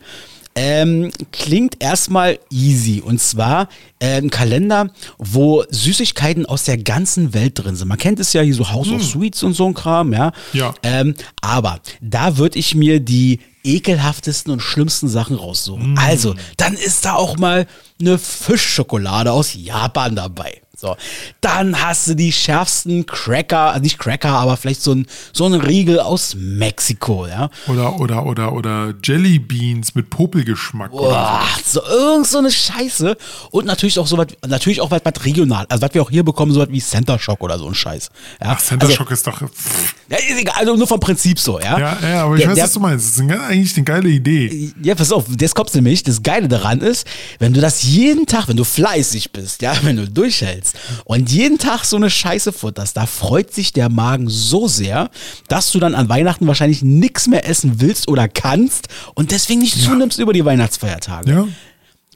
Ähm, 0.54 1.10
klingt 1.30 1.82
erstmal 1.82 2.38
easy. 2.50 3.00
Und 3.00 3.20
zwar 3.20 3.68
äh, 3.98 4.18
ein 4.18 4.30
Kalender, 4.30 4.90
wo 5.18 5.64
Süßigkeiten 5.70 6.46
aus 6.46 6.64
der 6.64 6.78
ganzen 6.78 7.32
Welt 7.32 7.58
drin 7.58 7.76
sind. 7.76 7.88
Man 7.88 7.98
kennt 7.98 8.20
es 8.20 8.32
ja 8.32 8.42
hier 8.42 8.54
so 8.54 8.70
House 8.70 8.90
of 8.90 9.02
Sweets 9.02 9.42
und 9.42 9.54
so 9.54 9.66
ein 9.66 9.74
Kram, 9.74 10.12
ja. 10.12 10.32
Ja. 10.52 10.74
Ähm, 10.82 11.14
aber 11.40 11.80
da 12.00 12.36
würde 12.36 12.58
ich 12.58 12.74
mir 12.74 13.00
die 13.00 13.40
ekelhaftesten 13.64 14.52
und 14.52 14.60
schlimmsten 14.60 15.08
Sachen 15.08 15.36
raussuchen. 15.36 15.96
Also, 15.98 16.34
dann 16.56 16.74
ist 16.74 17.04
da 17.04 17.14
auch 17.14 17.38
mal 17.38 17.66
eine 18.00 18.18
Fischschokolade 18.18 19.32
aus 19.32 19.54
Japan 19.54 20.16
dabei. 20.16 20.60
So, 20.82 20.96
dann 21.40 21.80
hast 21.80 22.08
du 22.08 22.14
die 22.16 22.32
schärfsten 22.32 23.06
Cracker, 23.06 23.70
also 23.70 23.82
nicht 23.82 24.00
Cracker, 24.00 24.30
aber 24.30 24.56
vielleicht 24.56 24.82
so 24.82 24.92
ein, 24.92 25.06
so 25.32 25.46
ein 25.46 25.54
Riegel 25.54 26.00
aus 26.00 26.34
Mexiko, 26.36 27.28
ja. 27.28 27.50
Oder, 27.68 28.00
oder, 28.00 28.26
oder, 28.26 28.52
oder 28.52 28.92
Jelly 29.04 29.38
Beans 29.38 29.94
mit 29.94 30.10
Popelgeschmack. 30.10 30.90
Boah, 30.90 31.42
so 31.64 31.80
irgend 31.84 32.26
so 32.26 32.38
eine 32.38 32.50
Scheiße. 32.50 33.16
Und 33.52 33.64
natürlich 33.66 33.96
auch 34.00 34.08
so 34.08 34.18
was, 34.18 34.26
natürlich 34.44 34.80
auch 34.80 34.90
was, 34.90 35.02
was 35.04 35.24
regional. 35.24 35.66
Also 35.68 35.82
was 35.82 35.94
wir 35.94 36.02
auch 36.02 36.10
hier 36.10 36.24
bekommen, 36.24 36.50
so 36.52 36.58
was 36.58 36.68
wie 36.70 36.80
Center 36.80 37.16
Shock 37.16 37.42
oder 37.42 37.60
so 37.60 37.68
ein 37.68 37.76
Scheiß. 37.76 38.10
Ja, 38.40 38.48
Ach, 38.56 38.60
Center 38.60 38.86
also, 38.86 38.96
Shock 38.96 39.12
ist 39.12 39.24
doch. 39.24 39.38
Pff. 39.40 39.94
Ja, 40.10 40.16
ist 40.16 40.36
egal, 40.40 40.54
also 40.58 40.74
nur 40.74 40.88
vom 40.88 40.98
Prinzip 40.98 41.38
so, 41.38 41.60
ja. 41.60 41.78
Ja, 41.78 41.98
ja, 42.02 42.24
aber 42.24 42.34
ich 42.34 42.40
Der- 42.40 42.48
weiß, 42.50 42.54
der- 42.56 42.64
was 42.64 42.72
du 42.72 42.80
meinst. 42.80 43.06
Das 43.18 43.24
ist 43.24 43.30
eigentlich 43.30 43.76
eine 43.76 43.84
geile 43.84 44.08
Idee. 44.08 44.72
Ja, 44.82 44.96
pass 44.96 45.12
auf, 45.12 45.26
das 45.28 45.54
kommt 45.54 45.72
nämlich. 45.76 46.02
Das 46.02 46.24
Geile 46.24 46.48
daran 46.48 46.80
ist, 46.80 47.06
wenn 47.38 47.52
du 47.52 47.60
das 47.60 47.84
jeden 47.84 48.26
Tag, 48.26 48.48
wenn 48.48 48.56
du 48.56 48.64
fleißig 48.64 49.30
bist, 49.30 49.62
ja, 49.62 49.74
wenn 49.84 49.94
du 49.96 50.08
durchhältst 50.10 50.71
und 51.04 51.30
jeden 51.30 51.58
Tag 51.58 51.84
so 51.84 51.96
eine 51.96 52.10
Scheiße 52.10 52.52
futterst, 52.52 52.96
da 52.96 53.06
freut 53.06 53.52
sich 53.52 53.72
der 53.72 53.88
Magen 53.88 54.28
so 54.28 54.68
sehr, 54.68 55.10
dass 55.48 55.70
du 55.72 55.80
dann 55.80 55.94
an 55.94 56.08
Weihnachten 56.08 56.46
wahrscheinlich 56.46 56.82
nichts 56.82 57.26
mehr 57.26 57.48
essen 57.48 57.80
willst 57.80 58.08
oder 58.08 58.28
kannst 58.28 58.88
und 59.14 59.30
deswegen 59.30 59.60
nicht 59.60 59.80
zunimmst 59.80 60.18
über 60.18 60.32
die 60.32 60.44
Weihnachtsfeiertage. 60.44 61.30
Ja. 61.30 61.48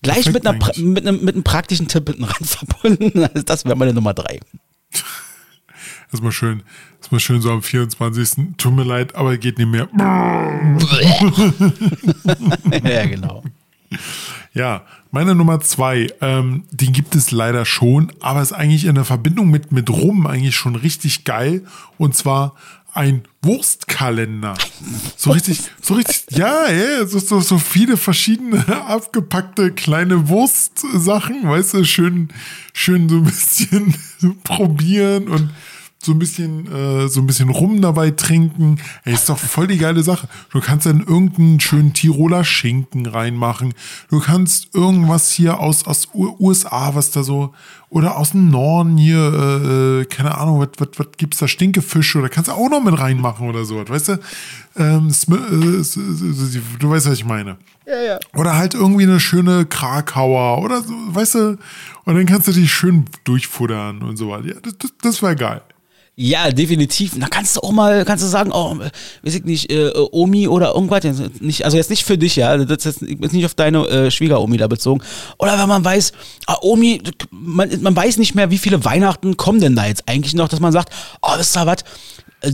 Gleich 0.02 0.30
mit, 0.32 0.46
einer, 0.46 0.58
mit, 0.76 1.06
einem, 1.06 1.24
mit 1.24 1.34
einem 1.34 1.44
praktischen 1.44 1.88
Tipp 1.88 2.08
hinten 2.08 2.24
ran 2.24 2.44
verbunden. 2.44 3.28
Das 3.44 3.64
wäre 3.64 3.76
meine 3.76 3.92
Nummer 3.92 4.14
drei. 4.14 4.40
Erstmal 6.12 6.32
schön, 6.32 6.62
erstmal 7.00 7.20
schön 7.20 7.40
so 7.40 7.50
am 7.50 7.62
24. 7.62 8.56
Tut 8.56 8.72
mir 8.72 8.84
leid, 8.84 9.14
aber 9.16 9.36
geht 9.36 9.58
nicht 9.58 9.68
mehr. 9.68 9.88
ja, 12.84 13.06
genau. 13.06 13.42
Ja, 14.56 14.86
meine 15.10 15.34
Nummer 15.34 15.60
zwei, 15.60 16.06
ähm, 16.22 16.64
den 16.70 16.94
gibt 16.94 17.14
es 17.14 17.30
leider 17.30 17.66
schon, 17.66 18.10
aber 18.20 18.40
ist 18.40 18.54
eigentlich 18.54 18.86
in 18.86 18.94
der 18.94 19.04
Verbindung 19.04 19.50
mit, 19.50 19.70
mit 19.70 19.90
Rum 19.90 20.26
eigentlich 20.26 20.56
schon 20.56 20.76
richtig 20.76 21.24
geil. 21.24 21.66
Und 21.98 22.16
zwar 22.16 22.54
ein 22.94 23.24
Wurstkalender. 23.42 24.54
So 25.14 25.32
richtig, 25.32 25.60
so 25.82 25.92
richtig, 25.92 26.24
ja, 26.30 26.70
ja, 26.70 27.06
so, 27.06 27.18
so, 27.18 27.40
so 27.40 27.58
viele 27.58 27.98
verschiedene 27.98 28.64
abgepackte 28.86 29.72
kleine 29.72 30.30
Wurstsachen, 30.30 31.46
weißt 31.46 31.74
du, 31.74 31.84
schön, 31.84 32.30
schön 32.72 33.10
so 33.10 33.16
ein 33.16 33.24
bisschen 33.24 33.94
probieren 34.42 35.28
und 35.28 35.50
so 36.06 36.12
ein 36.12 36.18
bisschen, 36.18 36.72
äh, 36.72 37.08
so 37.08 37.20
ein 37.20 37.26
bisschen 37.26 37.50
rum 37.50 37.82
dabei 37.82 38.12
trinken. 38.12 38.78
Ey, 39.04 39.12
ist 39.12 39.28
doch 39.28 39.38
voll 39.38 39.66
die 39.66 39.76
geile 39.76 40.02
Sache. 40.02 40.28
Du 40.50 40.60
kannst 40.60 40.86
dann 40.86 41.00
irgendeinen 41.00 41.60
schönen 41.60 41.92
Tiroler 41.92 42.44
Schinken 42.44 43.06
reinmachen. 43.06 43.74
Du 44.08 44.20
kannst 44.20 44.74
irgendwas 44.74 45.30
hier 45.30 45.58
aus, 45.60 45.86
aus 45.86 46.08
USA, 46.14 46.94
was 46.94 47.10
da 47.10 47.22
so, 47.22 47.52
oder 47.88 48.16
aus 48.16 48.30
dem 48.30 48.50
Norden 48.50 48.96
hier, 48.96 49.18
äh, 49.18 50.00
äh, 50.00 50.04
keine 50.06 50.38
Ahnung, 50.38 50.60
was, 50.60 50.68
was, 50.78 50.88
was 50.96 51.08
gibt's 51.16 51.38
da, 51.38 51.48
Stinkefisch 51.48 52.14
oder 52.16 52.28
kannst 52.28 52.48
du 52.48 52.54
auch 52.54 52.70
noch 52.70 52.82
mit 52.82 52.98
reinmachen 52.98 53.48
oder 53.48 53.64
so, 53.64 53.76
weißt 53.86 54.08
du? 54.08 54.18
Ähm, 54.76 55.08
äh, 55.08 56.78
du 56.78 56.90
weißt, 56.90 57.06
was 57.06 57.14
ich 57.14 57.24
meine. 57.24 57.56
Ja, 57.86 58.00
ja. 58.00 58.18
Oder 58.34 58.56
halt 58.56 58.74
irgendwie 58.74 59.04
eine 59.04 59.20
schöne 59.20 59.66
Krakauer 59.66 60.62
oder 60.62 60.82
so, 60.82 60.92
weißt 61.08 61.34
du? 61.34 61.58
Und 62.04 62.14
dann 62.14 62.26
kannst 62.26 62.46
du 62.46 62.52
dich 62.52 62.72
schön 62.72 63.06
durchfuttern 63.24 64.02
und 64.02 64.16
so 64.16 64.30
weiter. 64.30 64.46
Ja, 64.46 64.54
das, 64.62 64.78
das, 64.78 64.92
das 65.02 65.22
wäre 65.22 65.34
geil. 65.34 65.62
Ja, 66.18 66.50
definitiv. 66.50 67.12
Da 67.20 67.26
kannst 67.28 67.56
du 67.56 67.60
auch 67.60 67.72
mal, 67.72 68.06
kannst 68.06 68.24
du 68.24 68.28
sagen, 68.28 68.50
oh, 68.50 68.78
weiß 69.22 69.34
ich 69.34 69.44
nicht, 69.44 69.70
äh, 69.70 69.88
äh, 69.88 70.08
Omi 70.12 70.48
oder 70.48 70.74
irgendwas, 70.74 71.04
nicht, 71.40 71.66
also 71.66 71.76
jetzt 71.76 71.90
nicht 71.90 72.04
für 72.06 72.16
dich, 72.16 72.36
ja, 72.36 72.56
das 72.56 72.86
ist 72.86 73.02
jetzt 73.02 73.34
nicht 73.34 73.44
auf 73.44 73.52
deine 73.52 73.86
äh, 73.86 74.10
Schwiegeromi 74.10 74.56
da 74.56 74.66
bezogen. 74.66 75.02
Oder 75.38 75.58
wenn 75.58 75.68
man 75.68 75.84
weiß, 75.84 76.14
ah, 76.46 76.56
Omi, 76.62 77.02
man, 77.30 77.70
man 77.82 77.94
weiß 77.94 78.16
nicht 78.16 78.34
mehr, 78.34 78.50
wie 78.50 78.56
viele 78.56 78.82
Weihnachten 78.82 79.36
kommen 79.36 79.60
denn 79.60 79.76
da 79.76 79.84
jetzt 79.84 80.04
eigentlich 80.08 80.32
noch, 80.32 80.48
dass 80.48 80.58
man 80.58 80.72
sagt, 80.72 80.88
oh, 81.20 81.36
wisst 81.36 81.54
ihr 81.54 81.66
was, 81.66 81.84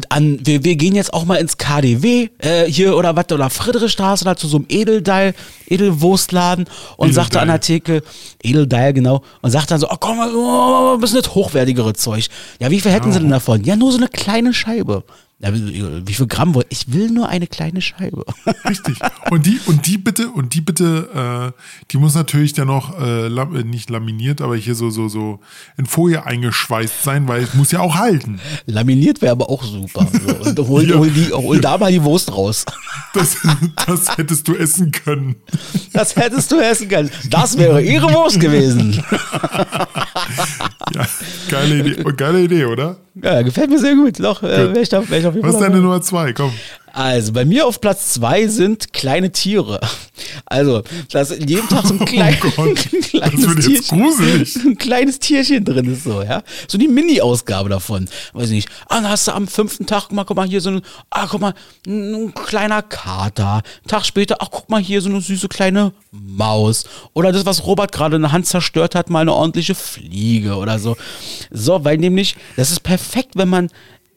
an, 0.09 0.39
wir, 0.45 0.65
wir 0.65 0.77
gehen 0.77 0.95
jetzt 0.95 1.13
auch 1.13 1.25
mal 1.25 1.37
ins 1.37 1.59
KDW 1.59 2.29
äh, 2.39 2.65
hier 2.65 2.97
oder 2.97 3.17
was, 3.17 3.31
oder 3.33 3.51
Friedrichstraße 3.51 4.25
oder 4.25 4.37
zu 4.37 4.47
so 4.47 4.59
einem 4.59 4.67
Edeldeil, 4.69 5.35
Edelwurstladen 5.67 6.67
und 6.97 7.13
sagte 7.13 7.41
an 7.41 7.49
der 7.49 7.61
Theke, 7.61 8.03
Edeldeil, 8.43 8.93
genau, 8.93 9.23
und 9.41 9.51
sagt 9.51 9.71
dann 9.71 9.81
so, 9.81 9.89
oh 9.91 9.97
komm, 9.99 10.19
oh, 10.19 10.95
ein 10.95 11.01
bisschen 11.01 11.21
das 11.21 11.35
hochwertigere 11.35 11.95
Zeug. 11.95 12.29
Ja, 12.61 12.71
wie 12.71 12.81
viel 12.81 12.93
hätten 12.93 13.13
sie 13.13 13.19
denn 13.19 13.31
davon? 13.31 13.65
Ja, 13.65 13.77
nur 13.77 13.91
so 13.91 13.99
eine 13.99 14.09
kleine 14.09 14.55
Scheibe. 14.55 15.05
Wie 15.45 16.15
viel 16.15 16.29
Gramm 16.29 16.55
wollt? 16.55 16.69
Ich 16.71 16.93
will 16.93 17.11
nur 17.11 17.29
eine 17.29 17.49
kleine 17.49 17.81
Scheibe. 17.81 18.25
Richtig. 18.69 18.97
Und 19.31 19.45
die, 19.47 19.59
und 19.67 19.87
die 19.89 19.99
bitte, 19.99 20.29
und 20.29 20.55
die 20.55 20.61
bitte, 20.61 21.53
äh, 21.57 21.63
die 21.91 21.97
muss 21.97 22.15
natürlich 22.15 22.53
dann 22.53 22.69
noch 22.69 22.97
äh, 23.01 23.27
lam, 23.27 23.57
äh, 23.57 23.65
nicht 23.65 23.91
laminiert, 23.91 24.41
aber 24.41 24.55
hier 24.55 24.77
so, 24.77 24.91
so, 24.91 25.09
so 25.09 25.41
in 25.77 25.87
Folie 25.87 26.25
eingeschweißt 26.25 27.03
sein, 27.03 27.27
weil 27.27 27.43
es 27.43 27.55
muss 27.55 27.73
ja 27.73 27.81
auch 27.81 27.97
halten. 27.97 28.39
Laminiert 28.67 29.21
wäre 29.21 29.33
aber 29.33 29.51
auch 29.51 29.65
super. 29.65 30.07
So, 30.13 30.51
und 30.51 30.59
hol, 30.69 30.89
Ja. 30.89 30.97
hol, 30.99 31.11
die, 31.11 31.33
hol 31.33 31.61
da 31.61 31.77
mal 31.77 31.91
die 31.91 32.03
Wurst 32.05 32.31
raus. 32.33 32.65
Das, 33.15 33.37
das 33.87 34.17
hättest 34.17 34.47
du 34.47 34.55
essen 34.55 34.93
können. 34.93 35.35
Das 35.93 36.15
hättest 36.15 36.53
du 36.53 36.61
essen 36.61 36.89
können. 36.89 37.11
Das 37.31 37.59
wäre 37.59 37.83
ihre 37.83 38.13
Wurst 38.13 38.39
gewesen. 38.39 39.03
Ja, 40.95 41.07
geile 41.49 41.79
Idee, 41.81 42.05
geile 42.17 42.43
Idee, 42.45 42.65
oder? 42.67 42.97
Ja, 43.15 43.43
gefällt 43.43 43.71
mir 43.71 43.79
sehr 43.79 43.95
gut. 43.95 44.19
Doch, 44.21 44.43
äh, 44.43 44.75
wär 44.75 44.83
ich 44.83 44.89
da, 44.89 45.09
wär 45.09 45.19
ich 45.19 45.27
auf 45.27 45.35
jeden 45.35 45.47
Was 45.47 45.55
ist 45.55 45.61
deine. 45.61 45.77
Nummer 45.81 46.01
zwei? 46.01 46.33
Komm. 46.33 46.53
Also, 46.95 47.33
bei 47.33 47.47
mir 47.47 47.67
auf 47.67 47.81
Platz 47.81 48.13
zwei 48.13 48.47
sind 48.49 48.93
kleine 48.93 49.33
Tiere. 49.33 49.81
Also, 50.45 50.83
da 51.11 51.23
ist 51.23 51.31
jeden 51.41 51.67
Tag 51.67 51.87
so 51.87 51.95
ein, 51.95 52.05
klein, 52.05 52.37
Oh 52.45 52.51
Gott, 52.55 52.69
ein 52.93 53.01
kleines 53.01 53.65
Tierchen. 53.65 53.99
gruselig. 53.99 54.57
Ein 54.67 54.77
kleines 54.77 55.19
Tierchen 55.19 55.65
drin 55.65 55.91
ist 55.91 56.05
so, 56.05 56.23
ja. 56.23 56.43
So 56.69 56.77
die 56.77 56.89
Mini-Ausgabe 56.89 57.71
davon. 57.71 58.09
Weiß 58.35 58.49
ich 58.49 58.57
nicht. 58.57 58.69
Ah, 58.89 58.97
dann 58.97 59.09
hast 59.09 59.27
du 59.27 59.33
am 59.33 59.49
fünften 59.49 59.87
Tag, 59.87 60.05
guck 60.09 60.13
mal, 60.13 60.25
guck 60.25 60.37
mal, 60.37 60.47
hier 60.47 60.61
so 60.61 60.69
ein, 60.71 60.83
ah, 61.09 61.27
guck 61.31 61.41
mal, 61.41 61.55
ein, 61.87 62.15
ein 62.27 62.35
kleiner 62.35 62.83
Kater. 62.83 63.55
Einen 63.55 63.89
Tag 63.89 64.05
später, 64.05 64.37
ach, 64.41 64.49
guck 64.51 64.69
mal, 64.69 64.81
hier 64.83 65.01
so 65.01 65.09
eine 65.09 65.23
süße 65.23 65.49
kleine 65.49 65.93
Maus. 66.11 66.85
Oder 67.15 67.33
das, 67.33 67.47
was 67.47 67.65
Robert 67.65 67.91
gerade 67.93 68.17
in 68.17 68.23
der 68.23 68.33
Hand 68.33 68.47
zerstört 68.47 68.95
hat, 68.95 69.09
mal 69.09 69.21
eine 69.21 69.33
ordentliche 69.33 69.75
Fliege 69.75 70.57
oder 70.57 70.79
so. 70.79 70.95
So, 71.51 71.83
weil 71.87 71.97
nämlich, 71.97 72.37
das 72.57 72.71
ist 72.71 72.81
perfekt, 72.81 73.02
wenn 73.37 73.49
man 73.49 73.69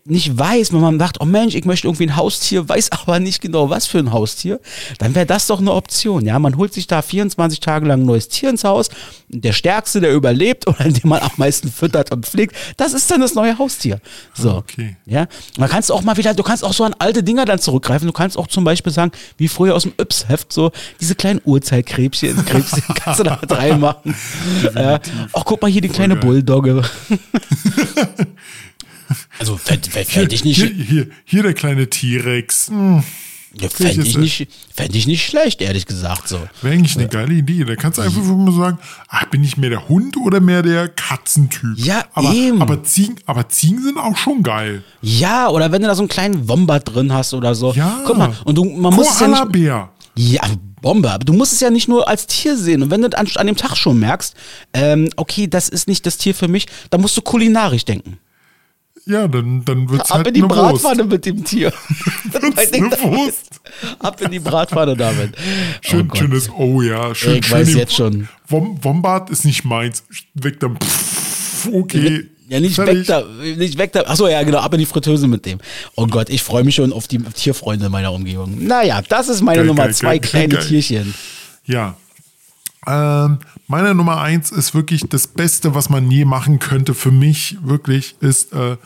nicht 0.08 0.38
weiß, 0.38 0.72
wenn 0.72 0.82
man 0.82 1.00
sagt, 1.00 1.20
oh 1.20 1.26
Mensch, 1.26 1.56
ich 1.56 1.66
möchte 1.66 1.88
irgendwie 1.88 2.06
ein 2.06 2.16
Haustier, 2.16 2.70
weiß 2.70 2.92
aber 2.92 3.20
nicht 3.20 3.42
genau, 3.42 3.70
was 3.70 3.88
für 3.88 3.98
ein 3.98 4.14
Haustier, 4.14 4.60
dann 5.00 5.16
wäre 5.16 5.26
das 5.26 5.48
doch 5.48 5.60
eine 5.60 5.74
Option. 5.74 6.26
Ja, 6.26 6.38
man 6.38 6.58
holt 6.58 6.74
sich 6.74 6.86
da 6.86 7.02
24 7.02 7.60
Tage 7.60 7.88
lang 7.88 8.02
ein 8.02 8.06
neues 8.06 8.28
Tier 8.28 8.52
ins 8.52 8.64
Haus. 8.64 8.90
Der 9.30 9.52
Stärkste, 9.52 10.02
der 10.02 10.14
überlebt 10.14 10.68
oder 10.68 10.84
den 10.84 11.10
man 11.10 11.22
am 11.22 11.32
meisten 11.38 11.72
füttert 11.72 12.12
und 12.12 12.26
pflegt, 12.26 12.56
das 12.78 12.94
ist 12.94 13.10
dann 13.10 13.22
das 13.22 13.34
neue 13.34 13.58
Haustier. 13.58 14.00
So. 14.36 14.54
Okay. 14.54 14.96
Ja, 15.06 15.28
dann 15.58 15.70
kannst 15.70 15.92
auch 15.92 16.04
mal 16.04 16.18
wieder, 16.18 16.36
du 16.36 16.44
kannst 16.44 16.64
auch 16.64 16.74
so 16.74 16.84
an 16.84 16.96
alte 17.00 17.24
Dinger 17.24 17.46
dann 17.46 17.60
zurückgreifen. 17.60 18.06
Du 18.06 18.14
kannst 18.14 18.38
auch 18.38 18.48
zum 18.48 18.64
Beispiel 18.64 18.94
sagen, 18.94 19.12
wie 19.38 19.48
früher 19.48 19.76
aus 19.76 19.84
dem 19.84 19.94
Yps-Heft, 20.00 20.54
so 20.54 20.72
diese 21.02 21.16
kleinen 21.16 21.42
Urzeitkrebschen, 21.44 22.46
Krebschen 22.46 22.84
kannst 22.96 23.20
du 23.20 23.24
da 23.24 23.40
mit 23.42 23.52
reinmachen. 23.52 24.16
Ach, 25.34 25.44
guck 25.46 25.62
mal 25.62 25.72
hier 25.72 25.82
die 25.82 25.90
kleine. 25.90 26.16
Bulldogge. 26.16 26.84
Also 29.40 29.58
fände 29.58 29.90
fänd 29.90 30.34
ich 30.34 30.44
nicht, 30.44 30.58
Hier, 30.58 30.70
hier, 30.70 31.08
hier 31.24 31.44
der 31.44 31.54
kleine 31.54 31.90
T-Rex. 31.90 32.70
Hm, 32.70 33.04
ja, 33.60 33.70
fänd 33.70 33.98
ist 33.98 34.08
ich 34.08 34.16
er. 34.16 34.22
nicht, 34.22 34.48
fänd 34.74 34.96
ich 34.96 35.08
nicht 35.08 35.26
schlecht, 35.26 35.62
ehrlich 35.62 35.86
gesagt 35.86 36.28
so. 36.28 36.40
Wäre 36.62 36.74
eigentlich 36.74 36.98
eine 36.98 37.08
geile 37.08 37.34
Idee. 37.34 37.64
Da 37.64 37.76
kannst 37.76 37.98
du 37.98 38.02
einfach 38.02 38.22
mal 38.22 38.52
sagen, 38.54 38.80
ach, 39.08 39.26
bin 39.26 39.44
ich 39.44 39.58
mehr 39.58 39.70
der 39.70 39.88
Hund 39.88 40.18
oder 40.18 40.40
mehr 40.42 40.62
der 40.62 40.90
Katzentyp? 40.90 41.78
Ja, 41.78 42.06
aber, 42.14 42.34
eben. 42.34 42.62
Aber 42.62 42.84
Ziegen, 42.84 43.16
aber 43.26 43.48
Ziegen 43.50 43.82
sind 43.82 43.98
auch 43.98 44.18
schon 44.18 44.44
geil. 44.44 44.84
Ja, 45.02 45.50
oder 45.50 45.72
wenn 45.72 45.82
du 45.82 45.88
da 45.88 45.96
so 45.96 46.02
einen 46.02 46.10
kleinen 46.10 46.50
Wombat 46.50 46.94
drin 46.94 47.14
hast 47.14 47.34
oder 47.34 47.56
so. 47.56 47.74
Ja. 47.74 48.02
Guck 48.06 48.18
mal, 48.18 48.34
und 48.44 48.56
du, 48.56 48.66
man 48.66 48.94
muss 48.94 49.10
es 49.10 49.20
ja 49.20 49.28
nicht, 49.28 49.38
Koala-Bär. 49.38 49.90
Ja, 50.18 50.42
Bombe. 50.82 51.12
Aber 51.12 51.26
du 51.26 51.34
musst 51.34 51.52
es 51.54 51.60
ja 51.62 51.70
nicht 51.70 51.88
nur 51.88 52.08
als 52.08 52.28
Tier 52.28 52.56
sehen. 52.58 52.84
Und 52.84 52.92
wenn 52.92 53.02
du 53.02 53.18
an, 53.18 53.28
an 53.36 53.48
dem 53.48 53.56
Tag 53.56 53.76
schon 53.76 54.00
merkst, 54.00 54.36
ähm, 54.74 55.10
okay, 55.16 55.48
das 55.48 55.68
ist 55.68 55.88
nicht 55.88 56.06
das 56.06 56.18
Tier 56.18 56.36
für 56.36 56.48
mich, 56.48 56.68
dann 56.90 57.02
musst 57.02 57.18
du 57.18 57.22
kulinarisch 57.22 57.86
denken. 57.86 58.18
Ja, 59.08 59.28
dann, 59.28 59.64
dann 59.66 59.88
wird 59.90 60.02
es 60.04 60.10
Ab 60.10 60.18
halt 60.18 60.28
in 60.30 60.34
die 60.34 60.42
Bratpfanne 60.42 61.04
Wurst. 61.04 61.10
mit 61.12 61.26
dem 61.28 61.44
Tier. 61.44 61.72
Eine 62.34 62.92
Wurst. 63.04 63.62
Ab 64.00 64.20
in 64.22 64.32
die 64.32 64.40
Bratpfanne 64.40 64.96
damit. 64.98 65.36
Schön, 65.82 66.10
oh 66.12 66.16
schönes, 66.16 66.50
oh 66.50 66.82
ja, 66.82 67.14
schön, 67.14 67.38
Ich 67.38 67.46
schön. 67.46 67.60
weiß 67.60 67.74
jetzt 67.76 67.94
schon. 67.94 68.28
Wom 68.48 68.84
Wombat 68.84 69.30
ist 69.30 69.46
nicht 69.46 69.64
meins. 69.64 70.04
Weg 70.34 70.60
dann. 70.60 70.78
Pff, 70.78 71.68
okay. 71.72 72.26
Ja, 72.48 72.60
nicht 72.60 72.76
Fertig. 72.76 73.00
weg 73.00 73.08
da, 73.08 73.24
nicht 73.58 73.78
weg 73.78 73.92
da. 73.92 74.02
Achso, 74.02 74.28
ja, 74.28 74.42
genau, 74.44 74.60
ab 74.60 74.74
in 74.74 74.80
die 74.80 74.86
Fritteuse 74.86 75.28
mit 75.28 75.46
dem. 75.46 75.60
Oh 75.96 76.08
Gott, 76.08 76.30
ich 76.30 76.42
freue 76.44 76.64
mich 76.64 76.76
schon 76.76 76.92
auf 76.94 77.08
die 77.08 77.20
Tierfreunde 77.20 77.86
in 77.88 77.92
meiner 77.92 78.12
Umgebung. 78.12 78.66
Naja, 78.66 79.02
das 79.08 79.30
ist 79.30 79.42
meine 79.42 79.60
Geil, 79.60 79.66
Nummer 79.68 79.84
geil, 79.86 79.94
zwei, 79.96 80.18
geil, 80.18 80.30
kleine. 80.48 80.60
Tierchen. 80.60 81.14
Ja. 81.66 81.96
Ähm, 82.88 83.40
meine 83.68 83.96
Nummer 83.96 84.22
eins 84.22 84.52
ist 84.52 84.74
wirklich 84.74 85.06
das 85.10 85.28
Beste, 85.28 85.76
was 85.76 85.90
man 85.90 86.10
je 86.12 86.26
machen 86.26 86.60
könnte 86.60 86.94
für 86.94 87.12
mich, 87.12 87.58
wirklich, 87.62 88.16
ist 88.20 88.54
äh, 88.54 88.78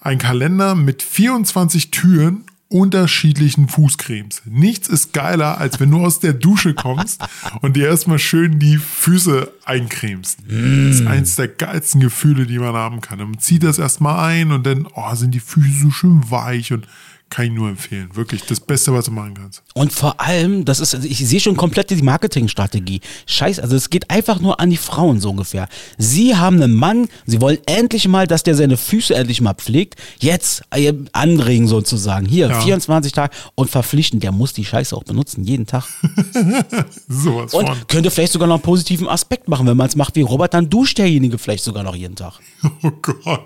ein 0.00 0.18
Kalender 0.18 0.74
mit 0.74 1.02
24 1.02 1.90
Türen 1.90 2.44
unterschiedlichen 2.72 3.68
Fußcremes. 3.68 4.42
Nichts 4.46 4.88
ist 4.88 5.12
geiler, 5.12 5.58
als 5.58 5.78
wenn 5.78 5.90
du 5.90 6.04
aus 6.04 6.20
der 6.20 6.32
Dusche 6.32 6.72
kommst 6.72 7.22
und 7.60 7.76
dir 7.76 7.88
erstmal 7.88 8.18
schön 8.18 8.58
die 8.58 8.78
Füße 8.78 9.52
eincremst. 9.66 10.38
Das 10.48 10.56
ist 11.00 11.06
eins 11.06 11.36
der 11.36 11.48
geilsten 11.48 12.00
Gefühle, 12.00 12.46
die 12.46 12.58
man 12.58 12.74
haben 12.74 13.02
kann. 13.02 13.18
Man 13.18 13.38
zieht 13.38 13.62
das 13.62 13.78
erstmal 13.78 14.20
ein 14.26 14.52
und 14.52 14.64
dann 14.64 14.88
oh, 14.94 15.14
sind 15.14 15.32
die 15.34 15.40
Füße 15.40 15.82
so 15.82 15.90
schön 15.90 16.30
weich 16.30 16.72
und 16.72 16.88
kann 17.32 17.46
ich 17.46 17.52
nur 17.52 17.70
empfehlen. 17.70 18.10
Wirklich 18.14 18.42
das 18.44 18.60
Beste, 18.60 18.92
was 18.92 19.06
du 19.06 19.10
machen 19.10 19.32
kannst. 19.34 19.62
Und 19.74 19.90
vor 19.90 20.20
allem, 20.20 20.66
das 20.66 20.80
ist, 20.80 20.94
also 20.94 21.08
ich 21.08 21.18
sehe 21.26 21.40
schon 21.40 21.56
komplett 21.56 21.88
die 21.90 21.96
Marketingstrategie. 22.02 23.00
Scheiß, 23.26 23.58
also 23.58 23.74
es 23.74 23.88
geht 23.88 24.10
einfach 24.10 24.38
nur 24.38 24.60
an 24.60 24.68
die 24.68 24.76
Frauen 24.76 25.18
so 25.18 25.30
ungefähr. 25.30 25.66
Sie 25.96 26.36
haben 26.36 26.60
einen 26.62 26.74
Mann, 26.74 27.08
sie 27.24 27.40
wollen 27.40 27.56
endlich 27.66 28.06
mal, 28.06 28.26
dass 28.26 28.42
der 28.42 28.54
seine 28.54 28.76
Füße 28.76 29.14
endlich 29.14 29.40
mal 29.40 29.54
pflegt. 29.54 29.96
Jetzt 30.20 30.62
äh, 30.70 30.92
anregen 31.12 31.66
sozusagen. 31.68 32.26
Hier, 32.26 32.48
Ja. 32.48 32.60
24 32.60 33.12
Tage 33.12 33.34
und 33.54 33.70
verpflichten. 33.70 34.20
Der 34.20 34.30
muss 34.32 34.52
die 34.52 34.64
Scheiße 34.66 34.94
auch 34.94 35.04
benutzen, 35.04 35.42
jeden 35.44 35.66
Tag. 35.66 35.84
Sowas 37.08 37.54
Und 37.54 37.66
von. 37.66 37.76
könnte 37.88 38.10
vielleicht 38.10 38.32
sogar 38.32 38.46
noch 38.48 38.56
einen 38.56 38.62
positiven 38.62 39.08
Aspekt 39.08 39.48
machen. 39.48 39.66
Wenn 39.66 39.76
man 39.76 39.88
es 39.88 39.96
macht 39.96 40.16
wie 40.16 40.22
Robert, 40.22 40.52
dann 40.54 40.68
duscht 40.68 40.98
derjenige 40.98 41.38
vielleicht 41.38 41.64
sogar 41.64 41.82
noch 41.82 41.96
jeden 41.96 42.16
Tag. 42.16 42.34
Oh 42.82 42.90
Gott. 43.00 43.40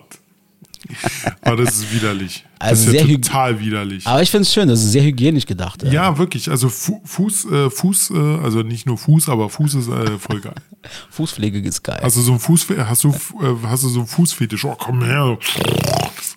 Aber 1.43 1.57
das 1.63 1.75
ist 1.77 1.93
widerlich. 1.93 2.45
Das 2.59 2.69
Also 2.71 2.91
ist 2.91 3.01
ja 3.01 3.07
total 3.17 3.61
widerlich. 3.61 4.07
Aber 4.07 4.23
ich 4.23 4.31
finde 4.31 4.43
es 4.43 4.53
schön, 4.53 4.69
das 4.69 4.83
ist 4.83 4.93
sehr 4.93 5.03
hygienisch 5.03 5.47
gedacht. 5.47 5.83
äh. 5.83 5.93
Ja, 5.93 6.17
wirklich. 6.19 6.51
Also 6.51 6.69
Fu 6.69 7.01
Fuß, 7.05 7.45
äh, 7.51 7.71
Fuß, 7.71 8.11
äh, 8.11 8.39
also 8.43 8.63
nicht 8.63 8.87
nur 8.87 8.97
Fuß, 8.99 9.29
aber 9.29 9.49
Fuß 9.51 9.75
ist 9.75 9.89
äh, 9.89 10.19
voll 10.19 10.41
geil. 10.41 10.55
Fußpflege 11.11 11.59
ist 11.61 11.83
geil. 11.83 11.99
Also 12.03 12.23
so 12.23 12.33
ein 12.33 12.39
Fuß, 12.41 12.67
hast 12.79 13.05
du, 13.05 13.11
äh, 13.11 13.67
hast 13.67 13.83
du 13.85 13.89
so 13.89 14.01
einen 14.01 14.09
Fußfetisch? 14.09 14.65
Oh, 14.65 14.77
komm 14.79 15.03
her. 15.05 15.39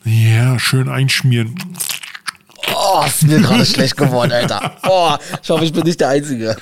Ja, 0.06 0.58
schön 0.60 0.89
einschmieren. 0.89 1.56
Oh, 2.76 3.04
ist 3.06 3.24
mir 3.24 3.39
gerade 3.39 3.66
schlecht 3.66 3.97
geworden, 3.97 4.32
Alter. 4.32 4.78
Oh, 4.88 5.16
ich 5.41 5.50
hoffe, 5.50 5.66
ich 5.66 5.74
bin 5.74 5.84
nicht 5.84 6.00
der 6.00 6.10
Einzige. 6.10 6.56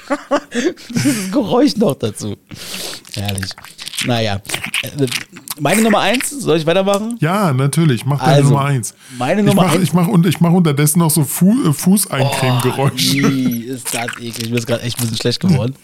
Dieses 0.93 1.31
Geräusch 1.31 1.75
noch 1.77 1.95
dazu. 1.95 2.38
Herrlich. 3.13 3.51
Naja, 4.05 4.41
äh, 4.83 5.07
meine 5.59 5.81
Nummer 5.81 6.01
eins, 6.01 6.29
soll 6.29 6.57
ich 6.57 6.65
weitermachen? 6.67 7.17
Ja, 7.19 7.51
natürlich. 7.51 8.05
Mach 8.05 8.19
deine 8.19 8.31
Also, 8.35 8.49
Nummer 8.49 8.65
eins. 8.65 8.93
meine 9.17 9.41
ich 9.41 9.47
Nummer 9.47 9.63
mach, 9.63 9.71
eins- 9.73 9.83
Ich 9.83 9.93
mache 9.93 10.11
ich 10.29 10.39
mach 10.39 10.51
unterdessen 10.51 10.99
noch 10.99 11.09
so 11.09 11.23
Fu 11.23 11.51
äh, 11.67 11.73
Fußeincreme-Geräusche. 11.73 13.17
Ih, 13.17 13.63
ist 13.63 13.93
das 13.93 14.05
eklig. 14.21 14.49
Mir 14.51 14.57
ist 14.57 14.67
gerade 14.67 14.83
echt 14.83 14.97
ein 14.99 15.01
bisschen 15.01 15.17
schlecht 15.17 15.39
geworden. 15.39 15.75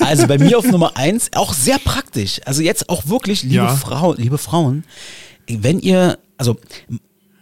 Also 0.00 0.26
bei 0.26 0.38
mir 0.38 0.58
auf 0.58 0.64
Nummer 0.66 0.96
eins, 0.96 1.30
auch 1.34 1.52
sehr 1.54 1.78
praktisch. 1.78 2.40
Also 2.46 2.62
jetzt 2.62 2.88
auch 2.88 3.06
wirklich, 3.06 3.42
liebe 3.44 3.54
Ja. 3.54 3.68
Frauen, 3.76 4.16
liebe 4.18 4.38
Frauen, 4.38 4.84
wenn 5.48 5.78
ihr, 5.78 6.18
also 6.38 6.56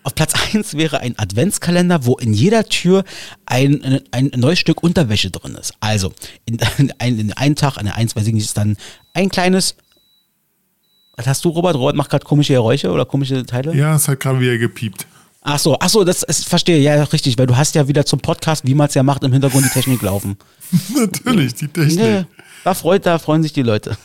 auf 0.02 0.14
Platz 0.14 0.32
eins 0.54 0.74
wäre 0.76 1.00
ein 1.00 1.18
Adventskalender, 1.18 2.04
wo 2.04 2.16
in 2.16 2.32
jeder 2.34 2.64
Tür 2.64 3.04
ein, 3.46 4.00
ein 4.12 4.30
neues 4.36 4.58
Stück 4.58 4.82
Unterwäsche 4.82 5.30
drin 5.30 5.54
ist. 5.54 5.72
Also 5.80 6.12
in, 6.44 6.58
in, 6.78 6.92
ein- 6.98 7.18
in 7.18 7.32
einem 7.32 7.54
Tag, 7.56 7.78
an 7.78 7.86
der 7.86 7.94
eins, 7.96 8.14
weiß 8.16 8.26
ich 8.26 8.34
nicht, 8.34 8.44
ist 8.44 8.56
dann 8.58 8.76
ein 9.14 9.30
kleines. 9.30 9.76
Was 11.20 11.26
hast 11.26 11.44
du, 11.44 11.50
Robert? 11.50 11.76
Robert 11.76 11.96
macht 11.96 12.08
gerade 12.08 12.24
komische 12.24 12.54
Geräusche 12.54 12.90
oder 12.90 13.04
komische 13.04 13.44
Teile? 13.44 13.76
Ja, 13.76 13.94
es 13.94 14.08
hat 14.08 14.20
gerade 14.20 14.40
wieder 14.40 14.56
gepiept. 14.56 15.06
Ach 15.42 15.58
so, 15.58 15.76
ach 15.78 15.90
so, 15.90 16.02
das 16.02 16.22
ist, 16.22 16.48
verstehe, 16.48 16.78
ja, 16.78 17.02
richtig, 17.02 17.36
weil 17.36 17.46
du 17.46 17.58
hast 17.58 17.74
ja 17.74 17.86
wieder 17.86 18.06
zum 18.06 18.20
Podcast, 18.20 18.66
wie 18.66 18.74
man 18.74 18.88
es 18.88 18.94
ja 18.94 19.02
macht, 19.02 19.22
im 19.22 19.32
Hintergrund 19.32 19.66
die 19.66 19.68
Technik 19.68 20.00
laufen. 20.00 20.38
natürlich, 20.94 21.54
die 21.56 21.68
Technik. 21.68 21.98
Nee, 21.98 22.24
da, 22.64 22.72
freut, 22.72 23.04
da 23.04 23.18
freuen 23.18 23.42
sich 23.42 23.52
die 23.52 23.62
Leute. 23.62 23.98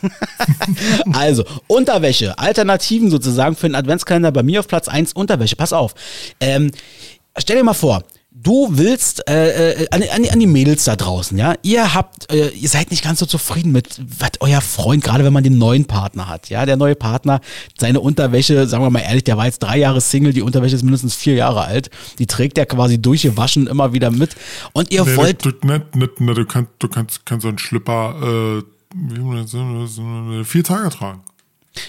also, 1.14 1.42
Unterwäsche, 1.68 2.38
Alternativen 2.38 3.10
sozusagen 3.10 3.56
für 3.56 3.66
den 3.66 3.76
Adventskalender. 3.76 4.30
Bei 4.30 4.42
mir 4.42 4.60
auf 4.60 4.68
Platz 4.68 4.86
1 4.86 5.14
Unterwäsche. 5.14 5.56
Pass 5.56 5.72
auf. 5.72 5.94
Ähm, 6.38 6.70
stell 7.38 7.56
dir 7.56 7.64
mal 7.64 7.72
vor, 7.72 8.02
du 8.46 8.68
willst 8.70 9.28
äh, 9.28 9.72
äh, 9.82 9.86
an, 9.90 10.02
an, 10.14 10.22
die- 10.22 10.30
an 10.30 10.38
die 10.40 10.46
Mädels 10.46 10.84
da 10.84 10.94
draußen, 10.96 11.36
ja, 11.36 11.54
ihr 11.62 11.94
habt, 11.94 12.32
äh, 12.32 12.48
ihr 12.50 12.68
seid 12.68 12.90
nicht 12.90 13.02
ganz 13.02 13.18
so 13.18 13.26
zufrieden 13.26 13.72
mit, 13.72 14.00
was 14.18 14.30
euer 14.40 14.60
Freund, 14.60 15.02
gerade 15.02 15.24
wenn 15.24 15.32
man 15.32 15.42
den 15.44 15.58
neuen 15.58 15.84
Partner 15.86 16.28
hat, 16.28 16.48
ja, 16.48 16.64
der 16.64 16.76
neue 16.76 16.94
Partner, 16.94 17.40
seine 17.78 18.00
Unterwäsche, 18.00 18.66
sagen 18.66 18.84
wir 18.84 18.90
mal 18.90 19.00
ehrlich, 19.00 19.24
der 19.24 19.36
war 19.36 19.46
jetzt 19.46 19.58
drei 19.62 19.78
Jahre 19.78 20.00
Single, 20.00 20.32
die 20.32 20.42
Unterwäsche 20.42 20.76
ist 20.76 20.82
mindestens 20.82 21.14
vier 21.14 21.34
Jahre 21.34 21.62
alt, 21.64 21.90
die 22.18 22.26
trägt 22.26 22.56
er 22.58 22.66
quasi 22.66 23.00
durchgewaschen 23.02 23.66
immer 23.66 23.92
wieder 23.92 24.10
mit. 24.10 24.36
Und 24.72 24.90
ihr 24.92 25.04
Nee, 25.04 25.16
wollt 25.16 25.44
du, 25.44 25.48
nicht, 25.66 25.96
nicht, 25.96 26.20
nicht, 26.20 26.38
du 26.38 26.44
kannst, 26.46 26.70
du 26.78 26.88
kannst, 26.88 27.26
kannst 27.26 27.42
so 27.42 27.48
einen 27.48 27.58
Schlipper 27.58 28.14
äh, 28.60 28.62
wie 28.94 29.20
man 29.20 29.42
das 29.42 30.48
vier 30.48 30.64
Tage 30.64 30.88
tragen. 30.90 31.20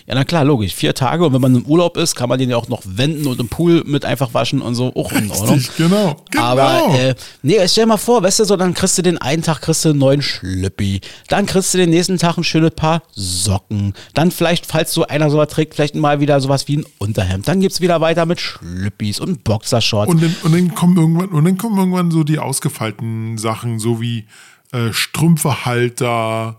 Ja, 0.05 0.15
na 0.15 0.23
klar, 0.23 0.43
logisch. 0.45 0.73
Vier 0.73 0.93
Tage 0.93 1.25
und 1.25 1.33
wenn 1.33 1.41
man 1.41 1.55
im 1.55 1.65
Urlaub 1.65 1.97
ist, 1.97 2.15
kann 2.15 2.29
man 2.29 2.39
den 2.39 2.49
ja 2.49 2.57
auch 2.57 2.67
noch 2.67 2.81
wenden 2.85 3.27
und 3.27 3.39
im 3.39 3.49
Pool 3.49 3.83
mit 3.85 4.05
einfach 4.05 4.33
waschen 4.33 4.61
und 4.61 4.75
so. 4.75 4.93
Auch 4.95 5.11
in 5.11 5.29
Ordnung. 5.31 5.55
Richtig, 5.55 5.77
genau. 5.77 6.15
genau. 6.31 6.43
Aber 6.43 6.93
äh, 6.97 7.15
nee, 7.41 7.55
stell 7.67 7.83
dir 7.83 7.88
mal 7.89 7.97
vor, 7.97 8.23
weißt 8.23 8.39
du, 8.39 8.45
so 8.45 8.55
dann 8.55 8.73
kriegst 8.73 8.97
du 8.97 9.01
den 9.01 9.17
einen 9.17 9.43
Tag 9.43 9.61
kriegst 9.61 9.85
du 9.85 9.89
einen 9.89 9.99
neuen 9.99 10.21
Schlüppi, 10.21 11.01
dann 11.27 11.45
kriegst 11.45 11.73
du 11.73 11.77
den 11.77 11.89
nächsten 11.89 12.17
Tag 12.17 12.38
ein 12.38 12.43
schönes 12.43 12.71
Paar 12.71 13.03
Socken, 13.13 13.93
dann 14.13 14.31
vielleicht, 14.31 14.65
falls 14.65 14.93
so 14.93 15.07
einer 15.07 15.29
sowas 15.29 15.49
trägt, 15.49 15.75
vielleicht 15.75 15.95
mal 15.95 16.19
wieder 16.19 16.39
sowas 16.41 16.67
wie 16.67 16.77
ein 16.77 16.85
Unterhemd, 16.97 17.47
dann 17.47 17.61
gibt's 17.61 17.81
wieder 17.81 18.01
weiter 18.01 18.25
mit 18.25 18.39
Schlüppis 18.39 19.19
und 19.19 19.43
Boxershorts. 19.43 20.11
Und 20.11 20.21
dann, 20.21 20.35
und 20.43 20.53
dann 20.53 20.75
kommen 20.75 20.97
irgendwann 20.97 21.29
und 21.29 21.45
dann 21.45 21.57
kommen 21.57 21.77
irgendwann 21.77 22.11
so 22.11 22.23
die 22.23 22.39
ausgefeilten 22.39 23.38
Sachen, 23.38 23.79
so 23.79 24.01
wie 24.01 24.25
äh, 24.71 24.91
Strümpfehalter, 24.91 26.57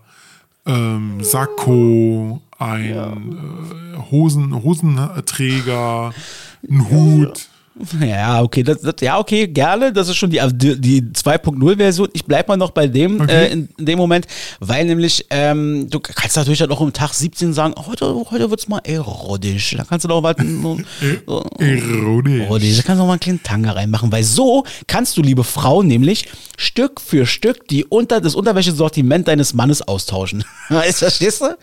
ähm, 0.65 1.23
Sakko, 1.23 2.41
ein 2.59 2.91
äh, 2.91 4.11
Hosen, 4.11 4.63
Hosenträger, 4.63 6.13
ein 6.69 6.89
Hut. 6.89 7.48
Ja, 8.01 8.41
okay, 8.41 8.63
das, 8.63 8.81
das, 8.81 8.95
ja, 9.01 9.17
okay, 9.19 9.47
gerne. 9.47 9.93
Das 9.93 10.07
ist 10.09 10.17
schon 10.17 10.29
die, 10.29 10.41
die, 10.53 10.79
die 10.79 11.01
2.0-Version. 11.01 12.09
Ich 12.13 12.25
bleib 12.25 12.47
mal 12.47 12.57
noch 12.57 12.71
bei 12.71 12.87
dem 12.87 13.21
Okay. 13.21 13.31
äh, 13.45 13.51
in, 13.51 13.69
in 13.77 13.85
dem 13.85 13.97
Moment, 13.97 14.27
weil 14.59 14.85
nämlich 14.85 15.25
ähm, 15.29 15.89
du 15.89 15.99
kannst 15.99 16.35
natürlich 16.35 16.59
dann 16.59 16.71
auch 16.71 16.79
um 16.81 16.91
Tag 16.93 17.13
17 17.13 17.53
sagen, 17.53 17.73
oh, 17.77 17.87
heute, 17.87 18.13
heute 18.31 18.49
wird's 18.51 18.67
mal 18.67 18.79
erotisch. 18.83 19.75
Da 19.77 19.83
kannst 19.85 20.03
du 20.03 20.09
doch 20.09 20.21
was 20.23 20.35
so, 20.61 20.77
Erotisch. 21.59 22.41
erotisch. 22.41 22.77
Da 22.77 22.83
kannst 22.83 22.89
du 22.89 23.03
noch 23.03 23.05
mal 23.07 23.11
einen 23.13 23.19
kleinen 23.19 23.43
Tanga 23.43 23.71
reinmachen, 23.71 24.11
weil 24.11 24.23
so 24.23 24.63
kannst 24.87 25.17
du, 25.17 25.21
liebe 25.21 25.43
Frau, 25.43 25.83
nämlich 25.83 26.27
Stück 26.57 26.99
für 27.01 27.25
Stück 27.25 27.67
die 27.67 27.85
unter, 27.85 28.19
das 28.21 28.35
Unterwäschesortiment 28.35 29.27
deines 29.27 29.53
Mannes 29.53 29.81
austauschen. 29.87 30.43
Weißt, 30.69 30.99
Verstehst 30.99 31.41
du? 31.41 31.57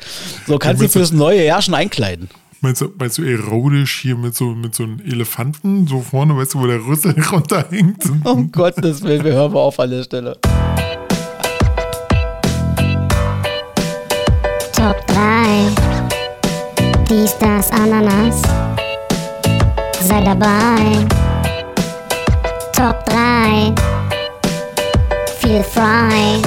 So 0.47 0.59
kannst 0.59 0.83
du- 0.83 0.89
fürs 0.89 1.13
neue 1.13 1.45
Jahr 1.45 1.61
schon 1.63 1.75
einkleiden. 1.75 2.29
Meinst 2.67 2.81
du, 2.81 2.89
meinst 2.99 3.19
du 3.19 3.23
erotisch 3.23 4.01
hier 4.01 4.17
mit 4.17 4.35
so, 4.35 4.47
mit 4.47 4.75
so 4.75 4.83
einem 4.83 4.99
Elefanten 4.99 5.87
so 5.87 6.01
vorne, 6.01 6.37
weißt 6.37 6.55
du, 6.55 6.63
wo 6.63 6.67
der 6.67 6.85
Rüssel 6.85 7.15
runterhängt? 7.33 8.03
Um 8.25 8.51
Gottes 8.51 9.05
Willen, 9.05 9.23
wir 9.23 9.35
hören 9.35 9.53
mal 9.53 9.61
auf 9.61 9.79
an 9.79 9.89
der 9.89 10.03
Stelle. 10.03 10.37
Top 14.73 15.07
3. 15.07 15.69
Dies, 17.09 17.39
das, 17.39 17.71
Ananas. 17.71 18.43
Sei 20.01 20.25
dabei. 20.25 21.07
Top 22.73 23.05
3. 23.07 23.73
Feel 25.39 25.63
frei. 25.63 26.43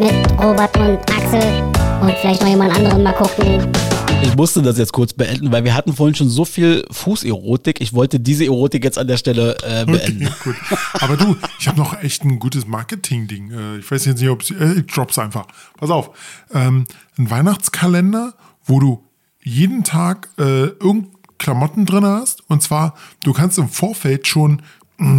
Mit 0.00 0.12
Robert 0.42 0.76
und 0.76 0.98
Axel. 1.08 1.62
Und 2.00 2.14
vielleicht 2.20 2.40
noch 2.40 2.48
jemand 2.48 2.74
anderen 2.74 3.04
mal 3.04 3.12
gucken. 3.12 3.79
Ich 4.22 4.36
musste 4.36 4.62
das 4.62 4.78
jetzt 4.78 4.92
kurz 4.92 5.12
beenden, 5.12 5.50
weil 5.52 5.64
wir 5.64 5.74
hatten 5.74 5.94
vorhin 5.94 6.14
schon 6.14 6.28
so 6.28 6.44
viel 6.44 6.84
Fußerotik. 6.90 7.80
Ich 7.80 7.92
wollte 7.92 8.20
diese 8.20 8.44
Erotik 8.44 8.84
jetzt 8.84 8.98
an 8.98 9.06
der 9.08 9.16
Stelle 9.16 9.56
äh, 9.62 9.84
beenden. 9.84 10.26
Okay, 10.26 10.34
gut. 10.44 10.56
Aber 11.00 11.16
du, 11.16 11.36
ich 11.58 11.68
habe 11.68 11.78
noch 11.78 12.00
echt 12.02 12.24
ein 12.24 12.38
gutes 12.38 12.66
Marketing-Ding. 12.66 13.50
Äh, 13.50 13.78
Ich 13.78 13.90
weiß 13.90 14.04
jetzt 14.04 14.20
nicht, 14.20 14.30
ob 14.30 14.42
äh, 14.50 14.80
ich 14.80 14.86
drop's 14.86 15.18
einfach. 15.18 15.46
Pass 15.78 15.90
auf. 15.90 16.10
Ähm, 16.52 16.84
ein 17.18 17.30
Weihnachtskalender, 17.30 18.34
wo 18.64 18.80
du 18.80 19.04
jeden 19.42 19.84
Tag 19.84 20.28
äh, 20.38 20.66
irgend 20.66 21.08
Klamotten 21.38 21.86
drin 21.86 22.04
hast. 22.04 22.42
Und 22.48 22.62
zwar, 22.62 22.94
du 23.24 23.32
kannst 23.32 23.58
im 23.58 23.68
Vorfeld 23.68 24.26
schon 24.26 24.62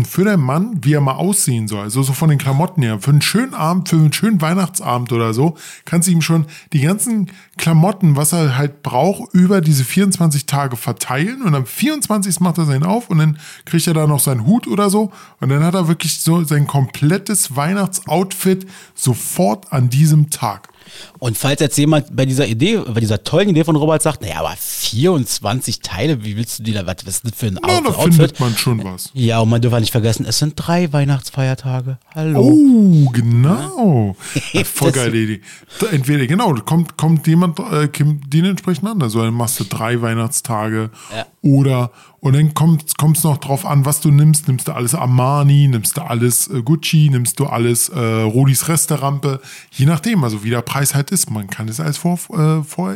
für 0.05 0.23
den 0.23 0.39
Mann, 0.39 0.77
wie 0.83 0.93
er 0.93 1.01
mal 1.01 1.15
aussehen 1.15 1.67
soll, 1.67 1.81
also 1.81 2.03
so 2.03 2.13
von 2.13 2.29
den 2.29 2.37
Klamotten 2.37 2.83
her, 2.83 2.99
für 2.99 3.09
einen 3.09 3.21
schönen 3.21 3.53
Abend, 3.53 3.89
für 3.89 3.95
einen 3.95 4.13
schönen 4.13 4.39
Weihnachtsabend 4.39 5.11
oder 5.11 5.33
so, 5.33 5.55
kannst 5.85 6.07
du 6.07 6.11
ihm 6.11 6.21
schon 6.21 6.45
die 6.71 6.81
ganzen 6.81 7.31
Klamotten, 7.57 8.15
was 8.15 8.33
er 8.33 8.57
halt 8.57 8.83
braucht, 8.83 9.33
über 9.33 9.59
diese 9.61 9.83
24 9.83 10.45
Tage 10.45 10.75
verteilen 10.75 11.41
und 11.41 11.55
am 11.55 11.65
24. 11.65 12.39
macht 12.41 12.59
er 12.59 12.65
seinen 12.65 12.83
auf 12.83 13.09
und 13.09 13.17
dann 13.17 13.39
kriegt 13.65 13.87
er 13.87 13.93
da 13.95 14.05
noch 14.05 14.19
seinen 14.19 14.45
Hut 14.45 14.67
oder 14.67 14.89
so 14.89 15.11
und 15.39 15.49
dann 15.49 15.63
hat 15.63 15.73
er 15.73 15.87
wirklich 15.87 16.21
so 16.21 16.43
sein 16.43 16.67
komplettes 16.67 17.55
Weihnachtsoutfit 17.55 18.67
sofort 18.93 19.73
an 19.73 19.89
diesem 19.89 20.29
Tag. 20.29 20.70
Und 21.19 21.37
falls 21.37 21.59
jetzt 21.61 21.77
jemand 21.77 22.15
bei 22.15 22.25
dieser 22.25 22.47
Idee, 22.47 22.77
bei 22.79 22.99
dieser 22.99 23.23
tollen 23.23 23.49
Idee 23.49 23.63
von 23.63 23.75
Robert 23.75 24.01
sagt, 24.01 24.21
naja, 24.21 24.39
aber 24.39 24.55
24 24.57 25.79
Teile, 25.81 26.23
wie 26.23 26.35
willst 26.35 26.59
du 26.59 26.63
die 26.63 26.73
da, 26.73 26.85
was 26.85 26.95
ist 27.05 27.23
das 27.25 27.31
für 27.35 27.47
ein 27.47 27.59
Na, 27.61 27.81
da 27.81 27.89
Outfit? 27.89 28.13
findet 28.15 28.39
man 28.39 28.57
schon 28.57 28.83
was. 28.83 29.09
Ja, 29.13 29.39
und 29.39 29.49
man 29.49 29.61
darf 29.61 29.79
nicht 29.79 29.91
vergessen, 29.91 30.25
es 30.25 30.39
sind 30.39 30.53
drei 30.55 30.91
Weihnachtsfeiertage. 30.91 31.97
Hallo. 32.13 32.41
Oh, 32.41 33.09
genau. 33.11 34.15
Ja, 34.53 34.63
voll 34.65 34.91
geile 34.91 35.17
Idee. 35.17 35.41
Entweder, 35.91 36.27
genau, 36.27 36.53
kommt, 36.55 36.97
kommt 36.97 37.25
jemand, 37.27 37.59
äh, 37.59 37.87
kommt 37.87 38.33
den 38.33 38.45
entsprechend 38.45 38.87
an. 38.89 39.01
Also 39.01 39.21
dann 39.23 39.33
machst 39.33 39.59
du 39.59 39.63
drei 39.63 40.01
Weihnachtstage 40.01 40.89
Ja. 41.15 41.25
oder, 41.41 41.91
und 42.19 42.33
dann 42.35 42.53
kommt 42.53 42.83
es 43.17 43.23
noch 43.23 43.37
drauf 43.37 43.65
an, 43.65 43.85
was 43.85 44.01
du 44.01 44.11
nimmst. 44.11 44.47
Nimmst 44.47 44.67
du 44.67 44.73
alles 44.73 44.93
Armani, 44.93 45.67
nimmst 45.67 45.95
du 45.97 46.01
alles 46.01 46.47
äh, 46.49 46.61
Gucci, 46.61 47.09
nimmst 47.09 47.39
du 47.39 47.45
alles 47.45 47.89
äh, 47.89 47.99
Rodis 47.99 48.67
Resterampe. 48.67 49.39
Je 49.71 49.85
nachdem, 49.85 50.23
also 50.23 50.43
wie 50.43 50.49
der 50.49 50.61
Preis 50.61 50.80
halt 50.95 51.11
ist. 51.11 51.29
Man 51.29 51.49
kann 51.49 51.67
es 51.69 51.79
alles 51.79 51.97
vor, 51.97 52.19
äh, 52.33 52.63
vor 52.63 52.95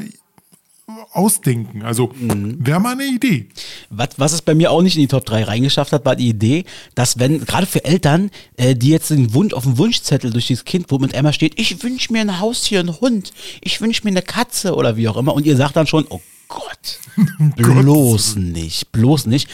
ausdenken. 1.13 1.81
Also 1.81 2.11
Mhm. 2.19 2.57
wäre 2.59 2.79
mal 2.79 2.91
eine 2.93 3.05
Idee. 3.05 3.47
Was, 3.89 4.09
was 4.17 4.33
es 4.33 4.41
bei 4.41 4.53
mir 4.53 4.71
auch 4.71 4.81
nicht 4.81 4.95
in 4.95 5.01
die 5.01 5.07
Top 5.07 5.25
3 5.25 5.43
reingeschafft 5.43 5.91
hat, 5.91 6.05
war 6.05 6.15
die 6.15 6.29
Idee, 6.29 6.63
dass 6.93 7.17
wenn, 7.17 7.43
gerade 7.43 7.65
für 7.65 7.83
Eltern, 7.83 8.29
äh, 8.57 8.75
die 8.75 8.89
jetzt 8.89 9.09
den 9.09 9.33
Wunsch 9.33 9.53
auf 9.53 9.63
dem 9.63 9.77
Wunschzettel 9.77 10.31
durch 10.31 10.47
dieses 10.47 10.63
Kind, 10.65 10.85
wo 10.89 10.99
mit 10.99 11.15
einmal 11.15 11.33
steht, 11.33 11.59
ich 11.59 11.81
wünsche 11.81 12.13
mir 12.13 12.21
ein 12.21 12.39
Haustier, 12.39 12.79
einen 12.81 12.99
Hund, 13.01 13.33
ich 13.61 13.81
wünsche 13.81 14.03
mir 14.03 14.11
eine 14.11 14.21
Katze 14.21 14.75
oder 14.75 14.95
wie 14.95 15.07
auch 15.07 15.17
immer, 15.17 15.33
und 15.33 15.45
ihr 15.45 15.57
sagt 15.57 15.75
dann 15.75 15.87
schon, 15.87 16.05
oh 16.09 16.21
Gott, 17.15 17.55
bloß 17.55 18.35
nicht, 18.37 18.91
bloß 18.91 19.25
nicht. 19.27 19.49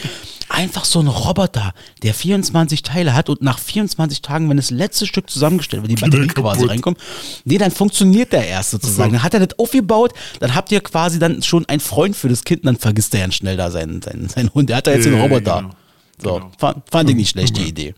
Einfach 0.48 0.84
so 0.84 1.00
ein 1.00 1.06
Roboter, 1.06 1.72
der 2.02 2.12
24 2.12 2.82
Teile 2.82 3.14
hat 3.14 3.28
und 3.30 3.40
nach 3.40 3.58
24 3.58 4.20
Tagen, 4.20 4.50
wenn 4.50 4.56
das 4.56 4.70
letzte 4.70 5.06
Stück 5.06 5.30
zusammengestellt 5.30 5.82
wird, 5.82 5.92
die 5.92 6.00
Batterie 6.02 6.26
quasi 6.26 6.66
reinkommt, 6.66 6.98
nee, 7.44 7.58
dann 7.58 7.70
funktioniert 7.70 8.32
der 8.32 8.46
erst 8.46 8.72
sozusagen. 8.72 9.12
Dann 9.12 9.22
hat 9.22 9.32
er 9.34 9.46
das 9.46 9.58
aufgebaut, 9.58 10.12
dann 10.40 10.54
habt 10.54 10.70
ihr 10.72 10.80
quasi 10.82 11.18
dann 11.18 11.42
schon 11.42 11.64
einen 11.66 11.80
Freund 11.80 12.14
für 12.16 12.28
das 12.28 12.44
Kind 12.44 12.62
und 12.62 12.66
dann 12.66 12.76
vergisst 12.76 13.14
er 13.14 13.20
ganz 13.22 13.34
schnell 13.36 13.56
da 13.56 13.70
seinen, 13.70 14.02
seinen, 14.02 14.28
seinen 14.28 14.52
Hund. 14.52 14.68
Der 14.68 14.76
hat 14.78 14.86
da 14.86 14.92
jetzt 14.92 15.04
Ja, 15.06 15.12
den 15.12 15.18
ja, 15.18 15.22
Roboter. 15.24 15.56
genau. 15.62 15.74
So, 16.22 16.34
Genau. 16.34 16.50
fand, 16.58 16.82
fand 16.90 17.10
ich 17.10 17.16
nicht 17.16 17.30
schlecht, 17.30 17.56
die 17.56 17.62
Idee. 17.68 17.94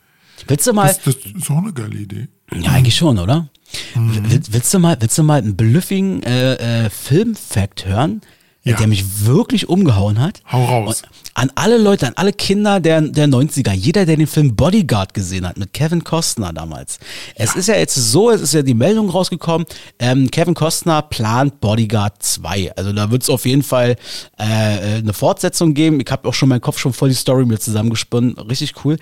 Willst 0.47 0.67
du 0.67 0.73
mal, 0.73 0.87
Das, 0.89 1.01
das 1.03 1.15
ist 1.17 1.51
auch 1.51 1.59
eine 1.59 1.73
geile 1.73 1.97
Idee. 1.97 2.29
ja, 2.55 2.71
eigentlich 2.73 2.97
schon, 2.97 3.19
oder? 3.19 3.49
Mhm. 3.95 4.31
Will, 4.31 4.41
willst 4.51 4.73
du 4.73 4.79
mal, 4.79 4.97
willst 5.01 5.19
du 5.19 5.23
mal 5.25 5.39
einen 5.41 5.57
bluffigen 5.57 6.23
äh, 6.23 6.85
äh, 6.85 6.91
Film-Fact 6.91 7.87
hören, 7.87 8.21
Ja. 8.65 8.77
der 8.77 8.87
mich 8.87 9.27
wirklich 9.27 9.69
umgehauen 9.69 10.19
hat? 10.19 10.41
Hau 10.51 10.65
raus. 10.65 11.03
Und 11.03 11.11
an 11.35 11.51
alle 11.55 11.77
Leute, 11.77 12.07
an 12.07 12.15
alle 12.17 12.33
Kinder 12.33 12.81
der, 12.81 13.03
der 13.03 13.27
90er, 13.27 13.73
jeder, 13.73 14.07
der 14.07 14.17
den 14.17 14.27
Film 14.27 14.57
Bodyguard 14.57 15.13
gesehen 15.13 15.47
hat, 15.47 15.59
mit 15.59 15.73
Kevin 15.73 16.03
Costner 16.03 16.53
damals. 16.53 16.99
Es 17.35 17.57
ist 17.57 17.69
ja 17.69 17.77
jetzt 17.77 17.95
so, 17.95 18.31
es 18.31 18.41
ist 18.41 18.55
ja 18.55 18.63
die 18.63 18.75
Meldung 18.75 19.11
rausgekommen, 19.11 19.67
ähm, 19.99 20.31
Kevin 20.31 20.55
Costner 20.55 21.03
plant 21.03 21.61
Bodyguard 21.61 22.23
2. 22.23 22.73
Also 22.77 22.93
da 22.93 23.11
wird 23.11 23.23
es 23.23 23.31
auf 23.31 23.45
jeden 23.45 23.63
Fall 23.63 23.97
äh, 24.39 24.45
äh, 24.45 24.99
eine 24.99 25.13
Fortsetzung 25.13 25.75
geben. 25.75 26.01
Ich 26.01 26.11
habe 26.11 26.29
auch 26.29 26.35
schon 26.35 26.49
meinen 26.49 26.61
Kopf 26.61 26.79
schon 26.79 26.93
voll 26.93 27.11
die 27.11 27.15
Story 27.15 27.45
mir 27.45 27.59
zusammengesponnen. 27.59 28.39
Richtig 28.39 28.73
cool. 28.85 28.97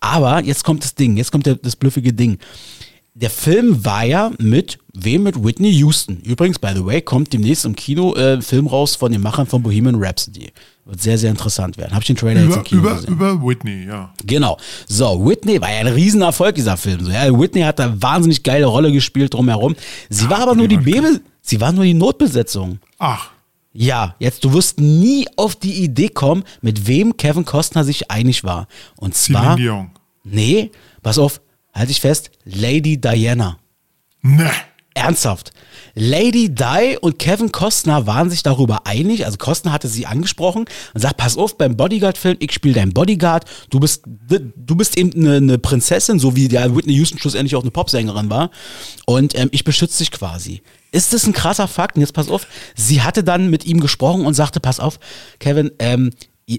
Aber 0.00 0.42
jetzt 0.42 0.64
kommt 0.64 0.84
das 0.84 0.94
Ding, 0.94 1.16
jetzt 1.16 1.32
kommt 1.32 1.46
der, 1.46 1.54
das 1.54 1.76
blüffige 1.76 2.12
Ding. 2.12 2.38
Der 3.18 3.30
Film 3.30 3.82
war 3.82 4.04
ja 4.04 4.30
mit 4.38 4.78
wem? 4.92 5.22
Mit 5.22 5.42
Whitney 5.42 5.72
Houston. 5.72 6.18
Übrigens, 6.22 6.58
by 6.58 6.72
the 6.74 6.84
way, 6.84 7.00
kommt 7.00 7.32
demnächst 7.32 7.64
im 7.64 7.74
Kino 7.74 8.14
äh, 8.14 8.34
ein 8.34 8.42
Film 8.42 8.66
raus 8.66 8.94
von 8.94 9.10
den 9.10 9.22
Machern 9.22 9.46
von 9.46 9.62
Bohemian 9.62 9.94
Rhapsody. 9.98 10.52
Wird 10.84 11.00
sehr, 11.00 11.16
sehr 11.16 11.30
interessant 11.30 11.78
werden. 11.78 11.92
Habe 11.92 12.02
ich 12.02 12.08
den 12.08 12.16
Trailer 12.16 12.42
jetzt 12.42 12.48
Über, 12.50 12.58
im 12.58 12.64
Kino 12.64 12.80
über, 12.82 12.94
gesehen. 12.96 13.12
über 13.14 13.42
Whitney, 13.42 13.86
ja. 13.86 14.12
Genau. 14.26 14.58
So, 14.86 15.24
Whitney 15.26 15.58
war 15.62 15.72
ja 15.72 15.78
ein 15.80 15.86
Riesenerfolg, 15.86 16.54
dieser 16.56 16.76
Film. 16.76 17.06
So, 17.06 17.10
ja, 17.10 17.26
Whitney 17.38 17.62
hat 17.62 17.78
da 17.78 17.94
wahnsinnig 18.02 18.42
geile 18.42 18.66
Rolle 18.66 18.92
gespielt 18.92 19.32
drumherum. 19.32 19.74
Sie 20.10 20.28
war 20.28 20.40
aber 20.40 20.54
nur 20.54 20.68
die 20.68 20.76
Baby, 20.76 21.20
sie 21.40 21.58
war 21.58 21.72
nur 21.72 21.84
die 21.84 21.94
Notbesetzung. 21.94 22.80
Ach, 22.98 23.30
Ja, 23.72 24.14
jetzt, 24.18 24.44
du 24.44 24.52
wirst 24.52 24.78
nie 24.78 25.26
auf 25.36 25.56
die 25.56 25.82
Idee 25.82 26.10
kommen, 26.10 26.44
mit 26.60 26.86
wem 26.86 27.16
Kevin 27.16 27.46
Costner 27.46 27.82
sich 27.82 28.10
einig 28.10 28.44
war. 28.44 28.68
Und 28.96 29.14
zwar, 29.14 29.56
nee, 30.22 30.70
pass 31.02 31.18
auf, 31.18 31.40
halt 31.78 31.90
dich 31.90 32.00
fest, 32.00 32.30
Lady 32.44 33.00
Diana. 33.00 33.58
Ne. 34.22 34.50
Ernsthaft. 34.96 35.52
Lady 35.94 36.54
Di 36.54 36.96
und 37.00 37.18
Kevin 37.18 37.52
Costner 37.52 38.06
waren 38.06 38.30
sich 38.30 38.42
darüber 38.42 38.86
einig. 38.86 39.26
Also 39.26 39.36
Costner 39.36 39.72
hatte 39.72 39.88
sie 39.88 40.06
angesprochen 40.06 40.64
und 40.94 41.00
sagt, 41.00 41.18
pass 41.18 41.36
auf, 41.36 41.58
beim 41.58 41.76
Bodyguard-Film, 41.76 42.36
ich 42.40 42.52
spiele 42.52 42.74
deinen 42.74 42.94
Bodyguard. 42.94 43.44
Du 43.70 43.78
bist, 43.78 44.04
du 44.06 44.76
bist 44.76 44.96
eben 44.96 45.12
eine, 45.14 45.36
eine 45.36 45.58
Prinzessin, 45.58 46.18
so 46.18 46.34
wie 46.34 46.48
der 46.48 46.74
Whitney 46.74 46.94
Houston 46.94 47.18
schlussendlich 47.18 47.56
auch 47.56 47.62
eine 47.62 47.70
Popsängerin 47.70 48.30
war. 48.30 48.50
Und 49.04 49.38
ähm, 49.38 49.48
ich 49.52 49.64
beschütze 49.64 49.98
dich 49.98 50.10
quasi. 50.10 50.62
Ist 50.92 51.12
das 51.12 51.26
ein 51.26 51.34
krasser 51.34 51.68
Fakt? 51.68 51.96
Und 51.96 52.00
jetzt 52.00 52.14
pass 52.14 52.30
auf, 52.30 52.46
sie 52.74 53.02
hatte 53.02 53.22
dann 53.22 53.50
mit 53.50 53.66
ihm 53.66 53.80
gesprochen 53.80 54.24
und 54.24 54.32
sagte, 54.32 54.60
pass 54.60 54.80
auf, 54.80 54.98
Kevin, 55.40 55.70
ähm, 55.78 56.10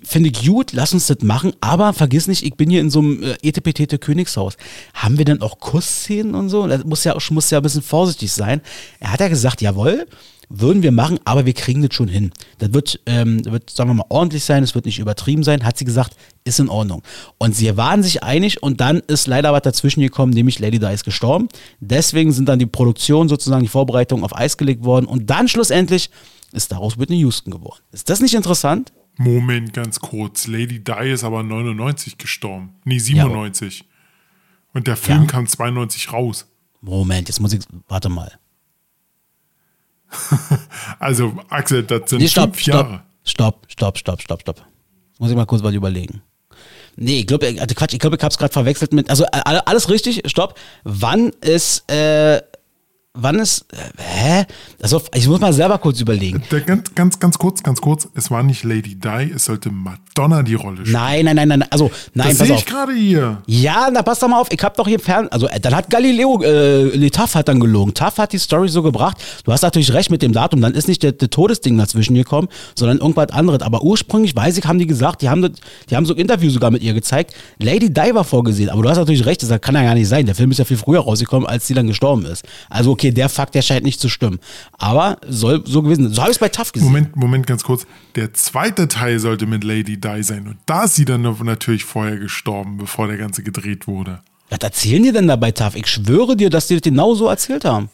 Finde 0.03 0.29
ich 0.29 0.45
gut, 0.45 0.73
lass 0.73 0.93
uns 0.93 1.07
das 1.07 1.21
machen, 1.21 1.53
aber 1.61 1.93
vergiss 1.93 2.27
nicht, 2.27 2.43
ich 2.43 2.55
bin 2.55 2.69
hier 2.69 2.81
in 2.81 2.89
so 2.89 2.99
einem 2.99 3.23
äh, 3.23 3.37
etepetete 3.41 3.97
Königshaus. 3.97 4.57
Haben 4.93 5.17
wir 5.17 5.23
denn 5.23 5.41
auch 5.41 5.59
Kussszenen 5.59 6.35
und 6.35 6.49
so? 6.49 6.67
Das 6.67 6.83
muss 6.83 7.05
ja 7.05 7.15
muss 7.29 7.49
ja 7.51 7.59
ein 7.59 7.63
bisschen 7.63 7.81
vorsichtig 7.81 8.33
sein. 8.33 8.59
Er 8.99 9.13
hat 9.13 9.21
ja 9.21 9.29
gesagt, 9.29 9.61
jawohl, 9.61 10.05
würden 10.49 10.83
wir 10.83 10.91
machen, 10.91 11.19
aber 11.23 11.45
wir 11.45 11.53
kriegen 11.53 11.81
das 11.81 11.93
schon 11.93 12.09
hin. 12.09 12.31
Das 12.57 12.73
wird, 12.73 12.99
ähm, 13.05 13.41
das 13.41 13.53
wird, 13.53 13.69
sagen 13.69 13.89
wir 13.89 13.93
mal, 13.93 14.05
ordentlich 14.09 14.43
sein, 14.43 14.61
es 14.61 14.75
wird 14.75 14.85
nicht 14.85 14.99
übertrieben 14.99 15.43
sein, 15.43 15.63
hat 15.63 15.77
sie 15.77 15.85
gesagt, 15.85 16.17
ist 16.43 16.59
in 16.59 16.67
Ordnung. 16.67 17.01
Und 17.37 17.55
sie 17.55 17.77
waren 17.77 18.03
sich 18.03 18.23
einig 18.23 18.61
und 18.61 18.81
dann 18.81 18.99
ist 19.07 19.25
leider 19.25 19.53
was 19.53 19.61
dazwischen 19.61 20.01
gekommen, 20.01 20.33
nämlich 20.33 20.59
Lady 20.59 20.79
Di 20.79 20.93
ist 20.93 21.05
gestorben. 21.05 21.47
Deswegen 21.79 22.33
sind 22.33 22.49
dann 22.49 22.59
die 22.59 22.65
Produktion, 22.65 23.29
sozusagen 23.29 23.63
die 23.63 23.69
Vorbereitungen 23.69 24.25
auf 24.25 24.35
Eis 24.35 24.57
gelegt 24.57 24.83
worden 24.83 25.05
und 25.05 25.29
dann 25.29 25.47
schlussendlich 25.47 26.09
ist 26.51 26.73
daraus 26.73 26.99
Whitney 26.99 27.19
Houston 27.19 27.51
geworden. 27.51 27.79
Ist 27.93 28.09
das 28.09 28.19
nicht 28.19 28.33
interessant? 28.33 28.91
Moment, 29.17 29.73
ganz 29.73 29.99
kurz. 29.99 30.47
Lady 30.47 30.83
Di 30.83 31.11
ist 31.11 31.23
aber 31.23 31.43
99 31.43 32.17
gestorben. 32.17 32.75
Nee, 32.85 32.99
97. 32.99 33.83
Und 34.73 34.87
der 34.87 34.95
Film 34.97 35.21
Ja. 35.21 35.27
kam 35.27 35.47
92 35.47 36.13
raus. 36.13 36.47
Moment, 36.81 37.27
jetzt 37.27 37.39
muss 37.39 37.53
ich, 37.53 37.61
warte 37.87 38.09
mal. 38.09 38.31
Also, 40.99 41.33
Axel, 41.49 41.83
das 41.83 42.09
sind 42.09 42.19
Nee, 42.19 42.27
stopp, 42.27 42.55
fünf 42.55 42.65
Jahre. 42.67 43.03
stopp, 43.23 43.65
stopp, 43.67 43.97
stopp, 43.97 44.21
stopp, 44.21 44.21
stopp, 44.21 44.41
stopp. 44.41 44.65
Muss 45.19 45.29
ich 45.29 45.35
mal 45.35 45.45
kurz 45.45 45.63
was 45.63 45.73
überlegen. 45.73 46.21
Nee, 46.95 47.19
ich 47.21 47.27
glaube, 47.27 47.47
also 47.59 47.75
Quatsch, 47.75 47.93
ich 47.93 47.99
glaube, 47.99 48.15
ich 48.15 48.23
habe 48.23 48.31
es 48.31 48.37
gerade 48.37 48.51
verwechselt 48.53 48.91
mit, 48.93 49.09
also 49.09 49.23
äh, 49.25 49.41
alle- 49.45 49.65
alles 49.67 49.89
richtig, 49.89 50.23
stopp. 50.25 50.57
Wann 50.83 51.29
ist, 51.41 51.89
äh, 51.91 52.41
wann 53.19 53.39
ist, 53.39 53.65
hä? 53.97 54.45
Also, 54.81 55.01
ich 55.13 55.27
muss 55.27 55.39
mal 55.39 55.53
selber 55.53 55.77
kurz 55.77 55.99
überlegen. 55.99 56.43
Ganz, 56.65 56.93
ganz, 56.95 57.19
ganz 57.19 57.37
kurz, 57.37 57.63
ganz 57.63 57.81
kurz. 57.81 58.07
Es 58.13 58.31
war 58.31 58.43
nicht 58.43 58.63
Lady 58.63 58.95
Di, 58.95 59.31
es 59.35 59.45
sollte 59.45 59.69
Madonna 59.69 60.43
die 60.43 60.53
Rolle 60.53 60.77
spielen. 60.77 60.93
Nein, 60.93 61.25
nein, 61.25 61.35
nein, 61.35 61.47
nein, 61.47 61.65
also, 61.69 61.91
nein, 62.13 62.29
das 62.29 62.37
pass 62.37 62.47
sehe 62.47 62.55
ich 62.57 62.65
gerade 62.65 62.93
hier. 62.93 63.41
Ja, 63.45 63.89
na 63.91 64.01
pass 64.01 64.19
doch 64.19 64.27
mal 64.27 64.39
auf, 64.39 64.47
ich 64.51 64.61
hab 64.63 64.75
doch 64.77 64.87
hier 64.87 64.99
fern, 64.99 65.27
also 65.31 65.47
äh, 65.47 65.59
dann 65.59 65.75
hat 65.75 65.89
Galileo, 65.89 66.41
äh, 66.41 66.97
nee, 66.97 67.09
Taff 67.09 67.35
hat 67.35 67.47
dann 67.47 67.59
gelogen. 67.59 67.93
Taff 67.93 68.17
hat 68.17 68.33
die 68.33 68.37
Story 68.37 68.69
so 68.69 68.83
gebracht. 68.83 69.17
Du 69.43 69.51
hast 69.51 69.61
natürlich 69.61 69.93
recht 69.93 70.11
mit 70.11 70.21
dem 70.21 70.33
Datum, 70.33 70.61
dann 70.61 70.73
ist 70.73 70.87
nicht 70.87 71.03
der, 71.03 71.11
der 71.11 71.29
Todesding 71.29 71.77
dazwischen 71.77 72.15
gekommen, 72.15 72.47
sondern 72.75 72.99
irgendwas 72.99 73.29
anderes. 73.31 73.61
Aber 73.61 73.83
ursprünglich, 73.83 74.35
weiß 74.35 74.57
ich, 74.57 74.65
haben 74.65 74.79
die 74.79 74.87
gesagt, 74.87 75.21
die 75.21 75.29
haben, 75.29 75.41
das, 75.41 75.51
die 75.89 75.95
haben 75.95 76.05
so 76.05 76.13
ein 76.13 76.19
Interview 76.19 76.49
sogar 76.49 76.71
mit 76.71 76.83
ihr 76.83 76.93
gezeigt. 76.93 77.33
Lady 77.59 77.93
Di 77.93 78.13
war 78.13 78.23
vorgesehen, 78.23 78.69
aber 78.69 78.83
du 78.83 78.89
hast 78.89 78.97
natürlich 78.97 79.25
recht, 79.25 79.43
das 79.43 79.61
kann 79.61 79.75
ja 79.75 79.83
gar 79.83 79.95
nicht 79.95 80.07
sein. 80.07 80.25
Der 80.25 80.35
Film 80.35 80.51
ist 80.51 80.57
ja 80.57 80.65
viel 80.65 80.77
früher 80.77 81.01
rausgekommen, 81.01 81.47
als 81.47 81.67
sie 81.67 81.73
dann 81.73 81.87
gestorben 81.87 82.25
ist. 82.25 82.45
Also 82.69 82.91
okay, 82.91 83.06
der 83.11 83.29
Fakt, 83.29 83.55
der 83.55 83.61
scheint 83.61 83.83
nicht 83.83 83.99
zu 83.99 84.09
stimmen. 84.09 84.39
Aber 84.77 85.17
soll 85.27 85.63
so 85.65 85.81
gewesen 85.81 86.05
sein. 86.05 86.13
So 86.13 86.21
habe 86.21 86.31
ich 86.31 86.35
es 86.37 86.39
bei 86.39 86.49
Taff 86.49 86.71
gesehen. 86.71 86.87
Moment, 86.87 87.15
Moment, 87.15 87.47
ganz 87.47 87.63
kurz. 87.63 87.85
Der 88.15 88.33
zweite 88.33 88.87
Teil 88.87 89.19
sollte 89.19 89.45
mit 89.45 89.63
Lady 89.63 89.99
Di 89.99 90.23
sein. 90.23 90.47
Und 90.47 90.57
da 90.65 90.83
ist 90.85 90.95
sie 90.95 91.05
dann 91.05 91.21
natürlich 91.21 91.83
vorher 91.83 92.17
gestorben, 92.17 92.77
bevor 92.77 93.07
der 93.07 93.17
ganze 93.17 93.43
gedreht 93.43 93.87
wurde. 93.87 94.21
Was 94.49 94.59
erzählen 94.59 95.03
die 95.03 95.11
denn 95.11 95.27
da 95.27 95.35
bei 95.35 95.51
TAF? 95.51 95.75
Ich 95.75 95.87
schwöre 95.87 96.35
dir, 96.37 96.49
dass 96.49 96.67
die 96.67 96.75
das 96.75 96.81
genau 96.83 97.15
so 97.15 97.27
erzählt 97.27 97.65
haben. 97.65 97.89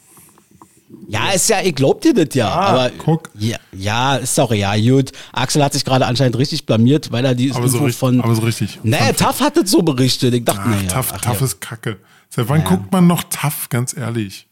Ja, 1.07 1.31
ist 1.31 1.49
ja, 1.49 1.60
ich 1.61 1.73
glaub 1.73 2.02
dir 2.02 2.14
das 2.14 2.35
ja. 2.35 2.49
aber 2.49 2.91
guck. 2.98 3.31
Ja, 3.38 3.57
ja, 3.72 4.15
ist 4.18 4.38
doch 4.38 4.52
ja 4.53 4.76
gut. 4.77 5.11
Axel 5.31 5.64
hat 5.64 5.73
sich 5.73 5.84
gerade 5.84 6.06
anscheinend 6.06 6.38
richtig 6.38 6.65
blamiert, 6.68 7.11
weil 7.11 7.26
er 7.26 7.34
die 7.34 7.52
Aber 7.52 7.68
so 7.68 7.77
Info 7.77 7.85
richtig- 7.85 7.99
von. 7.99 8.22
aber 8.22 8.35
so 8.35 8.44
richtig. 8.44 8.80
Naja, 8.84 9.06
Fun 9.07 9.15
TAF 9.18 9.40
hat 9.41 9.57
das 9.57 9.72
so 9.72 9.81
berichtet. 9.81 10.34
Ich 10.35 10.45
dachte, 10.45 10.61
Ach, 10.64 10.69
naja. 10.69 10.90
ach, 11.11 11.22
tough 11.22 11.40
ja. 11.40 11.45
ist 11.45 11.61
Kacke. 11.61 11.98
Seit 12.30 12.48
wann 12.49 12.64
guckt 12.64 12.91
man 12.91 13.07
noch 13.07 13.23
tough, 13.23 13.69
ganz 13.69 13.95
ehrlich? 13.95 14.48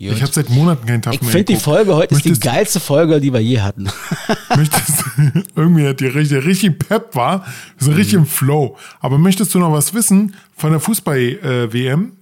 Gut. 0.00 0.12
Ich 0.12 0.22
habe 0.22 0.30
seit 0.32 0.48
Monaten 0.50 0.86
keinen 0.86 1.02
tough 1.02 1.14
Ich 1.14 1.22
mehr 1.22 1.30
finde, 1.30 1.44
die. 1.54 1.56
Folge 1.56 1.94
heute 1.96 2.14
ist 2.14 2.24
die 2.24 2.28
Möchtest- 2.30 2.44
geilste 2.44 2.78
Folge, 2.80 3.20
die 3.20 3.32
wir 3.32 3.40
je 3.42 3.60
hatten. 3.60 3.88
möchtest, 4.56 5.04
irgendwie 5.56 5.86
hat 5.88 5.98
die 6.00 6.06
richtig, 6.06 6.44
richtig 6.44 6.78
Pep 6.78 7.16
war, 7.16 7.44
so 7.78 7.90
richtig 7.90 8.14
Mhm. 8.14 8.20
im 8.20 8.26
Flow. 8.26 8.76
Aber 9.00 9.18
möchtest 9.18 9.52
du 9.54 9.58
noch 9.58 9.72
was 9.72 9.92
wissen 9.94 10.34
von 10.56 10.70
der 10.70 10.78
Fußball-WM? 10.80 12.12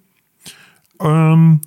ähm, 1.00 1.60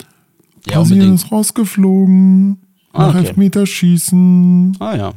Ja, 0.66 0.78
Brasilien 0.78 1.04
unbedingt. 1.12 1.16
ist 1.26 1.32
rausgeflogen. 1.32 2.58
Ah, 2.92 3.08
Nach 3.08 3.10
okay. 3.16 3.28
Elfmeterschießen. 3.28 4.78
Ah 4.80 4.96
ja. 4.96 5.14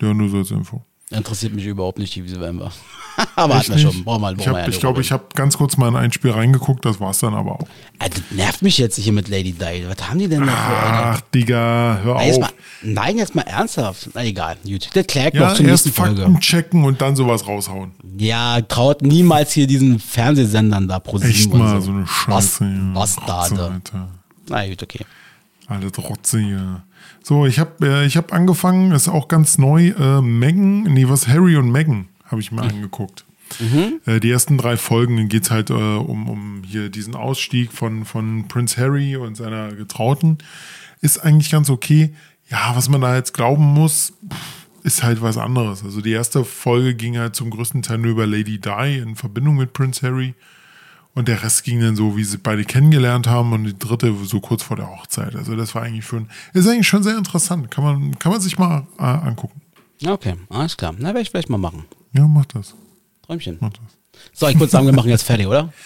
Ja, 0.00 0.14
nur 0.14 0.28
so 0.28 0.38
als 0.38 0.50
Info. 0.52 0.80
Interessiert 1.12 1.52
mich 1.54 1.64
überhaupt 1.66 1.98
nicht, 1.98 2.14
die 2.14 2.40
Wember. 2.40 2.72
Aber 3.36 3.58
hatten 3.58 3.72
wir 3.72 3.78
schon. 3.78 4.04
Brauchen 4.04 4.22
wir, 4.22 4.32
brauchen 4.34 4.38
Ich, 4.40 4.46
ja 4.46 4.68
ich 4.68 4.80
glaube, 4.80 4.94
drüber 4.94 5.00
ich 5.02 5.12
habe 5.12 5.24
ganz 5.34 5.58
kurz 5.58 5.76
mal 5.76 5.88
in 5.88 5.96
ein 5.96 6.12
Spiel 6.12 6.30
reingeguckt, 6.30 6.84
das 6.86 6.98
war's 6.98 7.18
dann 7.18 7.34
aber 7.34 7.52
auch. 7.60 7.66
Das 7.98 8.10
nervt 8.30 8.62
mich 8.62 8.78
jetzt 8.78 8.96
hier 8.96 9.12
mit 9.12 9.28
Lady 9.28 9.52
Di. 9.52 9.84
Was 9.86 10.08
haben 10.08 10.18
die 10.18 10.28
denn 10.28 10.46
da 10.46 10.52
für 10.52 10.76
eine? 10.86 10.96
Ach, 11.16 11.20
Digga, 11.34 12.00
hör 12.02 12.16
Ah, 12.16 12.24
jetzt 12.24 12.40
mal, 12.40 12.46
auf. 12.46 12.54
nein, 12.82 13.18
jetzt 13.18 13.34
mal 13.34 13.42
ernsthaft. 13.42 14.08
Na 14.14 14.24
egal, 14.24 14.56
gut. 14.64 14.88
Das 14.94 15.06
klärt 15.06 15.34
Ja, 15.34 15.48
noch 15.48 15.56
zur 15.56 15.66
erst 15.66 15.84
nächsten 15.86 15.92
Folge. 16.02 16.22
Fakten 16.22 16.40
checken 16.40 16.84
und 16.84 17.02
dann 17.02 17.14
sowas 17.14 17.46
raushauen. 17.46 17.92
Ja, 18.16 18.62
traut 18.62 19.02
niemals 19.02 19.52
hier 19.52 19.66
diesen 19.66 19.98
Fernsehsendern 19.98 20.88
da 20.88 20.98
pro 20.98 21.18
Echt 21.18 21.52
mal 21.52 21.80
so. 21.82 21.86
so 21.88 21.92
eine 21.92 22.06
Scheiße. 22.06 22.64
ja. 22.64 22.70
Was, 22.94 23.16
Bastarde. 23.16 23.62
Alter. 23.74 24.08
Na 24.48 24.66
gut, 24.66 24.82
okay. 24.82 25.04
Alle 25.66 25.92
Trotze 25.92 26.38
hier. 26.38 26.82
So, 27.22 27.46
ich 27.46 27.58
habe 27.58 27.86
äh, 27.86 28.06
ich 28.06 28.16
hab 28.16 28.32
angefangen, 28.32 28.92
ist 28.92 29.08
auch 29.08 29.28
ganz 29.28 29.58
neu, 29.58 29.88
äh, 29.88 30.20
Megan, 30.20 30.82
nee, 30.82 31.08
was 31.08 31.28
Harry 31.28 31.56
und 31.56 31.70
Megan 31.70 32.08
habe 32.26 32.40
ich 32.40 32.50
mir 32.50 32.62
angeguckt. 32.62 33.24
Äh, 34.06 34.20
die 34.20 34.30
ersten 34.30 34.58
drei 34.58 34.76
Folgen 34.76 35.28
geht 35.28 35.44
es 35.44 35.50
halt 35.50 35.70
äh, 35.70 35.74
um, 35.74 36.28
um 36.28 36.62
hier 36.64 36.88
diesen 36.88 37.14
Ausstieg 37.14 37.72
von, 37.72 38.04
von 38.04 38.48
Prince 38.48 38.80
Harry 38.80 39.16
und 39.16 39.36
seiner 39.36 39.74
Getrauten. 39.74 40.38
Ist 41.00 41.18
eigentlich 41.18 41.50
ganz 41.50 41.70
okay. 41.70 42.14
Ja, 42.48 42.72
was 42.74 42.88
man 42.88 43.00
da 43.00 43.14
jetzt 43.16 43.34
glauben 43.34 43.64
muss, 43.64 44.14
ist 44.82 45.02
halt 45.02 45.22
was 45.22 45.38
anderes. 45.38 45.84
Also 45.84 46.00
die 46.00 46.12
erste 46.12 46.44
Folge 46.44 46.94
ging 46.94 47.18
halt 47.18 47.36
zum 47.36 47.50
größten 47.50 47.82
Teil 47.82 47.98
nur 47.98 48.12
über 48.12 48.26
Lady 48.26 48.58
Di 48.58 48.98
in 48.98 49.16
Verbindung 49.16 49.56
mit 49.56 49.72
Prince 49.72 50.06
Harry. 50.06 50.34
Und 51.14 51.28
der 51.28 51.42
Rest 51.42 51.64
ging 51.64 51.80
dann 51.80 51.94
so, 51.94 52.16
wie 52.16 52.24
sie 52.24 52.38
beide 52.38 52.64
kennengelernt 52.64 53.26
haben 53.26 53.52
und 53.52 53.64
die 53.64 53.78
dritte 53.78 54.14
so 54.24 54.40
kurz 54.40 54.62
vor 54.62 54.76
der 54.76 54.88
Hochzeit. 54.88 55.36
Also 55.36 55.54
das 55.56 55.74
war 55.74 55.82
eigentlich 55.82 56.06
schon, 56.06 56.28
ist 56.54 56.66
eigentlich 56.66 56.88
schon 56.88 57.02
sehr 57.02 57.18
interessant. 57.18 57.70
Kann 57.70 57.84
man, 57.84 58.18
kann 58.18 58.32
man 58.32 58.40
sich 58.40 58.58
mal 58.58 58.86
äh, 58.98 59.02
angucken. 59.02 59.60
Okay, 60.04 60.34
alles 60.48 60.76
klar. 60.76 60.94
Na, 60.96 61.08
werde 61.08 61.20
ich 61.20 61.30
vielleicht 61.30 61.50
mal 61.50 61.58
machen. 61.58 61.84
Ja, 62.12 62.26
mach 62.26 62.46
das. 62.46 62.74
Träumchen. 63.26 63.58
Mach 63.60 63.70
das. 63.70 63.80
So, 64.32 64.48
ich 64.48 64.58
würde 64.58 64.70
sagen, 64.70 64.86
wir 64.86 64.92
machen 64.94 65.10
jetzt 65.10 65.24
fertig, 65.24 65.46
oder? 65.46 65.72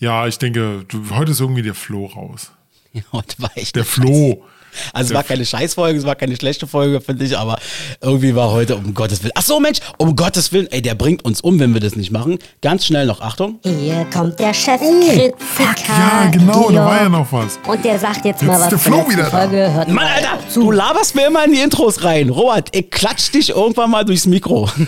Ja, 0.00 0.28
ich 0.28 0.38
denke, 0.38 0.84
du, 0.86 1.10
heute 1.10 1.32
ist 1.32 1.40
irgendwie 1.40 1.62
der 1.62 1.74
Flo 1.74 2.06
raus. 2.06 2.52
Ja, 2.92 3.02
heute 3.12 3.42
war 3.42 3.50
echt 3.56 3.74
Der 3.74 3.84
Flo. 3.84 4.44
Also 4.92 5.10
es 5.10 5.14
war 5.14 5.24
keine 5.24 5.44
Scheißfolge, 5.44 5.98
es 5.98 6.04
war 6.04 6.14
keine 6.14 6.36
schlechte 6.36 6.66
Folge, 6.66 7.00
finde 7.00 7.24
ich, 7.24 7.36
aber 7.36 7.58
irgendwie 8.00 8.34
war 8.34 8.50
heute 8.50 8.76
um 8.76 8.94
Gottes 8.94 9.22
Willen. 9.22 9.32
Ach 9.34 9.42
so, 9.42 9.60
Mensch, 9.60 9.78
um 9.98 10.14
Gottes 10.16 10.52
Willen, 10.52 10.66
ey, 10.70 10.80
der 10.82 10.94
bringt 10.94 11.24
uns 11.24 11.40
um, 11.40 11.58
wenn 11.58 11.74
wir 11.74 11.80
das 11.80 11.96
nicht 11.96 12.10
machen. 12.10 12.38
Ganz 12.62 12.86
schnell 12.86 13.06
noch, 13.06 13.20
Achtung. 13.20 13.58
Hier 13.64 14.06
kommt 14.12 14.38
der 14.38 14.54
Chefkritiker. 14.54 15.36
Fuck, 15.38 15.88
ja, 15.88 16.28
genau, 16.30 16.70
da 16.70 16.84
war 16.84 17.02
ja 17.02 17.08
noch 17.08 17.30
was. 17.32 17.58
Und 17.66 17.84
der 17.84 17.98
sagt 17.98 18.24
jetzt, 18.24 18.42
Jetzt 18.42 18.48
mal 18.48 18.54
ist 18.54 18.60
was 18.60 18.68
der 18.68 18.78
zur 18.78 18.92
Flo 18.92 19.10
wieder 19.10 19.24
da. 19.24 19.30
Folge. 19.30 19.72
Hört 19.72 19.88
Mann, 19.88 19.96
mal 19.96 20.06
Alter, 20.06 20.38
zu. 20.48 20.60
du 20.60 20.70
laberst 20.70 21.14
mir 21.14 21.26
immer 21.26 21.44
in 21.44 21.52
die 21.52 21.60
Intros 21.60 22.04
rein. 22.04 22.28
Robert, 22.30 22.74
ich 22.74 22.90
klatsch 22.90 23.30
dich 23.32 23.50
irgendwann 23.50 23.90
mal 23.90 24.04
durchs 24.04 24.26
Mikro. 24.26 24.68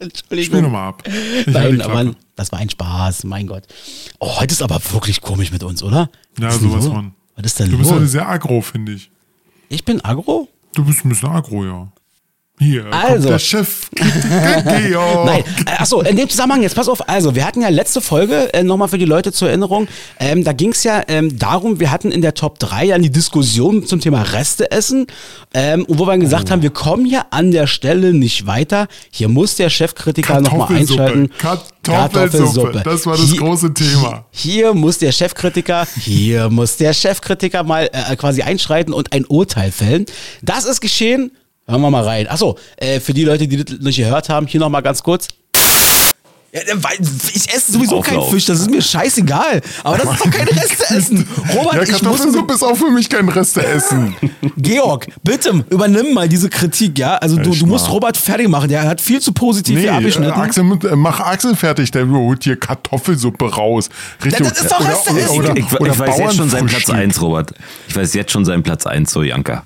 Spiel 0.00 0.38
Entschuldigung. 0.38 0.62
nochmal 0.62 0.88
ab. 0.90 1.02
Ich 1.06 1.46
Nein, 1.48 1.80
aber 1.80 2.14
das 2.36 2.52
war 2.52 2.60
ein 2.60 2.70
Spaß, 2.70 3.24
mein 3.24 3.46
Gott. 3.48 3.64
Oh, 4.20 4.38
heute 4.38 4.52
ist 4.52 4.62
aber 4.62 4.80
wirklich 4.92 5.20
komisch 5.20 5.50
mit 5.50 5.64
uns, 5.64 5.82
oder? 5.82 6.08
Ja, 6.38 6.48
ist 6.50 6.60
sowas 6.60 6.86
von. 6.86 7.12
Was 7.38 7.46
ist 7.46 7.60
denn 7.60 7.70
Du 7.70 7.78
bist 7.78 7.90
los? 7.90 7.98
heute 8.00 8.08
sehr 8.08 8.28
aggro, 8.28 8.60
finde 8.60 8.92
ich. 8.92 9.10
Ich 9.68 9.84
bin 9.84 10.00
aggro? 10.04 10.48
Du 10.74 10.84
bist 10.84 11.04
ein 11.04 11.08
bisschen 11.08 11.28
aggro, 11.30 11.64
ja. 11.64 11.88
Hier, 12.58 12.86
Also. 12.92 13.28
der 13.28 13.38
Chef. 13.38 13.88
Nein, 14.00 15.44
äh, 15.66 15.70
achso, 15.78 16.00
in 16.00 16.16
dem 16.16 16.28
Zusammenhang, 16.28 16.62
jetzt 16.62 16.74
pass 16.74 16.88
auf, 16.88 17.08
also 17.08 17.34
wir 17.34 17.44
hatten 17.46 17.62
ja 17.62 17.68
letzte 17.68 18.00
Folge, 18.00 18.52
äh, 18.52 18.62
nochmal 18.62 18.88
für 18.88 18.98
die 18.98 19.04
Leute 19.04 19.32
zur 19.32 19.48
Erinnerung, 19.48 19.86
ähm, 20.18 20.44
da 20.44 20.52
ging 20.52 20.70
es 20.72 20.82
ja 20.84 21.02
ähm, 21.08 21.38
darum, 21.38 21.80
wir 21.80 21.90
hatten 21.90 22.10
in 22.10 22.20
der 22.22 22.34
Top 22.34 22.58
3 22.58 22.84
ja 22.86 22.98
die 22.98 23.10
Diskussion 23.10 23.86
zum 23.86 24.00
Thema 24.00 24.22
Reste 24.22 24.70
essen, 24.70 25.06
ähm, 25.54 25.84
und 25.84 25.98
wo 25.98 26.06
wir 26.06 26.18
gesagt 26.18 26.50
haben, 26.50 26.62
wir 26.62 26.70
kommen 26.70 27.04
hier 27.04 27.26
an 27.30 27.50
der 27.52 27.66
Stelle 27.66 28.12
nicht 28.12 28.46
weiter, 28.46 28.88
hier 29.10 29.28
muss 29.28 29.56
der 29.56 29.70
Chefkritiker 29.70 30.40
nochmal 30.40 30.74
einschalten. 30.76 31.30
Kartoffelsuppe. 31.82 32.82
Das 32.84 33.06
war 33.06 33.16
das 33.16 33.30
Hier- 33.30 33.40
große 33.40 33.72
Thema. 33.72 34.24
Hier 34.30 34.74
muss 34.74 34.98
der 34.98 35.12
Chefkritiker, 35.12 35.86
hier 36.00 36.50
muss 36.50 36.76
der 36.76 36.92
Chefkritiker 36.92 37.62
mal 37.62 37.88
äh, 37.92 38.14
quasi 38.16 38.42
einschreiten 38.42 38.92
und 38.92 39.12
ein 39.12 39.24
Urteil 39.26 39.70
fällen. 39.72 40.04
Das 40.42 40.64
ist 40.64 40.80
geschehen. 40.80 41.30
Hören 41.68 41.82
wir 41.82 41.90
mal 41.90 42.04
rein. 42.04 42.26
Achso, 42.28 42.56
äh, 42.76 42.98
für 42.98 43.12
die 43.12 43.24
Leute, 43.24 43.46
die 43.46 43.62
das 43.62 43.78
nicht 43.80 43.96
gehört 43.98 44.28
haben, 44.28 44.46
hier 44.46 44.60
nochmal 44.60 44.82
ganz 44.82 45.02
kurz. 45.02 45.28
Ja, 46.50 46.60
äh, 46.62 46.64
weil 46.76 46.96
ich 47.34 47.52
esse 47.54 47.72
sowieso 47.72 48.00
keinen. 48.00 48.22
Fisch, 48.30 48.46
das 48.46 48.60
ist 48.60 48.70
mir 48.70 48.80
scheißegal. 48.80 49.60
Aber 49.84 49.98
das 49.98 50.10
ist 50.14 50.20
doch 50.24 50.30
kein 50.30 50.48
Reste 50.48 50.94
essen. 50.96 51.28
Robert, 51.54 51.74
Ja, 51.74 51.82
ich 51.82 51.90
muss 51.90 52.00
Kartoffelsuppe 52.00 52.54
ist 52.54 52.62
auch 52.62 52.74
für 52.74 52.90
mich 52.90 53.10
kein 53.10 53.28
Reste 53.28 53.62
essen. 53.66 54.16
Georg, 54.56 55.08
bitte 55.22 55.62
übernimm 55.68 56.14
mal 56.14 56.26
diese 56.26 56.48
Kritik, 56.48 56.98
ja? 56.98 57.16
Also 57.16 57.36
du, 57.36 57.50
du 57.50 57.66
musst. 57.66 57.90
Robert 57.90 58.16
fertig 58.16 58.48
machen. 58.48 58.70
Der 58.70 58.84
hat 58.84 59.02
viel 59.02 59.20
zu 59.20 59.32
positiv 59.32 59.74
Nee, 59.76 59.82
hier 59.82 59.90
äh, 59.90 59.96
abgeschnitten. 59.96 60.32
Axel, 60.32 60.64
mit- 60.64 60.84
äh, 60.84 60.96
mach 60.96 61.20
Axel 61.20 61.54
fertig, 61.54 61.90
der 61.90 62.08
holt 62.08 62.44
hier 62.44 62.56
Kartoffelsuppe 62.58 63.52
raus. 63.54 63.90
Richtig. 64.24 64.48
das 64.48 64.62
ist 64.62 64.72
doch 64.72 64.80
oder, 64.80 64.88
Reste 64.88 65.10
oder, 65.10 65.20
essen. 65.20 65.36
oder, 65.38 65.56
Ich, 65.58 65.66
ich, 65.66 65.80
oder 65.80 65.92
ich 65.92 65.98
weiß 65.98 66.18
jetzt 66.18 66.36
schon 66.36 66.48
seinen 66.48 66.66
Platz 66.66 66.84
Bauernfrühstück. 66.86 66.94
1, 66.94 67.20
Robert. 67.20 67.50
Ich 67.88 67.94
weiß 67.96 68.14
jetzt 68.14 68.32
schon 68.32 68.46
seinen 68.46 68.62
Platz 68.62 68.86
1, 68.86 69.10
so 69.12 69.22
Janka. 69.22 69.64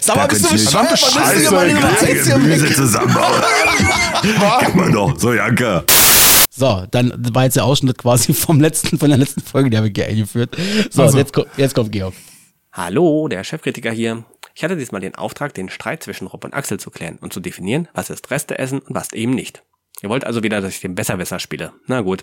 Sag 0.00 0.16
mal, 0.16 0.22
Da 0.22 0.26
bist 0.28 0.44
du 0.44 0.50
bescheuert? 0.50 0.92
Ist 0.92 1.44
denn 1.46 1.54
meine 1.54 1.98
hier 2.00 2.22
Gemüse 2.34 2.74
zusammenbauen. 2.74 3.42
Kennt 4.60 4.74
man 4.74 4.92
doch, 4.92 5.18
so 5.18 5.32
Janka. 5.32 5.84
So, 6.50 6.84
dann 6.90 7.12
war 7.34 7.44
jetzt 7.44 7.54
der 7.56 7.64
Ausschnitt 7.64 7.98
quasi 7.98 8.34
vom 8.34 8.60
letzten, 8.60 8.98
von 8.98 9.08
der 9.10 9.18
letzten 9.18 9.40
Folge, 9.42 9.70
die 9.70 9.76
habe 9.76 9.88
ich 9.88 9.92
hier 9.94 10.06
eingeführt. 10.06 10.56
So, 10.90 11.02
Also. 11.02 11.18
jetzt, 11.18 11.32
ko- 11.32 11.46
jetzt 11.56 11.74
kommt 11.74 11.92
Georg. 11.92 12.14
Hallo, 12.72 13.28
der 13.28 13.44
Chefkritiker 13.44 13.90
hier. 13.92 14.24
Ich 14.54 14.64
hatte 14.64 14.76
diesmal 14.76 15.00
den 15.00 15.14
Auftrag, 15.14 15.54
den 15.54 15.68
Streit 15.68 16.02
zwischen 16.02 16.26
Rob 16.26 16.44
und 16.44 16.54
Axel 16.54 16.80
zu 16.80 16.90
klären 16.90 17.18
und 17.20 17.32
zu 17.32 17.38
definieren, 17.40 17.86
was 17.94 18.10
ist 18.10 18.28
Resteessen 18.30 18.80
und 18.80 18.94
was 18.94 19.12
eben 19.12 19.32
nicht. 19.32 19.62
Ihr 20.00 20.10
wollt 20.10 20.24
also 20.24 20.44
wieder, 20.44 20.60
dass 20.60 20.74
ich 20.74 20.80
den 20.80 20.94
Besserwisser 20.94 21.40
spiele. 21.40 21.72
Na 21.86 22.02
gut. 22.02 22.22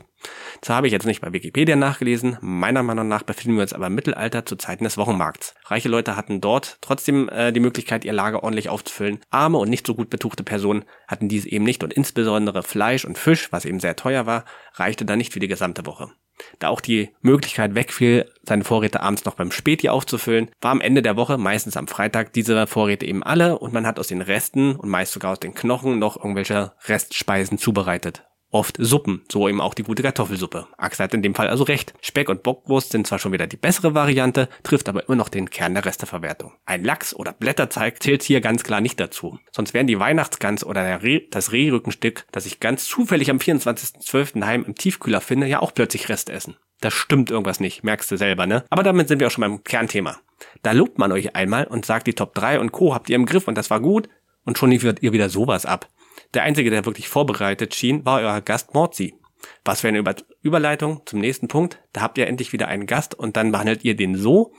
Zwar 0.61 0.77
habe 0.77 0.87
ich 0.87 0.93
jetzt 0.93 1.05
nicht 1.05 1.19
bei 1.21 1.33
Wikipedia 1.33 1.75
nachgelesen, 1.75 2.37
meiner 2.41 2.83
Meinung 2.83 3.07
nach 3.07 3.23
befinden 3.23 3.57
wir 3.57 3.63
uns 3.63 3.73
aber 3.73 3.87
im 3.87 3.95
Mittelalter 3.95 4.45
zu 4.45 4.55
Zeiten 4.55 4.85
des 4.85 4.97
Wochenmarkts. 4.97 5.55
Reiche 5.65 5.89
Leute 5.89 6.15
hatten 6.15 6.39
dort 6.39 6.77
trotzdem 6.79 7.27
äh, 7.29 7.51
die 7.51 7.59
Möglichkeit, 7.59 8.05
ihr 8.05 8.13
Lager 8.13 8.43
ordentlich 8.43 8.69
aufzufüllen. 8.69 9.19
Arme 9.29 9.57
und 9.57 9.69
nicht 9.69 9.85
so 9.85 9.93
gut 9.93 10.09
betuchte 10.09 10.43
Personen 10.43 10.85
hatten 11.07 11.27
dies 11.27 11.45
eben 11.45 11.65
nicht 11.65 11.83
und 11.83 11.93
insbesondere 11.93 12.63
Fleisch 12.63 13.03
und 13.03 13.17
Fisch, 13.17 13.51
was 13.51 13.65
eben 13.65 13.81
sehr 13.81 13.97
teuer 13.97 14.25
war, 14.25 14.45
reichte 14.75 15.03
dann 15.03 15.17
nicht 15.17 15.33
für 15.33 15.39
die 15.39 15.49
gesamte 15.49 15.85
Woche. 15.85 16.11
Da 16.59 16.69
auch 16.69 16.81
die 16.81 17.09
Möglichkeit 17.21 17.75
wegfiel, 17.75 18.31
seine 18.43 18.63
Vorräte 18.63 19.01
abends 19.01 19.25
noch 19.25 19.35
beim 19.35 19.51
Späti 19.51 19.89
aufzufüllen, 19.89 20.49
war 20.61 20.71
am 20.71 20.81
Ende 20.81 21.01
der 21.01 21.15
Woche, 21.15 21.37
meistens 21.37 21.77
am 21.77 21.87
Freitag, 21.87 22.33
diese 22.33 22.67
Vorräte 22.67 23.05
eben 23.05 23.23
alle 23.23 23.59
und 23.59 23.73
man 23.73 23.87
hat 23.87 23.99
aus 23.99 24.07
den 24.07 24.21
Resten 24.21 24.75
und 24.75 24.89
meist 24.89 25.13
sogar 25.13 25.31
aus 25.31 25.39
den 25.39 25.53
Knochen 25.53 25.99
noch 25.99 26.17
irgendwelche 26.17 26.73
Restspeisen 26.87 27.57
zubereitet. 27.57 28.23
Oft 28.55 28.77
Suppen, 28.79 29.21
so 29.29 29.49
eben 29.49 29.59
auch 29.59 29.73
die 29.73 29.83
gute 29.83 30.01
Kartoffelsuppe. 30.01 30.65
Axel 30.77 31.03
hat 31.03 31.13
in 31.13 31.21
dem 31.21 31.35
Fall 31.35 31.49
also 31.49 31.65
recht. 31.65 31.93
Speck 31.99 32.29
und 32.29 32.41
Bockwurst 32.41 32.93
sind 32.93 33.05
zwar 33.05 33.19
schon 33.19 33.33
wieder 33.33 33.47
die 33.47 33.57
bessere 33.57 33.93
Variante, 33.95 34.47
trifft 34.63 34.87
aber 34.87 35.05
immer 35.05 35.17
noch 35.17 35.27
den 35.27 35.49
Kern 35.49 35.73
der 35.73 35.83
Resteverwertung. 35.83 36.53
Ein 36.65 36.85
Lachs 36.85 37.13
oder 37.13 37.33
Blätterteig 37.33 38.01
zählt 38.01 38.23
hier 38.23 38.39
ganz 38.39 38.63
klar 38.63 38.79
nicht 38.79 38.97
dazu. 38.97 39.39
Sonst 39.51 39.73
wären 39.73 39.87
die 39.87 39.99
Weihnachtsgans 39.99 40.63
oder 40.63 40.85
der 40.85 41.03
Reh, 41.03 41.23
das 41.31 41.51
Rehrückenstück, 41.51 42.27
das 42.31 42.45
ich 42.45 42.61
ganz 42.61 42.85
zufällig 42.85 43.29
am 43.29 43.39
24.12. 43.39 44.39
daheim 44.39 44.63
im 44.63 44.75
Tiefkühler 44.75 45.19
finde, 45.19 45.47
ja 45.47 45.59
auch 45.59 45.73
plötzlich 45.73 46.07
Restessen. 46.07 46.55
Da 46.79 46.91
stimmt 46.91 47.31
irgendwas 47.31 47.59
nicht, 47.59 47.83
merkst 47.83 48.09
du 48.09 48.15
selber, 48.15 48.47
ne? 48.47 48.63
Aber 48.69 48.83
damit 48.83 49.09
sind 49.09 49.19
wir 49.19 49.27
auch 49.27 49.31
schon 49.31 49.41
beim 49.41 49.65
Kernthema. 49.65 50.15
Da 50.61 50.71
lobt 50.71 50.97
man 50.97 51.11
euch 51.11 51.35
einmal 51.35 51.65
und 51.65 51.85
sagt, 51.85 52.07
die 52.07 52.13
Top 52.13 52.33
3 52.35 52.61
und 52.61 52.71
Co. 52.71 52.95
habt 52.95 53.09
ihr 53.09 53.17
im 53.17 53.25
Griff 53.25 53.49
und 53.49 53.57
das 53.57 53.69
war 53.69 53.81
gut 53.81 54.07
und 54.45 54.57
schon 54.57 54.71
liefert 54.71 55.03
ihr 55.03 55.11
wieder 55.11 55.27
sowas 55.27 55.65
ab. 55.65 55.89
Der 56.35 56.43
Einzige, 56.43 56.69
der 56.69 56.85
wirklich 56.85 57.07
vorbereitet 57.07 57.73
schien, 57.75 58.05
war 58.05 58.19
euer 58.19 58.41
Gast 58.41 58.73
Morzi. 58.73 59.15
Was 59.63 59.81
für 59.81 59.87
eine 59.87 59.99
Über 59.99 60.15
Überleitung 60.41 61.01
zum 61.05 61.19
nächsten 61.19 61.47
Punkt. 61.47 61.79
Da 61.93 62.01
habt 62.01 62.17
ihr 62.17 62.27
endlich 62.27 62.51
wieder 62.51 62.67
einen 62.67 62.87
Gast 62.87 63.15
und 63.15 63.37
dann 63.37 63.53
behandelt 63.53 63.85
ihr 63.85 63.95
den 63.95 64.15
so. 64.15 64.51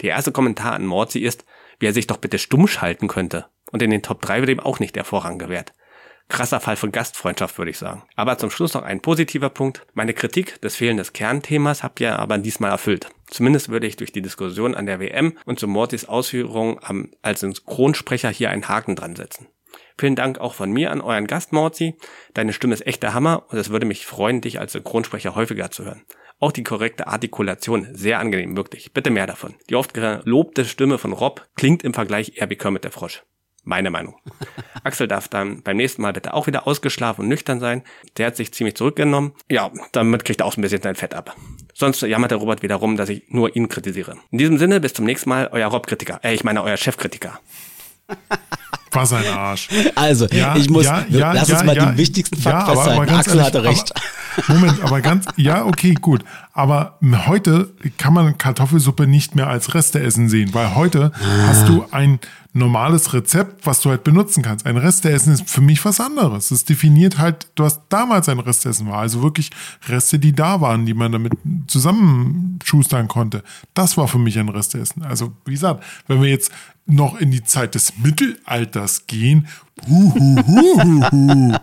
Der 0.00 0.10
erste 0.10 0.30
Kommentar 0.30 0.74
an 0.74 0.86
Morzi 0.86 1.18
ist, 1.18 1.44
wie 1.80 1.86
er 1.86 1.92
sich 1.92 2.06
doch 2.06 2.18
bitte 2.18 2.38
stumm 2.38 2.68
schalten 2.68 3.08
könnte. 3.08 3.46
Und 3.72 3.82
in 3.82 3.90
den 3.90 4.02
Top 4.02 4.22
3 4.22 4.40
wird 4.40 4.50
ihm 4.50 4.60
auch 4.60 4.78
nicht 4.78 4.94
der 4.94 5.02
Vorrang 5.02 5.38
gewährt. 5.38 5.72
Krasser 6.28 6.60
Fall 6.60 6.76
von 6.76 6.92
Gastfreundschaft, 6.92 7.58
würde 7.58 7.72
ich 7.72 7.78
sagen. 7.78 8.04
Aber 8.14 8.38
zum 8.38 8.50
Schluss 8.50 8.74
noch 8.74 8.82
ein 8.82 9.00
positiver 9.00 9.50
Punkt. 9.50 9.84
Meine 9.92 10.14
Kritik 10.14 10.60
des 10.62 10.76
fehlenden 10.76 11.12
Kernthemas 11.12 11.82
habt 11.82 12.00
ihr 12.00 12.18
aber 12.18 12.38
diesmal 12.38 12.70
erfüllt. 12.70 13.08
Zumindest 13.26 13.70
würde 13.70 13.88
ich 13.88 13.96
durch 13.96 14.12
die 14.12 14.22
Diskussion 14.22 14.76
an 14.76 14.86
der 14.86 15.00
WM 15.00 15.36
und 15.46 15.58
zu 15.58 15.66
Mortis 15.66 16.04
Ausführungen 16.04 16.78
als 17.22 17.40
Synchronsprecher 17.40 18.30
hier 18.30 18.50
einen 18.50 18.68
Haken 18.68 18.94
dran 18.94 19.16
setzen. 19.16 19.48
Vielen 19.98 20.16
Dank 20.16 20.38
auch 20.38 20.54
von 20.54 20.70
mir 20.70 20.90
an 20.90 21.00
euren 21.00 21.26
Gast, 21.26 21.52
Morzi. 21.52 21.96
Deine 22.34 22.52
Stimme 22.52 22.74
ist 22.74 22.86
echt 22.86 23.02
der 23.02 23.14
Hammer 23.14 23.44
und 23.48 23.58
es 23.58 23.70
würde 23.70 23.86
mich 23.86 24.06
freuen, 24.06 24.40
dich 24.40 24.58
als 24.58 24.72
Synchronsprecher 24.72 25.34
häufiger 25.34 25.70
zu 25.70 25.84
hören. 25.84 26.04
Auch 26.40 26.52
die 26.52 26.64
korrekte 26.64 27.06
Artikulation, 27.06 27.88
sehr 27.92 28.18
angenehm, 28.18 28.56
wirklich. 28.56 28.92
Bitte 28.92 29.10
mehr 29.10 29.26
davon. 29.26 29.54
Die 29.70 29.76
oft 29.76 29.94
gelobte 29.94 30.64
Stimme 30.64 30.98
von 30.98 31.12
Rob 31.12 31.46
klingt 31.54 31.84
im 31.84 31.94
Vergleich 31.94 32.32
eher 32.36 32.50
wie 32.50 32.56
Kermit 32.56 32.84
der 32.84 32.90
Frosch. 32.90 33.22
Meine 33.62 33.90
Meinung. 33.90 34.16
Axel 34.84 35.08
darf 35.08 35.28
dann 35.28 35.62
beim 35.62 35.78
nächsten 35.78 36.02
Mal 36.02 36.12
bitte 36.12 36.34
auch 36.34 36.46
wieder 36.46 36.66
ausgeschlafen 36.66 37.22
und 37.22 37.28
nüchtern 37.28 37.60
sein. 37.60 37.82
Der 38.18 38.26
hat 38.26 38.36
sich 38.36 38.52
ziemlich 38.52 38.76
zurückgenommen. 38.76 39.32
Ja, 39.48 39.70
damit 39.92 40.24
kriegt 40.24 40.40
er 40.40 40.46
auch 40.46 40.56
ein 40.56 40.60
bisschen 40.60 40.82
sein 40.82 40.96
Fett 40.96 41.14
ab. 41.14 41.34
Sonst 41.72 42.02
jammert 42.02 42.30
der 42.30 42.38
Robert 42.38 42.62
wieder 42.62 42.76
rum, 42.76 42.96
dass 42.96 43.08
ich 43.08 43.24
nur 43.28 43.56
ihn 43.56 43.68
kritisiere. 43.68 44.16
In 44.30 44.38
diesem 44.38 44.58
Sinne, 44.58 44.80
bis 44.80 44.92
zum 44.92 45.06
nächsten 45.06 45.30
Mal, 45.30 45.48
euer 45.50 45.68
Rob-Kritiker. 45.68 46.20
Äh, 46.22 46.34
ich 46.34 46.44
meine, 46.44 46.62
euer 46.62 46.76
Chefkritiker. 46.76 47.40
Was 48.94 49.12
ein 49.12 49.26
Arsch. 49.26 49.68
Also, 49.94 50.26
Ja, 50.28 50.56
ich 50.56 50.70
muss, 50.70 50.84
ja, 50.84 51.04
ja, 51.08 51.32
lass 51.32 51.48
ja, 51.48 51.56
uns 51.56 51.64
mal 51.64 51.74
den 51.74 51.96
wichtigsten 51.96 52.36
Fakt 52.40 52.66
Ja, 52.68 52.72
aber- 52.72 52.82
festhalten. 52.84 53.14
Axel 53.14 53.32
ehrlich, 53.32 53.46
hatte 53.46 53.62
recht. 53.64 53.92
Aber, 54.48 54.54
Moment, 54.58 54.82
aber 54.82 55.00
ganz, 55.00 55.26
ja, 55.36 55.64
okay, 55.64 55.94
gut. 55.94 56.24
Aber 56.52 56.98
heute 57.26 57.70
kann 57.98 58.12
man 58.12 58.36
Kartoffelsuppe 58.38 59.06
nicht 59.06 59.34
mehr 59.36 59.48
als 59.48 59.74
Resteessen 59.74 60.28
sehen, 60.28 60.54
weil 60.54 60.74
heute 60.74 61.12
hast 61.46 61.68
du 61.68 61.86
ein 61.90 62.18
normales 62.54 63.12
Rezept, 63.12 63.66
was 63.66 63.80
du 63.80 63.90
halt 63.90 64.04
benutzen 64.04 64.42
kannst. 64.42 64.64
Ein 64.64 64.76
Resteessen 64.76 65.34
ist 65.34 65.50
für 65.50 65.60
mich 65.60 65.84
was 65.84 66.00
anderes. 66.00 66.52
Es 66.52 66.64
definiert 66.64 67.18
halt, 67.18 67.48
hast 67.58 67.82
damals 67.88 68.28
ein 68.28 68.38
Resteessen 68.38 68.88
war, 68.88 68.98
also 68.98 69.22
wirklich 69.22 69.50
Reste, 69.88 70.20
die 70.20 70.32
da 70.32 70.60
waren, 70.60 70.86
die 70.86 70.94
man 70.94 71.10
damit 71.10 71.32
zusammenschustern 71.66 73.08
konnte. 73.08 73.42
Das 73.74 73.96
war 73.96 74.06
für 74.06 74.20
mich 74.20 74.38
ein 74.38 74.48
Resteessen. 74.48 75.02
Also, 75.02 75.32
wie 75.44 75.52
gesagt, 75.52 75.82
wenn 76.06 76.22
wir 76.22 76.30
jetzt 76.30 76.52
noch 76.86 77.18
in 77.18 77.32
die 77.32 77.42
Zeit 77.42 77.74
des 77.74 77.98
Mittelalters 77.98 79.08
gehen, 79.08 79.48
hu, 79.88 80.14
hu, 80.14 80.36
hu, 80.46 80.82
hu, 80.82 81.10
hu. 81.10 81.56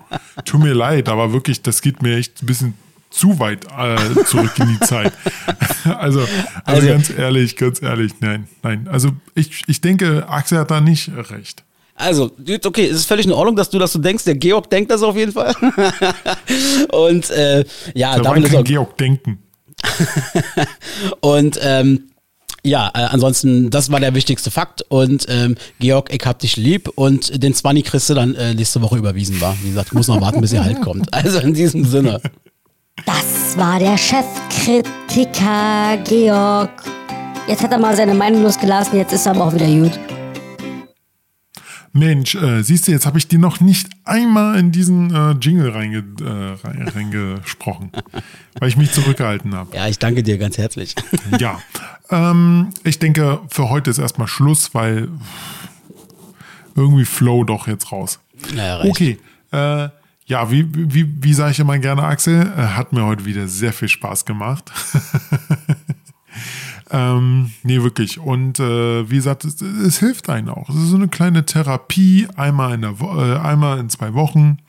tut 0.43 0.59
mir 0.59 0.73
leid, 0.73 1.07
aber 1.07 1.31
wirklich, 1.31 1.61
das 1.61 1.81
geht 1.81 2.01
mir 2.01 2.18
echt 2.18 2.43
ein 2.43 2.47
bisschen 2.47 2.73
zu 3.11 3.38
weit 3.39 3.65
äh, 3.77 4.23
zurück 4.25 4.51
in 4.57 4.67
die 4.67 4.79
Zeit. 4.79 5.13
Also, 5.83 6.19
also, 6.21 6.27
Also- 6.65 6.88
ganz 6.88 7.09
ehrlich, 7.09 7.55
ganz 7.55 7.81
ehrlich, 7.81 8.13
nein, 8.19 8.47
nein. 8.61 8.88
Also 8.91 9.09
ich, 9.35 9.63
ich 9.67 9.81
denke, 9.81 10.27
Axel 10.29 10.59
hat 10.59 10.69
da 10.71 10.79
nicht 10.79 11.09
recht. 11.31 11.63
Also, 11.95 12.31
okay, 12.65 12.85
es 12.88 12.97
ist 12.97 13.05
völlig 13.05 13.25
in 13.25 13.31
Ordnung, 13.31 13.55
dass 13.55 13.69
du 13.69 13.77
das 13.79 13.91
so 13.93 13.99
denkst. 13.99 14.23
Der 14.25 14.35
Georg 14.35 14.69
denkt 14.69 14.89
das 14.91 15.01
auf 15.03 15.15
jeden 15.15 15.31
Fall. 15.31 15.53
Und 16.91 17.29
äh, 17.31 17.63
ja, 17.93 18.15
Da 18.15 18.21
damit 18.23 18.43
ist 18.45 18.51
kein 18.51 18.61
auch, 18.61 18.63
Georg 18.63 18.97
denken. 18.97 19.39
Und 21.21 21.59
ähm, 21.61 22.03
ja, 22.63 22.89
äh, 22.93 22.99
ansonsten, 23.05 23.69
das 23.71 23.91
war 23.91 23.99
der 23.99 24.13
wichtigste 24.13 24.51
Fakt. 24.51 24.83
Und 24.89 25.25
ähm, 25.29 25.55
Georg, 25.79 26.13
ich 26.13 26.21
hab 26.25 26.39
dich 26.39 26.57
lieb. 26.57 26.89
Und 26.95 27.41
den 27.41 27.53
20 27.53 27.83
kriegst 27.85 28.09
du 28.09 28.13
dann 28.13 28.35
äh, 28.35 28.53
nächste 28.53 28.81
Woche 28.81 28.97
überwiesen 28.97 29.41
war. 29.41 29.55
Wie 29.63 29.69
gesagt, 29.69 29.88
ich 29.89 29.93
muss 29.93 30.07
noch 30.07 30.21
warten, 30.21 30.41
bis 30.41 30.53
ihr 30.53 30.63
halt 30.63 30.81
kommt. 30.81 31.11
Also 31.13 31.39
in 31.39 31.53
diesem 31.53 31.85
Sinne. 31.85 32.21
Das 33.05 33.57
war 33.57 33.80
der 33.80 33.97
Chefkritiker 33.97 35.97
Georg. 36.03 36.69
Jetzt 37.47 37.63
hat 37.63 37.72
er 37.72 37.80
mal 37.80 37.95
seine 37.95 38.13
Meinung 38.13 38.43
losgelassen, 38.43 38.97
jetzt 38.97 39.13
ist 39.13 39.26
er 39.26 39.31
aber 39.34 39.45
auch 39.45 39.53
wieder 39.53 39.65
gut. 39.68 39.97
Mensch, 41.93 42.35
äh, 42.35 42.61
siehst 42.63 42.88
du, 42.88 42.91
jetzt 42.93 43.05
habe 43.05 43.18
ich 43.18 43.27
dir 43.27 43.38
noch 43.39 43.59
nicht 43.59 43.89
einmal 44.05 44.57
in 44.57 44.72
diesen 44.72 45.13
äh, 45.13 45.31
Jingle 45.31 45.72
reinge, 45.72 45.97
äh, 46.22 46.65
rein- 46.65 46.88
reingesprochen, 46.95 47.91
weil 48.59 48.69
ich 48.69 48.77
mich 48.77 48.93
zurückgehalten 48.93 49.53
habe. 49.55 49.76
Ja, 49.76 49.88
ich 49.88 49.99
danke 49.99 50.23
dir 50.23 50.38
ganz 50.38 50.57
herzlich. 50.57 50.95
Ja, 51.38 51.59
ähm, 52.09 52.69
ich 52.85 52.99
denke, 52.99 53.39
für 53.49 53.69
heute 53.69 53.89
ist 53.89 53.97
erstmal 53.97 54.27
Schluss, 54.30 54.73
weil 54.73 55.09
irgendwie 56.76 57.03
Flow 57.03 57.43
doch 57.43 57.68
jetzt 57.68 57.91
raus. 57.91 58.19
Ja, 58.55 58.77
reicht. 58.77 58.89
Okay, 58.89 59.18
äh, 59.51 59.89
ja, 60.31 60.49
wie, 60.49 60.65
wie, 60.73 61.13
wie 61.21 61.33
sage 61.33 61.51
ich 61.51 61.59
immer 61.59 61.77
gerne, 61.77 62.03
Axel, 62.03 62.53
äh, 62.55 62.61
hat 62.61 62.93
mir 62.93 63.05
heute 63.05 63.25
wieder 63.25 63.49
sehr 63.49 63.73
viel 63.73 63.89
Spaß 63.89 64.23
gemacht. 64.23 64.71
ähm, 66.89 67.51
nee, 67.63 67.83
wirklich. 67.83 68.17
Und 68.17 68.57
äh, 68.57 69.09
wie 69.09 69.17
gesagt, 69.17 69.43
es, 69.43 69.61
es 69.61 69.99
hilft 69.99 70.29
einem 70.29 70.47
auch. 70.47 70.69
Es 70.69 70.75
ist 70.75 70.87
so 70.87 70.95
eine 70.95 71.09
kleine 71.09 71.45
Therapie, 71.45 72.29
einmal 72.37 72.75
in, 72.75 72.81
der 72.81 73.01
Wo 73.01 73.13
äh, 73.19 73.39
einmal 73.39 73.77
in 73.79 73.89
zwei 73.89 74.13
Wochen. 74.13 74.59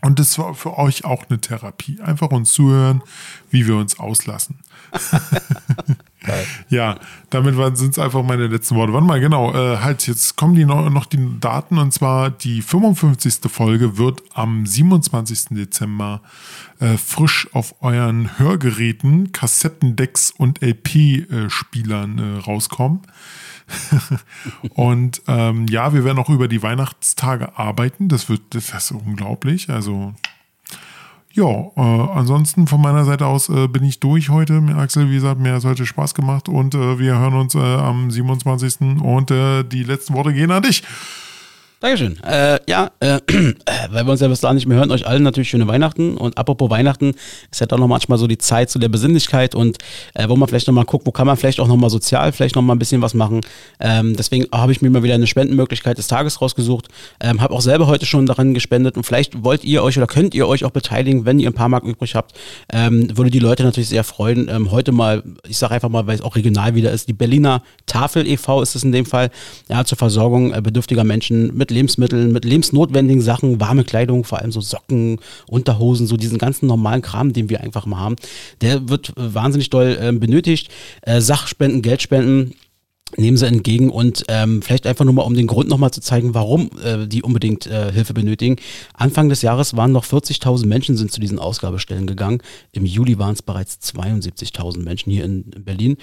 Und 0.00 0.18
das 0.18 0.38
war 0.38 0.54
für 0.54 0.78
euch 0.78 1.04
auch 1.04 1.26
eine 1.28 1.38
Therapie. 1.38 2.00
Einfach 2.00 2.30
uns 2.30 2.50
zuhören, 2.52 3.02
wie 3.50 3.66
wir 3.66 3.76
uns 3.76 3.98
auslassen. 3.98 4.60
Ja, 6.68 6.98
damit 7.30 7.54
sind 7.76 7.92
es 7.92 7.98
einfach 7.98 8.22
meine 8.22 8.48
letzten 8.48 8.74
Worte. 8.74 8.92
Warte 8.92 9.06
mal, 9.06 9.20
genau, 9.20 9.54
äh, 9.54 9.78
halt, 9.78 10.06
jetzt 10.06 10.36
kommen 10.36 10.54
die 10.54 10.64
noch, 10.64 10.90
noch 10.90 11.06
die 11.06 11.40
Daten 11.40 11.78
und 11.78 11.92
zwar 11.92 12.30
die 12.30 12.60
55. 12.60 13.50
Folge 13.50 13.98
wird 13.98 14.22
am 14.34 14.66
27. 14.66 15.50
Dezember 15.50 16.20
äh, 16.80 16.96
frisch 16.96 17.48
auf 17.52 17.74
euren 17.82 18.38
Hörgeräten, 18.38 19.32
Kassettendecks 19.32 20.32
und 20.32 20.62
LP-Spielern 20.62 22.18
äh, 22.18 22.40
rauskommen. 22.40 23.02
und 24.74 25.22
ähm, 25.28 25.66
ja, 25.68 25.92
wir 25.92 26.04
werden 26.04 26.18
auch 26.18 26.30
über 26.30 26.48
die 26.48 26.62
Weihnachtstage 26.62 27.56
arbeiten. 27.58 28.08
Das 28.08 28.28
wird, 28.28 28.42
das 28.50 28.72
ist 28.72 28.90
unglaublich. 28.92 29.70
Also 29.70 30.14
ja, 31.38 31.70
äh, 31.76 31.80
ansonsten 31.80 32.66
von 32.66 32.80
meiner 32.80 33.04
Seite 33.04 33.26
aus 33.26 33.48
äh, 33.48 33.68
bin 33.68 33.84
ich 33.84 34.00
durch 34.00 34.28
heute. 34.28 34.60
Axel, 34.76 35.08
wie 35.08 35.14
gesagt, 35.14 35.40
mir 35.40 35.52
hat 35.52 35.60
es 35.60 35.64
heute 35.64 35.86
Spaß 35.86 36.14
gemacht 36.14 36.48
und 36.48 36.74
äh, 36.74 36.98
wir 36.98 37.16
hören 37.16 37.34
uns 37.34 37.54
äh, 37.54 37.58
am 37.58 38.10
27. 38.10 39.00
Und 39.00 39.30
äh, 39.30 39.62
die 39.62 39.84
letzten 39.84 40.14
Worte 40.14 40.32
gehen 40.32 40.50
an 40.50 40.64
dich. 40.64 40.82
Dankeschön. 41.80 42.20
Äh, 42.24 42.58
ja, 42.66 42.90
äh, 42.98 43.20
weil 43.90 44.04
wir 44.04 44.10
uns 44.10 44.20
ja 44.20 44.26
bis 44.26 44.40
dahin 44.40 44.56
nicht 44.56 44.66
mehr 44.66 44.78
hören, 44.78 44.90
euch 44.90 45.06
allen 45.06 45.22
natürlich 45.22 45.48
schöne 45.48 45.68
Weihnachten. 45.68 46.16
Und 46.16 46.36
apropos 46.36 46.70
Weihnachten, 46.70 47.14
ist 47.52 47.60
ja 47.60 47.66
doch 47.66 47.78
noch 47.78 47.86
manchmal 47.86 48.18
so 48.18 48.26
die 48.26 48.36
Zeit 48.36 48.68
zu 48.68 48.80
der 48.80 48.88
Besinnlichkeit 48.88 49.54
und 49.54 49.78
äh, 50.14 50.28
wo 50.28 50.34
man 50.34 50.48
vielleicht 50.48 50.66
nochmal 50.66 50.86
guckt, 50.86 51.06
wo 51.06 51.12
kann 51.12 51.28
man 51.28 51.36
vielleicht 51.36 51.60
auch 51.60 51.68
nochmal 51.68 51.88
sozial 51.88 52.32
vielleicht 52.32 52.56
nochmal 52.56 52.74
ein 52.74 52.80
bisschen 52.80 53.00
was 53.00 53.14
machen. 53.14 53.42
Ähm, 53.78 54.16
deswegen 54.16 54.46
habe 54.52 54.72
ich 54.72 54.82
mir 54.82 54.90
mal 54.90 55.04
wieder 55.04 55.14
eine 55.14 55.28
Spendenmöglichkeit 55.28 55.98
des 55.98 56.08
Tages 56.08 56.40
rausgesucht. 56.40 56.88
Ähm, 57.20 57.40
habe 57.40 57.54
auch 57.54 57.60
selber 57.60 57.86
heute 57.86 58.06
schon 58.06 58.26
daran 58.26 58.54
gespendet 58.54 58.96
und 58.96 59.04
vielleicht 59.04 59.44
wollt 59.44 59.62
ihr 59.62 59.84
euch 59.84 59.96
oder 59.98 60.08
könnt 60.08 60.34
ihr 60.34 60.48
euch 60.48 60.64
auch 60.64 60.72
beteiligen, 60.72 61.26
wenn 61.26 61.38
ihr 61.38 61.48
ein 61.48 61.54
paar 61.54 61.68
Mark 61.68 61.84
übrig 61.84 62.16
habt. 62.16 62.32
Ähm, 62.72 63.16
würde 63.16 63.30
die 63.30 63.38
Leute 63.38 63.62
natürlich 63.62 63.88
sehr 63.88 64.02
freuen. 64.02 64.48
Ähm, 64.48 64.72
heute 64.72 64.90
mal, 64.90 65.22
ich 65.46 65.58
sage 65.58 65.74
einfach 65.74 65.90
mal, 65.90 66.08
weil 66.08 66.16
es 66.16 66.22
auch 66.22 66.34
regional 66.34 66.74
wieder 66.74 66.90
ist, 66.90 67.06
die 67.06 67.12
Berliner 67.12 67.62
Tafel 67.86 68.26
e.V. 68.26 68.62
ist 68.62 68.74
es 68.74 68.82
in 68.82 68.90
dem 68.90 69.06
Fall, 69.06 69.30
ja, 69.68 69.84
zur 69.84 69.96
Versorgung 69.96 70.52
äh, 70.52 70.60
bedürftiger 70.60 71.04
Menschen 71.04 71.56
mit 71.56 71.67
Lebensmitteln, 71.70 72.32
mit 72.32 72.44
lebensnotwendigen 72.44 73.22
Sachen, 73.22 73.60
warme 73.60 73.84
Kleidung, 73.84 74.24
vor 74.24 74.38
allem 74.38 74.52
so 74.52 74.60
Socken, 74.60 75.18
Unterhosen, 75.48 76.06
so 76.06 76.16
diesen 76.16 76.38
ganzen 76.38 76.66
normalen 76.66 77.02
Kram, 77.02 77.32
den 77.32 77.48
wir 77.48 77.60
einfach 77.60 77.86
mal 77.86 77.98
haben. 77.98 78.16
Der 78.60 78.88
wird 78.88 79.10
äh, 79.10 79.34
wahnsinnig 79.34 79.70
doll 79.70 79.98
äh, 80.00 80.12
benötigt. 80.12 80.70
Äh, 81.02 81.20
Sachspenden, 81.20 81.82
Geldspenden, 81.82 82.54
nehmen 83.16 83.36
sie 83.36 83.46
entgegen 83.46 83.90
und 83.90 84.24
ähm, 84.28 84.60
vielleicht 84.62 84.86
einfach 84.86 85.04
nur 85.04 85.14
mal, 85.14 85.22
um 85.22 85.34
den 85.34 85.46
Grund 85.46 85.68
nochmal 85.68 85.90
zu 85.90 86.00
zeigen, 86.00 86.34
warum 86.34 86.70
äh, 86.84 87.06
die 87.06 87.22
unbedingt 87.22 87.66
äh, 87.66 87.90
Hilfe 87.92 88.12
benötigen. 88.14 88.56
Anfang 88.94 89.28
des 89.28 89.42
Jahres 89.42 89.76
waren 89.76 89.92
noch 89.92 90.04
40.000 90.04 90.66
Menschen 90.66 90.96
sind 90.96 91.10
zu 91.10 91.20
diesen 91.20 91.38
Ausgabestellen 91.38 92.06
gegangen. 92.06 92.42
Im 92.72 92.84
Juli 92.84 93.18
waren 93.18 93.32
es 93.34 93.42
bereits 93.42 93.78
72.000 93.94 94.82
Menschen 94.82 95.10
hier 95.10 95.24
in, 95.24 95.44
in 95.54 95.64
Berlin. 95.64 95.96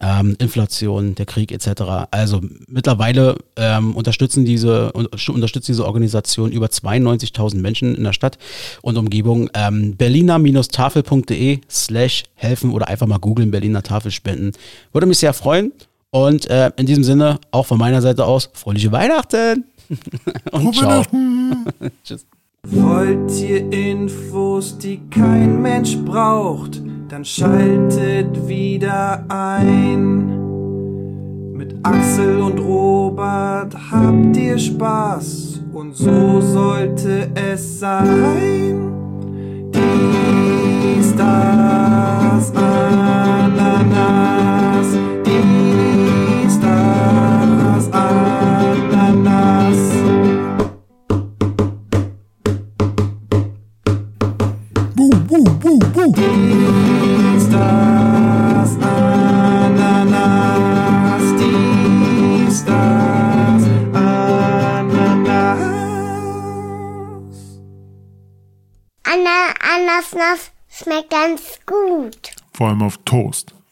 Ähm, 0.00 0.36
Inflation, 0.38 1.14
der 1.14 1.26
Krieg 1.26 1.52
etc. 1.52 2.08
Also 2.10 2.40
mittlerweile 2.66 3.36
ähm, 3.56 3.94
unterstützen 3.94 4.44
diese 4.44 4.92
un- 4.94 5.08
unterstützt 5.28 5.68
diese 5.68 5.84
Organisation 5.86 6.50
über 6.50 6.66
92.000 6.66 7.56
Menschen 7.56 7.94
in 7.94 8.04
der 8.04 8.12
Stadt 8.12 8.38
und 8.82 8.96
Umgebung. 8.96 9.48
Ähm, 9.54 9.96
Berliner-tafel.de 9.96 11.60
slash 11.70 12.24
helfen 12.34 12.72
oder 12.72 12.88
einfach 12.88 13.06
mal 13.06 13.18
googeln 13.18 13.50
Berliner 13.50 13.82
Tafel 13.82 14.10
spenden. 14.10 14.52
Würde 14.92 15.06
mich 15.06 15.18
sehr 15.18 15.32
freuen. 15.34 15.72
Und 16.10 16.48
äh, 16.48 16.70
in 16.76 16.86
diesem 16.86 17.04
Sinne, 17.04 17.38
auch 17.50 17.66
von 17.66 17.78
meiner 17.78 18.00
Seite 18.00 18.24
aus, 18.24 18.48
fröhliche 18.54 18.90
Weihnachten. 18.92 19.64
Und 20.52 20.74
ciao. 20.74 21.02
Tschüss. 22.04 22.26
Wollt 22.66 23.30
ihr 23.40 23.72
Infos, 23.72 24.76
die 24.78 25.00
kein 25.10 25.62
Mensch 25.62 25.96
braucht, 25.96 26.82
dann 27.08 27.24
schaltet 27.24 28.48
wieder 28.48 29.24
ein. 29.28 30.34
Mit 31.54 31.74
Axel 31.82 32.40
und 32.40 32.58
Robert 32.58 33.74
habt 33.90 34.36
ihr 34.36 34.58
Spaß 34.58 35.60
und 35.72 35.96
so 35.96 36.40
sollte 36.40 37.30
es 37.34 37.80
sein. 37.80 38.92
Dies, 39.72 41.14
das, 41.16 42.52
Ananas. 42.54 44.57
Anna, 69.98 70.06
Anasnas 70.06 70.52
schmeckt 70.68 71.10
ganz 71.10 71.58
gut. 71.66 72.30
Vor 72.52 72.68
allem 72.68 72.82
auf 72.82 72.98
Toast. 73.04 73.54